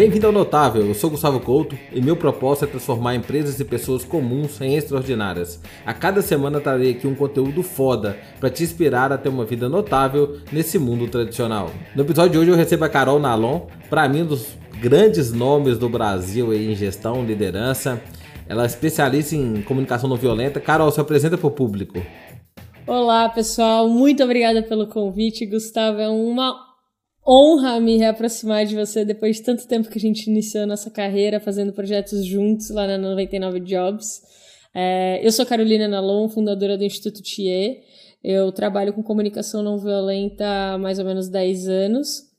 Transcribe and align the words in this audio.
Bem-vindo 0.00 0.26
ao 0.26 0.32
Notável, 0.32 0.86
eu 0.86 0.94
sou 0.94 1.10
Gustavo 1.10 1.38
Couto 1.40 1.78
e 1.92 2.00
meu 2.00 2.16
propósito 2.16 2.64
é 2.64 2.68
transformar 2.68 3.14
empresas 3.14 3.60
e 3.60 3.64
pessoas 3.66 4.02
comuns 4.02 4.58
em 4.58 4.74
extraordinárias. 4.74 5.60
A 5.84 5.92
cada 5.92 6.22
semana 6.22 6.58
trarei 6.58 6.92
aqui 6.92 7.06
um 7.06 7.14
conteúdo 7.14 7.62
foda 7.62 8.16
para 8.40 8.48
te 8.48 8.62
inspirar 8.62 9.12
a 9.12 9.18
ter 9.18 9.28
uma 9.28 9.44
vida 9.44 9.68
notável 9.68 10.38
nesse 10.50 10.78
mundo 10.78 11.06
tradicional. 11.06 11.70
No 11.94 12.02
episódio 12.02 12.30
de 12.30 12.38
hoje 12.38 12.50
eu 12.50 12.56
recebo 12.56 12.86
a 12.86 12.88
Carol 12.88 13.18
Nalon, 13.18 13.66
para 13.90 14.08
mim 14.08 14.22
um 14.22 14.28
dos 14.28 14.56
grandes 14.80 15.34
nomes 15.34 15.76
do 15.76 15.90
Brasil 15.90 16.54
em 16.54 16.74
gestão, 16.74 17.22
liderança. 17.22 18.00
Ela 18.48 18.62
é 18.62 18.66
especialista 18.66 19.36
em 19.36 19.60
comunicação 19.60 20.08
não 20.08 20.16
violenta. 20.16 20.58
Carol, 20.60 20.90
se 20.90 20.98
apresenta 20.98 21.36
para 21.36 21.46
o 21.46 21.50
público. 21.50 22.02
Olá, 22.86 23.28
pessoal. 23.28 23.86
Muito 23.86 24.24
obrigada 24.24 24.62
pelo 24.62 24.86
convite, 24.86 25.44
Gustavo. 25.44 26.00
É 26.00 26.08
uma 26.08 26.69
honra 27.26 27.80
me 27.80 27.96
reaproximar 27.96 28.66
de 28.66 28.74
você 28.74 29.04
depois 29.04 29.36
de 29.36 29.42
tanto 29.42 29.66
tempo 29.66 29.88
que 29.88 29.98
a 29.98 30.00
gente 30.00 30.28
iniciou 30.28 30.66
nossa 30.66 30.90
carreira 30.90 31.40
fazendo 31.40 31.72
projetos 31.72 32.24
juntos 32.24 32.70
lá 32.70 32.86
na 32.86 32.98
99 32.98 33.60
Jobs. 33.60 34.22
É, 34.74 35.20
eu 35.26 35.32
sou 35.32 35.44
Carolina 35.44 35.88
Nalon, 35.88 36.28
fundadora 36.28 36.76
do 36.78 36.84
Instituto 36.84 37.22
TIE. 37.22 37.78
Eu 38.22 38.52
trabalho 38.52 38.92
com 38.92 39.02
comunicação 39.02 39.62
não 39.62 39.78
violenta 39.78 40.44
há 40.44 40.78
mais 40.78 40.98
ou 40.98 41.04
menos 41.04 41.28
10 41.28 41.68
anos. 41.68 42.30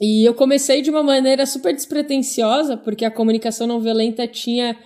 E 0.00 0.24
eu 0.24 0.34
comecei 0.34 0.82
de 0.82 0.90
uma 0.90 1.02
maneira 1.02 1.46
super 1.46 1.72
despretensiosa, 1.72 2.76
porque 2.76 3.04
a 3.04 3.10
comunicação 3.10 3.66
não 3.66 3.80
violenta 3.80 4.26
tinha 4.26 4.76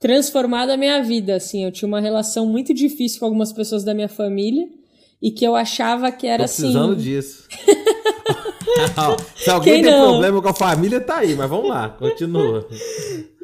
transformado 0.00 0.70
a 0.70 0.76
minha 0.76 1.00
vida, 1.02 1.36
assim. 1.36 1.64
Eu 1.64 1.70
tinha 1.70 1.86
uma 1.86 2.00
relação 2.00 2.46
muito 2.46 2.74
difícil 2.74 3.20
com 3.20 3.26
algumas 3.26 3.52
pessoas 3.52 3.84
da 3.84 3.94
minha 3.94 4.08
família 4.08 4.68
e 5.22 5.30
que 5.30 5.46
eu 5.46 5.54
achava 5.54 6.10
que 6.10 6.26
era 6.26 6.44
Tô 6.44 6.48
precisando 6.48 6.92
assim. 6.94 7.02
disso. 7.02 7.48
Se 9.36 9.50
alguém 9.50 9.82
tem 9.82 9.92
problema 9.92 10.42
com 10.42 10.48
a 10.48 10.54
família, 10.54 11.00
tá 11.00 11.18
aí, 11.18 11.34
mas 11.34 11.48
vamos 11.48 11.68
lá, 11.68 11.88
continua. 11.88 12.66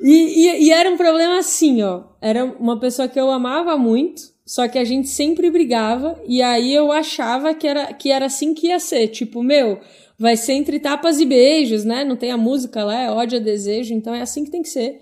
E, 0.03 0.47
e, 0.47 0.65
e, 0.65 0.71
era 0.71 0.91
um 0.91 0.97
problema 0.97 1.39
assim, 1.39 1.83
ó. 1.83 2.05
Era 2.21 2.45
uma 2.45 2.79
pessoa 2.79 3.07
que 3.07 3.21
eu 3.21 3.31
amava 3.31 3.77
muito, 3.77 4.23
só 4.47 4.67
que 4.67 4.79
a 4.79 4.85
gente 4.85 5.09
sempre 5.09 5.51
brigava, 5.51 6.21
e 6.27 6.43
aí 6.43 6.75
eu 6.75 6.91
achava 6.91 7.55
que 7.55 7.67
era, 7.67 7.93
que 7.93 8.11
era 8.11 8.27
assim 8.27 8.55
que 8.55 8.69
ia 8.69 8.81
ser. 8.81 9.09
Tipo, 9.09 9.43
meu, 9.43 9.79
vai 10.19 10.37
ser 10.37 10.55
entre 10.55 10.81
tapas 10.81 11.21
e 11.21 11.27
beijos, 11.27 11.85
né? 11.85 12.05
Não 12.05 12.17
tem 12.17 12.31
a 12.31 12.37
música 12.37 12.83
lá, 12.85 13.03
é 13.03 13.11
ódio 13.11 13.39
a 13.39 13.43
desejo, 13.43 13.95
então 13.95 14.15
é 14.15 14.23
assim 14.23 14.45
que 14.45 14.51
tem 14.51 14.63
que 14.63 14.69
ser. 14.69 15.01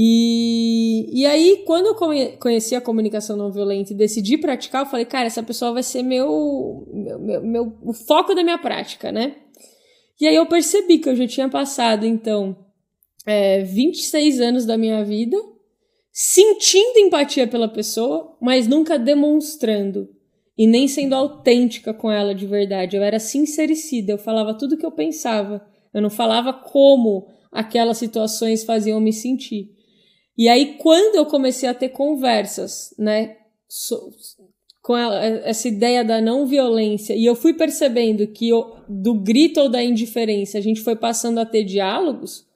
E, 0.00 1.10
e 1.12 1.26
aí, 1.26 1.64
quando 1.66 1.86
eu 1.86 2.38
conheci 2.38 2.74
a 2.76 2.80
comunicação 2.80 3.36
não 3.36 3.50
violenta 3.50 3.92
e 3.92 3.96
decidi 3.96 4.38
praticar, 4.38 4.82
eu 4.82 4.90
falei, 4.90 5.04
cara, 5.04 5.26
essa 5.26 5.42
pessoa 5.42 5.72
vai 5.72 5.82
ser 5.82 6.02
meu, 6.02 6.86
meu, 6.92 7.18
meu, 7.18 7.42
meu 7.42 7.72
o 7.82 7.92
foco 7.92 8.34
da 8.34 8.44
minha 8.44 8.58
prática, 8.58 9.10
né? 9.10 9.34
E 10.20 10.26
aí 10.26 10.34
eu 10.34 10.46
percebi 10.46 10.98
que 10.98 11.08
eu 11.08 11.16
já 11.16 11.26
tinha 11.26 11.48
passado, 11.48 12.04
então, 12.04 12.56
é, 13.24 13.62
26 13.62 14.40
anos 14.40 14.66
da 14.66 14.76
minha 14.76 15.04
vida 15.04 15.36
sentindo 16.20 16.98
empatia 16.98 17.46
pela 17.46 17.68
pessoa, 17.68 18.36
mas 18.40 18.66
nunca 18.66 18.98
demonstrando 18.98 20.08
e 20.56 20.66
nem 20.66 20.88
sendo 20.88 21.14
autêntica 21.14 21.94
com 21.94 22.10
ela 22.10 22.34
de 22.34 22.44
verdade. 22.44 22.96
Eu 22.96 23.04
era 23.04 23.20
sincericida, 23.20 24.12
eu 24.12 24.18
falava 24.18 24.52
tudo 24.52 24.74
o 24.74 24.76
que 24.76 24.84
eu 24.84 24.90
pensava. 24.90 25.64
Eu 25.94 26.02
não 26.02 26.10
falava 26.10 26.52
como 26.52 27.28
aquelas 27.52 27.98
situações 27.98 28.64
faziam 28.64 29.00
me 29.00 29.12
sentir. 29.12 29.70
E 30.36 30.48
aí, 30.48 30.76
quando 30.78 31.14
eu 31.14 31.26
comecei 31.26 31.68
a 31.68 31.74
ter 31.74 31.90
conversas, 31.90 32.92
né, 32.98 33.36
com 34.88 34.94
a, 34.94 35.22
essa 35.22 35.68
ideia 35.68 36.02
da 36.02 36.18
não 36.18 36.46
violência, 36.46 37.12
e 37.14 37.22
eu 37.26 37.36
fui 37.36 37.52
percebendo 37.52 38.26
que 38.26 38.48
eu, 38.48 38.74
do 38.88 39.12
grito 39.12 39.60
ou 39.60 39.68
da 39.68 39.82
indiferença 39.82 40.56
a 40.56 40.62
gente 40.62 40.80
foi 40.80 40.96
passando 40.96 41.36
a 41.36 41.44
ter 41.44 41.62
diálogos, 41.62 42.46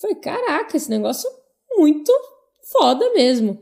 falei, 0.00 0.14
caraca, 0.14 0.76
esse 0.76 0.88
negócio 0.88 1.28
é 1.28 1.76
muito 1.76 2.12
foda 2.70 3.12
mesmo. 3.14 3.58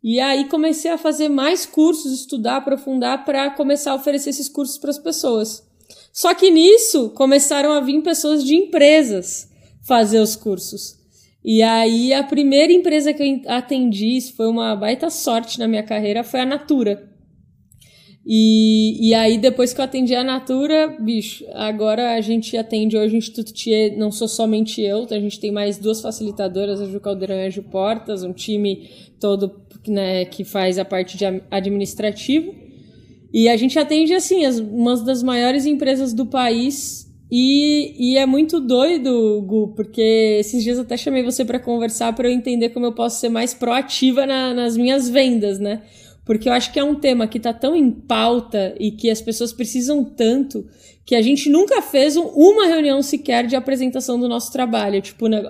E 0.00 0.20
aí 0.20 0.48
comecei 0.48 0.88
a 0.88 0.96
fazer 0.96 1.28
mais 1.28 1.66
cursos, 1.66 2.12
estudar, 2.12 2.58
aprofundar 2.58 3.24
para 3.24 3.50
começar 3.50 3.90
a 3.90 3.96
oferecer 3.96 4.30
esses 4.30 4.48
cursos 4.48 4.78
para 4.78 4.90
as 4.90 4.98
pessoas. 4.98 5.68
Só 6.12 6.32
que 6.34 6.52
nisso 6.52 7.10
começaram 7.10 7.72
a 7.72 7.80
vir 7.80 8.00
pessoas 8.02 8.44
de 8.44 8.54
empresas 8.54 9.50
fazer 9.84 10.20
os 10.20 10.36
cursos. 10.36 10.96
E 11.44 11.60
aí 11.60 12.12
a 12.12 12.22
primeira 12.22 12.72
empresa 12.72 13.12
que 13.12 13.20
eu 13.20 13.50
atendi, 13.52 14.16
isso 14.16 14.36
foi 14.36 14.46
uma 14.46 14.76
baita 14.76 15.10
sorte 15.10 15.58
na 15.58 15.66
minha 15.66 15.82
carreira, 15.82 16.22
foi 16.22 16.38
a 16.38 16.46
Natura. 16.46 17.17
E, 18.30 19.08
e 19.08 19.14
aí, 19.14 19.38
depois 19.38 19.72
que 19.72 19.80
eu 19.80 19.84
atendi 19.86 20.14
a 20.14 20.22
Natura, 20.22 20.94
bicho, 21.00 21.46
agora 21.54 22.14
a 22.14 22.20
gente 22.20 22.58
atende 22.58 22.94
hoje 22.94 23.14
o 23.14 23.16
Instituto 23.16 23.54
Thier, 23.54 23.96
não 23.96 24.12
sou 24.12 24.28
somente 24.28 24.82
eu, 24.82 25.06
a 25.10 25.18
gente 25.18 25.40
tem 25.40 25.50
mais 25.50 25.78
duas 25.78 26.02
facilitadoras, 26.02 26.78
a 26.78 26.84
Ju 26.84 27.00
Caldeirão 27.00 27.36
e 27.36 27.46
a 27.46 27.48
Ju 27.48 27.62
Portas, 27.62 28.22
um 28.22 28.34
time 28.34 28.90
todo 29.18 29.58
né, 29.86 30.26
que 30.26 30.44
faz 30.44 30.78
a 30.78 30.84
parte 30.84 31.16
de 31.16 31.24
administrativo. 31.50 32.54
E 33.32 33.48
a 33.48 33.56
gente 33.56 33.78
atende, 33.78 34.12
assim, 34.12 34.44
as, 34.44 34.58
uma 34.58 34.94
das 35.02 35.22
maiores 35.22 35.64
empresas 35.64 36.12
do 36.12 36.26
país 36.26 37.08
e, 37.30 38.12
e, 38.12 38.18
é 38.18 38.26
muito 38.26 38.60
doido, 38.60 39.42
Gu, 39.42 39.74
porque 39.74 40.36
esses 40.40 40.62
dias 40.62 40.78
até 40.78 40.98
chamei 40.98 41.22
você 41.22 41.46
para 41.46 41.58
conversar 41.58 42.14
para 42.14 42.28
eu 42.28 42.32
entender 42.32 42.70
como 42.70 42.84
eu 42.84 42.92
posso 42.92 43.20
ser 43.20 43.28
mais 43.28 43.52
proativa 43.54 44.26
na, 44.26 44.52
nas 44.52 44.76
minhas 44.76 45.08
vendas, 45.08 45.58
né? 45.58 45.82
Porque 46.28 46.46
eu 46.46 46.52
acho 46.52 46.70
que 46.70 46.78
é 46.78 46.84
um 46.84 46.94
tema 46.94 47.26
que 47.26 47.38
está 47.38 47.54
tão 47.54 47.74
em 47.74 47.90
pauta 47.90 48.74
e 48.78 48.90
que 48.90 49.08
as 49.08 49.18
pessoas 49.18 49.50
precisam 49.50 50.04
tanto 50.04 50.66
que 51.06 51.14
a 51.14 51.22
gente 51.22 51.48
nunca 51.48 51.80
fez 51.80 52.18
um, 52.18 52.26
uma 52.26 52.66
reunião 52.66 53.00
sequer 53.00 53.46
de 53.46 53.56
apresentação 53.56 54.20
do 54.20 54.28
nosso 54.28 54.52
trabalho, 54.52 55.00
tipo, 55.00 55.26
né, 55.26 55.42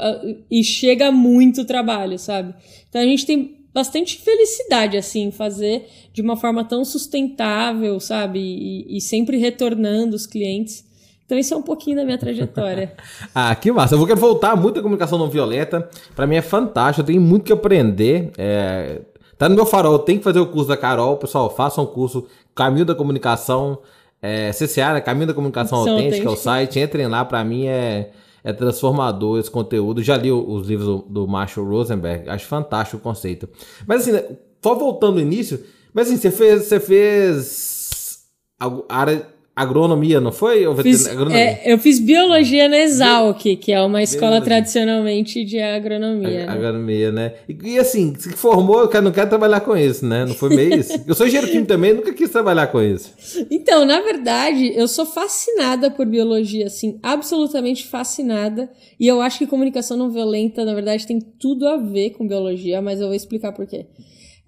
e 0.48 0.62
chega 0.62 1.10
muito 1.10 1.64
trabalho, 1.64 2.16
sabe? 2.16 2.54
Então 2.88 3.02
a 3.02 3.04
gente 3.04 3.26
tem 3.26 3.58
bastante 3.74 4.18
felicidade, 4.18 4.96
assim, 4.96 5.32
fazer 5.32 5.88
de 6.12 6.22
uma 6.22 6.36
forma 6.36 6.62
tão 6.62 6.84
sustentável, 6.84 7.98
sabe? 7.98 8.38
E, 8.38 8.98
e 8.98 9.00
sempre 9.00 9.36
retornando 9.36 10.14
os 10.14 10.28
clientes. 10.28 10.86
Então 11.26 11.36
isso 11.36 11.54
é 11.54 11.56
um 11.56 11.62
pouquinho 11.62 11.96
da 11.96 12.04
minha 12.04 12.18
trajetória. 12.18 12.94
ah, 13.34 13.52
que 13.56 13.72
massa. 13.72 13.94
Eu 13.94 13.98
vou 13.98 14.06
querer 14.06 14.20
voltar 14.20 14.54
muito 14.54 14.78
à 14.78 14.82
comunicação 14.82 15.18
não 15.18 15.28
violenta. 15.28 15.90
Para 16.14 16.24
mim 16.24 16.36
é 16.36 16.40
fantástico, 16.40 17.00
eu 17.00 17.06
tenho 17.06 17.20
muito 17.20 17.42
que 17.42 17.52
aprender. 17.52 18.30
É... 18.38 19.00
Tá 19.38 19.48
no 19.48 19.54
meu 19.54 19.64
farol, 19.64 20.00
tem 20.00 20.18
que 20.18 20.24
fazer 20.24 20.40
o 20.40 20.46
curso 20.46 20.68
da 20.68 20.76
Carol. 20.76 21.16
Pessoal, 21.16 21.48
façam 21.48 21.84
um 21.84 21.86
curso 21.86 22.26
Caminho 22.54 22.84
da 22.84 22.94
Comunicação, 22.94 23.78
é, 24.20 24.50
CCA, 24.50 24.94
né? 24.94 25.00
Caminho 25.00 25.28
da 25.28 25.34
Comunicação 25.34 25.78
Autêntica, 25.78 26.28
é 26.28 26.30
o 26.30 26.36
site. 26.36 26.80
Entrem 26.80 27.06
lá, 27.06 27.24
para 27.24 27.44
mim 27.44 27.66
é, 27.66 28.10
é 28.42 28.52
transformador 28.52 29.38
esse 29.38 29.50
conteúdo. 29.50 30.02
Já 30.02 30.16
li 30.16 30.32
os 30.32 30.66
livros 30.66 30.88
do, 30.88 30.98
do 31.08 31.28
Marshall 31.28 31.68
Rosenberg, 31.68 32.28
acho 32.28 32.46
fantástico 32.46 32.96
o 32.96 33.00
conceito. 33.00 33.48
Mas 33.86 34.02
assim, 34.02 34.12
né, 34.12 34.24
só 34.60 34.74
voltando 34.74 35.14
no 35.14 35.20
início, 35.20 35.64
mas 35.94 36.08
assim, 36.08 36.16
você 36.16 36.32
fez, 36.32 36.64
você 36.64 36.80
fez 36.80 38.18
a 38.58 38.70
área 38.88 39.24
agronomia, 39.58 40.20
não 40.20 40.30
foi? 40.30 40.64
Fiz, 40.82 41.06
é, 41.06 41.62
eu 41.64 41.78
fiz 41.78 41.98
biologia 41.98 42.68
na 42.68 42.78
Exalc, 42.78 43.42
que 43.56 43.72
é 43.72 43.80
uma 43.82 44.02
escola 44.02 44.32
biologia. 44.32 44.44
tradicionalmente 44.44 45.44
de 45.44 45.58
agronomia. 45.58 46.44
A, 46.44 46.46
né? 46.46 46.52
Agronomia, 46.52 47.12
né? 47.12 47.32
E, 47.48 47.56
e, 47.64 47.78
assim, 47.78 48.14
se 48.16 48.30
formou, 48.30 48.88
eu 48.90 49.02
não 49.02 49.10
quero 49.10 49.28
trabalhar 49.28 49.60
com 49.60 49.76
isso, 49.76 50.06
né? 50.06 50.24
Não 50.24 50.34
foi 50.34 50.50
meio 50.54 50.78
isso. 50.78 50.92
Eu 51.06 51.14
sou 51.14 51.26
engenheiro 51.26 51.50
químico 51.50 51.68
também, 51.68 51.92
nunca 51.92 52.12
quis 52.12 52.30
trabalhar 52.30 52.68
com 52.68 52.80
isso. 52.80 53.12
Então, 53.50 53.84
na 53.84 54.00
verdade, 54.00 54.72
eu 54.74 54.86
sou 54.86 55.04
fascinada 55.04 55.90
por 55.90 56.06
biologia, 56.06 56.66
assim, 56.66 56.98
absolutamente 57.02 57.86
fascinada. 57.86 58.70
E 58.98 59.06
eu 59.06 59.20
acho 59.20 59.38
que 59.38 59.46
comunicação 59.46 59.96
não 59.96 60.10
violenta, 60.10 60.64
na 60.64 60.74
verdade, 60.74 61.06
tem 61.06 61.20
tudo 61.20 61.66
a 61.66 61.76
ver 61.76 62.10
com 62.10 62.26
biologia, 62.26 62.80
mas 62.80 63.00
eu 63.00 63.06
vou 63.06 63.16
explicar 63.16 63.52
por 63.52 63.66
quê. 63.66 63.86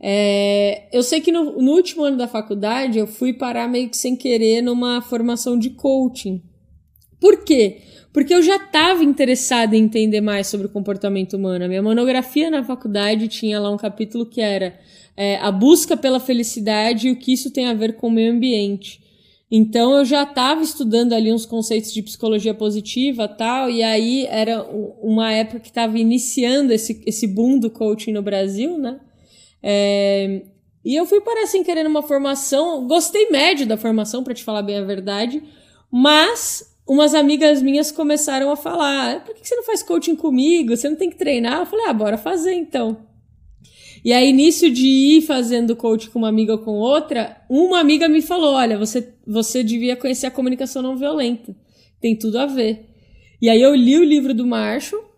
É, 0.02 0.88
eu 0.92 1.02
sei 1.02 1.20
que 1.20 1.30
no, 1.30 1.60
no, 1.60 1.72
último 1.72 2.04
ano 2.04 2.16
da 2.16 2.26
faculdade 2.26 2.98
eu 2.98 3.06
fui 3.06 3.34
parar 3.34 3.68
meio 3.68 3.90
que 3.90 3.96
sem 3.98 4.16
querer 4.16 4.62
numa 4.62 5.02
formação 5.02 5.58
de 5.58 5.70
coaching. 5.70 6.42
Por 7.20 7.44
quê? 7.44 7.82
Porque 8.10 8.34
eu 8.34 8.42
já 8.42 8.56
estava 8.56 9.04
interessada 9.04 9.76
em 9.76 9.84
entender 9.84 10.22
mais 10.22 10.46
sobre 10.46 10.66
o 10.66 10.70
comportamento 10.70 11.36
humano. 11.36 11.66
A 11.66 11.68
minha 11.68 11.82
monografia 11.82 12.50
na 12.50 12.64
faculdade 12.64 13.28
tinha 13.28 13.60
lá 13.60 13.70
um 13.70 13.76
capítulo 13.76 14.24
que 14.24 14.40
era 14.40 14.74
é, 15.14 15.36
a 15.36 15.52
busca 15.52 15.96
pela 15.96 16.18
felicidade 16.18 17.08
e 17.08 17.12
o 17.12 17.16
que 17.16 17.34
isso 17.34 17.50
tem 17.50 17.66
a 17.66 17.74
ver 17.74 17.96
com 17.96 18.08
o 18.08 18.10
meio 18.10 18.32
ambiente. 18.32 19.00
Então 19.50 19.98
eu 19.98 20.04
já 20.04 20.22
estava 20.22 20.62
estudando 20.62 21.12
ali 21.12 21.32
uns 21.32 21.44
conceitos 21.44 21.92
de 21.92 22.02
psicologia 22.02 22.54
positiva 22.54 23.28
tal, 23.28 23.68
e 23.68 23.82
aí 23.82 24.24
era 24.26 24.62
uma 25.02 25.32
época 25.32 25.60
que 25.60 25.68
estava 25.68 25.98
iniciando 25.98 26.72
esse, 26.72 27.02
esse 27.04 27.26
boom 27.26 27.58
do 27.58 27.68
coaching 27.68 28.12
no 28.12 28.22
Brasil, 28.22 28.78
né? 28.78 29.00
É, 29.62 30.42
e 30.84 30.94
eu 30.94 31.04
fui 31.04 31.20
parar 31.20 31.46
sem 31.46 31.62
querer 31.62 31.82
numa 31.82 32.02
formação, 32.02 32.86
gostei 32.86 33.28
médio 33.30 33.66
da 33.66 33.76
formação, 33.76 34.24
para 34.24 34.34
te 34.34 34.42
falar 34.42 34.62
bem 34.62 34.78
a 34.78 34.84
verdade, 34.84 35.42
mas 35.90 36.76
umas 36.86 37.14
amigas 37.14 37.62
minhas 37.62 37.92
começaram 37.92 38.50
a 38.50 38.56
falar: 38.56 39.16
ah, 39.16 39.20
por 39.20 39.34
que 39.34 39.46
você 39.46 39.54
não 39.54 39.62
faz 39.62 39.82
coaching 39.82 40.16
comigo? 40.16 40.76
Você 40.76 40.88
não 40.88 40.96
tem 40.96 41.10
que 41.10 41.16
treinar? 41.16 41.60
Eu 41.60 41.66
falei: 41.66 41.86
ah, 41.86 41.92
bora 41.92 42.16
fazer 42.16 42.54
então. 42.54 43.08
E 44.02 44.14
aí, 44.14 44.30
início 44.30 44.72
de 44.72 44.86
ir 44.86 45.22
fazendo 45.22 45.76
coaching 45.76 46.08
com 46.08 46.18
uma 46.18 46.28
amiga 46.28 46.52
ou 46.52 46.58
com 46.58 46.72
outra, 46.72 47.36
uma 47.48 47.78
amiga 47.78 48.08
me 48.08 48.22
falou: 48.22 48.54
olha, 48.54 48.78
você, 48.78 49.12
você 49.26 49.62
devia 49.62 49.96
conhecer 49.96 50.26
a 50.26 50.30
comunicação 50.30 50.82
não 50.82 50.96
violenta. 50.96 51.54
Tem 52.00 52.16
tudo 52.16 52.38
a 52.38 52.46
ver. 52.46 52.86
E 53.42 53.48
aí 53.48 53.60
eu 53.60 53.74
li 53.74 53.98
o 53.98 54.04
livro 54.04 54.32
do 54.32 54.46
Marshall 54.46 55.09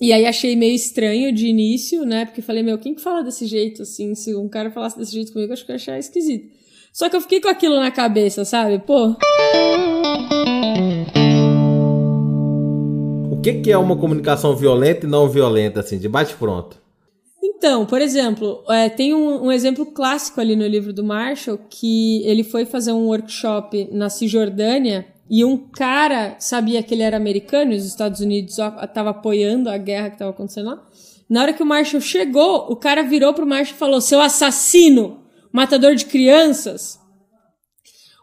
E 0.00 0.12
aí 0.12 0.26
achei 0.26 0.56
meio 0.56 0.74
estranho 0.74 1.32
de 1.32 1.46
início, 1.46 2.04
né? 2.04 2.24
Porque 2.24 2.42
falei, 2.42 2.62
meu, 2.62 2.78
quem 2.78 2.94
que 2.94 3.00
fala 3.00 3.22
desse 3.22 3.46
jeito, 3.46 3.82
assim? 3.82 4.14
Se 4.14 4.34
um 4.34 4.48
cara 4.48 4.70
falasse 4.70 4.98
desse 4.98 5.12
jeito 5.12 5.32
comigo, 5.32 5.52
acho 5.52 5.64
que 5.64 5.70
eu 5.70 5.74
ia 5.74 5.76
achar 5.76 5.98
esquisito. 5.98 6.52
Só 6.92 7.08
que 7.08 7.16
eu 7.16 7.20
fiquei 7.20 7.40
com 7.40 7.48
aquilo 7.48 7.76
na 7.76 7.90
cabeça, 7.90 8.44
sabe? 8.44 8.80
Pô. 8.80 9.16
O 13.30 13.40
que, 13.40 13.60
que 13.60 13.70
é 13.70 13.78
uma 13.78 13.96
comunicação 13.96 14.56
violenta 14.56 15.06
e 15.06 15.08
não 15.08 15.28
violenta, 15.28 15.80
assim, 15.80 15.98
de 15.98 16.08
bate-pronto? 16.08 16.82
Então, 17.42 17.86
por 17.86 18.00
exemplo, 18.00 18.64
é, 18.68 18.88
tem 18.88 19.14
um, 19.14 19.46
um, 19.46 19.52
exemplo 19.52 19.86
clássico 19.86 20.40
ali 20.40 20.56
no 20.56 20.66
livro 20.66 20.92
do 20.92 21.04
Marshall 21.04 21.58
que 21.70 22.22
ele 22.24 22.42
foi 22.42 22.64
fazer 22.64 22.92
um 22.92 23.06
workshop 23.06 23.88
na 23.92 24.10
Cisjordânia 24.10 25.06
e 25.28 25.44
um 25.44 25.56
cara 25.56 26.36
sabia 26.38 26.82
que 26.82 26.94
ele 26.94 27.02
era 27.02 27.16
americano 27.16 27.72
e 27.72 27.76
os 27.76 27.86
Estados 27.86 28.20
Unidos 28.20 28.58
estavam 28.58 29.08
apoiando 29.10 29.70
a 29.70 29.78
guerra 29.78 30.08
que 30.08 30.16
estava 30.16 30.30
acontecendo 30.30 30.66
lá. 30.66 30.86
Na 31.28 31.42
hora 31.42 31.52
que 31.52 31.62
o 31.62 31.66
Marshall 31.66 32.00
chegou, 32.00 32.70
o 32.70 32.76
cara 32.76 33.02
virou 33.02 33.32
pro 33.32 33.46
Marshall 33.46 33.74
e 33.74 33.78
falou: 33.78 34.00
Seu 34.00 34.20
assassino, 34.20 35.24
matador 35.50 35.94
de 35.94 36.04
crianças. 36.04 37.00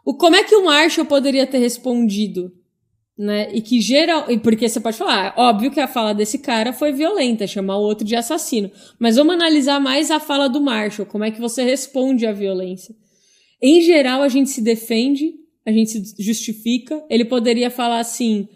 O, 0.06 0.14
como 0.14 0.36
é 0.36 0.44
que 0.44 0.56
o 0.56 0.66
Marshall 0.66 1.06
poderia 1.06 1.48
ter 1.48 1.58
respondido? 1.58 2.52
Né? 3.18 3.52
E 3.54 3.62
que 3.62 3.82
geral. 3.82 4.26
Porque 4.42 4.70
você 4.70 4.80
pode 4.80 4.98
falar, 4.98 5.34
óbvio 5.38 5.72
que 5.72 5.80
a 5.80 5.88
fala 5.88 6.14
desse 6.14 6.40
cara 6.40 6.72
foi 6.74 6.92
violenta, 6.92 7.48
chamar 7.48 7.78
o 7.78 7.84
outro 7.84 8.06
de 8.06 8.16
assassino. 8.16 8.72
Mas 9.00 9.16
vamos 9.16 9.34
analisar 9.34 9.80
mais 9.80 10.12
a 10.12 10.20
fala 10.20 10.48
do 10.48 10.62
Marshall, 10.62 11.06
como 11.06 11.24
é 11.24 11.32
que 11.32 11.42
você 11.42 11.64
responde 11.64 12.26
à 12.26 12.32
violência. 12.32 12.96
Em 13.62 13.82
geral, 13.82 14.24
a 14.24 14.28
gente 14.28 14.50
se 14.50 14.62
defende, 14.62 15.34
a 15.66 15.72
gente 15.72 15.92
se 15.92 16.24
justifica. 16.24 17.04
Ele 17.10 17.26
poderia 17.26 17.70
falar 17.70 18.00
assim: 18.00 18.48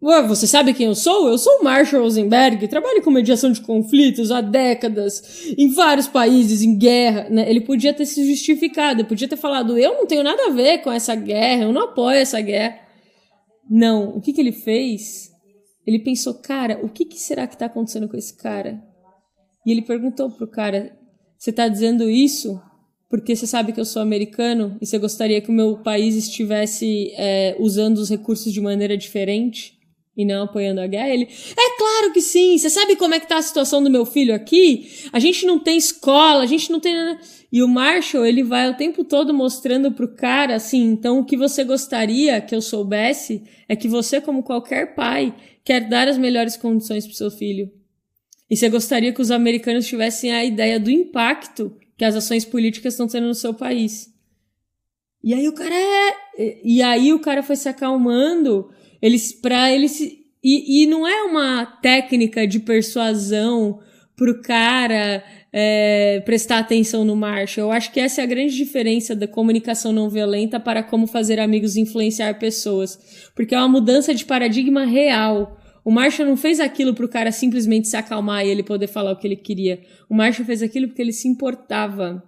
você 0.00 0.46
sabe 0.46 0.74
quem 0.74 0.86
eu 0.86 0.94
sou? 0.94 1.28
Eu 1.28 1.38
sou 1.38 1.60
o 1.60 1.64
Marshall 1.64 2.02
Rosenberg, 2.02 2.68
trabalho 2.68 3.02
com 3.02 3.10
mediação 3.10 3.50
de 3.50 3.60
conflitos 3.60 4.30
há 4.30 4.40
décadas, 4.40 5.52
em 5.56 5.68
vários 5.72 6.06
países, 6.06 6.62
em 6.62 6.76
guerra. 6.76 7.28
Né? 7.30 7.48
Ele 7.48 7.60
podia 7.60 7.94
ter 7.94 8.04
se 8.04 8.24
justificado, 8.28 9.04
podia 9.04 9.28
ter 9.28 9.36
falado: 9.36 9.78
eu 9.78 9.94
não 9.94 10.06
tenho 10.06 10.22
nada 10.22 10.46
a 10.46 10.50
ver 10.50 10.78
com 10.78 10.92
essa 10.92 11.14
guerra, 11.14 11.64
eu 11.64 11.72
não 11.72 11.84
apoio 11.84 12.18
essa 12.18 12.40
guerra. 12.40 12.78
Não, 13.68 14.10
o 14.10 14.20
que, 14.20 14.32
que 14.32 14.40
ele 14.40 14.52
fez? 14.52 15.30
Ele 15.84 15.98
pensou, 15.98 16.34
cara, 16.34 16.78
o 16.82 16.88
que, 16.88 17.04
que 17.04 17.18
será 17.18 17.46
que 17.46 17.54
está 17.54 17.66
acontecendo 17.66 18.08
com 18.08 18.16
esse 18.16 18.36
cara? 18.36 18.80
E 19.64 19.72
ele 19.72 19.82
perguntou 19.82 20.30
pro 20.30 20.46
cara: 20.46 20.96
Você 21.38 21.50
está 21.50 21.68
dizendo 21.68 22.08
isso 22.08 22.60
porque 23.18 23.34
você 23.34 23.46
sabe 23.46 23.72
que 23.72 23.80
eu 23.80 23.84
sou 23.84 24.02
americano 24.02 24.76
e 24.80 24.86
você 24.86 24.98
gostaria 24.98 25.40
que 25.40 25.50
o 25.50 25.52
meu 25.52 25.78
país 25.78 26.14
estivesse 26.14 27.12
é, 27.16 27.56
usando 27.58 27.98
os 27.98 28.10
recursos 28.10 28.52
de 28.52 28.60
maneira 28.60 28.96
diferente? 28.96 29.76
e 30.16 30.24
não 30.24 30.44
apoiando 30.44 30.80
a 30.80 30.86
guerra? 30.86 31.10
Ele, 31.10 31.24
é 31.24 31.76
claro 31.76 32.12
que 32.12 32.22
sim, 32.22 32.56
você 32.56 32.70
sabe 32.70 32.96
como 32.96 33.14
é 33.14 33.20
que 33.20 33.28
tá 33.28 33.36
a 33.36 33.42
situação 33.42 33.84
do 33.84 33.90
meu 33.90 34.06
filho 34.06 34.34
aqui? 34.34 34.88
A 35.12 35.18
gente 35.18 35.44
não 35.44 35.58
tem 35.58 35.76
escola, 35.76 36.42
a 36.42 36.46
gente 36.46 36.72
não 36.72 36.80
tem. 36.80 36.94
E 37.52 37.62
o 37.62 37.68
Marshall, 37.68 38.24
ele 38.24 38.42
vai 38.42 38.70
o 38.70 38.76
tempo 38.76 39.04
todo 39.04 39.34
mostrando 39.34 39.92
pro 39.92 40.14
cara, 40.14 40.54
assim, 40.54 40.84
então 40.84 41.18
o 41.18 41.24
que 41.24 41.36
você 41.36 41.64
gostaria 41.64 42.40
que 42.40 42.54
eu 42.54 42.62
soubesse 42.62 43.42
é 43.68 43.76
que 43.76 43.88
você, 43.88 44.20
como 44.20 44.42
qualquer 44.42 44.94
pai, 44.94 45.34
quer 45.62 45.86
dar 45.86 46.08
as 46.08 46.16
melhores 46.16 46.56
condições 46.56 47.06
pro 47.06 47.14
seu 47.14 47.30
filho. 47.30 47.70
E 48.48 48.56
você 48.56 48.70
gostaria 48.70 49.12
que 49.12 49.20
os 49.20 49.30
americanos 49.30 49.86
tivessem 49.86 50.32
a 50.32 50.44
ideia 50.44 50.80
do 50.80 50.90
impacto 50.90 51.76
que 51.96 52.04
as 52.04 52.14
ações 52.14 52.44
políticas 52.44 52.94
estão 52.94 53.06
tendo 53.06 53.26
no 53.26 53.34
seu 53.34 53.54
país. 53.54 54.12
E 55.22 55.34
aí 55.34 55.48
o 55.48 55.54
cara 55.54 55.74
é... 55.74 56.26
E 56.62 56.82
aí 56.82 57.12
o 57.12 57.18
cara 57.18 57.42
foi 57.42 57.56
se 57.56 57.68
acalmando 57.68 58.70
eles, 59.00 59.32
pra 59.32 59.72
eles. 59.72 60.00
E, 60.00 60.82
e 60.82 60.86
não 60.86 61.06
é 61.06 61.22
uma 61.22 61.66
técnica 61.66 62.46
de 62.46 62.60
persuasão 62.60 63.80
pro 64.14 64.40
cara 64.40 65.22
é, 65.52 66.20
prestar 66.24 66.58
atenção 66.58 67.04
no 67.04 67.16
Marshall. 67.16 67.68
Eu 67.68 67.72
acho 67.72 67.92
que 67.92 68.00
essa 68.00 68.20
é 68.20 68.24
a 68.24 68.26
grande 68.26 68.54
diferença 68.54 69.16
da 69.16 69.26
comunicação 69.26 69.92
não 69.92 70.08
violenta 70.08 70.60
para 70.60 70.82
como 70.82 71.06
fazer 71.06 71.40
amigos 71.40 71.76
influenciar 71.76 72.38
pessoas. 72.38 73.30
Porque 73.34 73.54
é 73.54 73.58
uma 73.58 73.68
mudança 73.68 74.14
de 74.14 74.24
paradigma 74.24 74.84
real. 74.84 75.55
O 75.86 75.90
Marshall 75.92 76.28
não 76.28 76.36
fez 76.36 76.58
aquilo 76.58 76.92
para 76.92 77.06
o 77.06 77.08
cara 77.08 77.30
simplesmente 77.30 77.86
se 77.86 77.96
acalmar 77.96 78.44
e 78.44 78.48
ele 78.48 78.64
poder 78.64 78.88
falar 78.88 79.12
o 79.12 79.16
que 79.16 79.24
ele 79.24 79.36
queria. 79.36 79.80
O 80.10 80.16
Marshall 80.16 80.44
fez 80.44 80.60
aquilo 80.60 80.88
porque 80.88 81.00
ele 81.00 81.12
se 81.12 81.28
importava. 81.28 82.20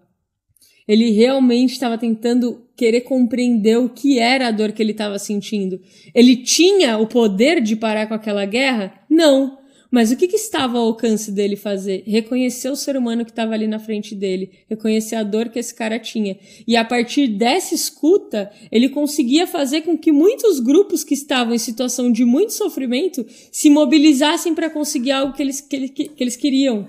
Ele 0.86 1.10
realmente 1.10 1.72
estava 1.72 1.98
tentando 1.98 2.68
querer 2.76 3.00
compreender 3.00 3.76
o 3.76 3.88
que 3.88 4.20
era 4.20 4.46
a 4.46 4.52
dor 4.52 4.70
que 4.70 4.80
ele 4.80 4.92
estava 4.92 5.18
sentindo. 5.18 5.80
Ele 6.14 6.36
tinha 6.36 6.98
o 6.98 7.08
poder 7.08 7.60
de 7.60 7.74
parar 7.74 8.06
com 8.06 8.14
aquela 8.14 8.44
guerra? 8.44 8.94
Não. 9.10 9.58
Mas 9.90 10.10
o 10.10 10.16
que, 10.16 10.28
que 10.28 10.36
estava 10.36 10.78
ao 10.78 10.84
alcance 10.84 11.32
dele 11.32 11.56
fazer? 11.56 12.02
Reconhecer 12.06 12.68
o 12.68 12.76
ser 12.76 12.96
humano 12.96 13.24
que 13.24 13.30
estava 13.30 13.54
ali 13.54 13.66
na 13.66 13.78
frente 13.78 14.14
dele, 14.14 14.50
reconhecer 14.68 15.16
a 15.16 15.22
dor 15.22 15.48
que 15.48 15.58
esse 15.58 15.74
cara 15.74 15.98
tinha. 15.98 16.38
E 16.66 16.76
a 16.76 16.84
partir 16.84 17.26
dessa 17.26 17.74
escuta, 17.74 18.50
ele 18.70 18.90
conseguia 18.90 19.46
fazer 19.46 19.82
com 19.82 19.96
que 19.96 20.12
muitos 20.12 20.60
grupos 20.60 21.02
que 21.02 21.14
estavam 21.14 21.54
em 21.54 21.58
situação 21.58 22.12
de 22.12 22.24
muito 22.24 22.52
sofrimento 22.52 23.24
se 23.50 23.70
mobilizassem 23.70 24.54
para 24.54 24.68
conseguir 24.68 25.12
algo 25.12 25.32
que 25.32 25.42
eles, 25.42 25.60
que, 25.60 25.88
que, 25.88 26.08
que 26.08 26.24
eles 26.24 26.36
queriam. 26.36 26.86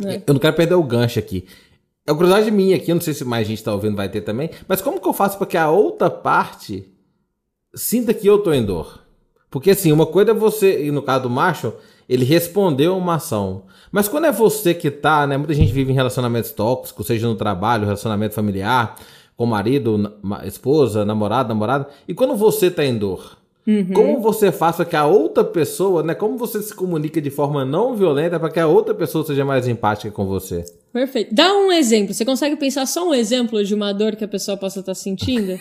Né? 0.00 0.22
Eu 0.26 0.34
não 0.34 0.40
quero 0.40 0.56
perder 0.56 0.74
o 0.74 0.82
gancho 0.82 1.20
aqui. 1.20 1.44
É 2.06 2.10
uma 2.10 2.18
curiosidade 2.18 2.50
minha 2.50 2.74
aqui, 2.74 2.90
eu 2.90 2.96
não 2.96 3.02
sei 3.02 3.14
se 3.14 3.24
mais 3.24 3.46
gente 3.46 3.62
tá 3.62 3.72
ouvindo 3.72 3.94
vai 3.94 4.08
ter 4.08 4.22
também, 4.22 4.50
mas 4.66 4.80
como 4.80 5.00
que 5.00 5.06
eu 5.06 5.12
faço 5.12 5.38
para 5.38 5.46
que 5.46 5.56
a 5.56 5.70
outra 5.70 6.10
parte 6.10 6.84
sinta 7.74 8.12
que 8.12 8.26
eu 8.26 8.38
tô 8.38 8.52
em 8.52 8.64
dor? 8.64 9.06
Porque 9.48 9.70
assim, 9.70 9.92
uma 9.92 10.06
coisa 10.06 10.32
é 10.32 10.34
você, 10.34 10.86
e 10.86 10.90
no 10.90 11.02
caso 11.02 11.24
do 11.24 11.30
macho, 11.30 11.72
ele 12.10 12.24
respondeu 12.24 12.98
uma 12.98 13.14
ação. 13.14 13.62
Mas 13.92 14.08
quando 14.08 14.26
é 14.26 14.32
você 14.32 14.74
que 14.74 14.90
tá, 14.90 15.28
né? 15.28 15.36
Muita 15.36 15.54
gente 15.54 15.72
vive 15.72 15.92
em 15.92 15.94
relacionamentos 15.94 16.50
tóxicos, 16.50 17.06
seja 17.06 17.28
no 17.28 17.36
trabalho, 17.36 17.84
relacionamento 17.84 18.34
familiar, 18.34 18.96
com 19.36 19.46
marido, 19.46 20.12
esposa, 20.44 21.04
namorado, 21.04 21.48
namorada. 21.50 21.86
E 22.08 22.12
quando 22.12 22.34
você 22.34 22.68
tá 22.68 22.84
em 22.84 22.98
dor, 22.98 23.38
Uhum. 23.66 23.92
Como 23.92 24.20
você 24.20 24.50
faz 24.50 24.76
para 24.76 24.86
que 24.86 24.96
a 24.96 25.06
outra 25.06 25.44
pessoa, 25.44 26.02
né? 26.02 26.14
Como 26.14 26.36
você 26.38 26.62
se 26.62 26.74
comunica 26.74 27.20
de 27.20 27.30
forma 27.30 27.62
não 27.62 27.94
violenta 27.94 28.40
para 28.40 28.50
que 28.50 28.58
a 28.58 28.66
outra 28.66 28.94
pessoa 28.94 29.24
seja 29.24 29.44
mais 29.44 29.68
empática 29.68 30.10
com 30.10 30.24
você? 30.24 30.64
Perfeito. 30.92 31.32
Dá 31.32 31.52
um 31.52 31.70
exemplo. 31.70 32.14
Você 32.14 32.24
consegue 32.24 32.56
pensar 32.56 32.86
só 32.86 33.06
um 33.06 33.14
exemplo 33.14 33.62
de 33.62 33.74
uma 33.74 33.92
dor 33.92 34.16
que 34.16 34.24
a 34.24 34.28
pessoa 34.28 34.56
possa 34.56 34.80
estar 34.80 34.94
sentindo? 34.94 35.60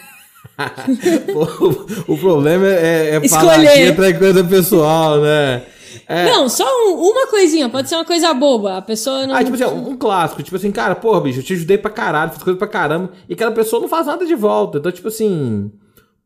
o, 2.07 2.13
o, 2.13 2.17
problema 2.17 2.67
é, 2.67 3.15
é 3.15 3.27
falar 3.27 3.61
que 3.61 3.79
entra 3.79 4.17
coisa 4.17 4.43
pessoal, 4.45 5.19
né? 5.19 5.61
É. 6.07 6.25
Não, 6.25 6.49
só 6.49 6.65
um, 6.65 6.95
uma 6.95 7.27
coisinha, 7.27 7.69
pode 7.69 7.89
ser 7.89 7.95
uma 7.95 8.05
coisa 8.05 8.33
boba. 8.33 8.77
A 8.77 8.81
pessoa 8.81 9.25
não. 9.27 9.35
Ah, 9.35 9.43
tipo 9.43 9.55
assim, 9.55 9.65
um, 9.65 9.95
clássico, 9.95 10.43
tipo 10.43 10.55
assim, 10.55 10.71
cara, 10.71 10.95
porra, 10.95 11.21
bicho, 11.21 11.39
eu 11.39 11.43
te 11.43 11.53
ajudei 11.53 11.77
pra 11.77 11.91
caralho, 11.91 12.31
fiz 12.31 12.43
coisa 12.43 12.57
pra 12.57 12.67
caramba, 12.67 13.11
e 13.27 13.33
aquela 13.33 13.51
pessoa 13.51 13.81
não 13.81 13.87
faz 13.87 14.07
nada 14.07 14.25
de 14.25 14.35
volta. 14.35 14.77
Então, 14.77 14.91
tipo 14.91 15.07
assim. 15.07 15.71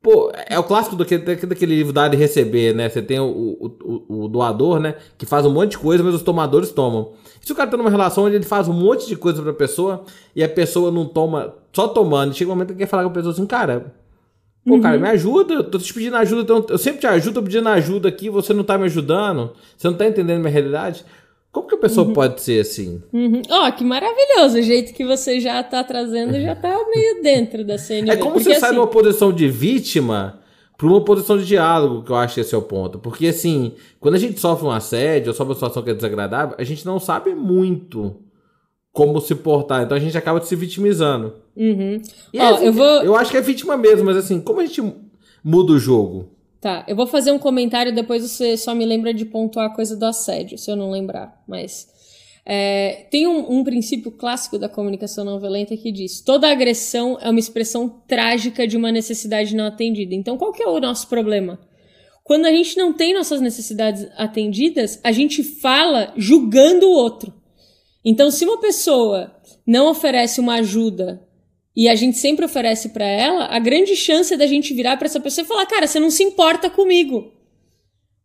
Pô, 0.01 0.33
é 0.49 0.59
o 0.59 0.63
clássico 0.63 0.97
do 0.97 1.05
que, 1.05 1.17
daquele 1.17 1.77
livro 1.77 1.93
dar 1.93 2.13
e 2.13 2.17
receber, 2.17 2.75
né? 2.75 2.89
Você 2.89 3.01
tem 3.01 3.21
o, 3.21 3.25
o, 3.25 3.67
o, 3.81 4.23
o, 4.25 4.27
doador, 4.27 4.77
né? 4.77 4.95
Que 5.17 5.25
faz 5.25 5.45
um 5.45 5.49
monte 5.49 5.71
de 5.71 5.77
coisa, 5.77 6.03
mas 6.03 6.13
os 6.13 6.21
tomadores 6.21 6.71
tomam. 6.71 7.13
E 7.41 7.45
se 7.45 7.53
o 7.53 7.55
cara 7.55 7.71
tá 7.71 7.77
numa 7.77 7.89
relação 7.89 8.25
onde 8.25 8.35
ele 8.35 8.43
faz 8.43 8.67
um 8.67 8.73
monte 8.73 9.07
de 9.07 9.15
coisa 9.15 9.41
pra 9.41 9.53
pessoa 9.53 10.03
e 10.35 10.43
a 10.43 10.49
pessoa 10.49 10.91
não 10.91 11.05
toma, 11.05 11.55
só 11.71 11.87
tomando, 11.87 12.33
chega 12.33 12.51
um 12.51 12.53
momento 12.53 12.73
que 12.73 12.79
quer 12.79 12.85
falar 12.85 13.03
com 13.03 13.09
a 13.11 13.13
pessoa 13.13 13.31
assim, 13.31 13.45
cara, 13.45 13.93
pô, 14.65 14.75
uhum. 14.75 14.81
cara, 14.81 14.97
me 14.97 15.07
ajuda, 15.09 15.53
eu 15.55 15.63
tô 15.63 15.77
te 15.77 15.93
pedindo 15.93 16.15
ajuda, 16.17 16.41
então, 16.41 16.65
eu 16.69 16.77
sempre 16.77 17.01
te 17.01 17.07
ajudo, 17.07 17.35
tô 17.35 17.43
pedindo 17.43 17.69
ajuda 17.69 18.09
aqui, 18.09 18.29
você 18.29 18.53
não 18.53 18.63
tá 18.63 18.77
me 18.77 18.85
ajudando, 18.85 19.51
você 19.77 19.87
não 19.87 19.95
tá 19.95 20.07
entendendo 20.07 20.39
minha 20.39 20.51
realidade. 20.51 21.05
Como 21.51 21.67
que 21.67 21.75
a 21.75 21.77
pessoa 21.77 22.07
uhum. 22.07 22.13
pode 22.13 22.41
ser 22.41 22.61
assim? 22.61 23.03
Uhum. 23.13 23.43
Ó, 23.47 23.67
oh, 23.67 23.71
que 23.71 23.83
maravilhoso. 23.83 24.57
O 24.57 24.61
jeito 24.63 24.91
que 24.91 25.05
você 25.05 25.39
já 25.39 25.61
tá 25.61 25.83
trazendo 25.83 26.41
já 26.41 26.55
tá 26.55 26.75
meio 26.93 27.21
dentro 27.21 27.63
da 27.63 27.77
cena. 27.77 28.11
É 28.11 28.17
como 28.17 28.33
Porque, 28.33 28.45
você 28.45 28.51
assim... 28.53 28.59
sai 28.59 28.71
de 28.71 28.79
uma 28.79 28.87
posição 28.87 29.31
de 29.31 29.47
vítima 29.47 30.39
para 30.75 30.87
uma 30.87 31.05
posição 31.05 31.37
de 31.37 31.45
diálogo, 31.45 32.01
que 32.03 32.11
eu 32.11 32.15
acho 32.15 32.33
que 32.33 32.41
esse 32.41 32.55
é 32.55 32.57
o 32.57 32.61
ponto. 32.63 32.97
Porque, 32.97 33.27
assim, 33.27 33.73
quando 33.99 34.15
a 34.15 34.17
gente 34.17 34.39
sofre 34.39 34.65
um 34.65 34.71
assédio 34.71 35.29
ou 35.29 35.33
sofre 35.35 35.51
uma 35.51 35.55
situação 35.55 35.83
que 35.83 35.91
é 35.91 35.93
desagradável, 35.93 36.55
a 36.57 36.63
gente 36.63 36.83
não 36.87 36.99
sabe 36.99 37.35
muito 37.35 38.15
como 38.91 39.21
se 39.21 39.35
portar. 39.35 39.83
Então 39.83 39.95
a 39.95 39.99
gente 39.99 40.17
acaba 40.17 40.41
se 40.41 40.55
vitimizando. 40.55 41.33
Uhum. 41.55 42.01
E, 42.33 42.39
oh, 42.39 42.43
assim, 42.43 42.65
eu, 42.65 42.73
vou... 42.73 43.03
eu 43.03 43.15
acho 43.15 43.31
que 43.31 43.37
é 43.37 43.41
vítima 43.41 43.77
mesmo, 43.77 44.05
mas 44.05 44.17
assim, 44.17 44.41
como 44.41 44.59
a 44.59 44.65
gente 44.65 44.81
muda 45.43 45.73
o 45.73 45.79
jogo? 45.79 46.29
Tá, 46.59 46.85
eu 46.87 46.95
vou 46.95 47.05
fazer 47.05 47.31
um 47.31 47.39
comentário, 47.39 47.93
depois 47.93 48.23
você 48.23 48.55
só 48.55 48.73
me 48.73 48.85
lembra 48.85 49.13
de 49.13 49.25
pontuar 49.25 49.67
a 49.67 49.75
coisa 49.75 49.97
do 49.97 50.05
assédio, 50.05 50.57
se 50.57 50.71
eu 50.71 50.75
não 50.75 50.89
lembrar. 50.89 51.43
Mas 51.45 51.87
é, 52.45 53.05
tem 53.11 53.27
um, 53.27 53.59
um, 53.59 53.63
princípio 53.63 54.11
clássico 54.11 54.57
da 54.57 54.67
comunicação 54.67 55.23
não 55.23 55.39
violenta 55.39 55.75
que 55.75 55.91
diz: 55.91 56.21
toda 56.21 56.49
agressão 56.49 57.17
é 57.21 57.29
uma 57.29 57.39
expressão 57.39 57.89
trágica 58.07 58.67
de 58.67 58.77
uma 58.77 58.91
necessidade 58.91 59.55
não 59.55 59.65
atendida. 59.65 60.15
Então, 60.15 60.37
qual 60.37 60.51
que 60.51 60.63
é 60.63 60.67
o 60.67 60.79
nosso 60.79 61.07
problema? 61.07 61.59
Quando 62.23 62.45
a 62.45 62.51
gente 62.51 62.77
não 62.77 62.93
tem 62.93 63.13
nossas 63.13 63.41
necessidades 63.41 64.07
atendidas, 64.17 64.99
a 65.03 65.11
gente 65.11 65.43
fala 65.43 66.13
julgando 66.15 66.87
o 66.87 66.93
outro. 66.93 67.33
Então, 68.05 68.31
se 68.31 68.45
uma 68.45 68.59
pessoa 68.59 69.35
não 69.65 69.89
oferece 69.89 70.39
uma 70.39 70.55
ajuda 70.55 71.21
e 71.75 71.89
a 71.89 71.95
gente 71.95 72.17
sempre 72.17 72.45
oferece 72.45 72.89
para 72.89 73.05
ela, 73.05 73.45
a 73.45 73.59
grande 73.59 73.95
chance 73.95 74.33
é 74.33 74.37
da 74.37 74.45
gente 74.45 74.73
virar 74.73 74.97
para 74.97 75.07
essa 75.07 75.19
pessoa 75.19 75.43
e 75.43 75.47
falar: 75.47 75.65
"Cara, 75.65 75.87
você 75.87 75.99
não 75.99 76.11
se 76.11 76.23
importa 76.23 76.69
comigo. 76.69 77.31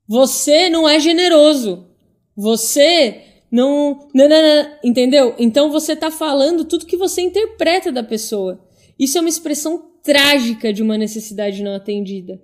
Você 0.06 0.70
não 0.70 0.88
é 0.88 0.98
generoso. 0.98 1.86
Você 2.34 3.22
não, 3.50 4.08
não, 4.14 4.28
não, 4.28 4.42
não, 4.42 4.78
entendeu? 4.84 5.34
Então 5.38 5.70
você 5.70 5.96
tá 5.96 6.10
falando 6.10 6.64
tudo 6.64 6.86
que 6.86 6.96
você 6.96 7.20
interpreta 7.20 7.90
da 7.90 8.02
pessoa. 8.02 8.64
Isso 8.98 9.18
é 9.18 9.20
uma 9.20 9.28
expressão 9.28 9.92
trágica 10.02 10.72
de 10.72 10.82
uma 10.82 10.96
necessidade 10.96 11.62
não 11.62 11.74
atendida. 11.74 12.40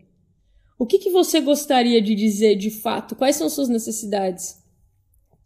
O 0.78 0.87
que, 0.87 0.99
que 0.99 1.11
você 1.11 1.40
gostaria 1.40 2.02
de 2.02 2.14
dizer 2.14 2.56
de 2.56 2.70
fato? 2.70 3.14
Quais 3.14 3.37
são 3.37 3.49
suas 3.49 3.68
necessidades? 3.68 4.56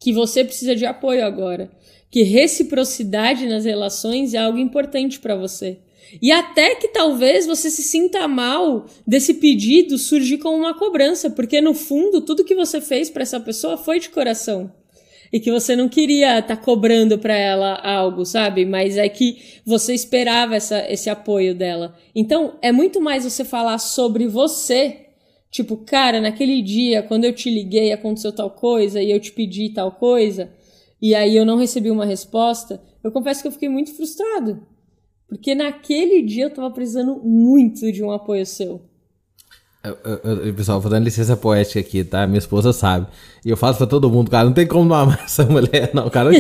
Que 0.01 0.13
você 0.13 0.45
precisa 0.45 0.75
de 0.75 0.87
apoio 0.87 1.25
agora. 1.25 1.71
Que 2.11 2.23
reciprocidade 2.23 3.47
nas 3.47 3.65
relações 3.65 4.35
é 4.35 4.39
algo 4.39 4.59
importante 4.59 5.21
para 5.21 5.37
você. 5.37 5.79
E 6.23 6.33
até 6.33 6.75
que 6.75 6.89
talvez 6.89 7.47
você 7.47 7.71
se 7.71 7.83
sinta 7.83 8.27
mal 8.27 8.87
desse 9.07 9.35
pedido 9.35 9.99
surgir 9.99 10.39
como 10.39 10.57
uma 10.57 10.73
cobrança, 10.73 11.29
porque 11.29 11.61
no 11.61 11.75
fundo 11.75 12.23
tudo 12.23 12.45
que 12.45 12.55
você 12.55 12.81
fez 12.81 13.11
para 13.11 13.23
essa 13.23 13.39
pessoa 13.39 13.77
foi 13.77 14.01
de 14.01 14.09
coração 14.09 14.73
e 15.33 15.39
que 15.39 15.51
você 15.51 15.77
não 15.77 15.89
queria 15.89 16.39
estar 16.39 16.57
tá 16.57 16.63
cobrando 16.63 17.19
para 17.19 17.37
ela 17.37 17.75
algo, 17.75 18.25
sabe? 18.25 18.65
Mas 18.65 18.97
é 18.97 19.09
que 19.09 19.61
você 19.65 19.95
esperava 19.95 20.57
essa, 20.57 20.91
esse 20.91 21.11
apoio 21.11 21.55
dela. 21.55 21.95
Então, 22.15 22.55
é 22.63 22.73
muito 22.73 23.01
mais 23.01 23.25
você 23.25 23.45
falar 23.45 23.79
sobre 23.79 24.27
você. 24.27 25.07
Tipo, 25.51 25.77
cara, 25.79 26.21
naquele 26.21 26.63
dia, 26.63 27.03
quando 27.03 27.25
eu 27.25 27.33
te 27.33 27.51
liguei, 27.51 27.93
aconteceu 27.93 28.33
tal 28.33 28.51
coisa 28.51 29.03
e 29.03 29.11
eu 29.11 29.21
te 29.21 29.33
pedi 29.33 29.71
tal 29.71 29.93
coisa, 29.93 30.51
e 31.01 31.15
aí 31.15 31.37
eu 31.37 31.45
não 31.45 31.57
recebi 31.57 31.91
uma 31.91 32.05
resposta. 32.05 32.81
Eu 33.03 33.13
confesso 33.13 33.43
que 33.43 33.49
eu 33.49 33.53
fiquei 33.53 33.69
muito 33.69 33.95
frustrado. 33.95 34.61
Porque 35.29 35.55
naquele 35.55 36.23
dia 36.23 36.45
eu 36.45 36.51
tava 36.51 36.71
precisando 36.71 37.17
muito 37.23 37.93
de 37.93 38.03
um 38.03 38.11
apoio 38.11 38.47
seu. 38.47 38.83
Eu, 39.85 39.97
eu, 40.05 40.47
eu, 40.47 40.55
pessoal, 40.55 40.81
vou 40.81 40.91
dando 40.91 41.05
licença 41.05 41.37
poética 41.37 41.79
aqui, 41.79 42.03
tá? 42.03 42.27
Minha 42.27 42.39
esposa 42.39 42.73
sabe. 42.73 43.07
E 43.45 43.51
eu 43.51 43.57
faço 43.57 43.79
pra 43.79 43.87
todo 43.87 44.11
mundo, 44.11 44.31
cara, 44.31 44.45
não 44.45 44.53
tem 44.53 44.67
como 44.67 44.85
não 44.85 44.97
amar 44.97 45.21
essa 45.25 45.45
mulher, 45.45 45.91
não, 45.95 46.11
cara. 46.11 46.31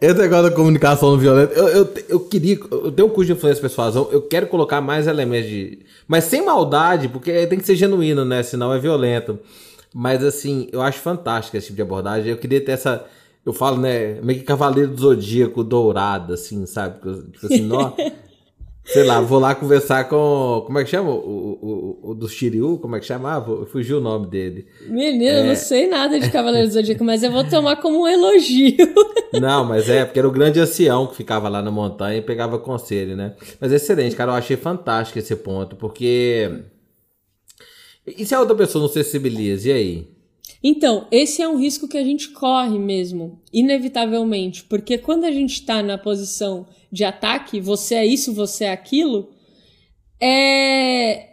Esse 0.00 0.18
negócio 0.18 0.50
da 0.50 0.56
comunicação 0.56 1.12
não 1.12 1.18
violenta, 1.18 1.54
eu, 1.54 1.68
eu, 1.68 1.94
eu 2.08 2.20
queria. 2.20 2.58
Eu 2.70 2.92
tenho 2.92 3.08
um 3.08 3.10
curso 3.10 3.26
de 3.26 3.32
influência 3.32 3.60
persuasão, 3.60 4.08
eu 4.10 4.20
quero 4.20 4.48
colocar 4.48 4.80
mais 4.80 5.06
elementos 5.06 5.48
de. 5.48 5.78
Mas 6.06 6.24
sem 6.24 6.44
maldade, 6.44 7.08
porque 7.08 7.46
tem 7.46 7.58
que 7.58 7.64
ser 7.64 7.76
genuíno, 7.76 8.24
né? 8.24 8.42
Senão 8.42 8.74
é 8.74 8.78
violento. 8.78 9.38
Mas 9.94 10.24
assim, 10.24 10.68
eu 10.72 10.82
acho 10.82 10.98
fantástico 10.98 11.56
esse 11.56 11.68
tipo 11.68 11.76
de 11.76 11.82
abordagem. 11.82 12.30
Eu 12.30 12.36
queria 12.36 12.60
ter 12.60 12.72
essa. 12.72 13.04
Eu 13.46 13.52
falo, 13.52 13.78
né? 13.78 14.20
Meio 14.22 14.40
que 14.40 14.44
cavaleiro 14.44 14.90
do 14.90 15.00
zodíaco 15.00 15.62
dourado, 15.62 16.32
assim, 16.34 16.66
sabe? 16.66 16.98
Tipo 16.98 17.46
assim, 17.46 17.62
nó. 17.62 17.92
Sei 18.86 19.02
lá, 19.02 19.18
vou 19.18 19.38
lá 19.38 19.54
conversar 19.54 20.08
com. 20.08 20.62
Como 20.66 20.78
é 20.78 20.84
que 20.84 20.90
chama? 20.90 21.10
O, 21.10 21.18
o, 22.02 22.10
o 22.10 22.14
do 22.14 22.28
Shiryu? 22.28 22.78
Como 22.78 22.94
é 22.94 23.00
que 23.00 23.06
chamava? 23.06 23.64
Fugiu 23.64 23.96
o 23.96 24.00
nome 24.00 24.26
dele. 24.26 24.66
Menino, 24.86 25.24
é... 25.24 25.40
eu 25.40 25.44
não 25.46 25.56
sei 25.56 25.88
nada 25.88 26.20
de 26.20 26.30
Cavaleiro 26.30 26.68
do 26.68 26.74
Zodíaco, 26.74 27.02
mas 27.02 27.22
eu 27.22 27.32
vou 27.32 27.44
tomar 27.44 27.76
como 27.76 28.02
um 28.02 28.08
elogio. 28.08 28.76
Não, 29.32 29.64
mas 29.64 29.88
é, 29.88 30.04
porque 30.04 30.18
era 30.18 30.28
o 30.28 30.30
grande 30.30 30.60
ancião 30.60 31.08
que 31.08 31.16
ficava 31.16 31.48
lá 31.48 31.60
na 31.60 31.70
montanha 31.70 32.18
e 32.18 32.22
pegava 32.22 32.56
conselho, 32.56 33.16
né? 33.16 33.34
Mas 33.58 33.72
é 33.72 33.76
excelente, 33.76 34.14
cara. 34.14 34.30
Eu 34.30 34.36
achei 34.36 34.56
fantástico 34.56 35.18
esse 35.18 35.34
ponto, 35.34 35.76
porque. 35.76 36.52
E 38.06 38.24
se 38.26 38.34
a 38.34 38.40
outra 38.40 38.54
pessoa 38.54 38.82
não 38.82 38.88
sensibiliza? 38.88 39.68
E 39.68 39.72
aí? 39.72 40.08
Então, 40.62 41.06
esse 41.10 41.42
é 41.42 41.48
um 41.48 41.58
risco 41.58 41.86
que 41.86 41.98
a 41.98 42.02
gente 42.02 42.30
corre 42.30 42.78
mesmo, 42.78 43.40
inevitavelmente, 43.52 44.64
porque 44.64 44.96
quando 44.96 45.24
a 45.24 45.30
gente 45.30 45.54
está 45.54 45.82
na 45.82 45.98
posição 45.98 46.66
de 46.90 47.04
ataque, 47.04 47.60
você 47.60 47.96
é 47.96 48.06
isso, 48.06 48.32
você 48.32 48.64
é 48.64 48.72
aquilo, 48.72 49.28
é 50.20 51.30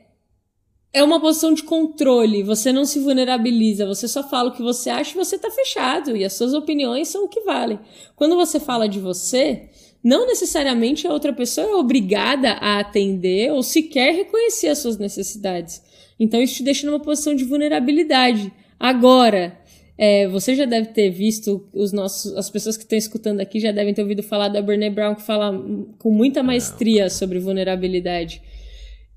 é 0.94 1.02
uma 1.02 1.22
posição 1.22 1.54
de 1.54 1.64
controle, 1.64 2.44
você 2.44 2.74
não 2.74 2.84
se 2.84 3.00
vulnerabiliza, 3.00 3.86
você 3.86 4.08
só 4.10 4.28
fala 4.28 4.50
o 4.50 4.52
que 4.52 4.62
você 4.62 4.90
acha 4.90 5.12
e 5.12 5.24
você 5.24 5.38
está 5.38 5.50
fechado, 5.50 6.18
e 6.18 6.26
as 6.26 6.34
suas 6.34 6.54
opiniões 6.54 7.08
são 7.08 7.24
o 7.24 7.30
que 7.30 7.40
valem. 7.42 7.80
Quando 8.14 8.36
você 8.36 8.60
fala 8.60 8.90
de 8.90 9.00
você, 9.00 9.70
não 10.04 10.28
necessariamente 10.28 11.08
a 11.08 11.14
outra 11.14 11.32
pessoa 11.32 11.66
é 11.66 11.76
obrigada 11.76 12.54
a 12.54 12.80
atender 12.80 13.54
ou 13.54 13.64
sequer 13.64 14.14
reconhecer 14.14 14.68
as 14.68 14.80
suas 14.80 14.98
necessidades. 14.98 15.82
Então 16.22 16.40
isso 16.40 16.58
te 16.58 16.64
deixa 16.64 16.86
numa 16.86 17.00
posição 17.00 17.34
de 17.34 17.44
vulnerabilidade. 17.44 18.54
Agora, 18.80 19.58
é, 19.98 20.28
você 20.28 20.54
já 20.54 20.66
deve 20.66 20.90
ter 20.90 21.10
visto, 21.10 21.68
os 21.74 21.92
nossos, 21.92 22.38
as 22.38 22.48
pessoas 22.48 22.78
que 22.78 22.84
estão 22.84 22.96
escutando 22.96 23.40
aqui 23.40 23.60
já 23.60 23.72
devem 23.72 23.92
ter 23.92 24.04
ouvido 24.04 24.22
falar 24.22 24.48
da 24.48 24.62
Brené 24.62 24.92
Brown, 24.92 25.16
que 25.16 25.24
fala 25.24 25.52
com 25.98 26.12
muita 26.12 26.44
maestria 26.44 27.10
sobre 27.10 27.40
vulnerabilidade. 27.40 28.40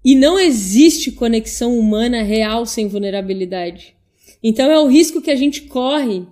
E 0.02 0.14
não 0.14 0.40
existe 0.40 1.12
conexão 1.12 1.78
humana 1.78 2.22
real 2.22 2.64
sem 2.64 2.88
vulnerabilidade. 2.88 3.94
Então 4.42 4.72
é 4.72 4.78
o 4.80 4.86
risco 4.86 5.20
que 5.20 5.30
a 5.30 5.36
gente 5.36 5.62
corre 5.62 6.26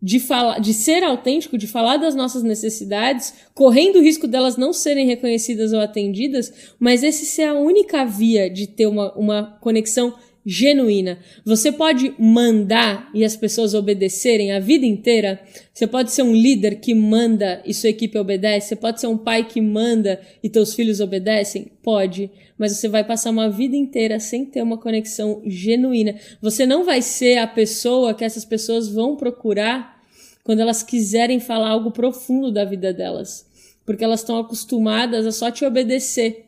de 0.00 0.20
falar, 0.20 0.60
de 0.60 0.72
ser 0.72 1.02
autêntico, 1.02 1.58
de 1.58 1.66
falar 1.66 1.96
das 1.96 2.14
nossas 2.14 2.42
necessidades, 2.42 3.34
correndo 3.52 3.96
o 3.96 4.02
risco 4.02 4.28
delas 4.28 4.56
não 4.56 4.72
serem 4.72 5.06
reconhecidas 5.06 5.72
ou 5.72 5.80
atendidas, 5.80 6.52
mas 6.78 7.02
esse 7.02 7.26
ser 7.26 7.42
a 7.48 7.54
única 7.54 8.04
via 8.04 8.48
de 8.48 8.66
ter 8.66 8.86
uma, 8.86 9.12
uma 9.14 9.58
conexão 9.60 10.14
genuína. 10.50 11.18
Você 11.44 11.70
pode 11.70 12.14
mandar 12.18 13.10
e 13.12 13.22
as 13.22 13.36
pessoas 13.36 13.74
obedecerem 13.74 14.52
a 14.52 14.58
vida 14.58 14.86
inteira. 14.86 15.38
Você 15.74 15.86
pode 15.86 16.10
ser 16.10 16.22
um 16.22 16.34
líder 16.34 16.76
que 16.76 16.94
manda 16.94 17.62
e 17.66 17.74
sua 17.74 17.90
equipe 17.90 18.18
obedece. 18.18 18.68
Você 18.68 18.76
pode 18.76 18.98
ser 18.98 19.08
um 19.08 19.18
pai 19.18 19.44
que 19.44 19.60
manda 19.60 20.18
e 20.42 20.48
teus 20.48 20.72
filhos 20.72 21.00
obedecem. 21.00 21.70
Pode, 21.82 22.30
mas 22.56 22.72
você 22.72 22.88
vai 22.88 23.04
passar 23.04 23.28
uma 23.28 23.50
vida 23.50 23.76
inteira 23.76 24.18
sem 24.18 24.46
ter 24.46 24.62
uma 24.62 24.78
conexão 24.78 25.42
genuína. 25.44 26.14
Você 26.40 26.64
não 26.64 26.82
vai 26.82 27.02
ser 27.02 27.36
a 27.36 27.46
pessoa 27.46 28.14
que 28.14 28.24
essas 28.24 28.46
pessoas 28.46 28.88
vão 28.88 29.16
procurar 29.16 30.02
quando 30.42 30.60
elas 30.60 30.82
quiserem 30.82 31.40
falar 31.40 31.68
algo 31.68 31.90
profundo 31.90 32.50
da 32.50 32.64
vida 32.64 32.90
delas, 32.90 33.46
porque 33.84 34.02
elas 34.02 34.20
estão 34.20 34.38
acostumadas 34.38 35.26
a 35.26 35.30
só 35.30 35.50
te 35.50 35.62
obedecer, 35.66 36.46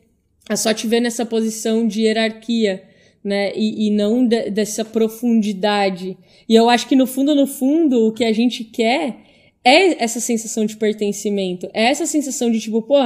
a 0.49 0.57
só 0.57 0.73
te 0.73 0.87
ver 0.87 1.01
nessa 1.01 1.23
posição 1.23 1.87
de 1.87 2.01
hierarquia 2.01 2.89
né? 3.23 3.51
E, 3.55 3.87
e 3.87 3.89
não 3.91 4.25
de, 4.25 4.49
dessa 4.49 4.83
profundidade. 4.83 6.17
E 6.47 6.55
eu 6.55 6.69
acho 6.69 6.87
que 6.87 6.95
no 6.95 7.07
fundo, 7.07 7.35
no 7.35 7.47
fundo, 7.47 8.07
o 8.07 8.11
que 8.11 8.23
a 8.23 8.33
gente 8.33 8.63
quer 8.63 9.17
é 9.63 10.03
essa 10.03 10.19
sensação 10.19 10.65
de 10.65 10.75
pertencimento. 10.75 11.69
É 11.73 11.83
essa 11.83 12.05
sensação 12.05 12.51
de 12.51 12.59
tipo, 12.59 12.81
pô, 12.81 12.97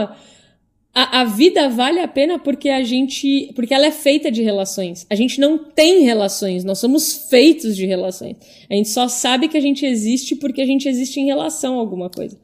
a, 0.95 1.21
a 1.21 1.25
vida 1.25 1.67
vale 1.67 1.99
a 1.99 2.07
pena 2.07 2.39
porque 2.39 2.69
a 2.69 2.81
gente. 2.81 3.51
Porque 3.53 3.73
ela 3.73 3.85
é 3.85 3.91
feita 3.91 4.31
de 4.31 4.41
relações. 4.41 5.05
A 5.09 5.15
gente 5.15 5.41
não 5.41 5.57
tem 5.57 6.03
relações, 6.03 6.63
nós 6.63 6.79
somos 6.79 7.27
feitos 7.29 7.75
de 7.75 7.85
relações. 7.85 8.37
A 8.69 8.73
gente 8.73 8.87
só 8.87 9.09
sabe 9.09 9.49
que 9.49 9.57
a 9.57 9.61
gente 9.61 9.85
existe 9.85 10.35
porque 10.35 10.61
a 10.61 10.65
gente 10.65 10.87
existe 10.87 11.19
em 11.19 11.25
relação 11.25 11.75
a 11.75 11.79
alguma 11.81 12.09
coisa. 12.09 12.37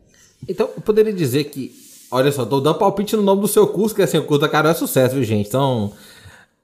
Então, 0.48 0.70
eu 0.76 0.82
poderia 0.82 1.14
dizer 1.14 1.46
que. 1.46 1.80
Olha 2.14 2.30
só, 2.30 2.46
tô 2.46 2.60
dando 2.60 2.78
palpite 2.78 3.16
no 3.16 3.22
nome 3.22 3.40
do 3.40 3.48
seu 3.48 3.66
curso, 3.66 3.96
que 3.96 4.02
assim, 4.02 4.18
o 4.18 4.26
curso 4.26 4.42
da 4.42 4.50
Carol 4.50 4.70
é 4.70 4.76
sucesso, 4.76 5.16
viu, 5.16 5.24
gente? 5.24 5.48
Então, 5.48 5.94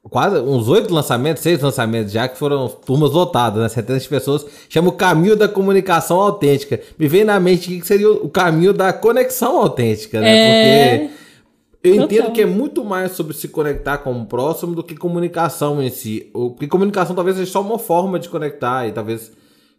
quase 0.09 0.39
uns 0.39 0.67
oito 0.67 0.93
lançamentos, 0.93 1.43
seis 1.43 1.61
lançamentos 1.61 2.11
já, 2.11 2.27
que 2.27 2.37
foram 2.37 2.67
turmas 2.67 3.11
lotadas, 3.11 3.61
né? 3.61 3.69
70 3.69 4.07
pessoas. 4.07 4.45
Chama 4.69 4.89
o 4.89 4.93
caminho 4.93 5.35
da 5.35 5.47
comunicação 5.47 6.19
autêntica. 6.19 6.79
Me 6.97 7.07
vem 7.07 7.23
na 7.23 7.39
mente 7.39 7.79
que 7.79 7.85
seria 7.85 8.11
o 8.11 8.29
caminho 8.29 8.73
da 8.73 8.93
conexão 8.93 9.57
autêntica, 9.57 10.19
né? 10.21 10.29
É... 10.29 10.97
Porque 10.97 11.17
eu 11.83 11.93
Total. 11.93 12.05
entendo 12.05 12.33
que 12.33 12.41
é 12.41 12.45
muito 12.45 12.83
mais 12.83 13.11
sobre 13.11 13.33
se 13.33 13.47
conectar 13.47 13.99
com 13.99 14.11
o 14.11 14.25
próximo 14.25 14.75
do 14.75 14.83
que 14.83 14.95
comunicação 14.95 15.81
em 15.81 15.89
si. 15.89 16.29
Porque 16.33 16.67
comunicação 16.67 17.15
talvez 17.15 17.37
seja 17.37 17.51
só 17.51 17.61
uma 17.61 17.79
forma 17.79 18.19
de 18.19 18.29
conectar 18.29 18.87
e 18.87 18.91
talvez. 18.91 19.31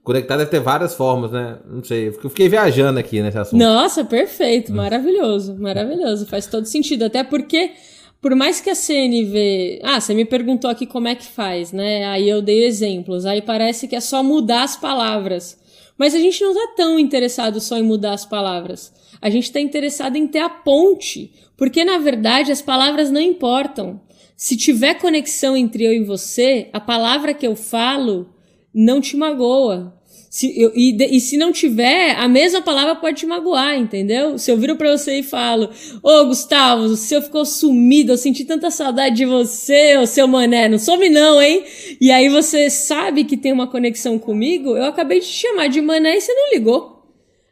Conectar 0.04 0.38
deve 0.38 0.50
ter 0.50 0.61
várias 0.61 0.94
formas, 0.94 1.32
né? 1.32 1.58
Não 1.68 1.85
sei. 1.85 2.08
Eu 2.08 2.12
fiquei 2.30 2.49
viajando 2.49 2.99
aqui 2.99 3.20
nesse 3.20 3.37
assunto. 3.37 3.61
Nossa, 3.61 4.02
perfeito. 4.04 4.73
Maravilhoso. 4.73 5.54
Maravilhoso. 5.58 6.25
Faz 6.25 6.47
todo 6.47 6.64
sentido. 6.64 7.04
Até 7.04 7.23
porque 7.23 7.73
por 8.20 8.34
mais 8.34 8.60
que 8.60 8.70
a 8.70 8.75
CNV. 8.75 9.80
Ah, 9.82 10.00
você 10.00 10.12
me 10.12 10.25
perguntou 10.25 10.68
aqui 10.68 10.87
como 10.87 11.08
é 11.08 11.14
que 11.14 11.26
faz, 11.26 11.72
né? 11.72 12.04
Aí 12.06 12.28
eu 12.28 12.42
dei 12.42 12.64
exemplos. 12.64 13.25
Aí 13.25 13.40
parece 13.40 13.87
que 13.87 13.96
é 13.96 14.00
só 14.00 14.22
mudar 14.22 14.64
as 14.64 14.76
palavras. 14.76 15.58
Mas 15.96 16.14
a 16.14 16.18
gente 16.18 16.42
não 16.42 16.52
está 16.52 16.75
tão 16.76 16.98
interessado 16.98 17.60
só 17.60 17.76
em 17.76 17.82
mudar 17.82 18.12
as 18.12 18.25
palavras. 18.25 18.92
A 19.20 19.30
gente 19.30 19.44
está 19.44 19.60
interessado 19.60 20.16
em 20.16 20.26
ter 20.26 20.40
a 20.40 20.48
ponte. 20.48 21.32
Porque, 21.56 21.84
na 21.84 21.98
verdade, 21.98 22.52
as 22.52 22.62
palavras 22.62 23.10
não 23.10 23.20
importam. 23.20 24.00
Se 24.37 24.56
tiver 24.56 24.94
conexão 24.94 25.56
entre 25.56 25.84
eu 25.84 25.92
e 25.92 26.04
você, 26.04 26.68
a 26.72 26.78
palavra 26.78 27.34
que 27.34 27.46
eu 27.46 27.56
falo 27.56 28.32
não 28.72 29.00
te 29.00 29.16
magoa. 29.16 29.98
Se, 30.38 30.54
eu, 30.57 30.71
e, 30.73 30.97
e, 31.16 31.21
se 31.21 31.37
não 31.37 31.50
tiver, 31.50 32.14
a 32.14 32.28
mesma 32.28 32.62
palavra 32.62 32.95
pode 32.95 33.16
te 33.16 33.26
magoar, 33.26 33.76
entendeu? 33.76 34.38
Se 34.38 34.52
eu 34.52 34.57
viro 34.57 34.76
pra 34.76 34.97
você 34.97 35.18
e 35.18 35.23
falo, 35.25 35.68
ô 36.00 36.26
Gustavo, 36.26 36.83
o 36.83 36.97
seu 36.97 37.21
ficou 37.21 37.45
sumido, 37.45 38.12
eu 38.12 38.16
senti 38.16 38.45
tanta 38.45 38.71
saudade 38.71 39.16
de 39.16 39.25
você, 39.25 39.97
ô 39.97 40.07
seu 40.07 40.28
mané, 40.28 40.68
não 40.68 40.78
some 40.78 41.09
não, 41.09 41.42
hein? 41.42 41.64
E 42.00 42.12
aí 42.12 42.28
você 42.28 42.71
sabe 42.71 43.25
que 43.25 43.37
tem 43.37 43.52
uma 43.52 43.66
conexão 43.66 44.16
comigo, 44.16 44.76
eu 44.76 44.85
acabei 44.85 45.18
de 45.18 45.26
te 45.26 45.33
chamar 45.33 45.66
de 45.66 45.80
mané 45.80 46.16
e 46.16 46.21
você 46.21 46.33
não 46.33 46.52
ligou. 46.52 47.02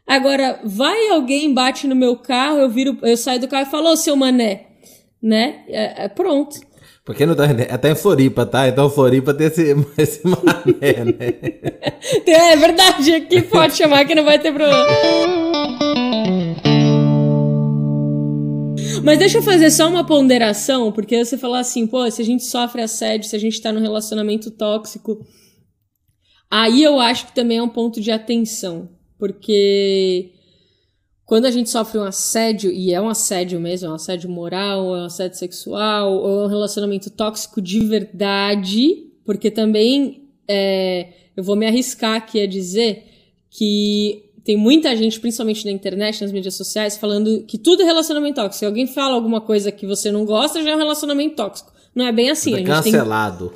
Agora, 0.07 0.61
vai 0.63 1.09
alguém, 1.09 1.53
bate 1.53 1.87
no 1.87 1.95
meu 1.95 2.15
carro, 2.15 2.59
eu 2.59 2.69
viro, 2.69 2.97
eu 3.01 3.17
saio 3.17 3.41
do 3.41 3.49
carro 3.49 3.67
e 3.67 3.69
falo, 3.69 3.91
ô 3.91 3.97
seu 3.97 4.15
mané, 4.15 4.67
né? 5.21 5.65
É, 5.67 6.05
é, 6.05 6.07
pronto. 6.07 6.57
Porque 7.07 7.25
não 7.25 7.35
tá, 7.35 7.45
até 7.45 7.91
em 7.91 7.95
Floripa, 7.95 8.45
tá? 8.45 8.67
Então 8.67 8.89
Floripa 8.89 9.33
tem 9.33 9.47
esse, 9.47 9.73
esse 9.97 10.27
mané, 10.27 11.05
né? 11.05 11.33
É 12.27 12.57
verdade, 12.57 13.15
aqui 13.15 13.43
pode 13.43 13.77
chamar 13.77 14.03
que 14.03 14.13
não 14.13 14.25
vai 14.25 14.37
ter 14.37 14.53
problema. 14.53 14.85
Mas 19.05 19.19
deixa 19.19 19.37
eu 19.37 19.41
fazer 19.41 19.71
só 19.71 19.87
uma 19.87 20.05
ponderação, 20.05 20.91
porque 20.91 21.23
você 21.23 21.37
falou 21.37 21.55
assim, 21.55 21.87
pô, 21.87 22.11
se 22.11 22.21
a 22.21 22.25
gente 22.25 22.43
sofre 22.43 22.81
assédio, 22.81 23.29
se 23.29 23.37
a 23.37 23.39
gente 23.39 23.61
tá 23.61 23.71
num 23.71 23.79
relacionamento 23.79 24.51
tóxico, 24.51 25.25
aí 26.51 26.83
eu 26.83 26.99
acho 26.99 27.27
que 27.27 27.33
também 27.33 27.59
é 27.59 27.63
um 27.63 27.69
ponto 27.69 28.01
de 28.01 28.11
atenção, 28.11 28.89
porque 29.17 30.33
quando 31.27 31.43
a 31.43 31.51
gente 31.51 31.69
sofre 31.69 31.99
um 31.99 32.03
assédio, 32.03 32.71
e 32.71 32.93
é 32.93 33.01
um 33.01 33.09
assédio 33.09 33.59
mesmo, 33.59 33.89
é 33.89 33.91
um 33.91 33.95
assédio 33.95 34.29
moral, 34.29 34.95
é 34.95 35.01
um 35.01 35.05
assédio 35.05 35.37
sexual, 35.37 36.13
ou 36.13 36.43
é 36.43 36.45
um 36.45 36.47
relacionamento 36.47 37.09
tóxico 37.09 37.61
de 37.61 37.81
verdade, 37.81 39.09
porque 39.25 39.51
também 39.51 40.23
é, 40.47 41.09
eu 41.35 41.43
vou 41.43 41.57
me 41.57 41.67
arriscar 41.67 42.15
aqui 42.15 42.39
a 42.39 42.47
dizer 42.47 43.03
que 43.51 44.23
tem 44.45 44.55
muita 44.55 44.95
gente, 44.95 45.19
principalmente 45.19 45.65
na 45.65 45.71
internet, 45.71 46.21
nas 46.21 46.31
mídias 46.31 46.55
sociais, 46.55 46.95
falando 46.95 47.43
que 47.43 47.57
tudo 47.57 47.81
é 47.83 47.85
relacionamento 47.85 48.35
tóxico. 48.35 48.59
Se 48.59 48.65
alguém 48.65 48.87
fala 48.87 49.13
alguma 49.13 49.41
coisa 49.41 49.69
que 49.69 49.85
você 49.85 50.09
não 50.09 50.23
gosta, 50.23 50.63
já 50.63 50.69
é 50.69 50.75
um 50.75 50.79
relacionamento 50.79 51.35
tóxico. 51.35 51.73
Não 51.93 52.07
é 52.07 52.11
bem 52.13 52.29
assim. 52.29 52.63
Tá 52.63 52.81
cancelado. 52.81 53.51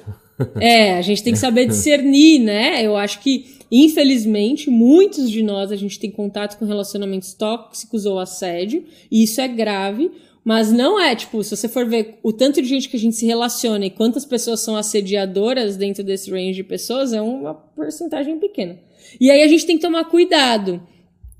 Tem... 0.60 0.68
É, 0.68 0.98
a 0.98 1.02
gente 1.02 1.24
tem 1.24 1.32
que 1.32 1.40
saber 1.40 1.68
discernir, 1.68 2.40
né? 2.40 2.86
Eu 2.86 2.98
acho 2.98 3.22
que, 3.22 3.61
infelizmente, 3.72 4.70
muitos 4.70 5.30
de 5.30 5.42
nós 5.42 5.72
a 5.72 5.76
gente 5.76 5.98
tem 5.98 6.12
contato 6.12 6.58
com 6.58 6.66
relacionamentos 6.66 7.34
tóxicos 7.34 8.06
ou 8.06 8.20
assédio, 8.20 8.84
e 9.10 9.24
isso 9.24 9.40
é 9.40 9.48
grave. 9.48 10.12
Mas 10.44 10.72
não 10.72 11.00
é, 11.00 11.16
tipo, 11.16 11.44
se 11.44 11.56
você 11.56 11.70
for 11.70 11.88
ver 11.88 12.18
o 12.24 12.34
tanto 12.34 12.62
de 12.62 12.68
gente 12.68 12.90
que 12.90 12.98
a 12.98 13.00
gente 13.00 13.16
se 13.16 13.28
relaciona 13.28 13.86
e 13.86 13.92
quantas 13.92 14.26
pessoas 14.26 14.60
são 14.62 14.76
assediadoras 14.76 15.78
dentro 15.78 16.04
desse 16.04 16.32
range 16.32 16.56
de 16.56 16.64
pessoas, 16.64 17.14
é 17.14 17.22
uma 17.22 17.54
porcentagem 17.54 18.40
pequena. 18.40 18.80
E 19.20 19.30
aí 19.30 19.44
a 19.44 19.48
gente 19.48 19.66
tem 19.68 19.76
que 19.76 19.84
tomar 19.84 20.06
cuidado. 20.06 20.82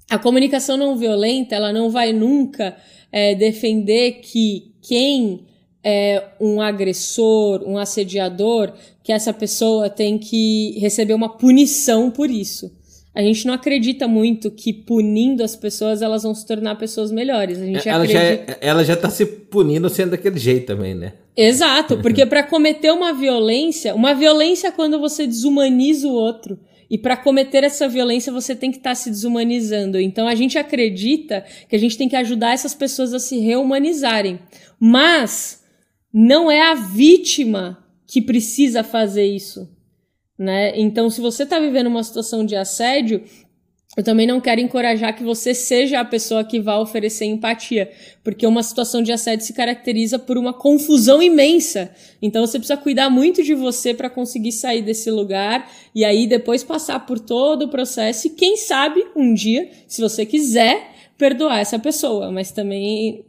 A 0.08 0.20
comunicação 0.20 0.78
não 0.78 0.96
violenta, 0.96 1.56
ela 1.56 1.74
não 1.74 1.90
vai 1.90 2.14
nunca 2.14 2.78
é, 3.12 3.34
defender 3.34 4.20
que 4.22 4.72
quem 4.82 5.48
é 5.84 6.24
um 6.40 6.62
agressor, 6.62 7.64
um 7.68 7.78
assediador, 7.78 8.74
que 9.04 9.12
essa 9.12 9.34
pessoa 9.34 9.90
tem 9.90 10.18
que 10.18 10.78
receber 10.80 11.14
uma 11.14 11.30
punição 11.38 12.12
por 12.12 12.30
isso. 12.30 12.72
A 13.14 13.22
gente 13.22 13.46
não 13.46 13.54
acredita 13.54 14.08
muito 14.08 14.50
que 14.50 14.72
punindo 14.72 15.44
as 15.44 15.56
pessoas 15.56 16.02
elas 16.02 16.24
vão 16.24 16.34
se 16.34 16.46
tornar 16.46 16.76
pessoas 16.76 17.12
melhores. 17.12 17.62
A 17.62 17.66
gente 17.66 17.90
ela, 17.90 18.04
acredita... 18.04 18.24
já, 18.24 18.54
é, 18.54 18.58
ela 18.62 18.86
já 18.86 18.96
tá 18.96 19.10
se 19.10 19.26
punindo 19.26 19.90
sendo 19.90 20.12
daquele 20.12 20.40
jeito 20.40 20.68
também, 20.68 20.96
né? 20.96 21.14
Exato, 21.36 21.98
porque 21.98 22.26
para 22.26 22.44
cometer 22.44 22.92
uma 22.92 23.14
violência, 23.14 23.94
uma 23.96 24.14
violência 24.14 24.68
é 24.68 24.72
quando 24.72 25.00
você 25.00 25.28
desumaniza 25.28 26.08
o 26.08 26.14
outro. 26.14 26.58
E 26.90 26.98
para 26.98 27.16
cometer 27.16 27.64
essa 27.64 27.88
violência, 27.88 28.34
você 28.34 28.54
tem 28.54 28.70
que 28.70 28.78
estar 28.78 28.92
tá 28.92 28.96
se 28.96 29.10
desumanizando. 29.10 29.98
Então 29.98 30.28
a 30.28 30.36
gente 30.36 30.58
acredita 30.58 31.44
que 31.70 31.76
a 31.76 31.80
gente 31.80 31.98
tem 31.98 32.10
que 32.10 32.18
ajudar 32.18 32.54
essas 32.54 32.74
pessoas 32.74 33.14
a 33.14 33.20
se 33.20 33.40
rehumanizarem. 33.40 34.40
Mas 34.78 35.61
não 36.14 36.52
é 36.52 36.62
a 36.62 36.76
vítima 36.76 37.84
que 38.06 38.22
precisa 38.22 38.84
fazer 38.84 39.26
isso. 39.26 39.70
Né? 40.38 40.80
Então, 40.80 41.10
se 41.10 41.22
você 41.22 41.44
está 41.44 41.60
vivendo 41.60 41.88
uma 41.88 42.04
situação 42.04 42.46
de 42.46 42.56
assédio, 42.56 43.24
eu 43.98 44.04
também 44.04 44.26
não 44.26 44.40
quero 44.40 44.62
encorajar 44.62 45.14
que 45.14 45.24
você 45.24 45.54
seja 45.54 46.00
a 46.00 46.06
pessoa 46.06 46.46
que 46.46 46.62
vá 46.62 46.80
oferecer 46.80 47.26
empatia, 47.26 47.92
porque 48.24 48.48
uma 48.48 48.64
situação 48.64 49.04
de 49.04 49.12
assédio 49.12 49.46
se 49.46 49.52
caracteriza 49.52 50.18
por 50.18 50.38
uma 50.38 50.54
confusão 50.54 51.22
imensa. 51.22 51.94
Então 52.22 52.46
você 52.46 52.58
precisa 52.58 52.78
cuidar 52.78 53.10
muito 53.10 53.44
de 53.44 53.54
você 53.54 53.94
para 53.94 54.10
conseguir 54.10 54.54
sair 54.54 54.82
desse 54.82 55.12
lugar 55.12 55.70
e 55.94 56.06
aí 56.06 56.26
depois 56.26 56.64
passar 56.64 57.06
por 57.06 57.20
todo 57.20 57.64
o 57.64 57.68
processo 57.68 58.28
e 58.28 58.30
quem 58.30 58.56
sabe 58.56 59.06
um 59.14 59.34
dia, 59.34 59.70
se 59.88 60.02
você 60.02 60.26
quiser, 60.26 60.91
perdoar 61.22 61.60
essa 61.60 61.78
pessoa, 61.78 62.32
mas 62.32 62.52
também 62.52 63.24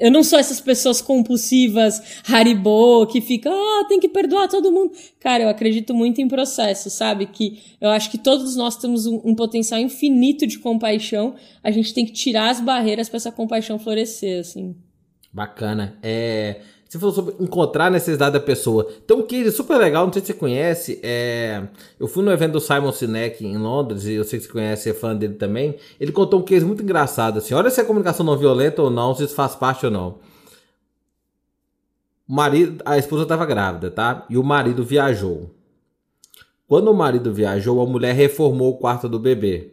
eu 0.00 0.10
não 0.10 0.24
sou 0.24 0.36
essas 0.36 0.60
pessoas 0.60 1.00
compulsivas, 1.00 2.20
haribô, 2.28 3.06
que 3.06 3.20
fica, 3.20 3.48
ah, 3.48 3.86
tem 3.88 4.00
que 4.00 4.08
perdoar 4.08 4.48
todo 4.48 4.72
mundo. 4.72 4.90
Cara, 5.20 5.44
eu 5.44 5.48
acredito 5.48 5.94
muito 5.94 6.20
em 6.20 6.26
processo, 6.26 6.90
sabe? 6.90 7.26
Que 7.26 7.62
eu 7.80 7.88
acho 7.90 8.10
que 8.10 8.18
todos 8.18 8.56
nós 8.56 8.76
temos 8.76 9.06
um, 9.06 9.20
um 9.24 9.32
potencial 9.32 9.78
infinito 9.80 10.44
de 10.44 10.58
compaixão, 10.58 11.36
a 11.62 11.70
gente 11.70 11.94
tem 11.94 12.04
que 12.04 12.10
tirar 12.10 12.50
as 12.50 12.60
barreiras 12.60 13.08
para 13.08 13.18
essa 13.18 13.30
compaixão 13.30 13.78
florescer, 13.78 14.40
assim. 14.40 14.74
Bacana. 15.32 15.96
É, 16.02 16.62
você 16.88 17.00
falou 17.00 17.14
sobre 17.14 17.34
encontrar 17.40 17.86
a 17.86 17.90
necessidade 17.90 18.34
da 18.34 18.40
pessoa. 18.40 18.84
Tem 19.06 19.16
um 19.16 19.22
case 19.22 19.50
super 19.50 19.76
legal, 19.76 20.06
não 20.06 20.12
sei 20.12 20.22
se 20.22 20.28
você 20.28 20.34
conhece. 20.34 21.00
É... 21.02 21.66
Eu 21.98 22.06
fui 22.06 22.24
no 22.24 22.30
evento 22.30 22.52
do 22.52 22.60
Simon 22.60 22.92
Sinek 22.92 23.44
em 23.44 23.58
Londres, 23.58 24.04
e 24.04 24.12
eu 24.12 24.24
sei 24.24 24.38
que 24.38 24.46
você 24.46 24.52
conhece, 24.52 24.90
é 24.90 24.94
fã 24.94 25.14
dele 25.14 25.34
também. 25.34 25.76
Ele 25.98 26.12
contou 26.12 26.40
um 26.40 26.44
case 26.44 26.64
muito 26.64 26.82
engraçado, 26.82 27.38
assim. 27.38 27.54
Olha 27.54 27.70
se 27.70 27.80
é 27.80 27.84
comunicação 27.84 28.24
não 28.24 28.38
violenta 28.38 28.82
ou 28.82 28.90
não, 28.90 29.14
se 29.14 29.24
isso 29.24 29.34
faz 29.34 29.56
parte 29.56 29.84
ou 29.84 29.90
não. 29.90 30.18
O 32.28 32.34
marido, 32.34 32.82
a 32.84 32.96
esposa 32.96 33.24
estava 33.24 33.44
grávida, 33.44 33.90
tá? 33.90 34.24
E 34.30 34.38
o 34.38 34.44
marido 34.44 34.84
viajou. 34.84 35.50
Quando 36.68 36.90
o 36.90 36.94
marido 36.94 37.32
viajou, 37.32 37.80
a 37.80 37.86
mulher 37.86 38.14
reformou 38.14 38.70
o 38.70 38.78
quarto 38.78 39.08
do 39.08 39.18
bebê. 39.18 39.72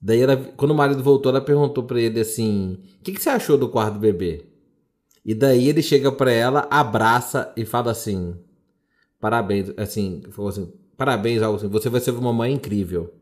Daí, 0.00 0.20
ela, 0.20 0.36
quando 0.56 0.72
o 0.72 0.74
marido 0.74 1.02
voltou, 1.02 1.30
ela 1.30 1.40
perguntou 1.40 1.84
para 1.84 2.00
ele 2.00 2.20
assim: 2.20 2.78
O 3.00 3.02
que, 3.02 3.12
que 3.12 3.22
você 3.22 3.30
achou 3.30 3.56
do 3.56 3.68
quarto 3.68 3.94
do 3.94 4.00
bebê? 4.00 4.51
E 5.24 5.34
daí 5.34 5.68
ele 5.68 5.82
chega 5.82 6.10
para 6.10 6.32
ela, 6.32 6.66
abraça 6.70 7.52
e 7.56 7.64
fala 7.64 7.92
assim: 7.92 8.34
Parabéns, 9.22 9.72
assim, 9.76 10.20
falou 10.32 10.48
assim, 10.48 10.72
parabéns, 10.96 11.42
algo 11.42 11.56
assim, 11.56 11.68
você 11.68 11.88
vai 11.88 12.00
ser 12.00 12.10
uma 12.10 12.32
mãe 12.32 12.52
incrível. 12.52 13.14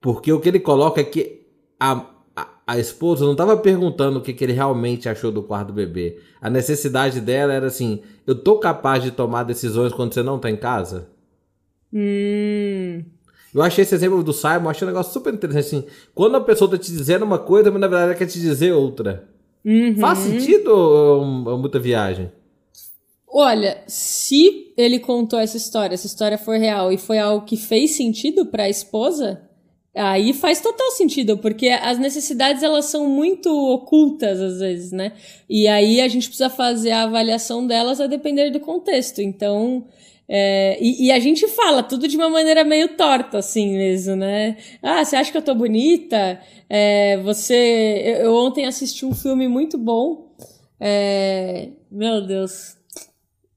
Porque 0.00 0.32
o 0.32 0.38
que 0.38 0.48
ele 0.48 0.60
coloca 0.60 1.00
é 1.00 1.04
que 1.04 1.44
a, 1.80 2.06
a, 2.36 2.48
a 2.64 2.78
esposa 2.78 3.24
não 3.24 3.32
estava 3.32 3.56
perguntando 3.56 4.20
o 4.20 4.22
que, 4.22 4.32
que 4.32 4.44
ele 4.44 4.52
realmente 4.52 5.08
achou 5.08 5.32
do 5.32 5.42
quarto 5.42 5.68
do 5.68 5.72
bebê. 5.72 6.20
A 6.40 6.48
necessidade 6.48 7.20
dela 7.20 7.52
era 7.52 7.66
assim: 7.66 8.00
eu 8.24 8.36
tô 8.36 8.60
capaz 8.60 9.02
de 9.02 9.10
tomar 9.10 9.42
decisões 9.42 9.92
quando 9.92 10.14
você 10.14 10.22
não 10.22 10.38
tá 10.38 10.48
em 10.48 10.56
casa? 10.56 11.08
Hum. 11.92 13.02
Eu 13.52 13.62
achei 13.62 13.82
esse 13.82 13.96
exemplo 13.96 14.22
do 14.22 14.32
Simon, 14.32 14.68
achei 14.68 14.86
um 14.86 14.90
negócio 14.92 15.12
super 15.12 15.34
interessante. 15.34 15.66
Assim, 15.66 15.84
quando 16.14 16.36
a 16.36 16.40
pessoa 16.40 16.70
tá 16.70 16.78
te 16.78 16.92
dizendo 16.92 17.24
uma 17.24 17.40
coisa, 17.40 17.72
mas 17.72 17.80
na 17.80 17.88
verdade 17.88 18.10
ela 18.10 18.18
quer 18.18 18.26
te 18.26 18.38
dizer 18.38 18.72
outra. 18.72 19.28
Uhum. 19.68 19.96
Faz 19.98 20.20
sentido 20.20 20.68
ou, 20.68 21.46
ou 21.46 21.58
muita 21.58 21.78
viagem? 21.78 22.32
Olha, 23.30 23.82
se 23.86 24.72
ele 24.78 24.98
contou 24.98 25.38
essa 25.38 25.58
história, 25.58 25.92
essa 25.92 26.06
história 26.06 26.38
foi 26.38 26.56
real 26.56 26.90
e 26.90 26.96
foi 26.96 27.18
algo 27.18 27.44
que 27.44 27.58
fez 27.58 27.90
sentido 27.90 28.46
para 28.46 28.62
a 28.62 28.70
esposa, 28.70 29.42
aí 29.94 30.32
faz 30.32 30.62
total 30.62 30.90
sentido, 30.92 31.36
porque 31.36 31.68
as 31.68 31.98
necessidades 31.98 32.62
elas 32.62 32.86
são 32.86 33.06
muito 33.10 33.50
ocultas 33.50 34.40
às 34.40 34.58
vezes, 34.60 34.90
né? 34.90 35.12
E 35.46 35.68
aí 35.68 36.00
a 36.00 36.08
gente 36.08 36.28
precisa 36.28 36.48
fazer 36.48 36.92
a 36.92 37.02
avaliação 37.02 37.66
delas 37.66 38.00
a 38.00 38.06
depender 38.06 38.48
do 38.48 38.60
contexto. 38.60 39.20
Então, 39.20 39.84
é, 40.28 40.76
e, 40.80 41.06
e, 41.06 41.12
a 41.12 41.18
gente 41.18 41.48
fala 41.48 41.82
tudo 41.82 42.06
de 42.06 42.16
uma 42.16 42.28
maneira 42.28 42.62
meio 42.62 42.96
torta, 42.96 43.38
assim 43.38 43.76
mesmo, 43.76 44.14
né? 44.14 44.58
Ah, 44.82 45.02
você 45.02 45.16
acha 45.16 45.32
que 45.32 45.38
eu 45.38 45.42
tô 45.42 45.54
bonita? 45.54 46.38
É, 46.68 47.16
você. 47.18 48.02
Eu, 48.04 48.26
eu, 48.26 48.34
ontem 48.34 48.66
assisti 48.66 49.06
um 49.06 49.14
filme 49.14 49.48
muito 49.48 49.78
bom. 49.78 50.28
É, 50.78 51.68
meu 51.90 52.26
Deus. 52.26 52.77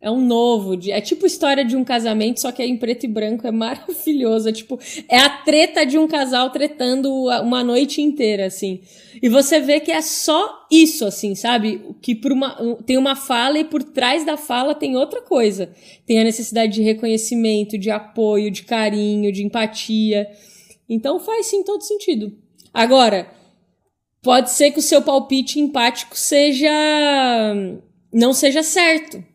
É 0.02 0.10
um 0.10 0.20
novo. 0.20 0.80
É 0.90 1.00
tipo 1.00 1.28
história 1.28 1.64
de 1.64 1.76
um 1.76 1.84
casamento, 1.84 2.42
só 2.42 2.52
que 2.52 2.60
é 2.60 2.66
em 2.66 2.76
preto 2.76 3.04
e 3.04 3.08
branco. 3.08 3.46
É 3.46 3.52
maravilhoso. 3.52 4.50
É 4.50 4.52
tipo. 4.52 4.80
É 5.08 5.18
a 5.20 5.30
treta 5.30 5.86
de 5.86 6.00
um 6.00 6.08
casal 6.08 6.50
tretando 6.50 7.10
uma 7.44 7.64
noite 7.64 8.02
inteira, 8.02 8.48
assim. 8.48 8.82
E 9.22 9.30
você 9.30 9.60
vê 9.60 9.80
que 9.80 9.92
é 9.92 10.02
só 10.02 10.66
isso, 10.72 11.06
assim, 11.06 11.36
sabe? 11.36 11.96
Que 12.02 12.16
por 12.16 12.32
uma, 12.32 12.80
tem 12.84 12.98
uma 12.98 13.16
fala 13.16 13.60
e 13.60 13.64
por 13.64 13.84
trás 13.84 14.26
da 14.26 14.38
fala 14.38 14.74
tem 14.74 14.98
outra 14.98 15.22
coisa. 15.22 15.72
Tem 16.04 16.20
a 16.20 16.24
necessidade 16.24 16.74
de 16.74 16.82
reconhecimento, 16.82 17.78
de 17.78 17.92
apoio, 17.92 18.50
de 18.50 18.64
carinho, 18.64 19.32
de 19.32 19.44
empatia. 19.44 20.28
Então 20.90 21.20
faz 21.20 21.46
sim 21.46 21.64
todo 21.64 21.84
sentido. 21.84 22.36
Agora, 22.74 23.32
pode 24.24 24.50
ser 24.50 24.72
que 24.72 24.80
o 24.80 24.82
seu 24.82 25.04
palpite 25.04 25.60
empático 25.60 26.18
seja. 26.18 26.72
não 28.12 28.34
seja 28.34 28.64
certo. 28.64 29.31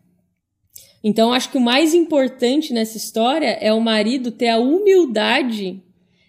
Então, 1.09 1.33
acho 1.33 1.53
que 1.53 1.57
o 1.57 1.61
mais 1.61 1.95
importante 1.95 2.73
nessa 2.73 2.97
história 2.97 3.57
é 3.61 3.73
o 3.73 3.81
marido 3.81 4.33
ter 4.33 4.49
a 4.49 4.59
humildade 4.59 5.81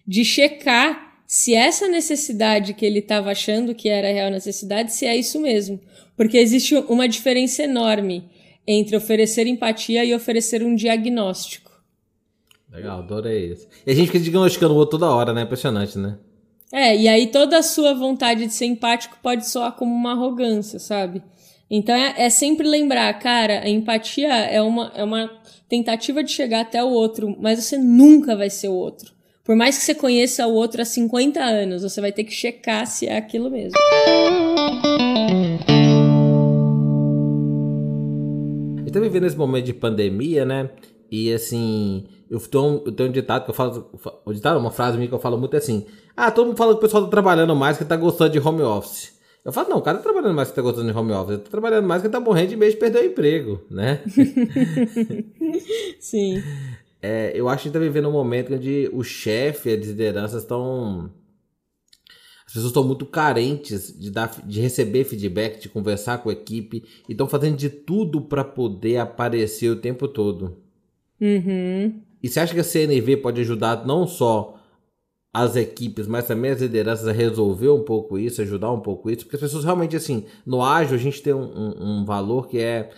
de 0.05 0.23
checar 0.23 1.17
se 1.25 1.55
essa 1.55 1.87
necessidade 1.87 2.75
que 2.75 2.85
ele 2.85 2.99
estava 2.99 3.31
achando 3.31 3.73
que 3.73 3.89
era 3.89 4.07
a 4.07 4.13
real 4.13 4.29
necessidade, 4.29 4.93
se 4.93 5.07
é 5.07 5.17
isso 5.17 5.41
mesmo. 5.41 5.81
Porque 6.15 6.37
existe 6.37 6.75
uma 6.75 7.07
diferença 7.07 7.63
enorme 7.63 8.29
entre 8.67 8.95
oferecer 8.95 9.47
empatia 9.47 10.05
e 10.05 10.13
oferecer 10.13 10.61
um 10.61 10.75
diagnóstico. 10.75 11.71
Legal, 12.71 12.99
adorei 12.99 13.53
isso. 13.53 13.67
E 13.83 13.91
a 13.91 13.95
gente 13.95 14.11
fica 14.11 14.19
diagnosticando 14.19 14.75
o 14.75 14.77
outro 14.77 14.99
toda 14.99 15.11
hora, 15.11 15.33
né? 15.33 15.41
Impressionante, 15.41 15.97
né? 15.97 16.19
É, 16.71 16.95
e 16.95 17.07
aí 17.07 17.25
toda 17.25 17.57
a 17.57 17.63
sua 17.63 17.95
vontade 17.95 18.45
de 18.45 18.53
ser 18.53 18.67
empático 18.67 19.17
pode 19.23 19.49
soar 19.49 19.71
como 19.71 19.91
uma 19.91 20.11
arrogância, 20.11 20.77
sabe? 20.77 21.23
Então 21.69 21.93
é, 21.93 22.13
é, 22.17 22.29
sempre 22.29 22.65
lembrar, 22.65 23.13
cara, 23.19 23.61
a 23.61 23.69
empatia 23.69 24.33
é 24.33 24.61
uma, 24.61 24.91
é 24.95 25.03
uma 25.03 25.29
tentativa 25.67 26.23
de 26.23 26.31
chegar 26.31 26.61
até 26.61 26.81
o 26.81 26.87
outro, 26.87 27.35
mas 27.39 27.63
você 27.63 27.77
nunca 27.77 28.35
vai 28.35 28.49
ser 28.49 28.69
o 28.69 28.73
outro. 28.73 29.11
Por 29.43 29.55
mais 29.55 29.77
que 29.77 29.83
você 29.83 29.95
conheça 29.95 30.47
o 30.47 30.53
outro 30.53 30.81
há 30.81 30.85
50 30.85 31.41
anos, 31.41 31.83
você 31.83 32.01
vai 32.01 32.11
ter 32.11 32.23
que 32.23 32.33
checar 32.33 32.85
se 32.85 33.07
é 33.07 33.17
aquilo 33.17 33.49
mesmo. 33.49 33.77
Gente 38.79 38.91
tá 38.91 38.99
vivendo 38.99 39.25
esse 39.25 39.37
momento 39.37 39.65
de 39.65 39.73
pandemia, 39.73 40.45
né? 40.45 40.69
E 41.09 41.31
assim, 41.31 42.05
eu 42.29 42.39
tenho, 42.39 42.83
eu 42.85 42.91
tenho 42.91 43.09
um 43.09 43.11
ditado 43.11 43.45
que 43.45 43.51
eu 43.51 43.53
falo. 43.53 43.89
Um 44.25 44.33
ditado, 44.33 44.59
uma 44.59 44.71
frase 44.71 44.97
minha 44.97 45.07
que 45.07 45.13
eu 45.13 45.19
falo 45.19 45.37
muito 45.37 45.53
é 45.53 45.57
assim: 45.57 45.85
Ah, 46.15 46.29
todo 46.29 46.47
mundo 46.47 46.57
fala 46.57 46.73
que 46.73 46.79
o 46.79 46.81
pessoal 46.81 47.05
tá 47.05 47.09
trabalhando 47.09 47.55
mais, 47.55 47.77
que 47.77 47.85
tá 47.85 47.95
gostando 47.95 48.31
de 48.31 48.39
home 48.39 48.61
office. 48.61 49.16
Eu 49.47 49.53
falo, 49.53 49.69
não, 49.69 49.77
o 49.77 49.81
cara 49.81 49.99
tá 49.99 50.03
trabalhando 50.03 50.35
mais 50.35 50.49
que 50.49 50.55
tá 50.55 50.61
gostando 50.61 50.91
de 50.91 50.97
home 50.97 51.13
office. 51.13 51.35
Ele 51.35 51.41
tá 51.41 51.49
trabalhando 51.49 51.87
mais 51.87 52.01
que 52.01 52.09
tá 52.09 52.19
morrendo 52.19 52.49
de 52.49 52.57
medo 52.57 52.71
de 52.71 52.77
perder 52.77 52.99
o 52.99 53.05
emprego, 53.05 53.61
né? 53.71 54.01
Sim. 56.01 56.43
É, 57.01 57.31
eu 57.33 57.47
acho 57.47 57.63
que 57.63 57.69
a 57.69 57.71
gente 57.71 57.73
tá 57.73 57.79
vivendo 57.79 58.09
um 58.09 58.11
momento 58.11 58.53
onde 58.53 58.89
o 58.91 59.05
chefe 59.05 59.69
e 59.69 59.73
as 59.73 59.87
lideranças 59.87 60.43
estão. 60.43 61.09
As 62.45 62.51
pessoas 62.51 62.71
estão 62.71 62.83
muito 62.83 63.05
carentes 63.05 63.97
de, 63.97 64.11
dar, 64.11 64.29
de 64.45 64.59
receber 64.59 65.05
feedback, 65.05 65.61
de 65.61 65.69
conversar 65.69 66.17
com 66.17 66.29
a 66.29 66.33
equipe 66.33 66.83
e 67.07 67.13
estão 67.13 67.25
fazendo 67.25 67.55
de 67.55 67.69
tudo 67.69 68.19
para 68.19 68.43
poder 68.43 68.97
aparecer 68.97 69.69
o 69.69 69.77
tempo 69.77 70.09
todo. 70.09 70.57
Uhum. 71.21 72.01
E 72.21 72.27
você 72.27 72.41
acha 72.41 72.53
que 72.53 72.59
a 72.59 72.65
CNV 72.65 73.15
pode 73.15 73.39
ajudar 73.39 73.87
não 73.87 74.05
só 74.05 74.56
as 75.43 75.55
equipes, 75.55 76.07
mas 76.07 76.25
também 76.25 76.51
as 76.51 76.59
lideranças 76.59 77.07
a 77.07 77.11
resolver 77.11 77.69
um 77.69 77.83
pouco 77.83 78.17
isso, 78.17 78.41
ajudar 78.41 78.71
um 78.71 78.79
pouco 78.79 79.09
isso, 79.09 79.23
porque 79.23 79.35
as 79.35 79.41
pessoas 79.41 79.63
realmente, 79.63 79.95
assim, 79.95 80.25
no 80.45 80.63
ágil 80.63 80.95
a 80.95 80.99
gente 80.99 81.21
tem 81.21 81.33
um, 81.33 81.43
um, 81.43 81.99
um 81.99 82.05
valor 82.05 82.47
que 82.47 82.57
é 82.57 82.89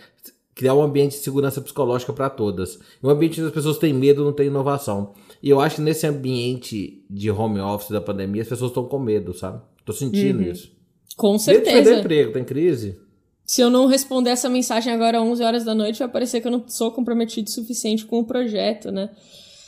criar 0.54 0.74
um 0.74 0.82
ambiente 0.82 1.12
de 1.12 1.22
segurança 1.22 1.60
psicológica 1.60 2.12
para 2.12 2.30
todas. 2.30 2.78
Um 3.02 3.10
ambiente 3.10 3.40
onde 3.40 3.48
as 3.48 3.54
pessoas 3.54 3.78
têm 3.78 3.92
medo, 3.92 4.24
não 4.24 4.32
tem 4.32 4.46
inovação. 4.46 5.12
E 5.42 5.50
eu 5.50 5.60
acho 5.60 5.76
que 5.76 5.82
nesse 5.82 6.06
ambiente 6.06 7.04
de 7.10 7.30
home 7.30 7.60
office 7.60 7.90
da 7.90 8.00
pandemia, 8.00 8.42
as 8.42 8.48
pessoas 8.48 8.70
estão 8.70 8.84
com 8.84 8.98
medo, 8.98 9.34
sabe? 9.34 9.60
Tô 9.84 9.92
sentindo 9.92 10.42
uhum. 10.42 10.50
isso. 10.50 10.70
Com 11.16 11.38
certeza. 11.38 11.90
Medo 11.90 12.00
emprego, 12.00 12.32
tem 12.32 12.44
crise. 12.44 12.98
Se 13.44 13.60
eu 13.60 13.68
não 13.68 13.86
responder 13.86 14.30
essa 14.30 14.48
mensagem 14.48 14.92
agora 14.92 15.18
às 15.18 15.24
11 15.24 15.42
horas 15.42 15.64
da 15.64 15.74
noite, 15.74 15.98
vai 15.98 16.08
parecer 16.08 16.40
que 16.40 16.46
eu 16.46 16.52
não 16.52 16.64
sou 16.68 16.90
comprometido 16.90 17.48
o 17.48 17.52
suficiente 17.52 18.06
com 18.06 18.20
o 18.20 18.24
projeto, 18.24 18.90
né? 18.90 19.10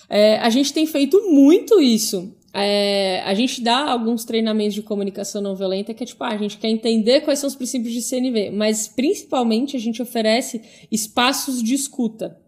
É, 0.08 0.38
a 0.38 0.50
gente 0.50 0.72
tem 0.72 0.86
feito 0.86 1.20
muito 1.30 1.80
isso. 1.80 2.34
É, 2.54 3.22
a 3.24 3.32
gente 3.32 3.62
dá 3.62 3.90
alguns 3.90 4.24
treinamentos 4.24 4.74
de 4.74 4.82
comunicação 4.82 5.40
não 5.40 5.56
violenta 5.56 5.94
que 5.94 6.02
é 6.02 6.06
tipo, 6.06 6.22
ah, 6.22 6.28
a 6.28 6.36
gente 6.36 6.58
quer 6.58 6.68
entender 6.68 7.22
quais 7.22 7.38
são 7.38 7.48
os 7.48 7.56
princípios 7.56 7.94
de 7.94 8.02
CNV, 8.02 8.50
mas 8.50 8.86
principalmente 8.86 9.76
a 9.76 9.80
gente 9.80 10.02
oferece 10.02 10.60
espaços 10.90 11.62
de 11.62 11.74
escuta, 11.74 12.38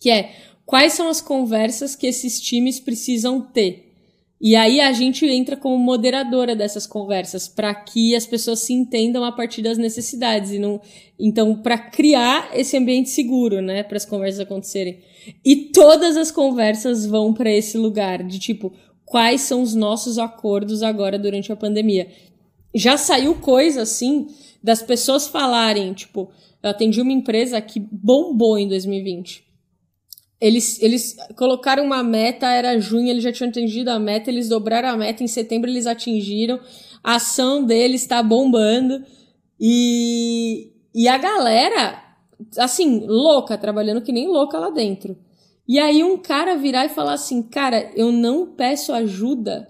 que 0.00 0.10
é 0.10 0.32
quais 0.64 0.94
são 0.94 1.08
as 1.08 1.20
conversas 1.20 1.94
que 1.94 2.08
esses 2.08 2.40
times 2.40 2.80
precisam 2.80 3.40
ter. 3.40 3.86
E 4.38 4.54
aí 4.54 4.80
a 4.80 4.92
gente 4.92 5.24
entra 5.24 5.56
como 5.56 5.78
moderadora 5.78 6.54
dessas 6.54 6.86
conversas 6.86 7.48
para 7.48 7.74
que 7.74 8.14
as 8.14 8.26
pessoas 8.26 8.60
se 8.60 8.72
entendam 8.72 9.24
a 9.24 9.32
partir 9.32 9.62
das 9.62 9.78
necessidades 9.78 10.50
e 10.50 10.58
não 10.58 10.80
então 11.18 11.62
para 11.62 11.78
criar 11.78 12.50
esse 12.52 12.76
ambiente 12.76 13.08
seguro, 13.08 13.62
né, 13.62 13.82
para 13.82 13.96
as 13.96 14.04
conversas 14.04 14.40
acontecerem. 14.40 15.00
E 15.42 15.56
todas 15.72 16.18
as 16.18 16.30
conversas 16.30 17.06
vão 17.06 17.32
para 17.32 17.50
esse 17.50 17.78
lugar 17.78 18.22
de 18.22 18.38
tipo, 18.38 18.74
quais 19.06 19.40
são 19.42 19.62
os 19.62 19.74
nossos 19.74 20.18
acordos 20.18 20.82
agora 20.82 21.18
durante 21.18 21.50
a 21.50 21.56
pandemia. 21.56 22.08
Já 22.74 22.98
saiu 22.98 23.36
coisa 23.36 23.82
assim 23.82 24.26
das 24.62 24.82
pessoas 24.82 25.28
falarem, 25.28 25.94
tipo, 25.94 26.30
eu 26.62 26.70
atendi 26.70 27.00
uma 27.00 27.12
empresa 27.12 27.60
que 27.60 27.80
bombou 27.80 28.58
em 28.58 28.68
2020. 28.68 29.46
Eles, 30.38 30.82
eles 30.82 31.16
colocaram 31.36 31.84
uma 31.84 32.02
meta, 32.02 32.46
era 32.48 32.78
junho, 32.78 33.08
eles 33.08 33.22
já 33.22 33.32
tinham 33.32 33.48
atingido 33.48 33.90
a 33.90 33.98
meta, 33.98 34.28
eles 34.28 34.48
dobraram 34.48 34.88
a 34.88 34.96
meta, 34.96 35.22
em 35.22 35.28
setembro 35.28 35.70
eles 35.70 35.86
atingiram, 35.86 36.60
a 37.02 37.14
ação 37.14 37.64
deles 37.64 38.02
está 38.02 38.22
bombando. 38.22 39.02
E, 39.58 40.72
e 40.94 41.08
a 41.08 41.16
galera, 41.16 42.02
assim, 42.58 43.06
louca, 43.06 43.56
trabalhando 43.56 44.02
que 44.02 44.12
nem 44.12 44.26
louca 44.26 44.58
lá 44.58 44.68
dentro. 44.68 45.16
E 45.68 45.78
aí 45.78 46.02
um 46.02 46.16
cara 46.16 46.56
virar 46.56 46.86
e 46.86 46.90
falar 46.90 47.14
assim, 47.14 47.42
cara, 47.42 47.90
eu 47.94 48.12
não 48.12 48.46
peço 48.46 48.92
ajuda 48.92 49.68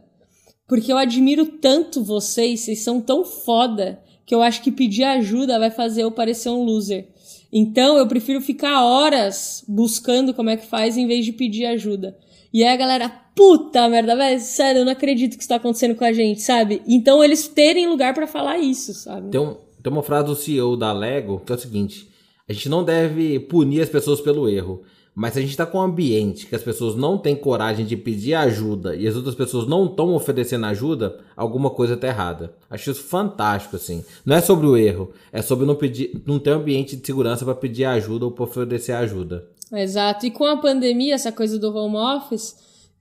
porque 0.68 0.92
eu 0.92 0.98
admiro 0.98 1.46
tanto 1.46 2.02
vocês, 2.02 2.60
vocês 2.60 2.80
são 2.80 3.00
tão 3.00 3.24
foda 3.24 4.02
que 4.24 4.34
eu 4.34 4.42
acho 4.42 4.62
que 4.62 4.72
pedir 4.72 5.04
ajuda 5.04 5.58
vai 5.58 5.70
fazer 5.70 6.02
eu 6.02 6.10
parecer 6.10 6.50
um 6.50 6.64
loser. 6.64 7.08
Então 7.52 7.96
eu 7.96 8.06
prefiro 8.08 8.40
ficar 8.40 8.82
horas 8.82 9.64
buscando 9.68 10.34
como 10.34 10.50
é 10.50 10.56
que 10.56 10.66
faz 10.66 10.96
em 10.96 11.06
vez 11.06 11.24
de 11.24 11.32
pedir 11.32 11.66
ajuda. 11.66 12.16
E 12.52 12.64
aí 12.64 12.74
a 12.74 12.76
galera, 12.76 13.08
puta 13.08 13.88
merda, 13.88 14.16
velho, 14.16 14.40
sério, 14.40 14.80
eu 14.80 14.84
não 14.84 14.92
acredito 14.92 15.36
que 15.36 15.42
isso 15.42 15.48
tá 15.48 15.56
acontecendo 15.56 15.94
com 15.94 16.04
a 16.04 16.12
gente, 16.12 16.42
sabe? 16.42 16.82
Então 16.88 17.22
eles 17.22 17.46
terem 17.46 17.86
lugar 17.86 18.12
para 18.14 18.26
falar 18.26 18.58
isso, 18.58 18.92
sabe? 18.92 19.30
Tem, 19.30 19.40
um, 19.40 19.54
tem 19.82 19.92
uma 19.92 20.02
frase 20.02 20.26
do 20.26 20.34
CEO 20.34 20.76
da 20.76 20.92
Lego 20.92 21.40
que 21.46 21.52
é 21.52 21.54
o 21.54 21.58
seguinte: 21.58 22.08
a 22.48 22.52
gente 22.52 22.68
não 22.68 22.84
deve 22.84 23.40
punir 23.40 23.82
as 23.82 23.88
pessoas 23.88 24.20
pelo 24.20 24.48
erro. 24.48 24.82
Mas 25.18 25.32
se 25.32 25.38
a 25.38 25.42
gente 25.42 25.52
está 25.52 25.64
com 25.64 25.78
um 25.78 25.82
ambiente 25.82 26.46
que 26.46 26.54
as 26.54 26.62
pessoas 26.62 26.94
não 26.94 27.16
têm 27.16 27.34
coragem 27.34 27.86
de 27.86 27.96
pedir 27.96 28.34
ajuda 28.34 28.94
e 28.94 29.08
as 29.08 29.16
outras 29.16 29.34
pessoas 29.34 29.66
não 29.66 29.86
estão 29.86 30.14
oferecendo 30.14 30.66
ajuda, 30.66 31.18
alguma 31.34 31.70
coisa 31.70 31.94
está 31.94 32.08
errada. 32.08 32.54
Acho 32.68 32.90
isso 32.90 33.02
fantástico, 33.02 33.76
assim. 33.76 34.04
Não 34.26 34.36
é 34.36 34.42
sobre 34.42 34.66
o 34.66 34.76
erro, 34.76 35.12
é 35.32 35.40
sobre 35.40 35.64
não, 35.64 35.74
pedir, 35.74 36.20
não 36.26 36.38
ter 36.38 36.50
um 36.50 36.56
ambiente 36.56 36.96
de 36.96 37.06
segurança 37.06 37.46
para 37.46 37.54
pedir 37.54 37.86
ajuda 37.86 38.26
ou 38.26 38.30
para 38.30 38.44
oferecer 38.44 38.92
ajuda. 38.92 39.48
Exato. 39.72 40.26
E 40.26 40.30
com 40.30 40.44
a 40.44 40.58
pandemia, 40.58 41.14
essa 41.14 41.32
coisa 41.32 41.58
do 41.58 41.74
home 41.74 41.96
office, 41.96 42.54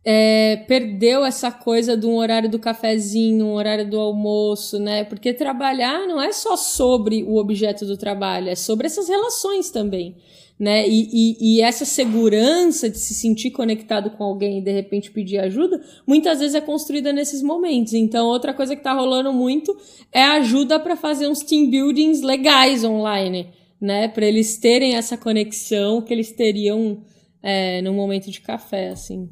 é, 0.05 0.63
perdeu 0.67 1.25
essa 1.25 1.51
coisa 1.51 1.97
de 1.97 2.05
um 2.05 2.15
horário 2.15 2.49
do 2.49 2.59
cafezinho, 2.59 3.45
um 3.45 3.53
horário 3.53 3.89
do 3.89 3.99
almoço, 3.99 4.77
né? 4.77 5.03
Porque 5.03 5.33
trabalhar 5.33 6.07
não 6.07 6.21
é 6.21 6.31
só 6.31 6.55
sobre 6.55 7.23
o 7.23 7.37
objeto 7.37 7.85
do 7.85 7.97
trabalho, 7.97 8.49
é 8.49 8.55
sobre 8.55 8.85
essas 8.85 9.09
relações 9.09 9.71
também 9.71 10.15
né? 10.57 10.87
E, 10.87 11.09
e, 11.11 11.57
e, 11.57 11.61
essa 11.61 11.83
segurança 11.83 12.89
de 12.89 12.97
se 12.97 13.13
sentir 13.13 13.51
conectado 13.51 14.09
com 14.11 14.23
alguém 14.23 14.59
e 14.59 14.61
de 14.61 14.71
repente 14.71 15.11
pedir 15.11 15.37
ajuda, 15.37 15.81
muitas 16.07 16.39
vezes 16.39 16.55
é 16.55 16.61
construída 16.61 17.11
nesses 17.11 17.41
momentos. 17.41 17.93
Então, 17.93 18.27
outra 18.27 18.53
coisa 18.53 18.73
que 18.73 18.79
está 18.79 18.93
rolando 18.93 19.33
muito 19.33 19.75
é 20.13 20.23
ajuda 20.23 20.79
para 20.79 20.95
fazer 20.95 21.27
uns 21.27 21.41
team 21.41 21.69
buildings 21.69 22.21
legais 22.21 22.83
online, 22.85 23.49
né? 23.81 24.07
Para 24.07 24.25
eles 24.25 24.57
terem 24.57 24.95
essa 24.95 25.17
conexão 25.17 26.01
que 26.01 26.13
eles 26.13 26.31
teriam 26.31 27.03
é, 27.43 27.81
no 27.81 27.93
momento 27.93 28.31
de 28.31 28.39
café, 28.39 28.89
assim. 28.89 29.29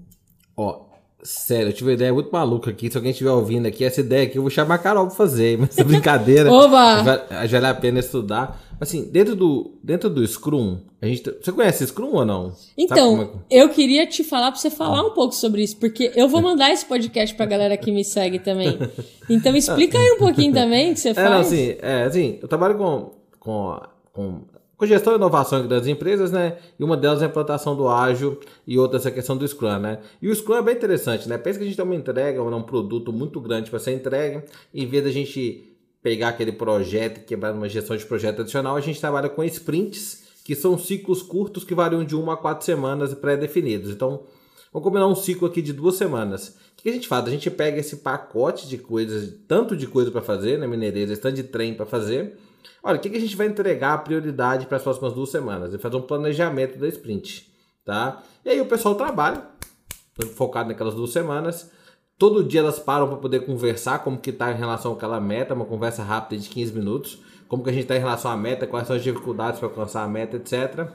Ó, 0.55 0.93
Sério, 1.23 1.69
eu 1.69 1.73
tive 1.73 1.89
uma 1.89 1.93
ideia 1.93 2.13
muito 2.13 2.29
maluca 2.29 2.69
aqui. 2.69 2.91
Se 2.91 2.97
alguém 2.97 3.11
estiver 3.11 3.31
ouvindo 3.31 3.65
aqui, 3.65 3.85
essa 3.85 4.01
ideia 4.01 4.23
aqui, 4.23 4.37
eu 4.37 4.41
vou 4.41 4.51
chamar 4.51 4.75
a 4.75 4.77
Carol 4.77 5.07
pra 5.07 5.15
fazer. 5.15 5.57
Mas 5.57 5.77
é 5.77 5.83
brincadeira. 5.83 6.51
Oba! 6.51 7.01
Já, 7.03 7.47
já 7.47 7.59
vale 7.61 7.71
a 7.71 7.75
pena 7.75 7.99
estudar. 7.99 8.61
Assim, 8.79 9.05
dentro 9.05 9.33
do, 9.33 9.71
dentro 9.81 10.09
do 10.09 10.27
Scrum, 10.27 10.79
a 11.01 11.05
gente. 11.05 11.23
Você 11.23 11.51
conhece 11.53 11.87
Scrum 11.87 12.11
ou 12.11 12.25
não? 12.25 12.53
Então, 12.77 13.41
é... 13.49 13.61
eu 13.61 13.69
queria 13.69 14.05
te 14.05 14.21
falar 14.21 14.51
pra 14.51 14.59
você 14.59 14.69
falar 14.69 14.99
ah. 14.99 15.07
um 15.07 15.11
pouco 15.11 15.33
sobre 15.33 15.63
isso, 15.63 15.77
porque 15.77 16.11
eu 16.13 16.27
vou 16.27 16.41
mandar 16.41 16.71
esse 16.71 16.85
podcast 16.85 17.33
pra 17.35 17.45
galera 17.45 17.77
que 17.77 17.89
me 17.89 18.03
segue 18.03 18.39
também. 18.39 18.77
Então, 19.29 19.55
explica 19.55 19.97
aí 19.97 20.11
um 20.11 20.17
pouquinho 20.17 20.51
também 20.53 20.93
que 20.93 20.99
você 20.99 21.13
faz. 21.13 21.25
É, 21.25 21.29
não, 21.29 21.39
assim, 21.39 21.75
é, 21.81 22.03
assim, 22.03 22.39
eu 22.41 22.47
trabalho 22.49 22.77
com, 22.77 23.11
com, 23.39 23.79
com 24.11 24.41
com 24.77 24.85
gestão 24.85 25.13
e 25.13 25.15
inovação 25.15 25.67
das 25.67 25.87
empresas, 25.87 26.31
né? 26.31 26.57
E 26.79 26.83
uma 26.83 26.97
delas 26.97 27.21
é 27.21 27.25
a 27.25 27.27
implantação 27.27 27.75
do 27.75 27.87
ágil 27.87 28.39
e 28.65 28.77
outra 28.77 28.97
essa 28.97 29.11
questão 29.11 29.37
do 29.37 29.47
Scrum, 29.47 29.79
né? 29.79 29.99
E 30.21 30.29
o 30.29 30.35
Scrum 30.35 30.55
é 30.55 30.61
bem 30.61 30.75
interessante, 30.75 31.29
né? 31.29 31.37
Pensa 31.37 31.59
que 31.59 31.63
a 31.63 31.67
gente 31.67 31.75
tem 31.75 31.85
uma 31.85 31.95
entrega, 31.95 32.41
um 32.41 32.63
produto 32.63 33.13
muito 33.13 33.39
grande 33.39 33.69
para 33.69 33.79
ser 33.79 33.93
entregue, 33.93 34.43
em 34.73 34.85
vez 34.85 35.03
da 35.03 35.11
gente 35.11 35.73
pegar 36.03 36.29
aquele 36.29 36.51
projeto 36.51 37.19
e 37.19 37.23
quebrar 37.23 37.53
uma 37.53 37.69
gestão 37.69 37.95
de 37.95 38.05
projeto 38.05 38.41
adicional, 38.41 38.75
a 38.75 38.81
gente 38.81 38.99
trabalha 38.99 39.29
com 39.29 39.43
sprints, 39.45 40.23
que 40.43 40.53
são 40.53 40.77
ciclos 40.77 41.21
curtos 41.23 41.63
que 41.63 41.73
variam 41.73 42.03
de 42.03 42.15
uma 42.15 42.33
a 42.33 42.37
quatro 42.37 42.65
semanas 42.65 43.13
pré-definidos. 43.13 43.89
Então, 43.89 44.23
vamos 44.73 44.85
combinar 44.85 45.07
um 45.07 45.15
ciclo 45.15 45.47
aqui 45.47 45.61
de 45.61 45.71
duas 45.71 45.95
semanas. 45.95 46.57
O 46.77 46.83
que 46.83 46.89
a 46.89 46.91
gente 46.91 47.07
faz? 47.07 47.25
A 47.25 47.29
gente 47.29 47.49
pega 47.49 47.79
esse 47.79 47.97
pacote 47.97 48.67
de 48.67 48.77
coisas, 48.77 49.33
tanto 49.47 49.77
de 49.77 49.87
coisa 49.87 50.11
para 50.11 50.21
fazer, 50.21 50.59
né, 50.59 50.67
Mineireza, 50.67 51.15
tanto 51.15 51.35
de 51.35 51.43
trem 51.43 51.73
para 51.73 51.85
fazer, 51.85 52.37
Olha, 52.81 52.97
o 52.97 52.99
que, 52.99 53.09
que 53.09 53.17
a 53.17 53.19
gente 53.19 53.35
vai 53.35 53.47
entregar 53.47 53.93
a 53.93 53.97
prioridade 53.97 54.65
para 54.65 54.77
as 54.77 54.83
próximas 54.83 55.13
duas 55.13 55.29
semanas? 55.29 55.73
E 55.73 55.77
fazer 55.77 55.95
um 55.95 56.01
planejamento 56.01 56.77
da 56.77 56.87
sprint, 56.87 57.51
tá? 57.85 58.21
E 58.45 58.49
aí 58.49 58.61
o 58.61 58.65
pessoal 58.65 58.95
trabalha, 58.95 59.45
focado 60.35 60.69
naquelas 60.69 60.93
duas 60.93 61.11
semanas. 61.11 61.71
Todo 62.17 62.43
dia 62.43 62.59
elas 62.59 62.79
param 62.79 63.07
para 63.07 63.17
poder 63.17 63.45
conversar 63.45 63.99
como 63.99 64.17
que 64.17 64.29
está 64.29 64.51
em 64.51 64.57
relação 64.57 64.93
àquela 64.93 65.19
meta, 65.19 65.53
uma 65.53 65.65
conversa 65.65 66.03
rápida 66.03 66.41
de 66.41 66.49
15 66.49 66.73
minutos. 66.73 67.19
Como 67.47 67.63
que 67.63 67.69
a 67.69 67.73
gente 67.73 67.83
está 67.83 67.95
em 67.95 67.99
relação 67.99 68.31
à 68.31 68.37
meta, 68.37 68.65
quais 68.65 68.87
são 68.87 68.95
as 68.95 69.03
dificuldades 69.03 69.59
para 69.59 69.67
alcançar 69.67 70.03
a 70.03 70.07
meta, 70.07 70.37
etc. 70.37 70.89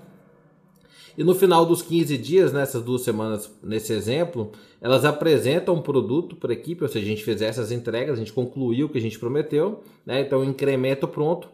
E 1.18 1.24
no 1.24 1.34
final 1.34 1.66
dos 1.66 1.82
15 1.82 2.16
dias, 2.16 2.52
nessas 2.52 2.80
duas 2.80 3.02
semanas, 3.02 3.50
nesse 3.60 3.92
exemplo, 3.92 4.52
elas 4.80 5.04
apresentam 5.04 5.74
um 5.74 5.82
produto 5.82 6.36
para 6.36 6.52
a 6.52 6.54
equipe, 6.54 6.84
ou 6.84 6.88
seja, 6.88 7.04
a 7.04 7.08
gente 7.08 7.24
fez 7.24 7.42
essas 7.42 7.72
entregas, 7.72 8.14
a 8.14 8.18
gente 8.18 8.32
concluiu 8.32 8.86
o 8.86 8.88
que 8.88 8.98
a 8.98 9.00
gente 9.00 9.18
prometeu, 9.18 9.82
né? 10.06 10.20
então 10.20 10.44
incremento 10.44 11.08
pronto. 11.08 11.48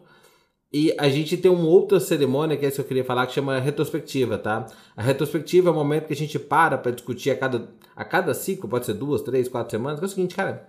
E 0.71 0.93
a 0.97 1.07
gente 1.07 1.37
tem 1.37 1.49
uma 1.49 1.67
outra 1.67 1.99
cerimônia, 1.99 2.57
que 2.57 2.65
é 2.65 2.67
isso 2.67 2.77
que 2.77 2.81
eu 2.81 2.87
queria 2.87 3.05
falar, 3.05 3.27
que 3.27 3.33
chama 3.33 3.59
retrospectiva, 3.59 4.37
tá? 4.37 4.65
A 4.95 5.01
retrospectiva 5.01 5.69
é 5.69 5.71
o 5.71 5.75
momento 5.75 6.07
que 6.07 6.13
a 6.13 6.17
gente 6.17 6.37
para 6.37 6.77
para 6.77 6.91
discutir 6.91 7.31
a 7.31 7.37
cada, 7.37 7.69
a 7.95 8.03
cada 8.03 8.33
ciclo, 8.33 8.69
pode 8.69 8.85
ser 8.85 8.93
duas, 8.93 9.21
três, 9.21 9.47
quatro 9.47 9.71
semanas, 9.71 9.99
que 9.99 10.05
é 10.05 10.07
o 10.07 10.09
seguinte, 10.09 10.35
cara, 10.35 10.67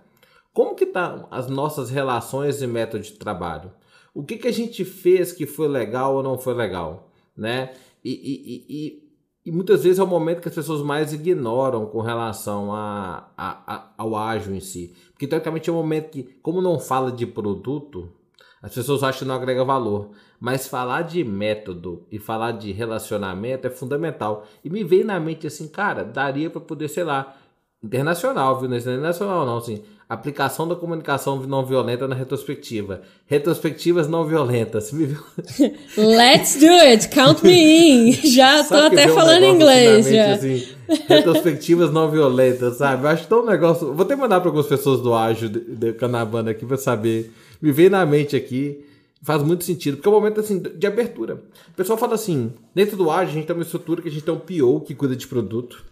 como 0.53 0.75
que 0.75 0.85
tá 0.85 1.27
as 1.29 1.47
nossas 1.47 1.89
relações 1.89 2.61
e 2.61 2.67
método 2.67 3.03
de 3.03 3.13
trabalho? 3.13 3.71
O 4.13 4.23
que, 4.23 4.37
que 4.37 4.47
a 4.47 4.51
gente 4.51 4.83
fez 4.83 5.31
que 5.31 5.45
foi 5.45 5.67
legal 5.67 6.15
ou 6.15 6.23
não 6.23 6.37
foi 6.37 6.53
legal, 6.53 7.11
né? 7.35 7.73
E, 8.03 8.11
e, 8.11 8.65
e, 8.67 9.07
e 9.45 9.51
muitas 9.51 9.83
vezes 9.83 9.99
é 9.99 10.03
o 10.03 10.07
momento 10.07 10.41
que 10.41 10.47
as 10.47 10.55
pessoas 10.55 10.81
mais 10.81 11.13
ignoram 11.13 11.85
com 11.85 12.01
relação 12.01 12.73
a, 12.73 13.29
a, 13.37 13.75
a, 13.75 13.93
ao 13.97 14.15
ágil 14.15 14.55
em 14.55 14.59
si. 14.59 14.95
Porque, 15.11 15.27
teoricamente, 15.27 15.69
é 15.69 15.73
um 15.73 15.75
momento 15.75 16.09
que, 16.09 16.23
como 16.41 16.61
não 16.61 16.79
fala 16.79 17.11
de 17.11 17.27
produto, 17.27 18.11
as 18.67 18.73
pessoas 18.73 19.01
acham 19.01 19.19
que 19.19 19.25
não 19.25 19.35
agrega 19.35 19.63
valor. 19.63 20.09
Mas 20.37 20.67
falar 20.67 21.03
de 21.03 21.23
método 21.23 22.05
e 22.11 22.19
falar 22.19 22.51
de 22.51 22.73
relacionamento 22.73 23.65
é 23.65 23.69
fundamental. 23.69 24.45
E 24.63 24.69
me 24.69 24.83
veio 24.83 25.05
na 25.05 25.17
mente 25.21 25.47
assim, 25.47 25.69
cara, 25.69 26.03
daria 26.03 26.49
para 26.49 26.59
poder, 26.59 26.89
sei 26.89 27.05
lá, 27.05 27.37
internacional, 27.81 28.59
viu? 28.59 28.69
Não 28.69 28.75
é 28.75 28.97
nacional, 28.97 29.45
não, 29.45 29.57
assim. 29.57 29.81
Aplicação 30.09 30.67
da 30.67 30.75
comunicação 30.75 31.37
não 31.47 31.65
violenta 31.65 32.09
na 32.09 32.15
retrospectiva. 32.15 33.01
Retrospectivas 33.25 34.09
não 34.09 34.25
violentas. 34.25 34.91
Let's 35.97 36.59
do 36.59 36.67
it! 36.67 37.07
Count 37.07 37.45
me 37.45 38.09
in! 38.09 38.11
Já 38.29 38.65
tô 38.65 38.75
até 38.75 39.07
falando 39.07 39.43
um 39.43 39.55
inglês. 39.55 40.07
Já. 40.07 40.33
Assim, 40.33 40.67
retrospectivas 41.07 41.91
não 41.91 42.11
violentas, 42.11 42.77
sabe? 42.77 43.05
Eu 43.05 43.09
acho 43.09 43.27
tão 43.27 43.43
um 43.43 43.45
negócio. 43.45 43.93
Vou 43.93 44.05
até 44.05 44.15
mandar 44.15 44.41
para 44.41 44.49
algumas 44.49 44.67
pessoas 44.67 44.99
do 44.99 45.13
Ágil 45.13 45.47
de 45.47 45.93
Canabana 45.93 46.51
aqui 46.51 46.65
para 46.65 46.77
saber 46.77 47.31
me 47.61 47.71
veio 47.71 47.89
na 47.89 48.05
mente 48.05 48.35
aqui. 48.35 48.83
Faz 49.23 49.41
muito 49.41 49.63
sentido, 49.63 49.97
porque 49.97 50.07
é 50.07 50.11
um 50.11 50.15
momento 50.15 50.39
assim 50.39 50.59
de 50.59 50.87
abertura. 50.87 51.43
O 51.69 51.73
pessoal 51.73 51.97
fala 51.97 52.15
assim: 52.15 52.53
dentro 52.73 52.95
do 52.95 53.09
ágil, 53.09 53.31
a 53.31 53.33
gente 53.33 53.47
tem 53.47 53.55
uma 53.55 53.63
estrutura 53.63 54.01
que 54.01 54.07
a 54.07 54.11
gente 54.11 54.23
tem 54.23 54.33
um 54.33 54.39
PO 54.39 54.81
que 54.81 54.93
cuida 54.93 55.15
de 55.15 55.27
produto, 55.27 55.83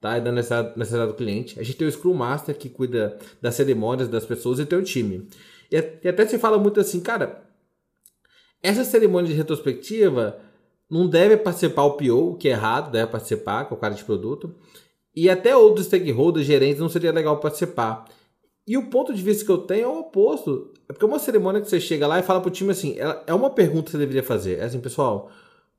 tá? 0.00 0.16
E 0.16 0.20
da 0.20 0.32
necessidade, 0.32 1.06
do 1.06 1.14
cliente. 1.14 1.60
A 1.60 1.62
gente 1.62 1.76
tem 1.76 1.86
o 1.86 1.92
Scrum 1.92 2.14
Master 2.14 2.56
que 2.56 2.68
cuida 2.68 3.18
das 3.40 3.54
cerimônias 3.54 4.08
das 4.08 4.24
pessoas 4.24 4.58
e 4.58 4.66
tem 4.66 4.78
o 4.78 4.82
time. 4.82 5.28
E, 5.70 5.76
e 6.02 6.08
até 6.08 6.26
se 6.26 6.38
fala 6.38 6.58
muito 6.58 6.80
assim, 6.80 7.00
cara, 7.00 7.42
essa 8.62 8.84
cerimônia 8.84 9.30
de 9.30 9.36
retrospectiva 9.36 10.38
não 10.90 11.06
deve 11.06 11.36
participar 11.36 11.84
o 11.84 11.96
PO, 11.96 12.36
que 12.36 12.48
é 12.48 12.52
errado, 12.52 12.90
deve 12.90 13.12
participar, 13.12 13.66
com 13.66 13.74
o 13.74 13.78
cara 13.78 13.94
de 13.94 14.04
produto. 14.04 14.54
E 15.14 15.30
até 15.30 15.56
outros 15.56 15.86
stakeholders, 15.86 16.46
gerentes, 16.46 16.80
não 16.80 16.88
seria 16.88 17.12
legal 17.12 17.38
participar. 17.38 18.06
E 18.66 18.76
o 18.76 18.90
ponto 18.90 19.14
de 19.14 19.22
vista 19.22 19.44
que 19.44 19.50
eu 19.50 19.58
tenho 19.58 19.84
é 19.84 19.88
o 19.88 20.00
oposto. 20.00 20.69
É 20.90 20.92
porque 20.92 21.04
é 21.04 21.08
uma 21.08 21.20
cerimônia 21.20 21.60
que 21.60 21.70
você 21.70 21.78
chega 21.78 22.04
lá 22.04 22.18
e 22.18 22.22
fala 22.22 22.40
pro 22.40 22.50
time 22.50 22.72
assim, 22.72 22.96
é 23.24 23.32
uma 23.32 23.48
pergunta 23.48 23.84
que 23.84 23.90
você 23.92 23.98
deveria 23.98 24.24
fazer. 24.24 24.58
É 24.58 24.64
assim, 24.64 24.80
pessoal, 24.80 25.30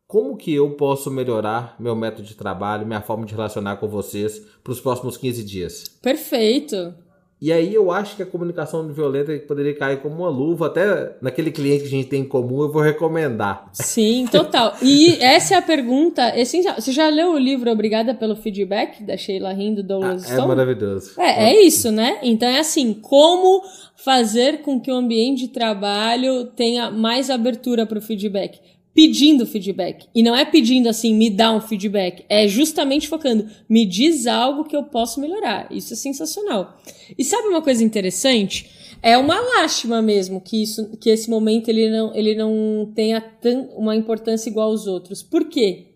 como 0.07 0.37
que 0.37 0.53
eu 0.55 0.71
posso 0.71 1.11
melhorar 1.11 1.75
meu 1.77 1.93
método 1.93 2.23
de 2.23 2.33
trabalho, 2.33 2.87
minha 2.87 3.01
forma 3.01 3.25
de 3.25 3.33
relacionar 3.33 3.75
com 3.75 3.89
vocês 3.89 4.39
para 4.63 4.71
os 4.71 4.79
próximos 4.79 5.17
15 5.17 5.43
dias? 5.43 5.83
Perfeito. 6.01 6.93
E 7.41 7.51
aí 7.51 7.73
eu 7.73 7.91
acho 7.91 8.15
que 8.15 8.21
a 8.21 8.25
comunicação 8.25 8.87
violenta 8.93 9.35
poderia 9.47 9.73
cair 9.73 9.99
como 9.99 10.17
uma 10.17 10.29
luva, 10.29 10.67
até 10.67 11.15
naquele 11.19 11.49
cliente 11.49 11.81
que 11.81 11.87
a 11.87 11.91
gente 11.91 12.07
tem 12.07 12.21
em 12.21 12.27
comum, 12.27 12.61
eu 12.61 12.71
vou 12.71 12.83
recomendar. 12.83 13.67
Sim, 13.73 14.27
total. 14.31 14.75
E 14.79 15.15
essa 15.15 15.55
é 15.55 15.57
a 15.57 15.61
pergunta 15.61 16.37
essencial. 16.37 16.75
Você 16.79 16.91
já 16.91 17.09
leu 17.09 17.33
o 17.33 17.39
livro 17.39 17.71
Obrigada 17.71 18.13
pelo 18.13 18.35
Feedback, 18.35 19.01
da 19.01 19.17
Sheila 19.17 19.51
Rindo, 19.53 19.81
Douglas 19.81 20.31
ah, 20.31 20.35
É 20.35 20.45
maravilhoso. 20.45 21.19
É, 21.19 21.45
é 21.45 21.65
isso, 21.65 21.91
né? 21.91 22.19
Então 22.21 22.47
é 22.47 22.59
assim, 22.59 22.93
como 22.93 23.63
fazer 23.95 24.61
com 24.61 24.79
que 24.79 24.91
o 24.91 24.95
ambiente 24.95 25.47
de 25.47 25.47
trabalho 25.47 26.45
tenha 26.45 26.91
mais 26.91 27.31
abertura 27.31 27.87
para 27.87 27.97
o 27.97 28.01
feedback? 28.01 28.59
Pedindo 28.93 29.45
feedback. 29.45 30.07
E 30.13 30.21
não 30.21 30.35
é 30.35 30.43
pedindo 30.43 30.89
assim, 30.89 31.13
me 31.13 31.29
dá 31.29 31.51
um 31.51 31.61
feedback. 31.61 32.25
É 32.27 32.47
justamente 32.47 33.07
focando, 33.07 33.49
me 33.69 33.85
diz 33.85 34.27
algo 34.27 34.65
que 34.65 34.75
eu 34.75 34.83
posso 34.83 35.19
melhorar. 35.19 35.67
Isso 35.71 35.93
é 35.93 35.95
sensacional. 35.95 36.81
E 37.17 37.23
sabe 37.23 37.47
uma 37.47 37.61
coisa 37.61 37.83
interessante? 37.83 38.69
É 39.01 39.17
uma 39.17 39.39
lástima 39.39 40.01
mesmo 40.01 40.39
que 40.39 40.61
isso, 40.61 40.95
que 40.97 41.09
esse 41.09 41.29
momento 41.29 41.69
ele 41.69 41.89
não, 41.89 42.15
ele 42.15 42.35
não 42.35 42.91
tenha 42.93 43.19
tão, 43.19 43.69
uma 43.77 43.95
importância 43.95 44.49
igual 44.49 44.69
aos 44.69 44.85
outros. 44.85 45.23
Por 45.23 45.45
quê? 45.45 45.87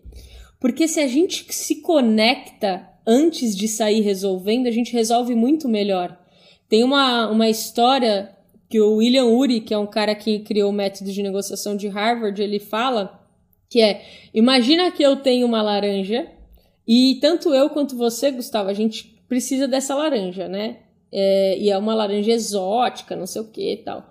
Porque 0.58 0.88
se 0.88 0.98
a 0.98 1.06
gente 1.06 1.46
se 1.50 1.76
conecta 1.76 2.88
antes 3.06 3.54
de 3.54 3.68
sair 3.68 4.00
resolvendo, 4.00 4.66
a 4.66 4.72
gente 4.72 4.92
resolve 4.92 5.34
muito 5.34 5.68
melhor. 5.68 6.18
Tem 6.68 6.82
uma, 6.82 7.30
uma 7.30 7.48
história 7.48 8.35
que 8.68 8.80
o 8.80 8.96
William 8.96 9.26
Uri, 9.26 9.60
que 9.60 9.72
é 9.72 9.78
um 9.78 9.86
cara 9.86 10.14
que 10.14 10.40
criou 10.40 10.70
o 10.70 10.72
método 10.72 11.10
de 11.10 11.22
negociação 11.22 11.76
de 11.76 11.88
Harvard, 11.88 12.40
ele 12.42 12.58
fala 12.58 13.20
que 13.70 13.80
é: 13.80 14.02
imagina 14.34 14.90
que 14.90 15.02
eu 15.02 15.16
tenho 15.16 15.46
uma 15.46 15.62
laranja 15.62 16.26
e 16.86 17.18
tanto 17.20 17.54
eu 17.54 17.70
quanto 17.70 17.96
você, 17.96 18.30
Gustavo, 18.30 18.68
a 18.68 18.74
gente 18.74 19.04
precisa 19.28 19.66
dessa 19.66 19.94
laranja, 19.94 20.48
né? 20.48 20.78
É, 21.12 21.58
e 21.58 21.70
é 21.70 21.78
uma 21.78 21.94
laranja 21.94 22.32
exótica, 22.32 23.16
não 23.16 23.26
sei 23.26 23.42
o 23.42 23.50
que 23.50 23.72
e 23.72 23.76
tal. 23.78 24.04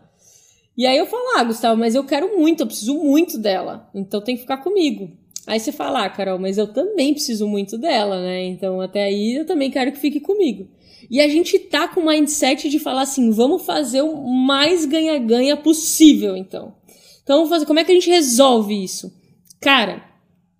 E 0.77 0.85
aí 0.85 0.97
eu 0.97 1.05
falo, 1.05 1.23
ah, 1.37 1.43
Gustavo, 1.43 1.79
mas 1.79 1.95
eu 1.95 2.03
quero 2.03 2.37
muito, 2.37 2.61
eu 2.61 2.67
preciso 2.67 2.95
muito 2.95 3.37
dela, 3.37 3.89
então 3.93 4.19
tem 4.21 4.35
que 4.35 4.41
ficar 4.41 4.57
comigo. 4.57 5.09
Aí 5.47 5.59
você 5.59 5.71
fala, 5.71 6.03
ah, 6.03 6.09
Carol, 6.09 6.39
mas 6.39 6.57
eu 6.57 6.67
também 6.67 7.13
preciso 7.13 7.47
muito 7.47 7.77
dela, 7.77 8.21
né? 8.21 8.43
Então 8.45 8.81
até 8.81 9.03
aí 9.03 9.35
eu 9.35 9.45
também 9.45 9.69
quero 9.69 9.91
que 9.91 9.99
fique 9.99 10.19
comigo. 10.19 10.67
E 11.09 11.21
a 11.21 11.27
gente 11.27 11.57
tá 11.59 11.87
com 11.87 12.01
o 12.01 12.07
mindset 12.07 12.69
de 12.69 12.79
falar 12.79 13.01
assim, 13.01 13.31
vamos 13.31 13.65
fazer 13.65 14.01
o 14.01 14.15
mais 14.27 14.85
ganha-ganha 14.85 15.55
possível, 15.57 16.35
então. 16.35 16.75
Então, 17.23 17.37
vamos 17.37 17.49
fazer, 17.49 17.65
como 17.65 17.79
é 17.79 17.83
que 17.83 17.91
a 17.91 17.95
gente 17.95 18.09
resolve 18.09 18.83
isso? 18.83 19.11
Cara, 19.59 20.03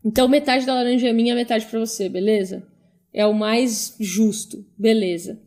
então 0.03 0.27
metade 0.27 0.65
da 0.65 0.73
laranja 0.73 1.07
é 1.07 1.13
minha, 1.13 1.35
metade 1.35 1.65
para 1.65 1.79
você, 1.79 2.09
beleza? 2.09 2.67
É 3.13 3.25
o 3.25 3.33
mais 3.33 3.95
justo, 3.99 4.65
beleza. 4.77 5.39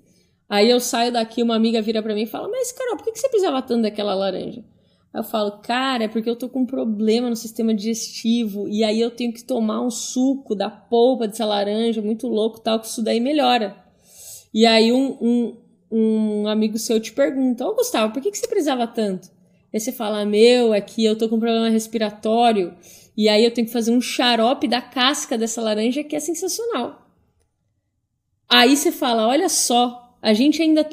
Aí 0.49 0.71
eu 0.71 0.81
saio 0.81 1.13
daqui, 1.13 1.43
uma 1.43 1.55
amiga 1.55 1.83
vira 1.83 2.03
para 2.03 2.15
mim 2.15 2.23
e 2.23 2.27
fala: 2.27 2.49
Mas, 2.49 2.73
Carol, 2.73 2.97
por 2.97 3.05
que 3.05 3.19
você 3.19 3.29
precisava 3.29 3.61
tanto 3.61 3.83
daquela 3.83 4.15
laranja? 4.15 4.65
Aí 5.13 5.21
eu 5.21 5.25
falo: 5.25 5.59
Cara, 5.59 6.05
é 6.05 6.09
porque 6.09 6.31
eu 6.31 6.37
tô 6.37 6.49
com 6.49 6.61
um 6.61 6.67
problema 6.67 7.29
no 7.29 7.37
sistema 7.37 7.75
digestivo 7.75 8.67
e 8.69 8.83
aí 8.83 9.01
eu 9.01 9.11
tenho 9.11 9.33
que 9.33 9.45
tomar 9.45 9.83
um 9.83 9.91
suco 9.91 10.55
da 10.55 10.71
polpa 10.71 11.29
dessa 11.29 11.45
laranja, 11.45 12.01
muito 12.01 12.27
louco 12.27 12.61
tal, 12.61 12.81
que 12.81 12.87
isso 12.87 13.03
daí 13.03 13.21
melhora. 13.21 13.77
E 14.53 14.67
aí 14.67 14.93
um, 14.93 15.17
um, 15.21 15.57
um 15.91 16.49
amigo 16.49 16.79
seu 16.79 17.01
te 17.01 17.13
pergunta, 17.13 17.65
ô 17.67 17.71
oh, 17.71 17.75
Gustavo, 17.75 18.13
por 18.13 18.23
que, 18.23 18.31
que 18.31 18.39
você 18.39 18.47
precisava 18.47 18.87
tanto? 18.87 19.31
Aí 19.73 19.79
você 19.79 19.93
fala, 19.93 20.25
meu, 20.25 20.73
é 20.73 20.81
que 20.81 21.05
eu 21.05 21.17
tô 21.17 21.29
com 21.29 21.39
problema 21.39 21.69
respiratório 21.69 22.75
e 23.17 23.29
aí 23.29 23.45
eu 23.45 23.53
tenho 23.53 23.67
que 23.67 23.73
fazer 23.73 23.91
um 23.91 24.01
xarope 24.01 24.67
da 24.67 24.81
casca 24.81 25.37
dessa 25.37 25.61
laranja 25.61 26.05
que 26.05 26.17
é 26.17 26.21
sensacional. 26.21 27.07
Aí 28.49 28.77
você 28.77 28.91
fala, 28.91 29.29
olha 29.29 29.49
só, 29.49 30.08
a 30.21 30.33
gente 30.33 30.61
ainda. 30.61 30.87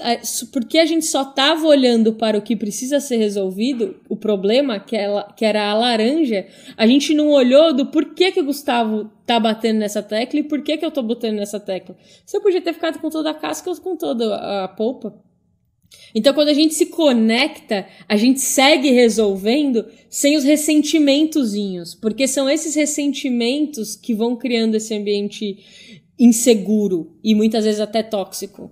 Porque 0.51 0.77
a 0.77 0.85
gente 0.85 1.05
só 1.05 1.23
estava 1.23 1.65
olhando 1.65 2.13
para 2.13 2.37
o 2.37 2.41
que 2.41 2.55
precisa 2.55 2.99
ser 2.99 3.17
resolvido, 3.17 3.99
o 4.07 4.15
problema, 4.15 4.79
que 4.79 4.95
era, 4.95 5.23
que 5.35 5.45
era 5.45 5.69
a 5.69 5.73
laranja, 5.73 6.47
a 6.77 6.85
gente 6.85 7.13
não 7.13 7.29
olhou 7.29 7.73
do 7.73 7.87
porquê 7.87 8.31
que 8.31 8.39
o 8.39 8.45
Gustavo 8.45 9.09
tá 9.25 9.39
batendo 9.39 9.79
nessa 9.79 10.03
tecla 10.03 10.39
e 10.39 10.43
por 10.43 10.61
que, 10.61 10.77
que 10.77 10.85
eu 10.85 10.91
tô 10.91 11.01
botando 11.01 11.35
nessa 11.35 11.59
tecla. 11.59 11.95
Você 12.25 12.39
podia 12.39 12.61
ter 12.61 12.73
ficado 12.73 12.99
com 12.99 13.09
toda 13.09 13.31
a 13.31 13.33
casca 13.33 13.69
ou 13.69 13.75
com 13.77 13.95
toda 13.95 14.63
a 14.63 14.67
polpa. 14.67 15.21
Então, 16.13 16.33
quando 16.33 16.49
a 16.49 16.53
gente 16.53 16.73
se 16.73 16.87
conecta, 16.87 17.87
a 18.07 18.15
gente 18.15 18.39
segue 18.39 18.91
resolvendo 18.91 19.85
sem 20.09 20.37
os 20.37 20.43
ressentimentozinhos, 20.43 21.93
porque 21.95 22.27
são 22.27 22.49
esses 22.49 22.75
ressentimentos 22.75 23.95
que 23.95 24.13
vão 24.13 24.35
criando 24.35 24.75
esse 24.75 24.93
ambiente 24.93 25.57
inseguro 26.17 27.17
e 27.23 27.35
muitas 27.35 27.65
vezes 27.65 27.81
até 27.81 28.01
tóxico. 28.01 28.71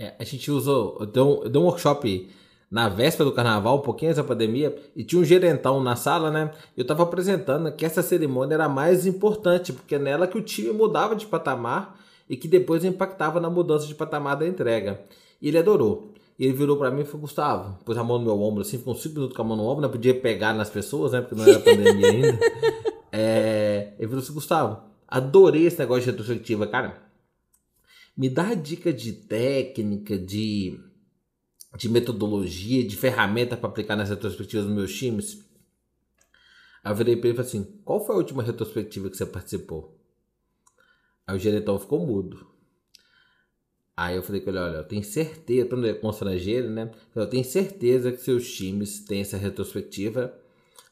É, 0.00 0.14
a 0.18 0.24
gente 0.24 0.50
usou. 0.50 0.96
Eu 0.98 1.06
dei, 1.06 1.22
um, 1.22 1.42
eu 1.42 1.50
dei 1.50 1.60
um 1.60 1.66
workshop 1.66 2.30
na 2.70 2.88
véspera 2.88 3.28
do 3.28 3.34
carnaval, 3.34 3.76
um 3.76 3.82
pouquinho 3.82 4.10
antes 4.10 4.22
da 4.22 4.26
pandemia, 4.26 4.74
e 4.96 5.04
tinha 5.04 5.20
um 5.20 5.24
gerentão 5.24 5.82
na 5.82 5.94
sala, 5.94 6.30
né? 6.30 6.52
Eu 6.74 6.86
tava 6.86 7.02
apresentando 7.02 7.70
que 7.70 7.84
essa 7.84 8.00
cerimônia 8.00 8.54
era 8.54 8.66
mais 8.66 9.06
importante, 9.06 9.74
porque 9.74 9.96
é 9.96 9.98
nela 9.98 10.26
que 10.26 10.38
o 10.38 10.40
time 10.40 10.72
mudava 10.72 11.14
de 11.14 11.26
patamar 11.26 12.00
e 12.30 12.34
que 12.34 12.48
depois 12.48 12.82
impactava 12.82 13.40
na 13.40 13.50
mudança 13.50 13.86
de 13.86 13.94
patamar 13.94 14.36
da 14.36 14.46
entrega. 14.48 15.02
E 15.42 15.48
ele 15.48 15.58
adorou. 15.58 16.14
E 16.38 16.46
ele 16.46 16.54
virou 16.54 16.78
para 16.78 16.90
mim 16.90 17.02
e 17.02 17.04
falou: 17.04 17.20
Gustavo, 17.20 17.78
pôs 17.84 17.98
a 17.98 18.02
mão 18.02 18.18
no 18.18 18.24
meu 18.24 18.40
ombro 18.40 18.62
assim, 18.62 18.78
ficou 18.78 18.94
uns 18.94 19.02
5 19.02 19.14
minutos 19.14 19.36
com 19.36 19.42
a 19.42 19.44
mão 19.44 19.56
no 19.58 19.64
ombro, 19.64 19.82
não 19.82 19.90
podia 19.90 20.18
pegar 20.18 20.54
nas 20.54 20.70
pessoas, 20.70 21.12
né? 21.12 21.20
Porque 21.20 21.34
não 21.34 21.44
era 21.44 21.60
pandemia 21.60 22.10
ainda. 22.10 22.38
É, 23.12 23.92
ele 23.98 24.08
falou 24.08 24.22
assim: 24.22 24.32
Gustavo, 24.32 24.78
adorei 25.06 25.66
esse 25.66 25.78
negócio 25.78 26.04
de 26.04 26.10
retrospectiva, 26.10 26.66
cara 26.66 27.09
me 28.16 28.28
dá 28.28 28.54
dica 28.54 28.92
de 28.92 29.12
técnica, 29.12 30.18
de, 30.18 30.78
de 31.76 31.88
metodologia, 31.88 32.86
de 32.86 32.96
ferramenta 32.96 33.56
para 33.56 33.68
aplicar 33.68 33.96
nas 33.96 34.10
retrospectivas 34.10 34.66
dos 34.66 34.74
meus 34.74 34.94
times. 34.94 35.44
Aí 36.82 36.92
eu 36.92 36.96
virei 36.96 37.16
para 37.16 37.28
ele 37.28 37.34
e 37.34 37.42
falei 37.42 37.48
assim: 37.48 37.80
qual 37.84 38.04
foi 38.04 38.14
a 38.14 38.18
última 38.18 38.42
retrospectiva 38.42 39.10
que 39.10 39.16
você 39.16 39.26
participou? 39.26 39.98
Aí 41.26 41.36
o 41.36 41.38
gerentão 41.38 41.78
ficou 41.78 42.06
mudo. 42.06 42.46
Aí 43.96 44.16
eu 44.16 44.22
falei 44.22 44.40
com 44.40 44.50
ele: 44.50 44.58
olha, 44.58 44.76
eu 44.78 44.84
tenho 44.84 45.04
certeza, 45.04 45.68
para 45.68 45.78
não 45.78 45.88
é 45.88 45.94
constrangeiro, 45.94 46.70
né? 46.70 46.90
Eu 47.14 47.26
tenho 47.26 47.44
certeza 47.44 48.10
que 48.10 48.18
seus 48.18 48.50
times 48.50 49.00
têm 49.00 49.20
essa 49.20 49.36
retrospectiva, 49.36 50.34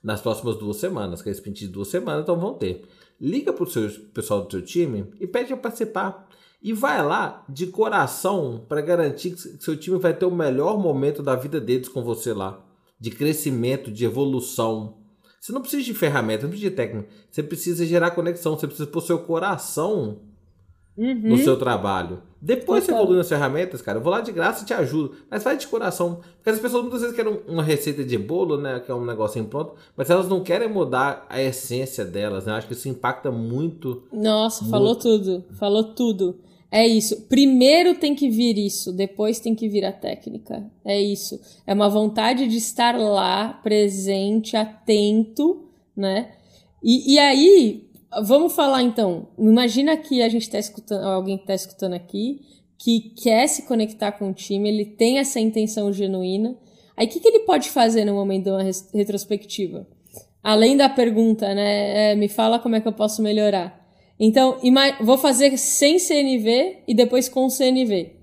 nas 0.03 0.21
próximas 0.21 0.57
duas 0.57 0.77
semanas, 0.77 1.23
que 1.23 1.29
é 1.29 1.33
sprint 1.33 1.61
de 1.61 1.69
duas 1.69 1.89
semanas, 1.89 2.23
então 2.23 2.39
vão 2.39 2.55
ter. 2.55 2.85
Liga 3.21 3.53
para 3.53 3.65
o 3.65 3.91
pessoal 4.13 4.43
do 4.43 4.51
seu 4.51 4.63
time 4.63 5.13
e 5.19 5.27
pede 5.27 5.49
para 5.49 5.57
participar. 5.57 6.29
E 6.61 6.73
vai 6.73 7.05
lá 7.05 7.45
de 7.49 7.69
coração 7.69 8.65
para 8.69 8.81
garantir 8.81 9.31
que 9.31 9.39
seu 9.39 9.77
time 9.77 9.99
vai 9.99 10.13
ter 10.13 10.27
o 10.27 10.35
melhor 10.35 10.79
momento 10.79 11.23
da 11.23 11.37
vida 11.37 11.61
deles 11.61 11.89
com 11.89 12.03
você 12.03 12.33
lá. 12.33 12.61
De 12.99 13.11
crescimento, 13.11 13.93
de 13.93 14.05
evolução. 14.05 14.97
Você 15.41 15.53
não 15.53 15.61
precisa 15.61 15.85
de 15.85 15.95
ferramenta, 15.95 16.43
não 16.43 16.51
precisa 16.51 16.71
de 16.71 16.77
técnica. 16.77 17.09
Você 17.31 17.43
precisa 17.43 17.87
gerar 17.87 18.11
conexão, 18.11 18.59
você 18.59 18.67
precisa 18.67 18.89
pôr 18.89 19.01
seu 19.01 19.21
coração 19.21 20.19
uhum. 20.97 21.21
no 21.31 21.39
seu 21.39 21.57
trabalho. 21.57 22.23
Depois 22.41 22.85
Total. 22.85 22.99
você 22.99 23.03
evolui 23.03 23.19
nas 23.19 23.29
ferramentas, 23.29 23.83
cara. 23.83 23.99
Eu 23.99 24.03
vou 24.03 24.13
lá 24.13 24.21
de 24.21 24.33
graça 24.33 24.63
e 24.63 24.67
te 24.67 24.75
ajudo. 24.75 25.15
Mas 25.31 25.43
faz 25.43 25.59
de 25.59 25.67
coração. 25.67 26.21
Porque 26.37 26.51
as 26.51 26.59
pessoas 26.59 26.83
muitas 26.83 27.01
vezes 27.01 27.17
querem 27.17 27.41
uma 27.49 27.63
receita 27.63 28.05
de 28.05 28.19
bolo, 28.19 28.57
né? 28.57 28.81
Que 28.81 28.91
é 28.91 28.95
um 28.95 29.05
negócio 29.05 29.43
pronto. 29.45 29.75
Mas 29.97 30.11
elas 30.11 30.29
não 30.29 30.43
querem 30.43 30.69
mudar 30.69 31.27
a 31.29 31.41
essência 31.41 32.05
delas, 32.05 32.47
né? 32.47 32.53
Eu 32.53 32.57
acho 32.57 32.67
que 32.67 32.75
isso 32.75 32.89
impacta 32.89 33.31
muito. 33.31 34.03
Nossa, 34.13 34.63
muito. 34.63 34.71
falou 34.71 34.97
tudo. 34.97 35.45
Falou 35.53 35.85
tudo. 35.85 36.37
É 36.71 36.87
isso. 36.87 37.23
Primeiro 37.29 37.95
tem 37.95 38.15
que 38.15 38.29
vir 38.29 38.59
isso, 38.59 38.93
depois 38.93 39.41
tem 39.41 39.55
que 39.55 39.69
vir 39.69 39.85
a 39.85 39.93
técnica. 39.93 40.71
É 40.85 41.01
isso. 41.01 41.41
É 41.67 41.73
uma 41.73 41.89
vontade 41.89 42.47
de 42.47 42.57
estar 42.57 42.99
lá, 42.99 43.55
presente, 43.63 44.57
atento, 44.57 45.65
né? 45.97 46.33
E, 46.83 47.15
e 47.15 47.19
aí, 47.19 47.89
vamos 48.23 48.53
falar 48.53 48.83
então. 48.83 49.29
Imagina 49.39 49.97
que 49.97 50.23
a 50.23 50.29
gente 50.29 50.43
está 50.43 50.59
escutando, 50.59 51.05
alguém 51.05 51.37
está 51.37 51.55
escutando 51.55 51.95
aqui, 51.95 52.41
que 52.79 53.13
quer 53.17 53.47
se 53.47 53.63
conectar 53.63 54.13
com 54.13 54.31
o 54.31 54.35
time, 54.35 54.69
ele 54.69 54.85
tem 54.85 55.19
essa 55.19 55.41
intenção 55.41 55.93
genuína. 55.93 56.57
Aí 56.97 57.07
o 57.07 57.11
que, 57.11 57.19
que 57.21 57.29
ele 57.29 57.41
pode 57.41 57.71
fazer 57.71 58.05
no 58.05 58.15
momento 58.15 58.45
de 58.45 58.51
uma 58.51 58.63
retrospectiva? 58.95 59.87
Além 60.43 60.77
da 60.77 60.89
pergunta, 60.89 61.53
né? 61.55 62.13
É, 62.13 62.15
me 62.15 62.29
fala 62.29 62.59
como 62.59 62.77
é 62.77 62.81
que 62.81 62.87
eu 62.87 62.93
posso 62.93 63.23
melhorar. 63.23 63.78
Então, 64.19 64.59
vou 65.01 65.17
fazer 65.17 65.57
sem 65.57 65.99
CNV 65.99 66.83
e 66.89 66.95
depois 66.95 67.29
com 67.29 67.49
CNV. 67.49 68.17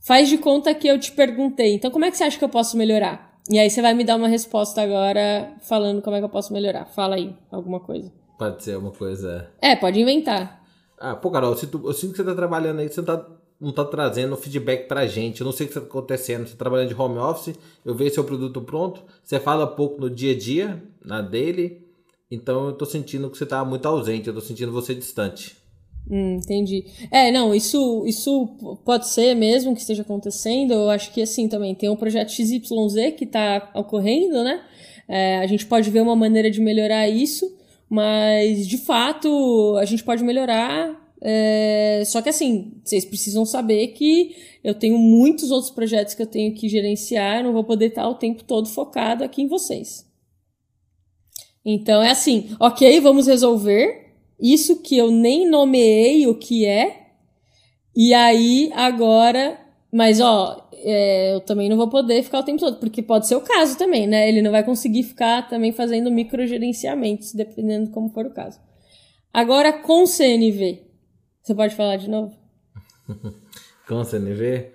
Faz 0.00 0.28
de 0.28 0.38
conta 0.38 0.74
que 0.74 0.88
eu 0.88 0.98
te 0.98 1.12
perguntei, 1.12 1.74
então 1.74 1.90
como 1.90 2.04
é 2.04 2.10
que 2.10 2.16
você 2.16 2.24
acha 2.24 2.38
que 2.38 2.44
eu 2.44 2.48
posso 2.48 2.76
melhorar? 2.76 3.40
E 3.48 3.58
aí 3.58 3.70
você 3.70 3.80
vai 3.80 3.94
me 3.94 4.04
dar 4.04 4.16
uma 4.16 4.28
resposta 4.28 4.82
agora 4.82 5.52
falando 5.62 6.02
como 6.02 6.16
é 6.16 6.18
que 6.18 6.24
eu 6.24 6.28
posso 6.28 6.52
melhorar. 6.52 6.86
Fala 6.86 7.14
aí, 7.14 7.34
alguma 7.50 7.78
coisa. 7.78 8.12
Pode 8.36 8.62
ser 8.62 8.76
uma 8.76 8.90
coisa. 8.90 9.48
É, 9.60 9.76
pode 9.76 10.00
inventar. 10.00 10.64
Ah, 10.98 11.14
pô, 11.14 11.30
Carol, 11.30 11.56
se 11.56 11.68
tu, 11.68 11.80
eu 11.84 11.92
sinto 11.92 12.10
que 12.10 12.16
você 12.16 12.24
tá 12.24 12.34
trabalhando 12.34 12.80
aí, 12.80 12.88
você 12.88 13.00
não 13.00 13.06
tá, 13.06 13.26
não 13.60 13.72
tá 13.72 13.84
trazendo 13.84 14.36
feedback 14.36 14.88
pra 14.88 15.06
gente. 15.06 15.40
Eu 15.40 15.44
não 15.44 15.52
sei 15.52 15.66
o 15.66 15.68
que 15.68 15.74
tá 15.74 15.80
acontecendo. 15.80 16.46
Você 16.46 16.52
tá 16.52 16.58
trabalhando 16.58 16.88
de 16.88 17.00
home 17.00 17.18
office, 17.18 17.56
eu 17.84 17.94
vejo 17.94 18.14
seu 18.14 18.24
produto 18.24 18.60
pronto, 18.60 19.02
você 19.22 19.38
fala 19.38 19.66
pouco 19.66 20.00
no 20.00 20.10
dia 20.10 20.34
a 20.34 20.38
dia, 20.38 20.82
na 21.04 21.20
dele 21.20 21.85
então 22.30 22.66
eu 22.68 22.72
tô 22.72 22.84
sentindo 22.84 23.30
que 23.30 23.38
você 23.38 23.46
tá 23.46 23.64
muito 23.64 23.86
ausente, 23.86 24.28
eu 24.28 24.34
tô 24.34 24.40
sentindo 24.40 24.72
você 24.72 24.94
distante. 24.94 25.56
Hum, 26.08 26.36
entendi. 26.36 26.84
É, 27.10 27.32
não, 27.32 27.54
isso, 27.54 28.04
isso 28.06 28.46
pode 28.84 29.08
ser 29.08 29.34
mesmo 29.34 29.74
que 29.74 29.80
esteja 29.80 30.02
acontecendo. 30.02 30.72
Eu 30.72 30.90
acho 30.90 31.12
que 31.12 31.20
assim 31.20 31.48
também 31.48 31.74
tem 31.74 31.88
um 31.90 31.96
projeto 31.96 32.30
XYZ 32.30 33.14
que 33.16 33.24
está 33.24 33.72
ocorrendo, 33.74 34.44
né? 34.44 34.62
É, 35.08 35.38
a 35.38 35.46
gente 35.46 35.66
pode 35.66 35.90
ver 35.90 36.00
uma 36.00 36.14
maneira 36.16 36.50
de 36.50 36.60
melhorar 36.60 37.08
isso, 37.08 37.56
mas 37.88 38.66
de 38.66 38.78
fato 38.78 39.76
a 39.78 39.84
gente 39.84 40.04
pode 40.04 40.22
melhorar. 40.22 41.04
É, 41.20 42.02
só 42.06 42.22
que 42.22 42.28
assim, 42.28 42.74
vocês 42.84 43.04
precisam 43.04 43.44
saber 43.44 43.88
que 43.88 44.36
eu 44.62 44.74
tenho 44.74 44.98
muitos 44.98 45.50
outros 45.50 45.70
projetos 45.72 46.14
que 46.14 46.22
eu 46.22 46.26
tenho 46.26 46.54
que 46.54 46.68
gerenciar, 46.68 47.42
não 47.42 47.52
vou 47.52 47.64
poder 47.64 47.86
estar 47.86 48.08
o 48.08 48.14
tempo 48.14 48.44
todo 48.44 48.68
focado 48.68 49.24
aqui 49.24 49.42
em 49.42 49.48
vocês. 49.48 50.05
Então 51.68 52.00
é 52.00 52.12
assim, 52.12 52.54
ok, 52.60 53.00
vamos 53.00 53.26
resolver 53.26 54.12
isso 54.40 54.80
que 54.82 54.96
eu 54.96 55.10
nem 55.10 55.50
nomeei 55.50 56.28
o 56.28 56.38
que 56.38 56.64
é. 56.64 57.08
E 57.94 58.14
aí 58.14 58.70
agora, 58.72 59.58
mas 59.92 60.20
ó, 60.20 60.68
é, 60.74 61.34
eu 61.34 61.40
também 61.40 61.68
não 61.68 61.76
vou 61.76 61.88
poder 61.88 62.22
ficar 62.22 62.38
o 62.38 62.44
tempo 62.44 62.60
todo, 62.60 62.78
porque 62.78 63.02
pode 63.02 63.26
ser 63.26 63.34
o 63.34 63.40
caso 63.40 63.76
também, 63.76 64.06
né? 64.06 64.28
Ele 64.28 64.42
não 64.42 64.52
vai 64.52 64.62
conseguir 64.62 65.02
ficar 65.02 65.48
também 65.48 65.72
fazendo 65.72 66.08
microgerenciamentos, 66.08 67.32
dependendo 67.32 67.90
como 67.90 68.10
for 68.10 68.26
o 68.26 68.32
caso. 68.32 68.60
Agora 69.32 69.72
com 69.72 70.06
CNV, 70.06 70.86
você 71.42 71.52
pode 71.52 71.74
falar 71.74 71.96
de 71.96 72.08
novo? 72.08 72.32
com 73.88 74.04
CNV? 74.04 74.70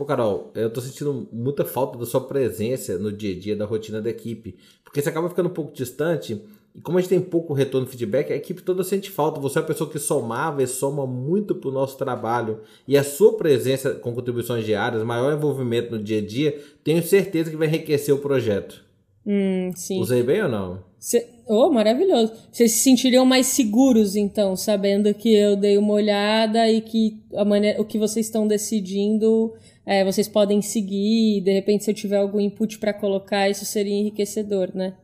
Pô, 0.00 0.06
Carol, 0.06 0.50
eu 0.54 0.70
tô 0.70 0.80
sentindo 0.80 1.28
muita 1.30 1.62
falta 1.62 1.98
da 1.98 2.06
sua 2.06 2.22
presença 2.22 2.96
no 2.96 3.12
dia 3.12 3.36
a 3.36 3.38
dia 3.38 3.54
da 3.54 3.66
rotina 3.66 4.00
da 4.00 4.08
equipe. 4.08 4.56
Porque 4.82 5.02
você 5.02 5.10
acaba 5.10 5.28
ficando 5.28 5.50
um 5.50 5.52
pouco 5.52 5.74
distante. 5.74 6.40
E 6.74 6.80
como 6.80 6.96
a 6.96 7.02
gente 7.02 7.10
tem 7.10 7.20
pouco 7.20 7.52
retorno 7.52 7.86
feedback, 7.86 8.32
a 8.32 8.36
equipe 8.36 8.62
toda 8.62 8.82
sente 8.82 9.10
falta. 9.10 9.38
Você 9.38 9.58
é 9.58 9.60
uma 9.60 9.66
pessoa 9.66 9.90
que 9.90 9.98
somava 9.98 10.62
e 10.62 10.66
soma 10.66 11.06
muito 11.06 11.54
pro 11.54 11.70
nosso 11.70 11.98
trabalho. 11.98 12.60
E 12.88 12.96
a 12.96 13.04
sua 13.04 13.36
presença 13.36 13.92
com 13.92 14.14
contribuições 14.14 14.64
diárias, 14.64 15.02
maior 15.02 15.36
envolvimento 15.36 15.94
no 15.94 16.02
dia 16.02 16.16
a 16.16 16.26
dia, 16.26 16.58
tenho 16.82 17.02
certeza 17.02 17.50
que 17.50 17.56
vai 17.58 17.68
enriquecer 17.68 18.14
o 18.14 18.20
projeto. 18.20 18.82
Hum, 19.26 19.70
sim. 19.76 20.00
Usei 20.00 20.22
bem 20.22 20.44
ou 20.44 20.48
não? 20.48 20.82
Cê... 20.98 21.26
Oh, 21.46 21.68
maravilhoso. 21.68 22.32
Vocês 22.50 22.72
se 22.72 22.78
sentiriam 22.78 23.26
mais 23.26 23.48
seguros, 23.48 24.14
então, 24.16 24.54
sabendo 24.54 25.12
que 25.12 25.34
eu 25.34 25.56
dei 25.56 25.76
uma 25.76 25.94
olhada 25.94 26.70
e 26.70 26.80
que 26.80 27.18
a 27.34 27.44
maneira, 27.44 27.80
o 27.80 27.84
que 27.84 27.98
vocês 27.98 28.26
estão 28.26 28.46
decidindo 28.46 29.52
é, 29.84 30.04
vocês 30.04 30.28
podem 30.28 30.60
seguir, 30.62 31.40
de 31.40 31.52
repente, 31.52 31.84
se 31.84 31.90
eu 31.90 31.94
tiver 31.94 32.16
algum 32.16 32.40
input 32.40 32.78
para 32.78 32.92
colocar, 32.92 33.48
isso 33.48 33.64
seria 33.64 33.94
enriquecedor, 33.94 34.70
né? 34.74 34.94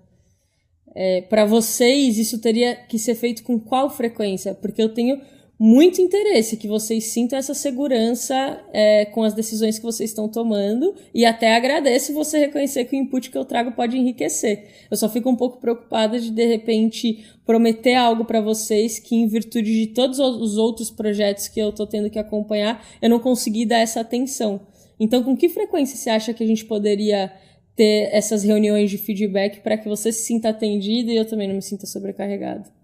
É, 0.94 1.20
para 1.22 1.44
vocês, 1.44 2.18
isso 2.18 2.40
teria 2.40 2.74
que 2.74 2.98
ser 2.98 3.14
feito 3.14 3.42
com 3.42 3.58
qual 3.60 3.90
frequência? 3.90 4.54
Porque 4.54 4.82
eu 4.82 4.94
tenho 4.94 5.20
muito 5.58 6.02
interesse 6.02 6.56
que 6.56 6.68
vocês 6.68 7.04
sintam 7.04 7.38
essa 7.38 7.54
segurança 7.54 8.62
é, 8.72 9.06
com 9.06 9.22
as 9.22 9.32
decisões 9.32 9.78
que 9.78 9.84
vocês 9.84 10.10
estão 10.10 10.28
tomando 10.28 10.94
e 11.14 11.24
até 11.24 11.56
agradeço 11.56 12.12
você 12.12 12.38
reconhecer 12.38 12.84
que 12.84 12.94
o 12.94 12.98
input 12.98 13.30
que 13.30 13.38
eu 13.38 13.44
trago 13.44 13.72
pode 13.72 13.96
enriquecer. 13.96 14.68
Eu 14.90 14.96
só 14.98 15.08
fico 15.08 15.30
um 15.30 15.36
pouco 15.36 15.58
preocupada 15.58 16.20
de 16.20 16.30
de 16.30 16.46
repente 16.46 17.24
prometer 17.46 17.94
algo 17.94 18.26
para 18.26 18.40
vocês 18.40 18.98
que 18.98 19.16
em 19.16 19.26
virtude 19.26 19.72
de 19.72 19.86
todos 19.88 20.18
os 20.18 20.58
outros 20.58 20.90
projetos 20.90 21.48
que 21.48 21.58
eu 21.58 21.70
estou 21.70 21.86
tendo 21.86 22.10
que 22.10 22.18
acompanhar, 22.18 22.86
eu 23.00 23.08
não 23.08 23.18
consegui 23.18 23.64
dar 23.64 23.78
essa 23.78 24.00
atenção. 24.00 24.60
Então, 25.00 25.22
com 25.22 25.36
que 25.36 25.48
frequência 25.48 25.96
você 25.96 26.10
acha 26.10 26.34
que 26.34 26.44
a 26.44 26.46
gente 26.46 26.64
poderia 26.66 27.32
ter 27.74 28.08
essas 28.12 28.42
reuniões 28.42 28.90
de 28.90 28.98
feedback 28.98 29.60
para 29.60 29.76
que 29.78 29.88
você 29.88 30.12
se 30.12 30.24
sinta 30.24 30.50
atendido 30.50 31.10
e 31.10 31.16
eu 31.16 31.26
também 31.26 31.48
não 31.48 31.54
me 31.54 31.62
sinta 31.62 31.86
sobrecarregado? 31.86 32.75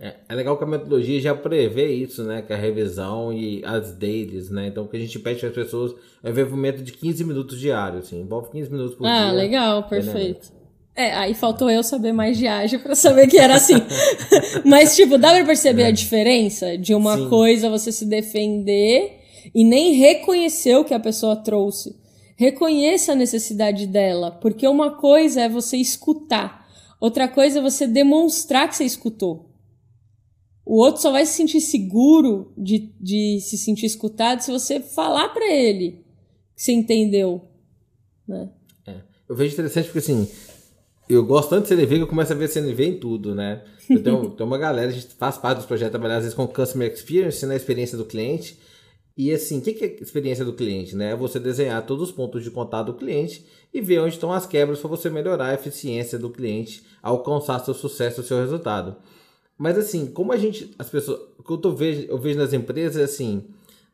É, 0.00 0.14
é, 0.28 0.34
legal 0.34 0.56
que 0.56 0.62
a 0.62 0.66
metodologia 0.66 1.20
já 1.20 1.34
prevê 1.34 1.92
isso, 1.92 2.22
né? 2.22 2.40
Que 2.40 2.52
é 2.52 2.56
a 2.56 2.58
revisão 2.58 3.32
e 3.32 3.64
as 3.64 3.92
dailies, 3.92 4.48
né? 4.48 4.68
Então, 4.68 4.84
o 4.84 4.88
que 4.88 4.96
a 4.96 5.00
gente 5.00 5.18
pede 5.18 5.40
para 5.40 5.48
as 5.48 5.54
pessoas 5.54 5.92
é 6.22 6.28
um 6.28 6.30
envolvimento 6.30 6.82
de 6.82 6.92
15 6.92 7.24
minutos 7.24 7.58
diários, 7.58 8.06
assim. 8.06 8.20
Envolve 8.20 8.50
15 8.50 8.70
minutos 8.70 8.94
por 8.94 9.06
ah, 9.06 9.10
dia. 9.10 9.28
Ah, 9.28 9.32
legal, 9.32 9.82
perfeito. 9.88 10.52
É, 10.94 11.14
aí 11.14 11.34
faltou 11.34 11.68
eu 11.68 11.82
saber 11.82 12.12
mais 12.12 12.38
de 12.38 12.46
ágil 12.46 12.78
para 12.78 12.94
saber 12.94 13.26
que 13.26 13.38
era 13.38 13.56
assim. 13.56 13.74
Mas, 14.64 14.94
tipo, 14.94 15.18
dá 15.18 15.32
pra 15.32 15.44
perceber 15.44 15.82
é. 15.82 15.86
a 15.86 15.92
diferença 15.92 16.78
de 16.78 16.94
uma 16.94 17.16
Sim. 17.16 17.28
coisa 17.28 17.70
você 17.70 17.90
se 17.90 18.04
defender 18.04 19.18
e 19.52 19.64
nem 19.64 19.94
reconhecer 19.94 20.76
o 20.76 20.84
que 20.84 20.94
a 20.94 21.00
pessoa 21.00 21.34
trouxe. 21.34 21.96
Reconheça 22.36 23.12
a 23.12 23.16
necessidade 23.16 23.84
dela, 23.86 24.30
porque 24.30 24.66
uma 24.68 24.92
coisa 24.92 25.42
é 25.42 25.48
você 25.48 25.76
escutar, 25.76 26.68
outra 27.00 27.26
coisa 27.26 27.58
é 27.58 27.62
você 27.62 27.84
demonstrar 27.84 28.68
que 28.68 28.76
você 28.76 28.84
escutou. 28.84 29.47
O 30.68 30.82
outro 30.82 31.00
só 31.00 31.10
vai 31.10 31.24
se 31.24 31.32
sentir 31.32 31.62
seguro 31.62 32.52
de, 32.54 32.92
de 33.00 33.40
se 33.40 33.56
sentir 33.56 33.86
escutado 33.86 34.42
se 34.42 34.52
você 34.52 34.80
falar 34.80 35.30
para 35.30 35.50
ele 35.50 36.04
que 36.54 36.62
você 36.62 36.72
entendeu. 36.72 37.48
Né? 38.28 38.50
É. 38.86 38.96
Eu 39.26 39.34
vejo 39.34 39.54
interessante 39.54 39.86
porque 39.86 40.00
assim, 40.00 40.28
eu 41.08 41.24
gosto 41.24 41.48
tanto 41.48 41.62
de 41.62 41.68
CNV 41.68 41.96
que 41.96 42.02
eu 42.02 42.06
começo 42.06 42.34
a 42.34 42.36
ver 42.36 42.48
CNV 42.48 42.84
em 42.84 43.00
tudo, 43.00 43.34
né? 43.34 43.64
Eu 43.88 44.02
tenho, 44.02 44.28
tenho 44.36 44.46
uma 44.46 44.58
galera, 44.58 44.90
a 44.90 44.92
gente 44.92 45.06
faz 45.14 45.38
parte 45.38 45.56
dos 45.56 45.66
projetos, 45.66 45.92
trabalhar 45.92 46.16
às 46.16 46.24
vezes 46.24 46.36
com 46.36 46.46
Customer 46.46 46.92
Experience, 46.92 47.46
na 47.46 47.52
né? 47.52 47.56
experiência 47.56 47.96
do 47.96 48.04
cliente. 48.04 48.58
E 49.16 49.32
assim, 49.32 49.60
o 49.60 49.62
que, 49.62 49.72
que 49.72 49.84
é 49.86 49.88
a 49.88 50.02
experiência 50.02 50.44
do 50.44 50.52
cliente? 50.52 50.94
Né? 50.94 51.12
É 51.12 51.16
você 51.16 51.40
desenhar 51.40 51.86
todos 51.86 52.10
os 52.10 52.14
pontos 52.14 52.44
de 52.44 52.50
contato 52.50 52.88
do 52.88 52.94
cliente 52.98 53.42
e 53.72 53.80
ver 53.80 54.00
onde 54.00 54.12
estão 54.12 54.30
as 54.30 54.44
quebras 54.44 54.80
para 54.80 54.90
você 54.90 55.08
melhorar 55.08 55.46
a 55.46 55.54
eficiência 55.54 56.18
do 56.18 56.28
cliente, 56.28 56.82
alcançar 57.02 57.58
seu 57.64 57.72
sucesso, 57.72 58.22
seu 58.22 58.38
resultado. 58.38 58.96
Mas 59.58 59.76
assim, 59.76 60.06
como 60.06 60.32
a 60.32 60.36
gente, 60.36 60.72
as 60.78 60.88
pessoas, 60.88 61.20
o 61.36 61.42
que 61.42 61.50
eu, 61.50 61.58
tô, 61.58 61.72
vejo, 61.72 62.06
eu 62.08 62.16
vejo 62.16 62.38
nas 62.38 62.52
empresas 62.52 62.96
é 62.96 63.04
assim, 63.04 63.44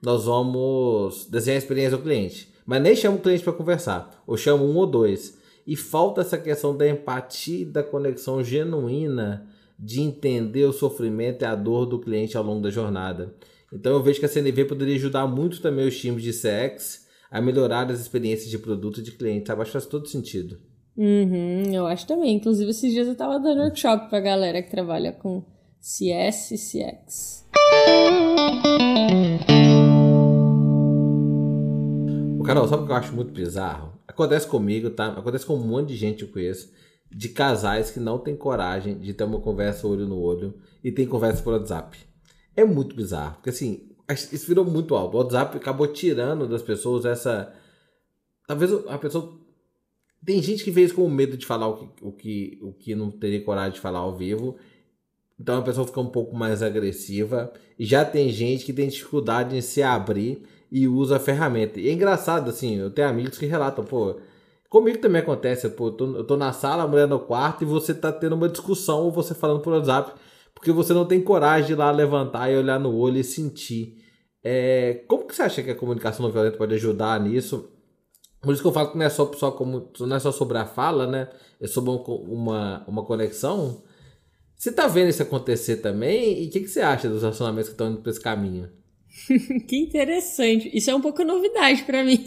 nós 0.02 0.26
vamos 0.26 1.26
desenhar 1.30 1.56
a 1.56 1.58
experiência 1.58 1.96
do 1.96 2.02
cliente, 2.02 2.52
mas 2.66 2.82
nem 2.82 2.94
chamo 2.94 3.16
o 3.16 3.20
cliente 3.20 3.42
para 3.42 3.52
conversar, 3.54 4.22
ou 4.26 4.36
chamo 4.36 4.64
um 4.64 4.76
ou 4.76 4.86
dois. 4.86 5.38
E 5.66 5.74
falta 5.76 6.20
essa 6.20 6.36
questão 6.36 6.76
da 6.76 6.86
empatia, 6.86 7.64
da 7.64 7.82
conexão 7.82 8.44
genuína, 8.44 9.48
de 9.78 10.02
entender 10.02 10.64
o 10.66 10.72
sofrimento 10.72 11.42
e 11.42 11.46
a 11.46 11.54
dor 11.54 11.86
do 11.86 11.98
cliente 11.98 12.36
ao 12.36 12.44
longo 12.44 12.60
da 12.60 12.70
jornada. 12.70 13.34
Então 13.72 13.92
eu 13.92 14.02
vejo 14.02 14.20
que 14.20 14.26
a 14.26 14.28
CNV 14.28 14.66
poderia 14.66 14.94
ajudar 14.94 15.26
muito 15.26 15.62
também 15.62 15.88
os 15.88 15.98
times 15.98 16.22
de 16.22 16.32
CX 16.32 17.06
a 17.30 17.40
melhorar 17.40 17.90
as 17.90 18.00
experiências 18.00 18.50
de 18.50 18.58
produto 18.58 19.02
de 19.02 19.12
cliente, 19.12 19.48
sabe? 19.48 19.62
Acho 19.62 19.70
que 19.70 19.78
faz 19.78 19.86
todo 19.86 20.06
sentido. 20.06 20.60
Uhum, 20.96 21.74
eu 21.74 21.86
acho 21.86 22.06
também. 22.06 22.36
Inclusive, 22.36 22.70
esses 22.70 22.92
dias 22.92 23.08
eu 23.08 23.16
tava 23.16 23.40
dando 23.40 23.62
workshop 23.62 24.08
pra 24.08 24.20
galera 24.20 24.62
que 24.62 24.70
trabalha 24.70 25.12
com 25.12 25.42
CS 25.87 26.51
e 26.51 26.57
CX. 26.57 27.47
O 32.41 32.43
Carol, 32.43 32.66
sabe 32.66 32.85
o 32.85 32.87
que 32.87 32.93
eu 32.93 32.97
acho 32.97 33.14
muito 33.14 33.35
bizarro? 33.35 33.93
Acontece 34.09 34.49
comigo, 34.49 34.89
tá? 34.89 35.09
Acontece 35.09 35.45
com 35.45 35.57
um 35.57 35.66
monte 35.66 35.89
de 35.89 35.97
gente 35.97 36.16
que 36.16 36.24
eu 36.24 36.32
conheço, 36.32 36.72
de 37.12 37.28
casais 37.28 37.91
que 37.91 38.01
não 38.01 38.18
tem 38.18 38.35
coragem 38.35 38.99
de 38.99 39.12
ter 39.12 39.24
uma 39.24 39.43
conversa 39.43 39.87
olho 39.87 40.09
no 40.09 40.18
olho 40.18 40.59
e 40.82 40.91
tem 40.91 41.07
conversa 41.07 41.43
por 41.43 41.53
WhatsApp. 41.53 41.99
É 42.57 42.64
muito 42.64 42.97
bizarro, 42.97 43.35
porque 43.35 43.51
assim, 43.51 43.91
isso 44.32 44.47
virou 44.47 44.64
muito 44.64 44.95
alto. 44.95 45.18
O 45.18 45.20
WhatsApp 45.20 45.55
acabou 45.55 45.87
tirando 45.89 46.49
das 46.49 46.62
pessoas 46.62 47.05
essa. 47.05 47.53
Talvez 48.49 48.72
a 48.89 48.97
pessoa. 48.97 49.39
Tem 50.24 50.41
gente 50.43 50.64
que 50.64 50.72
fez 50.72 50.91
com 50.91 51.07
medo 51.11 51.37
de 51.37 51.45
falar 51.45 51.68
o 51.68 51.76
que, 51.76 52.07
o 52.07 52.12
que, 52.12 52.59
o 52.62 52.72
que 52.72 52.95
não 52.95 53.11
teria 53.11 53.45
coragem 53.45 53.74
de 53.74 53.80
falar 53.80 53.99
ao 53.99 54.16
vivo. 54.16 54.57
Então 55.39 55.59
a 55.59 55.62
pessoa 55.62 55.87
fica 55.87 56.01
um 56.01 56.11
pouco 56.11 56.37
mais 56.37 56.62
agressiva. 56.62 57.53
E 57.78 57.85
já 57.85 58.05
tem 58.05 58.28
gente 58.30 58.64
que 58.64 58.72
tem 58.72 58.89
dificuldade 58.89 59.57
em 59.57 59.61
se 59.61 59.82
abrir 59.82 60.43
e 60.70 60.89
usa 60.89 61.16
a 61.16 61.20
ferramenta. 61.20 61.80
E 61.80 61.89
é 61.89 61.93
engraçado, 61.93 62.51
assim, 62.51 62.76
eu 62.76 62.91
tenho 62.91 63.09
amigos 63.09 63.39
que 63.39 63.47
relatam, 63.47 63.85
pô. 63.85 64.16
Comigo 64.68 64.99
também 64.99 65.22
acontece, 65.22 65.68
pô, 65.68 65.89
eu 65.89 65.93
tô, 65.93 66.16
eu 66.16 66.24
tô 66.24 66.37
na 66.37 66.53
sala, 66.53 66.82
a 66.82 66.89
mulher 66.89 67.07
no 67.07 67.20
quarto 67.20 67.62
e 67.62 67.66
você 67.66 67.95
tá 67.95 68.11
tendo 68.11 68.35
uma 68.35 68.49
discussão 68.49 69.03
ou 69.03 69.12
você 69.12 69.32
falando 69.32 69.61
por 69.61 69.72
WhatsApp, 69.72 70.12
porque 70.53 70.72
você 70.72 70.93
não 70.93 71.07
tem 71.07 71.20
coragem 71.20 71.66
de 71.68 71.72
ir 71.74 71.76
lá 71.76 71.91
levantar 71.93 72.51
e 72.51 72.57
olhar 72.57 72.80
no 72.80 72.93
olho 72.93 73.18
e 73.18 73.24
sentir. 73.24 74.03
É, 74.43 75.05
como 75.07 75.26
que 75.26 75.35
você 75.35 75.43
acha 75.43 75.62
que 75.62 75.70
a 75.70 75.76
comunicação 75.76 76.24
não 76.24 76.32
violenta 76.32 76.59
pode 76.59 76.74
ajudar 76.74 77.20
nisso? 77.20 77.70
Por 78.43 78.53
isso 78.53 78.62
que 78.62 78.68
eu 78.68 78.72
falo 78.72 78.91
que 78.91 78.99
não 78.99 79.07
é 79.07 79.09
só, 79.09 79.32
só, 79.32 79.51
como, 79.53 79.91
não 80.01 80.16
é 80.16 80.20
só 80.20 80.30
sobre 80.30 80.59
a 80.59 80.66
fala, 80.66 81.07
né? 81.07 81.30
É 81.61 81.66
sobre 81.66 81.91
uma, 82.07 82.85
uma 82.87 83.05
conexão. 83.05 83.82
Você 84.57 84.72
tá 84.72 84.86
vendo 84.86 85.11
isso 85.11 85.22
acontecer 85.22 85.76
também? 85.76 86.42
E 86.42 86.46
o 86.46 86.50
que, 86.50 86.61
que 86.61 86.68
você 86.68 86.80
acha 86.80 87.09
dos 87.09 87.22
relacionamentos 87.22 87.68
que 87.68 87.74
estão 87.74 87.90
indo 87.90 88.00
por 88.00 88.11
esse 88.11 88.20
caminho? 88.20 88.68
que 89.68 89.76
interessante. 89.76 90.70
Isso 90.72 90.90
é 90.90 90.94
um 90.94 91.00
pouco 91.00 91.24
novidade 91.24 91.82
para 91.84 92.05
mim. 92.05 92.22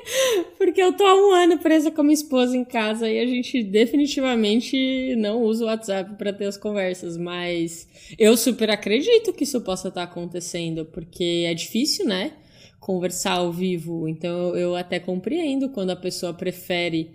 Porque 0.58 0.82
eu 0.82 0.92
tô 0.92 1.04
há 1.04 1.14
um 1.14 1.32
ano 1.32 1.58
presa 1.58 1.90
com 1.90 2.02
minha 2.02 2.14
esposa 2.14 2.56
em 2.56 2.64
casa 2.64 3.08
e 3.08 3.18
a 3.18 3.26
gente 3.26 3.62
definitivamente 3.62 5.14
não 5.16 5.42
usa 5.42 5.64
o 5.64 5.66
WhatsApp 5.66 6.16
para 6.16 6.32
ter 6.32 6.46
as 6.46 6.56
conversas. 6.56 7.16
Mas 7.16 7.88
eu 8.18 8.36
super 8.36 8.70
acredito 8.70 9.32
que 9.32 9.44
isso 9.44 9.60
possa 9.60 9.88
estar 9.88 10.06
tá 10.06 10.10
acontecendo, 10.10 10.84
porque 10.84 11.44
é 11.46 11.54
difícil, 11.54 12.06
né? 12.06 12.32
Conversar 12.80 13.34
ao 13.34 13.52
vivo. 13.52 14.08
Então 14.08 14.56
eu 14.56 14.74
até 14.74 14.98
compreendo 14.98 15.68
quando 15.68 15.90
a 15.90 15.96
pessoa 15.96 16.34
prefere 16.34 17.10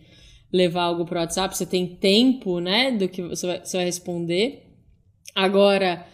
levar 0.52 0.84
algo 0.84 1.06
pro 1.06 1.20
WhatsApp. 1.20 1.58
Você 1.58 1.66
tem 1.66 1.88
tempo, 1.88 2.60
né? 2.60 2.91
Do 2.91 3.08
que 3.08 3.22
você 3.22 3.48
vai, 3.48 3.60
você 3.60 3.78
vai 3.78 3.86
responder. 3.86 4.64
Agora 5.36 6.06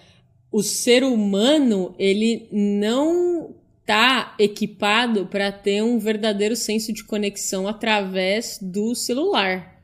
o 0.52 0.62
ser 0.62 1.04
humano 1.04 1.96
ele 1.98 2.48
não 2.52 3.56
tá 3.86 4.36
equipado 4.38 5.26
para 5.26 5.52
ter 5.52 5.82
um 5.82 5.98
verdadeiro 5.98 6.56
senso 6.56 6.94
de 6.94 7.04
conexão 7.04 7.68
através 7.68 8.60
do 8.62 8.94
celular, 8.94 9.82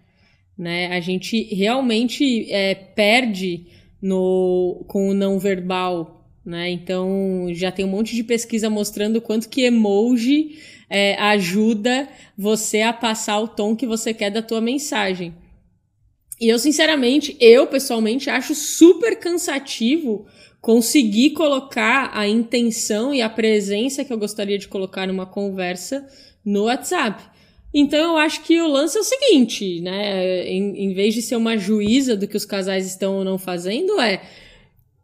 né? 0.58 0.88
A 0.96 1.00
gente 1.00 1.44
realmente 1.54 2.52
é, 2.52 2.76
perde 2.76 3.66
no 4.02 4.86
com 4.88 5.10
o 5.10 5.14
não 5.14 5.40
verbal, 5.40 6.24
né? 6.46 6.70
Então 6.70 7.48
já 7.52 7.72
tem 7.72 7.84
um 7.84 7.90
monte 7.90 8.16
de 8.16 8.24
pesquisa 8.24 8.70
mostrando 8.70 9.20
quanto 9.20 9.50
que 9.50 9.62
emoji 9.62 10.60
é, 10.90 11.16
ajuda 11.16 12.08
você 12.38 12.82
a 12.82 12.92
passar 12.92 13.40
o 13.40 13.48
tom 13.48 13.76
que 13.76 13.86
você 13.86 14.14
quer 14.14 14.30
da 14.30 14.42
tua 14.42 14.60
mensagem. 14.60 15.34
E 16.40 16.48
eu 16.48 16.58
sinceramente, 16.58 17.36
eu 17.40 17.68
pessoalmente 17.68 18.30
acho 18.30 18.56
super 18.56 19.20
cansativo 19.20 20.26
conseguir 20.62 21.32
colocar 21.32 22.12
a 22.14 22.28
intenção 22.28 23.14
e 23.14 23.22
a 23.22 23.30
presença 23.30 24.04
que 24.04 24.12
eu 24.12 24.18
gostaria 24.18 24.58
de 24.58 24.68
colocar 24.68 25.06
numa 25.06 25.26
conversa 25.26 26.08
no 26.44 26.64
WhatsApp. 26.64 27.24
Então 27.74 28.00
eu 28.00 28.18
acho 28.18 28.44
que 28.44 28.60
o 28.60 28.68
lance 28.68 28.98
é 28.98 29.02
o 29.02 29.04
seguinte, 29.04 29.80
né? 29.82 30.48
Em, 30.48 30.86
em 30.86 30.94
vez 30.94 31.14
de 31.14 31.22
ser 31.22 31.36
uma 31.36 31.58
juíza 31.58 32.16
do 32.16 32.28
que 32.28 32.38
os 32.38 32.46
casais 32.46 32.88
estão 32.88 33.18
ou 33.18 33.24
não 33.24 33.38
fazendo, 33.38 34.00
é 34.02 34.22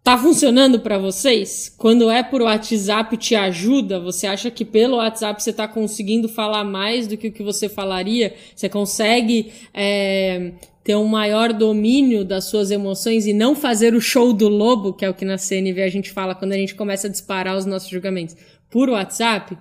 tá 0.06 0.20
funcionando 0.20 0.80
para 0.80 1.00
vocês? 1.00 1.74
Quando 1.80 2.12
é 2.12 2.22
por 2.22 2.44
WhatsApp 2.44 3.18
te 3.18 3.34
ajuda? 3.34 4.00
Você 4.00 4.28
acha 4.28 4.52
que 4.52 4.64
pelo 4.64 4.98
WhatsApp 4.98 5.42
você 5.42 5.52
tá 5.52 5.68
conseguindo 5.68 6.30
falar 6.30 6.64
mais 6.64 7.08
do 7.08 7.18
que 7.18 7.30
o 7.30 7.32
que 7.32 7.42
você 7.42 7.68
falaria? 7.68 8.36
Você 8.56 8.70
consegue 8.70 9.52
é, 9.74 10.52
ter 10.84 10.96
um 10.96 11.08
maior 11.08 11.52
domínio 11.52 12.24
das 12.24 12.46
suas 12.46 12.70
emoções 12.70 13.26
e 13.26 13.34
não 13.34 13.56
fazer 13.56 13.96
o 13.96 14.00
show 14.00 14.32
do 14.32 14.48
lobo, 14.48 14.94
que 14.94 15.04
é 15.04 15.10
o 15.10 15.14
que 15.14 15.26
na 15.26 15.40
CNV 15.40 15.82
a 15.82 15.90
gente 15.90 16.12
fala 16.12 16.36
quando 16.36 16.52
a 16.52 16.58
gente 16.58 16.76
começa 16.76 17.08
a 17.08 17.10
disparar 17.10 17.58
os 17.58 17.66
nossos 17.66 17.90
julgamentos 17.90 18.38
por 18.70 18.88
WhatsApp, 18.90 19.58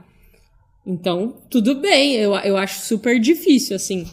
então 0.87 1.37
tudo 1.49 1.77
bem, 1.77 2.17
eu, 2.17 2.35
eu 2.37 2.59
acho 2.59 2.83
super 2.83 3.19
difícil, 3.19 3.75
assim. 3.75 4.07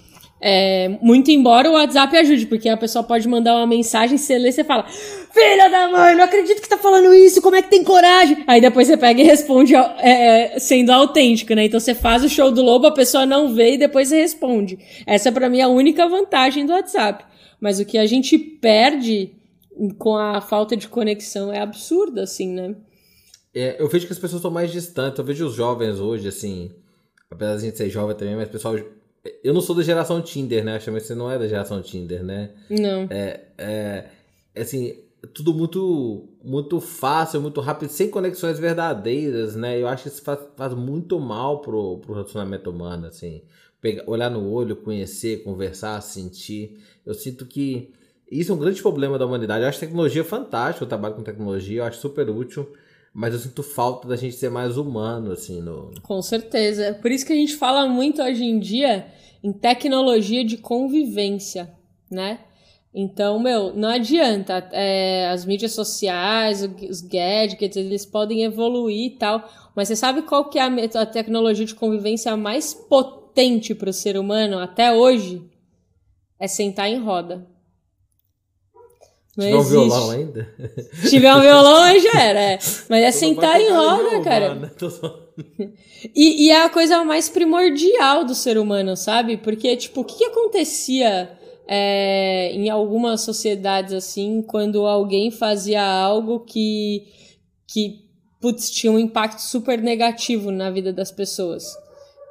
É, 0.43 0.97
muito 1.01 1.29
embora 1.29 1.69
o 1.69 1.73
WhatsApp 1.73 2.17
ajude, 2.17 2.47
porque 2.47 2.67
a 2.67 2.75
pessoa 2.75 3.03
pode 3.03 3.27
mandar 3.27 3.55
uma 3.55 3.67
mensagem, 3.67 4.17
você 4.17 4.39
lê, 4.39 4.51
você 4.51 4.63
fala, 4.63 4.87
filha 4.89 5.69
da 5.69 5.87
mãe, 5.87 6.15
não 6.15 6.23
acredito 6.23 6.59
que 6.59 6.67
tá 6.67 6.79
falando 6.79 7.13
isso, 7.13 7.43
como 7.43 7.55
é 7.55 7.61
que 7.61 7.69
tem 7.69 7.83
coragem? 7.83 8.43
Aí 8.47 8.59
depois 8.59 8.87
você 8.87 8.97
pega 8.97 9.21
e 9.21 9.23
responde 9.23 9.75
é, 9.75 10.57
sendo 10.57 10.89
autêntico, 10.91 11.53
né? 11.53 11.65
Então 11.65 11.79
você 11.79 11.93
faz 11.93 12.23
o 12.23 12.29
show 12.29 12.51
do 12.51 12.63
lobo, 12.63 12.87
a 12.87 12.91
pessoa 12.91 13.23
não 13.23 13.53
vê 13.53 13.73
e 13.73 13.77
depois 13.77 14.07
você 14.07 14.17
responde. 14.17 14.79
Essa 15.05 15.31
para 15.31 15.47
mim 15.47 15.59
é 15.59 15.63
a 15.63 15.67
única 15.67 16.09
vantagem 16.09 16.65
do 16.65 16.73
WhatsApp. 16.73 17.23
Mas 17.59 17.79
o 17.79 17.85
que 17.85 17.99
a 17.99 18.07
gente 18.07 18.39
perde 18.39 19.33
com 19.99 20.15
a 20.15 20.41
falta 20.41 20.75
de 20.75 20.87
conexão 20.87 21.53
é 21.53 21.59
absurdo, 21.59 22.19
assim, 22.19 22.51
né? 22.51 22.75
É, 23.53 23.79
eu 23.79 23.87
vejo 23.87 24.07
que 24.07 24.13
as 24.13 24.17
pessoas 24.17 24.39
estão 24.39 24.49
mais 24.49 24.71
distantes, 24.71 25.19
eu 25.19 25.25
vejo 25.25 25.45
os 25.45 25.53
jovens 25.53 25.99
hoje, 25.99 26.27
assim, 26.27 26.71
apesar 27.29 27.57
de 27.57 27.57
a 27.57 27.65
gente 27.65 27.77
ser 27.77 27.89
jovem 27.89 28.15
também, 28.15 28.35
mas 28.35 28.47
o 28.47 28.51
pessoal 28.51 28.75
eu 29.43 29.53
não 29.53 29.61
sou 29.61 29.75
da 29.75 29.83
geração 29.83 30.21
Tinder, 30.21 30.63
né? 30.63 30.75
Acho 30.75 30.91
que 30.91 30.99
você 30.99 31.13
não 31.13 31.29
é 31.29 31.37
da 31.37 31.47
geração 31.47 31.81
Tinder, 31.81 32.23
né? 32.23 32.51
Não. 32.69 33.07
É, 33.09 33.41
é, 33.57 34.05
assim, 34.55 34.95
tudo 35.33 35.53
muito 35.53 36.27
muito 36.43 36.79
fácil, 36.79 37.39
muito 37.41 37.61
rápido, 37.61 37.89
sem 37.89 38.09
conexões 38.09 38.57
verdadeiras, 38.57 39.55
né? 39.55 39.79
Eu 39.79 39.87
acho 39.87 40.03
que 40.03 40.09
isso 40.09 40.23
faz, 40.23 40.39
faz 40.55 40.73
muito 40.73 41.19
mal 41.19 41.61
pro, 41.61 41.99
pro 41.99 42.13
relacionamento 42.13 42.69
humano, 42.69 43.07
assim. 43.07 43.43
Pegar, 43.79 44.03
olhar 44.07 44.29
no 44.29 44.49
olho, 44.49 44.75
conhecer, 44.75 45.43
conversar, 45.43 46.01
sentir. 46.01 46.79
Eu 47.05 47.13
sinto 47.13 47.45
que 47.45 47.93
isso 48.29 48.51
é 48.51 48.55
um 48.55 48.59
grande 48.59 48.81
problema 48.81 49.19
da 49.19 49.25
humanidade. 49.25 49.63
Eu 49.63 49.69
acho 49.69 49.79
tecnologia 49.79 50.23
fantástica, 50.23 50.83
eu 50.83 50.89
trabalho 50.89 51.15
com 51.15 51.23
tecnologia, 51.23 51.81
eu 51.81 51.85
acho 51.85 51.99
super 51.99 52.27
útil 52.29 52.67
mas 53.13 53.33
eu 53.33 53.39
sinto 53.39 53.61
falta 53.61 54.07
da 54.07 54.15
gente 54.15 54.35
ser 54.35 54.49
mais 54.49 54.77
humano, 54.77 55.31
assim, 55.31 55.61
no... 55.61 55.91
Com 56.01 56.21
certeza. 56.21 56.97
Por 57.01 57.11
isso 57.11 57.25
que 57.25 57.33
a 57.33 57.35
gente 57.35 57.55
fala 57.55 57.87
muito 57.87 58.21
hoje 58.21 58.43
em 58.43 58.57
dia 58.59 59.07
em 59.43 59.51
tecnologia 59.51 60.45
de 60.45 60.57
convivência, 60.57 61.71
né? 62.09 62.39
Então, 62.93 63.39
meu, 63.39 63.73
não 63.73 63.89
adianta. 63.89 64.69
É, 64.71 65.29
as 65.29 65.45
mídias 65.45 65.73
sociais, 65.73 66.61
os 66.89 67.01
gadgets, 67.01 67.75
eles 67.75 68.05
podem 68.05 68.43
evoluir 68.43 69.13
e 69.13 69.17
tal, 69.17 69.49
mas 69.75 69.87
você 69.87 69.95
sabe 69.95 70.21
qual 70.23 70.49
que 70.49 70.59
é 70.59 70.63
a, 70.63 71.01
a 71.01 71.05
tecnologia 71.05 71.65
de 71.65 71.75
convivência 71.75 72.35
mais 72.35 72.73
potente 72.73 73.73
para 73.73 73.89
o 73.89 73.93
ser 73.93 74.17
humano 74.17 74.59
até 74.59 74.93
hoje? 74.93 75.41
É 76.39 76.47
sentar 76.47 76.89
em 76.89 76.99
roda. 76.99 77.47
Não 79.37 79.45
tiver 79.45 79.57
um 79.57 79.63
violão 79.63 80.09
ainda? 80.11 80.53
Se 80.93 81.09
tiver 81.09 81.33
um 81.33 81.39
violão, 81.41 81.83
aí 81.83 81.99
já 81.99 82.19
era. 82.19 82.39
É. 82.39 82.59
Mas 82.89 83.03
é 83.03 83.11
sentar 83.11 83.59
em 83.61 83.69
roda, 83.69 84.21
cara. 84.21 84.55
Né? 85.57 85.71
E, 86.13 86.45
e, 86.45 86.51
é 86.51 86.63
a 86.63 86.69
coisa 86.69 87.03
mais 87.03 87.29
primordial 87.29 88.25
do 88.25 88.35
ser 88.35 88.57
humano, 88.57 88.95
sabe? 88.97 89.37
Porque, 89.37 89.75
tipo, 89.75 90.01
o 90.01 90.03
que, 90.03 90.17
que 90.17 90.25
acontecia 90.25 91.31
é, 91.67 92.51
em 92.53 92.69
algumas 92.69 93.21
sociedades, 93.21 93.93
assim, 93.93 94.43
quando 94.43 94.85
alguém 94.85 95.31
fazia 95.31 95.81
algo 95.81 96.41
que, 96.41 97.07
que 97.65 98.05
putz, 98.39 98.69
tinha 98.69 98.91
um 98.91 98.99
impacto 98.99 99.39
super 99.39 99.81
negativo 99.81 100.51
na 100.51 100.69
vida 100.69 100.91
das 100.91 101.11
pessoas? 101.11 101.63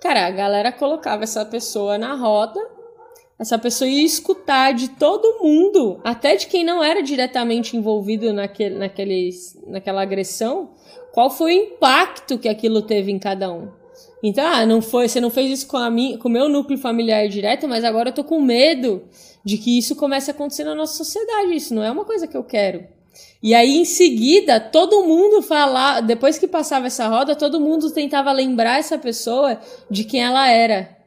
Cara, 0.03 0.27
a 0.27 0.31
galera 0.31 0.71
colocava 0.71 1.25
essa 1.25 1.45
pessoa 1.45 1.99
na 1.99 2.15
roda 2.15 2.61
essa 3.41 3.59
pessoa 3.59 3.89
ia 3.89 4.05
escutar 4.05 4.75
de 4.75 4.89
todo 4.91 5.43
mundo, 5.43 5.99
até 6.05 6.37
de 6.37 6.47
quem 6.47 6.63
não 6.63 6.85
era 6.85 7.03
diretamente 7.03 7.75
envolvido 7.75 8.35
naquele, 8.35 8.75
naquele, 8.75 9.31
naquela 9.67 10.03
agressão, 10.03 10.73
qual 11.11 11.31
foi 11.31 11.55
o 11.55 11.65
impacto 11.65 12.37
que 12.37 12.51
aquilo 12.51 12.83
teve 12.83 13.11
em 13.11 13.19
cada 13.19 13.51
um. 13.51 13.71
Então, 14.23 14.47
ah, 14.47 14.67
não 14.67 14.83
foi, 14.83 15.09
você 15.09 15.23
não 15.23 15.31
fez 15.31 15.51
isso 15.51 15.67
com 15.67 15.79
a 15.79 15.89
minha, 15.89 16.19
com 16.19 16.29
o 16.29 16.31
meu 16.31 16.51
núcleo 16.51 16.79
familiar 16.79 17.27
direto, 17.29 17.67
mas 17.67 17.83
agora 17.83 18.11
eu 18.11 18.15
tô 18.15 18.23
com 18.23 18.43
medo 18.43 19.05
de 19.43 19.57
que 19.57 19.79
isso 19.79 19.97
comece 19.97 20.31
a 20.31 20.35
acontecer 20.35 20.65
na 20.65 20.75
nossa 20.75 21.03
sociedade. 21.03 21.57
Isso 21.57 21.75
não 21.75 21.83
é 21.83 21.91
uma 21.91 22.05
coisa 22.05 22.27
que 22.27 22.37
eu 22.37 22.45
quero. 22.45 22.85
E 23.43 23.55
aí, 23.55 23.79
em 23.79 23.87
seguida, 23.87 24.61
todo 24.61 25.03
mundo 25.05 25.41
falar, 25.41 26.03
depois 26.03 26.37
que 26.37 26.47
passava 26.47 26.89
essa 26.89 27.09
roda, 27.09 27.35
todo 27.35 27.59
mundo 27.59 27.91
tentava 27.91 28.31
lembrar 28.33 28.79
essa 28.79 28.99
pessoa 28.99 29.59
de 29.91 30.05
quem 30.05 30.23
ela 30.23 30.47
era 30.51 31.00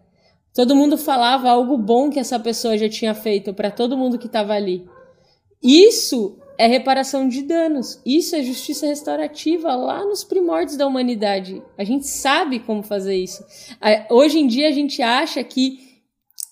Todo 0.54 0.76
mundo 0.76 0.98
falava 0.98 1.50
algo 1.50 1.78
bom 1.78 2.10
que 2.10 2.20
essa 2.20 2.40
pessoa 2.40 2.78
já 2.78 2.88
tinha 2.88 3.16
feito 3.16 3.54
para 3.54 3.72
todo 3.72 3.98
mundo 3.98 4.20
que 4.20 4.28
estava 4.28 4.54
ali. 4.54 4.86
Isso 5.62 6.38
é 6.58 6.68
reparação 6.68 7.28
de 7.28 7.42
danos. 7.42 8.00
Isso 8.06 8.36
é 8.36 8.44
justiça 8.44 8.86
restaurativa 8.86 9.74
lá 9.76 10.06
nos 10.06 10.24
primórdios 10.24 10.78
da 10.78 10.86
humanidade. 10.86 11.64
A 11.78 11.84
gente 11.84 12.08
sabe 12.08 12.60
como 12.60 12.84
fazer 12.84 13.16
isso. 13.16 13.44
Hoje 14.12 14.40
em 14.40 14.48
dia 14.48 14.68
a 14.70 14.72
gente 14.72 15.02
acha 15.02 15.44
que 15.44 15.80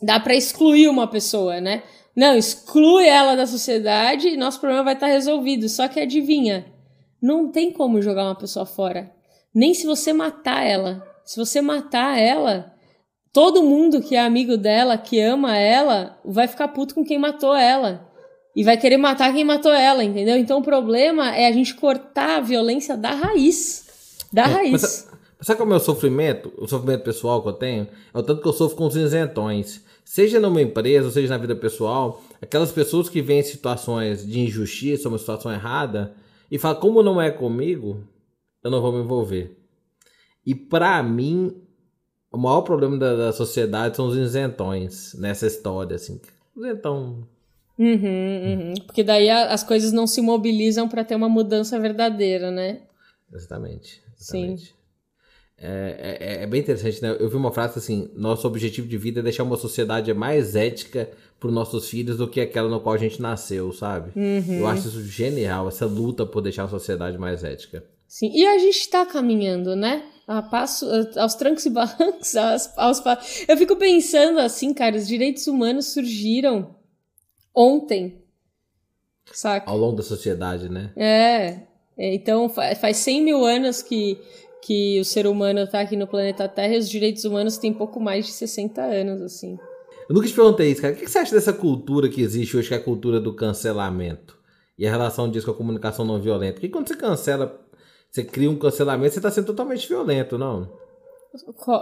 dá 0.02 0.20
para 0.20 0.36
excluir 0.36 0.88
uma 0.88 1.08
pessoa, 1.08 1.62
né? 1.62 1.84
Não, 2.16 2.36
exclui 2.36 3.08
ela 3.08 3.36
da 3.36 3.45
sociedade 3.45 4.30
e 4.30 4.38
nosso 4.38 4.60
problema 4.60 4.84
vai 4.84 4.93
estar 4.95 5.08
resolvido. 5.08 5.70
Só 5.70 5.88
que 5.88 5.99
adivinha, 5.99 6.66
não 7.22 7.52
tem 7.52 7.72
como 7.72 8.02
jogar 8.02 8.24
uma 8.24 8.36
pessoa 8.36 8.66
fora. 8.66 9.12
Nem 9.54 9.74
se 9.74 9.86
você 9.86 10.12
matar 10.12 10.66
ela. 10.66 11.06
Se 11.24 11.38
você 11.38 11.62
matar 11.62 12.18
ela, 12.18 12.74
todo 13.34 13.64
mundo 13.64 14.02
que 14.02 14.16
é 14.16 14.20
amigo 14.20 14.58
dela, 14.58 14.98
que 14.98 15.20
ama 15.20 15.58
ela, 15.58 16.20
vai 16.24 16.48
ficar 16.48 16.68
puto 16.70 16.96
com 16.96 17.04
quem 17.04 17.18
matou 17.18 17.56
ela. 17.56 18.10
E 18.56 18.64
vai 18.64 18.78
querer 18.78 18.98
matar 18.98 19.34
quem 19.34 19.46
matou 19.46 19.72
ela, 19.72 20.04
entendeu? 20.04 20.38
Então 20.38 20.60
o 20.60 20.64
problema 20.64 21.34
é 21.36 21.48
a 21.48 21.52
gente 21.52 21.74
cortar 21.74 22.38
a 22.38 22.42
violência 22.42 22.98
da 22.98 23.12
raiz. 23.12 23.88
Da 24.32 24.44
é, 24.44 24.46
raiz. 24.46 24.72
Mas, 24.72 25.10
sabe 25.42 25.58
qual 25.58 25.66
é 25.66 25.68
o 25.68 25.70
meu 25.70 25.80
sofrimento? 25.80 26.52
O 26.58 26.68
sofrimento 26.68 27.04
pessoal 27.04 27.42
que 27.42 27.48
eu 27.48 27.54
tenho? 27.54 27.88
É 28.14 28.20
o 28.20 28.24
tanto 28.24 28.42
que 28.42 28.48
eu 28.48 28.54
sofro 28.54 28.76
com 28.76 28.88
os 28.88 28.96
isentões. 28.96 29.86
Seja 30.04 30.40
numa 30.40 30.62
empresa, 30.62 31.10
seja 31.10 31.30
na 31.30 31.38
vida 31.38 31.56
pessoal, 31.56 32.22
aquelas 32.42 32.72
pessoas 32.72 33.08
que 33.08 33.22
veem 33.22 33.42
situações 33.42 34.28
de 34.28 34.42
injustiça, 34.42 35.08
uma 35.08 35.18
situação 35.18 35.54
errada, 35.54 36.14
e 36.50 36.60
falam, 36.60 36.82
como 36.82 37.02
não 37.02 37.22
é 37.22 37.32
comigo, 37.32 38.04
eu 38.62 38.70
não 38.70 38.82
vou 38.82 38.92
me 38.92 39.00
envolver. 39.00 39.58
E 40.46 40.54
para 40.54 41.02
mim, 41.02 41.56
o 42.32 42.38
maior 42.38 42.62
problema 42.62 42.98
da, 42.98 43.16
da, 43.16 43.34
sociedade 43.34 43.98
são 43.98 44.08
os 44.08 44.16
isentões 44.16 45.14
nessa 45.18 45.46
história, 45.46 45.96
assim. 45.96 46.20
Isentão. 46.56 47.28
Uhum, 47.78 47.96
uhum. 47.96 48.74
Porque 48.86 49.04
daí 49.04 49.30
a, 49.30 49.52
as 49.52 49.64
coisas 49.64 49.92
não 49.92 50.08
se 50.08 50.22
mobilizam 50.22 50.88
para 50.88 51.04
ter 51.04 51.16
uma 51.16 51.28
mudança 51.28 51.80
verdadeira, 51.80 52.50
né? 52.50 52.82
Exatamente. 53.34 54.02
exatamente. 54.20 54.66
Sim. 54.66 54.74
É, 55.64 56.18
é, 56.20 56.44
é, 56.44 56.48
bem 56.48 56.60
interessante, 56.60 57.02
né? 57.04 57.16
Eu 57.20 57.30
vi 57.30 57.36
uma 57.36 57.52
frase 57.52 57.78
assim: 57.78 58.10
nosso 58.16 58.48
objetivo 58.48 58.88
de 58.88 58.98
vida 58.98 59.20
é 59.20 59.24
deixar 59.24 59.44
uma 59.44 59.58
sociedade 59.58 60.12
mais 60.14 60.56
ética 60.56 61.10
para 61.40 61.50
os 61.50 61.54
nossos 61.54 61.88
filhos 61.88 62.18
do 62.18 62.28
que 62.28 62.42
aquela 62.42 62.68
no 62.68 62.80
qual 62.80 62.96
a 62.96 62.98
gente 62.98 63.22
nasceu, 63.22 63.72
sabe? 63.72 64.12
Uhum. 64.16 64.60
Eu 64.60 64.68
acho 64.68 64.88
isso 64.88 65.04
genial, 65.04 65.68
essa 65.68 65.86
luta 65.86 66.26
por 66.26 66.42
deixar 66.42 66.64
a 66.64 66.68
sociedade 66.68 67.18
mais 67.18 67.44
ética. 67.44 67.84
Sim, 68.08 68.32
e 68.34 68.46
a 68.46 68.58
gente 68.58 68.78
está 68.78 69.06
caminhando, 69.06 69.76
né? 69.76 70.04
A 70.28 70.42
passo, 70.42 70.88
aos 71.18 71.36
trancos 71.36 71.66
e 71.66 71.70
barrancos, 71.70 72.36
aos, 72.36 72.78
aos, 72.78 73.02
eu 73.48 73.58
fico 73.58 73.76
pensando 73.76 74.40
assim, 74.40 74.74
cara, 74.74 74.96
os 74.96 75.08
direitos 75.08 75.48
humanos 75.48 75.88
surgiram 75.88 76.76
ontem, 77.54 78.24
saca? 79.34 79.70
Ao 79.70 79.78
longo 79.78 79.98
da 79.98 80.04
sociedade, 80.04 80.70
né? 80.70 80.92
É, 80.96 81.62
então 81.98 82.48
faz 82.50 82.98
100 82.98 83.24
mil 83.24 83.44
anos 83.44 83.82
que, 83.82 84.18
que 84.64 85.00
o 85.00 85.06
ser 85.06 85.28
humano 85.28 85.62
está 85.62 85.82
aqui 85.82 85.96
no 85.96 86.08
planeta 86.08 86.48
Terra 86.48 86.76
e 86.76 86.80
os 86.80 86.90
direitos 86.90 87.26
humanos 87.26 87.58
têm 87.58 87.74
pouco 87.74 88.00
mais 88.00 88.26
de 88.26 88.32
60 88.32 88.82
anos, 88.82 89.22
assim. 89.22 89.58
Eu 90.08 90.16
nunca 90.16 90.28
te 90.28 90.34
perguntei 90.34 90.72
isso, 90.72 90.82
cara. 90.82 90.94
O 90.94 90.98
que 90.98 91.10
você 91.10 91.20
acha 91.20 91.34
dessa 91.34 91.54
cultura 91.54 92.10
que 92.10 92.22
existe 92.22 92.58
hoje, 92.58 92.68
que 92.68 92.74
é 92.74 92.78
a 92.78 92.84
cultura 92.84 93.20
do 93.20 93.34
cancelamento? 93.34 94.38
E 94.78 94.88
a 94.88 94.92
relação 94.92 95.30
disso 95.30 95.46
com 95.46 95.52
a 95.52 95.56
comunicação 95.56 96.04
não 96.04 96.20
violenta? 96.20 96.54
Porque 96.54 96.70
quando 96.70 96.88
você 96.88 96.96
cancela 96.96 97.62
você 98.12 98.26
cria 98.26 98.51
um 98.51 98.59
cancelamento, 98.59 99.14
você 99.14 99.20
está 99.20 99.32
sendo 99.32 99.45
totalmente 99.45 99.88
violento, 99.88 100.38
não? 100.38 100.70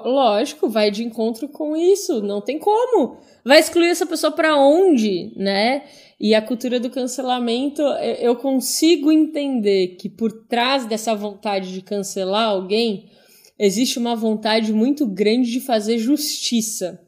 Lógico, 0.06 0.70
vai 0.70 0.92
de 0.92 1.04
encontro 1.04 1.50
com 1.50 1.76
isso, 1.76 2.22
não 2.22 2.40
tem 2.40 2.60
como. 2.60 3.18
Vai 3.44 3.60
excluir 3.60 3.88
essa 3.88 4.06
pessoa 4.06 4.32
para 4.32 4.56
onde, 4.56 5.34
né? 5.36 5.86
E 6.20 6.36
a 6.36 6.42
cultura 6.42 6.80
do 6.80 6.92
cancelamento, 6.92 7.82
eu 7.82 8.36
consigo 8.36 9.12
entender 9.12 9.96
que 9.96 10.08
por 10.08 10.32
trás 10.32 10.86
dessa 10.86 11.16
vontade 11.16 11.74
de 11.74 11.82
cancelar 11.82 12.50
alguém, 12.50 13.10
existe 13.58 13.98
uma 13.98 14.16
vontade 14.16 14.72
muito 14.72 15.08
grande 15.08 15.50
de 15.50 15.60
fazer 15.60 15.98
justiça. 15.98 17.02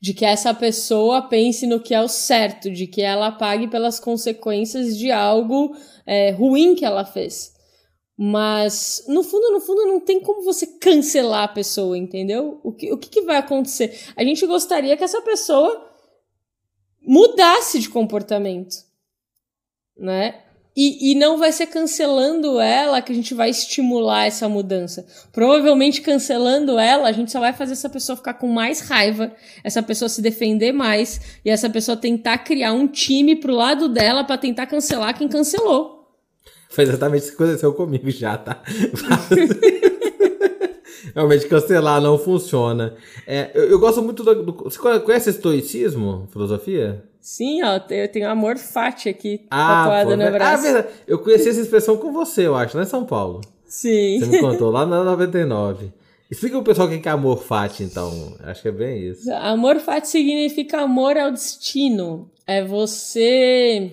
De 0.00 0.14
que 0.14 0.24
essa 0.24 0.54
pessoa 0.54 1.22
pense 1.22 1.66
no 1.66 1.80
que 1.80 1.94
é 1.94 2.00
o 2.00 2.08
certo, 2.08 2.70
de 2.70 2.86
que 2.86 3.02
ela 3.02 3.32
pague 3.32 3.66
pelas 3.66 3.98
consequências 3.98 4.96
de 4.96 5.10
algo 5.10 5.74
é, 6.06 6.30
ruim 6.30 6.76
que 6.76 6.84
ela 6.84 7.04
fez. 7.04 7.52
Mas, 8.24 9.04
no 9.08 9.24
fundo, 9.24 9.50
no 9.50 9.60
fundo, 9.60 9.84
não 9.84 9.98
tem 9.98 10.20
como 10.20 10.44
você 10.44 10.64
cancelar 10.64 11.42
a 11.42 11.48
pessoa, 11.48 11.98
entendeu? 11.98 12.60
O 12.62 12.70
que, 12.70 12.92
o 12.92 12.96
que, 12.96 13.08
que 13.08 13.22
vai 13.22 13.36
acontecer? 13.36 13.98
A 14.14 14.22
gente 14.22 14.46
gostaria 14.46 14.96
que 14.96 15.02
essa 15.02 15.20
pessoa 15.22 15.90
mudasse 17.04 17.80
de 17.80 17.88
comportamento, 17.88 18.76
né? 19.98 20.40
E, 20.76 21.10
e 21.10 21.14
não 21.16 21.36
vai 21.36 21.50
ser 21.50 21.66
cancelando 21.66 22.60
ela 22.60 23.02
que 23.02 23.10
a 23.10 23.14
gente 23.14 23.34
vai 23.34 23.50
estimular 23.50 24.24
essa 24.24 24.48
mudança. 24.48 25.04
Provavelmente 25.32 26.00
cancelando 26.00 26.78
ela, 26.78 27.08
a 27.08 27.12
gente 27.12 27.32
só 27.32 27.40
vai 27.40 27.52
fazer 27.52 27.72
essa 27.72 27.90
pessoa 27.90 28.14
ficar 28.14 28.34
com 28.34 28.46
mais 28.46 28.82
raiva, 28.82 29.34
essa 29.64 29.82
pessoa 29.82 30.08
se 30.08 30.22
defender 30.22 30.70
mais 30.70 31.40
e 31.44 31.50
essa 31.50 31.68
pessoa 31.68 31.96
tentar 31.96 32.38
criar 32.38 32.72
um 32.72 32.86
time 32.86 33.34
pro 33.34 33.52
lado 33.52 33.88
dela 33.88 34.22
para 34.22 34.38
tentar 34.38 34.68
cancelar 34.68 35.18
quem 35.18 35.26
cancelou. 35.26 36.01
Foi 36.72 36.84
exatamente 36.84 37.24
isso 37.24 37.36
que 37.36 37.42
aconteceu 37.42 37.72
comigo 37.74 38.10
já, 38.10 38.38
tá? 38.38 38.62
Realmente 41.14 41.46
cancelar 41.46 42.00
não 42.00 42.16
funciona. 42.18 42.94
É, 43.26 43.50
eu, 43.54 43.64
eu, 43.64 43.78
gosto 43.78 44.00
muito 44.00 44.24
do, 44.24 44.42
do, 44.42 44.64
Você 44.64 44.78
conhece 44.78 45.28
estoicismo, 45.28 46.26
filosofia? 46.32 47.04
Sim, 47.20 47.62
ó, 47.62 47.78
eu 47.90 48.08
tenho 48.08 48.26
amor 48.26 48.56
fati 48.56 49.10
aqui 49.10 49.46
ah, 49.50 49.84
tatuado 49.84 50.10
pô, 50.10 50.16
no 50.16 50.30
braço. 50.30 50.66
Ah, 50.66 50.72
verdade. 50.72 50.88
Eu 51.06 51.18
conheci 51.18 51.50
essa 51.50 51.60
expressão 51.60 51.98
com 51.98 52.10
você, 52.10 52.46
eu 52.46 52.56
acho, 52.56 52.74
lá 52.74 52.84
em 52.84 52.86
São 52.86 53.04
Paulo. 53.04 53.42
Sim. 53.66 54.20
Você 54.20 54.26
me 54.26 54.40
contou, 54.40 54.70
lá 54.70 54.86
na 54.86 55.04
99. 55.04 55.92
Explica 56.30 56.56
o 56.56 56.64
pessoal 56.64 56.88
o 56.88 56.98
que 56.98 57.06
é 57.06 57.12
amor 57.12 57.42
fati, 57.42 57.82
então. 57.82 58.34
Acho 58.44 58.62
que 58.62 58.68
é 58.68 58.72
bem 58.72 59.08
isso. 59.08 59.30
Amor 59.34 59.78
fati 59.78 60.08
significa 60.08 60.80
amor 60.80 61.18
ao 61.18 61.30
destino. 61.30 62.30
É 62.46 62.64
você 62.64 63.92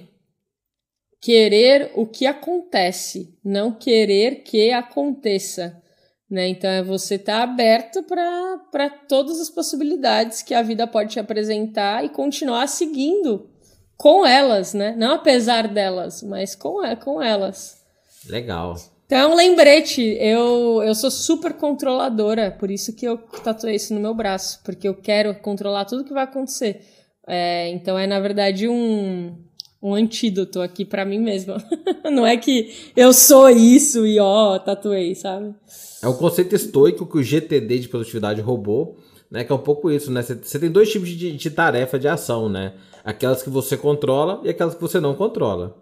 querer 1.22 1.92
o 1.96 2.06
que 2.06 2.26
acontece, 2.26 3.38
não 3.44 3.72
querer 3.72 4.44
que 4.44 4.72
aconteça. 4.72 5.82
Né? 6.30 6.48
Então 6.50 6.70
é 6.70 6.84
você 6.84 7.16
estar 7.16 7.38
tá 7.38 7.44
aberto 7.44 8.04
para 8.04 8.90
todas 9.08 9.40
as 9.40 9.50
possibilidades 9.50 10.42
que 10.42 10.54
a 10.54 10.62
vida 10.62 10.86
pode 10.86 11.14
te 11.14 11.20
apresentar 11.20 12.06
e 12.06 12.10
continuar 12.10 12.68
seguindo 12.68 13.50
com 13.98 14.26
elas, 14.26 14.74
né? 14.74 14.96
Não 14.98 15.16
apesar 15.16 15.68
delas, 15.68 16.24
mas 16.24 16.56
com, 16.56 16.78
com 17.04 17.22
elas. 17.22 17.82
Legal. 18.30 18.76
Então 19.06 19.18
é 19.18 19.28
um 19.28 19.36
lembrete. 19.36 20.02
Eu, 20.20 20.84
eu 20.84 20.94
sou 20.94 21.10
super 21.10 21.54
controladora, 21.54 22.52
por 22.52 22.70
isso 22.70 22.96
que 22.96 23.06
eu 23.06 23.18
tatuei 23.18 23.76
isso 23.76 23.94
no 23.94 24.00
meu 24.00 24.14
braço, 24.14 24.62
porque 24.64 24.88
eu 24.88 24.94
quero 24.94 25.34
controlar 25.42 25.86
tudo 25.86 26.06
que 26.06 26.14
vai 26.14 26.24
acontecer. 26.24 26.80
É, 27.28 27.70
então 27.70 27.98
é, 27.98 28.06
na 28.06 28.20
verdade, 28.20 28.70
um, 28.70 29.36
um 29.82 29.94
antídoto 29.94 30.62
aqui 30.62 30.84
para 30.84 31.06
mim 31.06 31.20
mesma. 31.20 31.58
Não 32.12 32.26
é 32.26 32.36
que 32.36 32.92
eu 32.96 33.14
sou 33.14 33.50
isso 33.50 34.06
e 34.06 34.20
ó, 34.20 34.60
tatuei, 34.60 35.16
sabe? 35.16 35.56
É 36.04 36.08
um 36.08 36.14
conceito 36.14 36.56
estoico 36.56 37.06
que 37.06 37.18
o 37.18 37.24
GTD 37.24 37.80
de 37.80 37.88
produtividade 37.88 38.42
roubou, 38.42 38.98
né? 39.32 39.44
Que 39.44 39.52
é 39.52 39.56
um 39.56 39.60
pouco 39.60 39.90
isso, 39.90 40.12
né? 40.12 40.22
Você 40.22 40.60
tem 40.60 40.72
dois 40.72 40.92
tipos 40.92 41.10
de, 41.10 41.32
de 41.32 41.50
tarefa 41.50 41.98
de 41.98 42.08
ação, 42.08 42.50
né? 42.50 42.74
Aquelas 43.04 43.42
que 43.42 43.50
você 43.50 43.78
controla 43.78 44.42
e 44.44 44.50
aquelas 44.50 44.76
que 44.76 44.82
você 44.82 45.00
não 45.00 45.16
controla. 45.16 45.76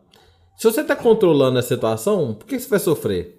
Se 0.57 0.63
você 0.63 0.81
está 0.81 0.95
controlando 0.95 1.59
a 1.59 1.63
situação, 1.63 2.33
por 2.33 2.47
que 2.47 2.59
você 2.59 2.67
vai 2.67 2.79
sofrer? 2.79 3.37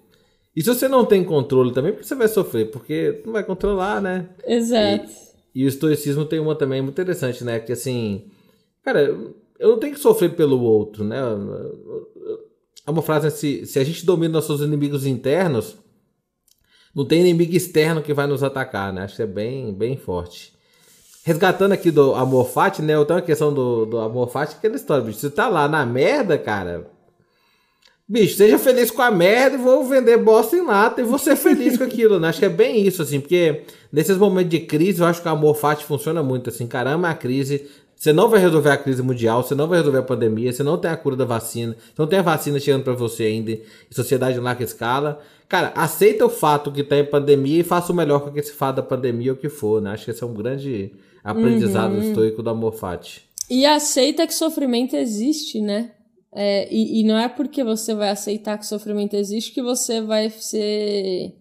E 0.54 0.62
se 0.62 0.68
você 0.68 0.88
não 0.88 1.04
tem 1.04 1.22
controle 1.24 1.72
também, 1.72 1.92
por 1.92 2.00
que 2.00 2.06
você 2.06 2.14
vai 2.14 2.28
sofrer? 2.28 2.70
Porque 2.70 3.22
não 3.24 3.32
vai 3.32 3.44
controlar, 3.44 4.00
né? 4.00 4.28
Exato. 4.44 5.08
E, 5.54 5.62
e 5.62 5.64
o 5.64 5.68
estoicismo 5.68 6.24
tem 6.24 6.40
uma 6.40 6.56
também 6.56 6.82
muito 6.82 7.00
interessante, 7.00 7.44
né? 7.44 7.60
Que 7.60 7.72
assim, 7.72 8.24
cara, 8.82 9.16
eu 9.58 9.70
não 9.70 9.78
tenho 9.78 9.94
que 9.94 10.00
sofrer 10.00 10.34
pelo 10.34 10.60
outro, 10.60 11.04
né? 11.04 11.18
É 12.86 12.90
uma 12.90 13.02
frase 13.02 13.26
assim, 13.26 13.64
se 13.64 13.78
a 13.78 13.84
gente 13.84 14.06
domina 14.06 14.34
nossos 14.34 14.60
inimigos 14.60 15.04
internos, 15.04 15.76
não 16.94 17.04
tem 17.04 17.20
inimigo 17.20 17.54
externo 17.54 18.02
que 18.02 18.14
vai 18.14 18.26
nos 18.26 18.42
atacar, 18.42 18.92
né? 18.92 19.02
Acho 19.02 19.16
que 19.16 19.22
é 19.22 19.26
bem, 19.26 19.74
bem 19.74 19.96
forte. 19.96 20.52
Resgatando 21.24 21.72
aqui 21.72 21.90
do 21.90 22.14
amor 22.14 22.48
fati, 22.48 22.80
né? 22.80 22.94
Eu 22.94 23.04
tenho 23.04 23.18
a 23.18 23.22
questão 23.22 23.52
do, 23.52 23.84
do 23.84 23.98
amor 23.98 24.30
fati, 24.30 24.56
aquela 24.56 24.76
história, 24.76 25.04
bicho. 25.04 25.18
Você 25.18 25.30
tá 25.30 25.48
lá 25.48 25.68
na 25.68 25.84
merda, 25.84 26.38
cara. 26.38 26.90
Bicho, 28.08 28.36
seja 28.36 28.58
feliz 28.58 28.90
com 28.90 29.02
a 29.02 29.10
merda 29.10 29.56
e 29.56 29.60
vou 29.60 29.84
vender 29.84 30.16
bosta 30.16 30.56
em 30.56 30.64
lata 30.64 31.02
e 31.02 31.04
vou 31.04 31.18
ser 31.18 31.36
feliz 31.36 31.76
com 31.76 31.84
aquilo, 31.84 32.18
né? 32.18 32.28
Acho 32.28 32.38
que 32.38 32.46
é 32.46 32.48
bem 32.48 32.86
isso, 32.86 33.02
assim, 33.02 33.20
porque 33.20 33.64
nesses 33.92 34.16
momentos 34.16 34.50
de 34.50 34.60
crise 34.60 35.00
eu 35.00 35.06
acho 35.06 35.20
que 35.20 35.28
o 35.28 35.30
amor 35.30 35.54
fati 35.54 35.84
funciona 35.84 36.22
muito, 36.22 36.48
assim. 36.48 36.66
Caramba, 36.66 37.10
a 37.10 37.14
crise 37.14 37.68
Você 37.98 38.12
não 38.12 38.28
vai 38.28 38.38
resolver 38.38 38.70
a 38.70 38.76
crise 38.76 39.02
mundial, 39.02 39.42
você 39.42 39.56
não 39.56 39.66
vai 39.66 39.78
resolver 39.78 39.98
a 39.98 40.02
pandemia, 40.02 40.52
você 40.52 40.62
não 40.62 40.78
tem 40.78 40.88
a 40.88 40.96
cura 40.96 41.16
da 41.16 41.24
vacina, 41.24 41.72
você 41.74 41.94
não 42.00 42.06
tem 42.06 42.20
a 42.20 42.22
vacina 42.22 42.60
chegando 42.60 42.84
para 42.84 42.92
você 42.92 43.24
ainda 43.24 43.50
em 43.50 43.60
sociedade 43.90 44.38
em 44.38 44.40
larga 44.40 44.62
escala. 44.62 45.20
Cara, 45.48 45.72
aceita 45.74 46.24
o 46.24 46.30
fato 46.30 46.70
que 46.70 46.84
tá 46.84 46.96
em 46.96 47.04
pandemia 47.04 47.60
e 47.60 47.64
faça 47.64 47.92
o 47.92 47.96
melhor 47.96 48.20
com 48.20 48.38
esse 48.38 48.52
fato 48.52 48.76
da 48.76 48.82
pandemia, 48.82 49.32
o 49.32 49.36
que 49.36 49.48
for, 49.48 49.82
né? 49.82 49.90
Acho 49.90 50.04
que 50.04 50.12
esse 50.12 50.22
é 50.22 50.26
um 50.26 50.34
grande 50.34 50.92
aprendizado 51.24 51.94
uhum. 51.94 52.02
estoico 52.02 52.40
do 52.40 52.50
amor 52.50 52.72
fati. 52.72 53.22
E 53.50 53.66
aceita 53.66 54.26
que 54.28 54.34
sofrimento 54.34 54.94
existe, 54.94 55.60
né? 55.60 55.90
É, 56.32 56.72
e, 56.72 57.00
e 57.00 57.04
não 57.04 57.18
é 57.18 57.28
porque 57.28 57.64
você 57.64 57.94
vai 57.94 58.10
aceitar 58.10 58.58
que 58.58 58.66
sofrimento 58.66 59.16
existe 59.16 59.50
que 59.50 59.62
você 59.62 60.00
vai 60.00 60.30
ser 60.30 61.34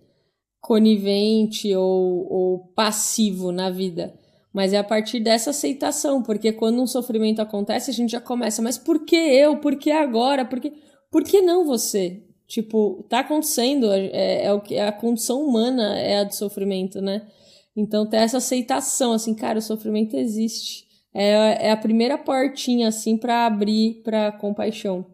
conivente 0.60 1.76
ou, 1.76 2.28
ou 2.32 2.60
passivo 2.74 3.51
na 3.51 3.70
vida. 3.70 4.14
Mas 4.58 4.74
é 4.74 4.78
a 4.80 4.84
partir 4.84 5.20
dessa 5.20 5.51
aceitação, 5.51 6.24
porque 6.24 6.51
quando 6.51 6.82
um 6.82 6.88
sofrimento 6.88 7.39
acontece, 7.39 7.91
a 7.91 7.93
gente 7.93 8.14
já 8.14 8.20
começa, 8.20 8.60
mas 8.60 8.76
por 8.76 9.05
que 9.05 9.16
eu? 9.16 9.58
Por 9.58 9.76
que 9.76 9.91
agora? 9.91 10.43
Por 10.43 10.60
que, 10.60 10.74
por 11.12 11.24
que 11.24 11.43
não 11.43 11.64
você? 11.64 12.24
Tipo, 12.47 13.05
tá 13.08 13.20
acontecendo, 13.20 13.93
é, 13.93 14.45
é 14.45 14.51
o 14.51 14.60
que 14.60 14.74
é 14.74 14.88
a 14.88 14.91
condição 14.91 15.43
humana 15.43 15.99
é 15.99 16.22
a 16.22 16.24
do 16.24 16.34
sofrimento, 16.34 16.99
né? 16.99 17.28
Então 17.76 18.10
ter 18.10 18.18
essa 18.18 18.38
aceitação, 18.38 19.14
assim, 19.14 19.36
cara, 19.36 19.60
o 19.60 19.62
sofrimento 19.62 20.18
existe. 20.18 20.88
É, 21.14 21.68
é 21.68 21.72
a 21.72 21.78
primeira 21.78 22.18
portinha, 22.18 22.88
assim, 22.88 23.16
para 23.16 23.45
abrir 23.45 24.01
pra 24.03 24.32
compaixão. 24.32 25.05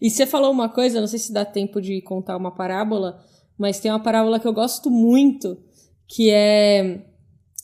E 0.00 0.08
você 0.08 0.24
falou 0.24 0.52
uma 0.52 0.68
coisa, 0.68 1.00
não 1.00 1.08
sei 1.08 1.18
se 1.18 1.32
dá 1.32 1.44
tempo 1.44 1.80
de 1.80 2.00
contar 2.02 2.36
uma 2.36 2.54
parábola, 2.54 3.20
mas 3.58 3.80
tem 3.80 3.90
uma 3.90 3.98
parábola 3.98 4.38
que 4.38 4.46
eu 4.46 4.54
gosto 4.54 4.88
muito, 4.88 5.58
que 6.06 6.30
é 6.30 7.12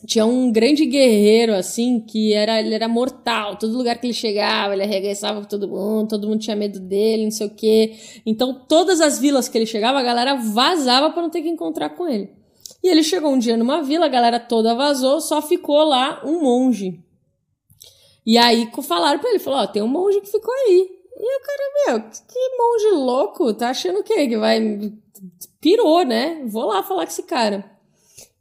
tinha 0.07 0.25
um 0.25 0.51
grande 0.51 0.87
guerreiro 0.87 1.55
assim 1.55 2.01
que 2.01 2.33
era 2.33 2.59
ele 2.61 2.75
era 2.75 2.89
mortal. 2.89 3.57
Todo 3.57 3.77
lugar 3.77 3.99
que 3.99 4.07
ele 4.07 4.15
chegava 4.15 4.73
ele 4.73 4.83
arregaçava 4.83 5.45
todo 5.45 5.69
mundo 5.69 6.09
todo 6.09 6.29
mundo 6.29 6.41
tinha 6.41 6.57
medo 6.57 6.81
dele 6.81 7.25
não 7.25 7.31
sei 7.31 7.47
o 7.47 7.55
quê. 7.55 7.95
Então 8.25 8.55
todas 8.69 9.01
as 9.01 9.19
vilas 9.19 9.49
que 9.49 9.59
ele 9.59 9.67
chegava 9.67 9.99
a 9.99 10.03
galera 10.03 10.37
vazava 10.37 11.11
para 11.11 11.23
não 11.23 11.31
ter 11.31 11.43
que 11.43 11.49
encontrar 11.49 11.91
com 11.91 12.09
ele. 12.09 12.31
E 12.83 12.89
ele 12.89 13.03
chegou 13.03 13.31
um 13.31 13.39
dia 13.39 13.57
numa 13.57 13.83
vila 13.83 14.07
a 14.07 14.09
galera 14.09 14.41
toda 14.41 14.75
vazou 14.75 15.21
só 15.21 15.43
ficou 15.43 15.85
lá 15.85 16.23
um 16.25 16.41
monge. 16.41 16.99
E 18.25 18.39
aí 18.39 18.71
falaram 18.83 19.19
para 19.19 19.31
ele 19.31 19.39
falou 19.39 19.61
ó 19.61 19.67
tem 19.67 19.83
um 19.83 19.89
monge 19.89 20.21
que 20.21 20.31
ficou 20.31 20.53
aí. 20.53 20.89
E 21.23 21.37
o 21.37 21.41
cara 21.43 21.99
meu 22.01 22.11
que 22.11 22.57
monge 22.57 23.05
louco 23.05 23.53
tá 23.53 23.71
achando 23.71 24.01
o 24.01 24.03
quê? 24.03 24.27
Que 24.27 24.39
vai 24.39 24.59
pirou, 25.61 26.05
né? 26.05 26.43
Vou 26.47 26.65
lá 26.65 26.83
falar 26.83 27.05
com 27.05 27.13
esse 27.13 27.25
cara. 27.25 27.80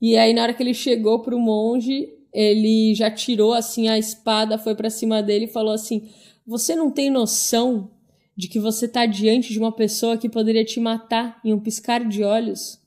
E 0.01 0.17
aí, 0.17 0.33
na 0.33 0.43
hora 0.43 0.53
que 0.53 0.63
ele 0.63 0.73
chegou 0.73 1.19
pro 1.19 1.39
monge, 1.39 2.09
ele 2.33 2.93
já 2.95 3.11
tirou 3.11 3.53
assim 3.53 3.87
a 3.87 3.97
espada, 3.97 4.57
foi 4.57 4.75
para 4.75 4.89
cima 4.89 5.21
dele 5.21 5.45
e 5.45 5.51
falou 5.51 5.73
assim: 5.73 6.09
Você 6.45 6.75
não 6.75 6.91
tem 6.91 7.09
noção 7.09 7.91
de 8.35 8.47
que 8.47 8.59
você 8.59 8.87
tá 8.87 9.05
diante 9.05 9.51
de 9.51 9.59
uma 9.59 9.71
pessoa 9.71 10.17
que 10.17 10.29
poderia 10.29 10.63
te 10.63 10.79
matar 10.79 11.39
em 11.43 11.53
um 11.53 11.59
piscar 11.59 12.07
de 12.07 12.23
olhos? 12.23 12.79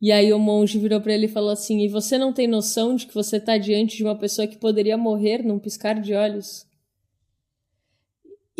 E 0.00 0.10
aí 0.10 0.32
o 0.32 0.38
monge 0.38 0.78
virou 0.78 1.00
para 1.00 1.12
ele 1.12 1.26
e 1.26 1.28
falou 1.28 1.50
assim: 1.50 1.80
E 1.80 1.88
você 1.88 2.16
não 2.16 2.32
tem 2.32 2.46
noção 2.46 2.94
de 2.94 3.06
que 3.06 3.14
você 3.14 3.38
tá 3.38 3.58
diante 3.58 3.96
de 3.96 4.04
uma 4.04 4.16
pessoa 4.16 4.46
que 4.46 4.56
poderia 4.56 4.96
morrer 4.96 5.44
num 5.44 5.58
piscar 5.58 6.00
de 6.00 6.14
olhos? 6.14 6.66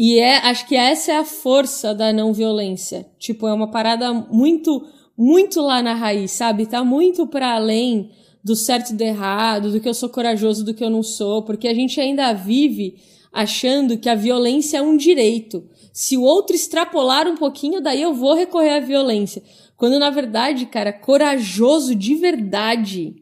E 0.03 0.19
é, 0.19 0.39
acho 0.39 0.67
que 0.67 0.75
essa 0.75 1.13
é 1.13 1.17
a 1.17 1.25
força 1.25 1.95
da 1.95 2.13
não 2.13 2.33
violência. 2.33 3.07
Tipo, 3.19 3.47
é 3.47 3.53
uma 3.53 3.71
parada 3.71 4.13
muito, 4.13 4.87
muito 5.21 5.61
lá 5.61 5.83
na 5.83 5.93
raiz, 5.93 6.31
sabe? 6.31 6.65
Tá 6.65 6.83
muito 6.83 7.27
para 7.27 7.55
além 7.55 8.11
do 8.43 8.57
certo 8.57 8.91
e 8.91 8.97
do 8.97 9.03
errado, 9.03 9.71
do 9.71 9.79
que 9.79 9.87
eu 9.87 9.93
sou 9.93 10.09
corajoso, 10.09 10.65
do 10.65 10.73
que 10.73 10.83
eu 10.83 10.89
não 10.89 11.03
sou, 11.03 11.43
porque 11.43 11.69
a 11.69 11.75
gente 11.75 12.01
ainda 12.01 12.33
vive 12.33 12.97
achando 13.31 13.99
que 13.99 14.09
a 14.09 14.15
violência 14.15 14.79
é 14.79 14.83
um 14.83 14.97
direito. 14.97 15.69
Se 15.93 16.17
o 16.17 16.23
outro 16.23 16.57
extrapolar 16.57 17.29
um 17.29 17.37
pouquinho, 17.37 17.83
daí 17.83 18.01
eu 18.01 18.15
vou 18.15 18.35
recorrer 18.35 18.77
à 18.77 18.81
violência. 18.81 19.43
Quando 19.77 19.99
na 19.99 20.09
verdade, 20.09 20.65
cara, 20.65 20.91
corajoso 20.91 21.95
de 21.95 22.15
verdade 22.15 23.17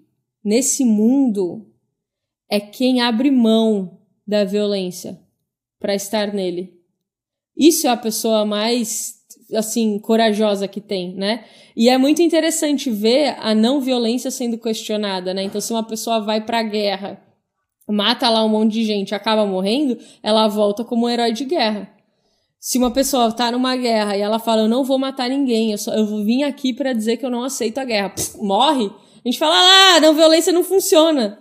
nesse 0.44 0.84
mundo 0.84 1.66
é 2.48 2.60
quem 2.60 3.00
abre 3.00 3.28
mão 3.28 3.98
da 4.24 4.44
violência 4.44 5.20
para 5.80 5.96
estar 5.96 6.32
nele. 6.32 6.78
Isso 7.56 7.88
é 7.88 7.90
a 7.90 7.96
pessoa 7.96 8.46
mais 8.46 9.17
assim 9.54 9.98
corajosa 9.98 10.68
que 10.68 10.80
tem, 10.80 11.14
né? 11.14 11.44
E 11.76 11.88
é 11.88 11.96
muito 11.96 12.20
interessante 12.22 12.90
ver 12.90 13.36
a 13.38 13.54
não 13.54 13.80
violência 13.80 14.30
sendo 14.30 14.58
questionada, 14.58 15.32
né? 15.32 15.42
Então 15.42 15.60
se 15.60 15.72
uma 15.72 15.82
pessoa 15.82 16.20
vai 16.20 16.40
para 16.40 16.58
a 16.58 16.62
guerra, 16.62 17.20
mata 17.88 18.28
lá 18.28 18.44
um 18.44 18.48
monte 18.48 18.72
de 18.72 18.84
gente, 18.84 19.14
acaba 19.14 19.46
morrendo, 19.46 19.98
ela 20.22 20.46
volta 20.48 20.84
como 20.84 21.06
um 21.06 21.08
herói 21.08 21.32
de 21.32 21.44
guerra. 21.44 21.90
Se 22.60 22.76
uma 22.76 22.90
pessoa 22.90 23.32
tá 23.32 23.52
numa 23.52 23.76
guerra 23.76 24.16
e 24.16 24.20
ela 24.20 24.38
fala, 24.38 24.62
eu 24.62 24.68
não 24.68 24.84
vou 24.84 24.98
matar 24.98 25.28
ninguém, 25.30 25.72
eu, 25.72 25.78
só, 25.78 25.94
eu 25.94 26.06
vim 26.24 26.42
aqui 26.42 26.72
para 26.72 26.92
dizer 26.92 27.16
que 27.16 27.24
eu 27.24 27.30
não 27.30 27.44
aceito 27.44 27.78
a 27.78 27.84
guerra, 27.84 28.10
Pff, 28.10 28.36
morre, 28.38 28.86
a 28.86 29.28
gente 29.28 29.38
fala, 29.38 29.54
ah, 29.54 30.00
não 30.00 30.14
violência 30.14 30.52
não 30.52 30.64
funciona. 30.64 31.38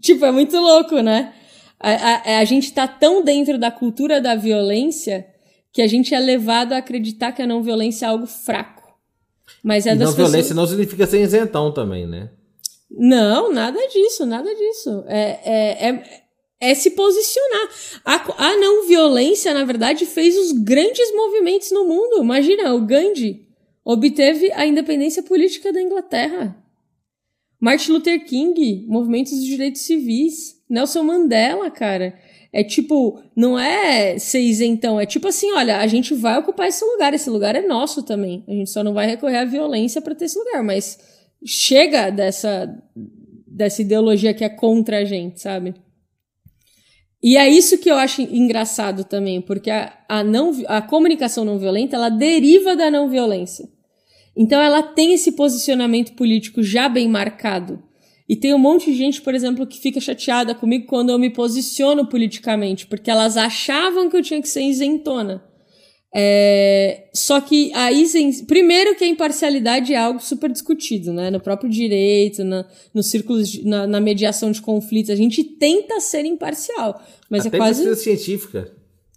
Tipo, 0.00 0.24
é 0.24 0.32
muito 0.32 0.56
louco, 0.56 1.00
né? 1.00 1.34
A, 1.78 1.90
a, 1.90 2.38
a 2.38 2.44
gente 2.44 2.64
está 2.64 2.86
tão 2.86 3.22
dentro 3.22 3.58
da 3.58 3.70
cultura 3.70 4.20
da 4.20 4.34
violência 4.34 5.26
que 5.72 5.82
a 5.82 5.86
gente 5.86 6.14
é 6.14 6.18
levado 6.18 6.72
a 6.72 6.78
acreditar 6.78 7.32
que 7.32 7.42
a 7.42 7.46
não 7.46 7.62
violência 7.62 8.06
é 8.06 8.08
algo 8.08 8.26
fraco. 8.26 8.94
Mas 9.62 9.86
é 9.86 9.92
e 9.92 9.96
das 9.96 10.08
não 10.08 10.16
pessoas... 10.16 10.30
violência 10.30 10.54
não 10.54 10.66
significa 10.66 11.06
ser 11.06 11.22
isentão 11.22 11.72
também, 11.72 12.06
né? 12.06 12.30
Não, 12.90 13.52
nada 13.52 13.78
disso, 13.88 14.26
nada 14.26 14.52
disso. 14.54 15.04
É, 15.06 15.40
é, 15.44 15.88
é, 15.88 16.22
é 16.60 16.74
se 16.74 16.90
posicionar. 16.90 17.68
A, 18.04 18.48
a 18.48 18.56
não 18.56 18.86
violência, 18.86 19.54
na 19.54 19.64
verdade, 19.64 20.06
fez 20.06 20.36
os 20.36 20.52
grandes 20.52 21.14
movimentos 21.14 21.70
no 21.70 21.84
mundo. 21.84 22.22
Imagina, 22.22 22.74
o 22.74 22.80
Gandhi 22.80 23.46
obteve 23.84 24.52
a 24.52 24.66
independência 24.66 25.22
política 25.22 25.72
da 25.72 25.80
Inglaterra. 25.80 26.56
Martin 27.60 27.92
Luther 27.92 28.24
King, 28.24 28.86
movimentos 28.88 29.38
de 29.38 29.46
direitos 29.46 29.82
civis. 29.82 30.60
Nelson 30.68 31.02
Mandela, 31.02 31.70
cara. 31.70 32.18
É 32.52 32.64
tipo, 32.64 33.22
não 33.36 33.58
é 33.58 34.18
ser 34.18 34.40
isentão, 34.40 34.98
é 34.98 35.06
tipo 35.06 35.28
assim, 35.28 35.52
olha, 35.52 35.78
a 35.78 35.86
gente 35.86 36.14
vai 36.14 36.38
ocupar 36.38 36.66
esse 36.66 36.84
lugar, 36.84 37.14
esse 37.14 37.30
lugar 37.30 37.54
é 37.54 37.62
nosso 37.64 38.02
também. 38.02 38.44
A 38.48 38.52
gente 38.52 38.70
só 38.70 38.82
não 38.82 38.92
vai 38.92 39.06
recorrer 39.06 39.38
à 39.38 39.44
violência 39.44 40.02
para 40.02 40.16
ter 40.16 40.24
esse 40.24 40.38
lugar, 40.38 40.62
mas 40.62 40.98
chega 41.44 42.10
dessa 42.10 42.68
dessa 43.46 43.82
ideologia 43.82 44.32
que 44.32 44.44
é 44.44 44.48
contra 44.48 44.98
a 44.98 45.04
gente, 45.04 45.40
sabe? 45.40 45.74
E 47.22 47.36
é 47.36 47.48
isso 47.48 47.78
que 47.78 47.90
eu 47.90 47.96
acho 47.96 48.22
engraçado 48.22 49.04
também, 49.04 49.42
porque 49.42 49.70
a, 49.70 49.92
a, 50.08 50.24
não, 50.24 50.52
a 50.66 50.80
comunicação 50.80 51.44
não 51.44 51.58
violenta, 51.58 51.96
ela 51.96 52.08
deriva 52.08 52.74
da 52.74 52.90
não 52.90 53.10
violência. 53.10 53.68
Então 54.34 54.60
ela 54.60 54.82
tem 54.82 55.12
esse 55.12 55.32
posicionamento 55.32 56.14
político 56.14 56.62
já 56.62 56.88
bem 56.88 57.08
marcado. 57.08 57.82
E 58.30 58.36
tem 58.36 58.54
um 58.54 58.58
monte 58.58 58.92
de 58.92 58.96
gente, 58.96 59.20
por 59.20 59.34
exemplo, 59.34 59.66
que 59.66 59.76
fica 59.80 60.00
chateada 60.00 60.54
comigo 60.54 60.86
quando 60.86 61.10
eu 61.10 61.18
me 61.18 61.30
posiciono 61.30 62.06
politicamente, 62.06 62.86
porque 62.86 63.10
elas 63.10 63.36
achavam 63.36 64.08
que 64.08 64.16
eu 64.16 64.22
tinha 64.22 64.40
que 64.40 64.48
ser 64.48 64.62
isentona. 64.62 65.42
É, 66.14 67.08
só 67.12 67.40
que 67.40 67.72
a 67.74 67.90
isen... 67.90 68.44
primeiro 68.44 68.94
que 68.94 69.02
a 69.02 69.08
imparcialidade 69.08 69.92
é 69.92 69.96
algo 69.96 70.20
super 70.20 70.48
discutido, 70.48 71.12
né? 71.12 71.28
No 71.28 71.40
próprio 71.40 71.68
direito, 71.68 72.44
na, 72.44 72.64
nos 72.94 73.06
círculos, 73.10 73.64
na, 73.64 73.84
na 73.88 74.00
mediação 74.00 74.52
de 74.52 74.62
conflitos, 74.62 75.10
a 75.10 75.16
gente 75.16 75.42
tenta 75.42 75.98
ser 75.98 76.24
imparcial, 76.24 77.02
mas 77.28 77.44
Até 77.44 77.56
é 77.56 77.58
quase 77.58 77.96
científica. 77.96 78.70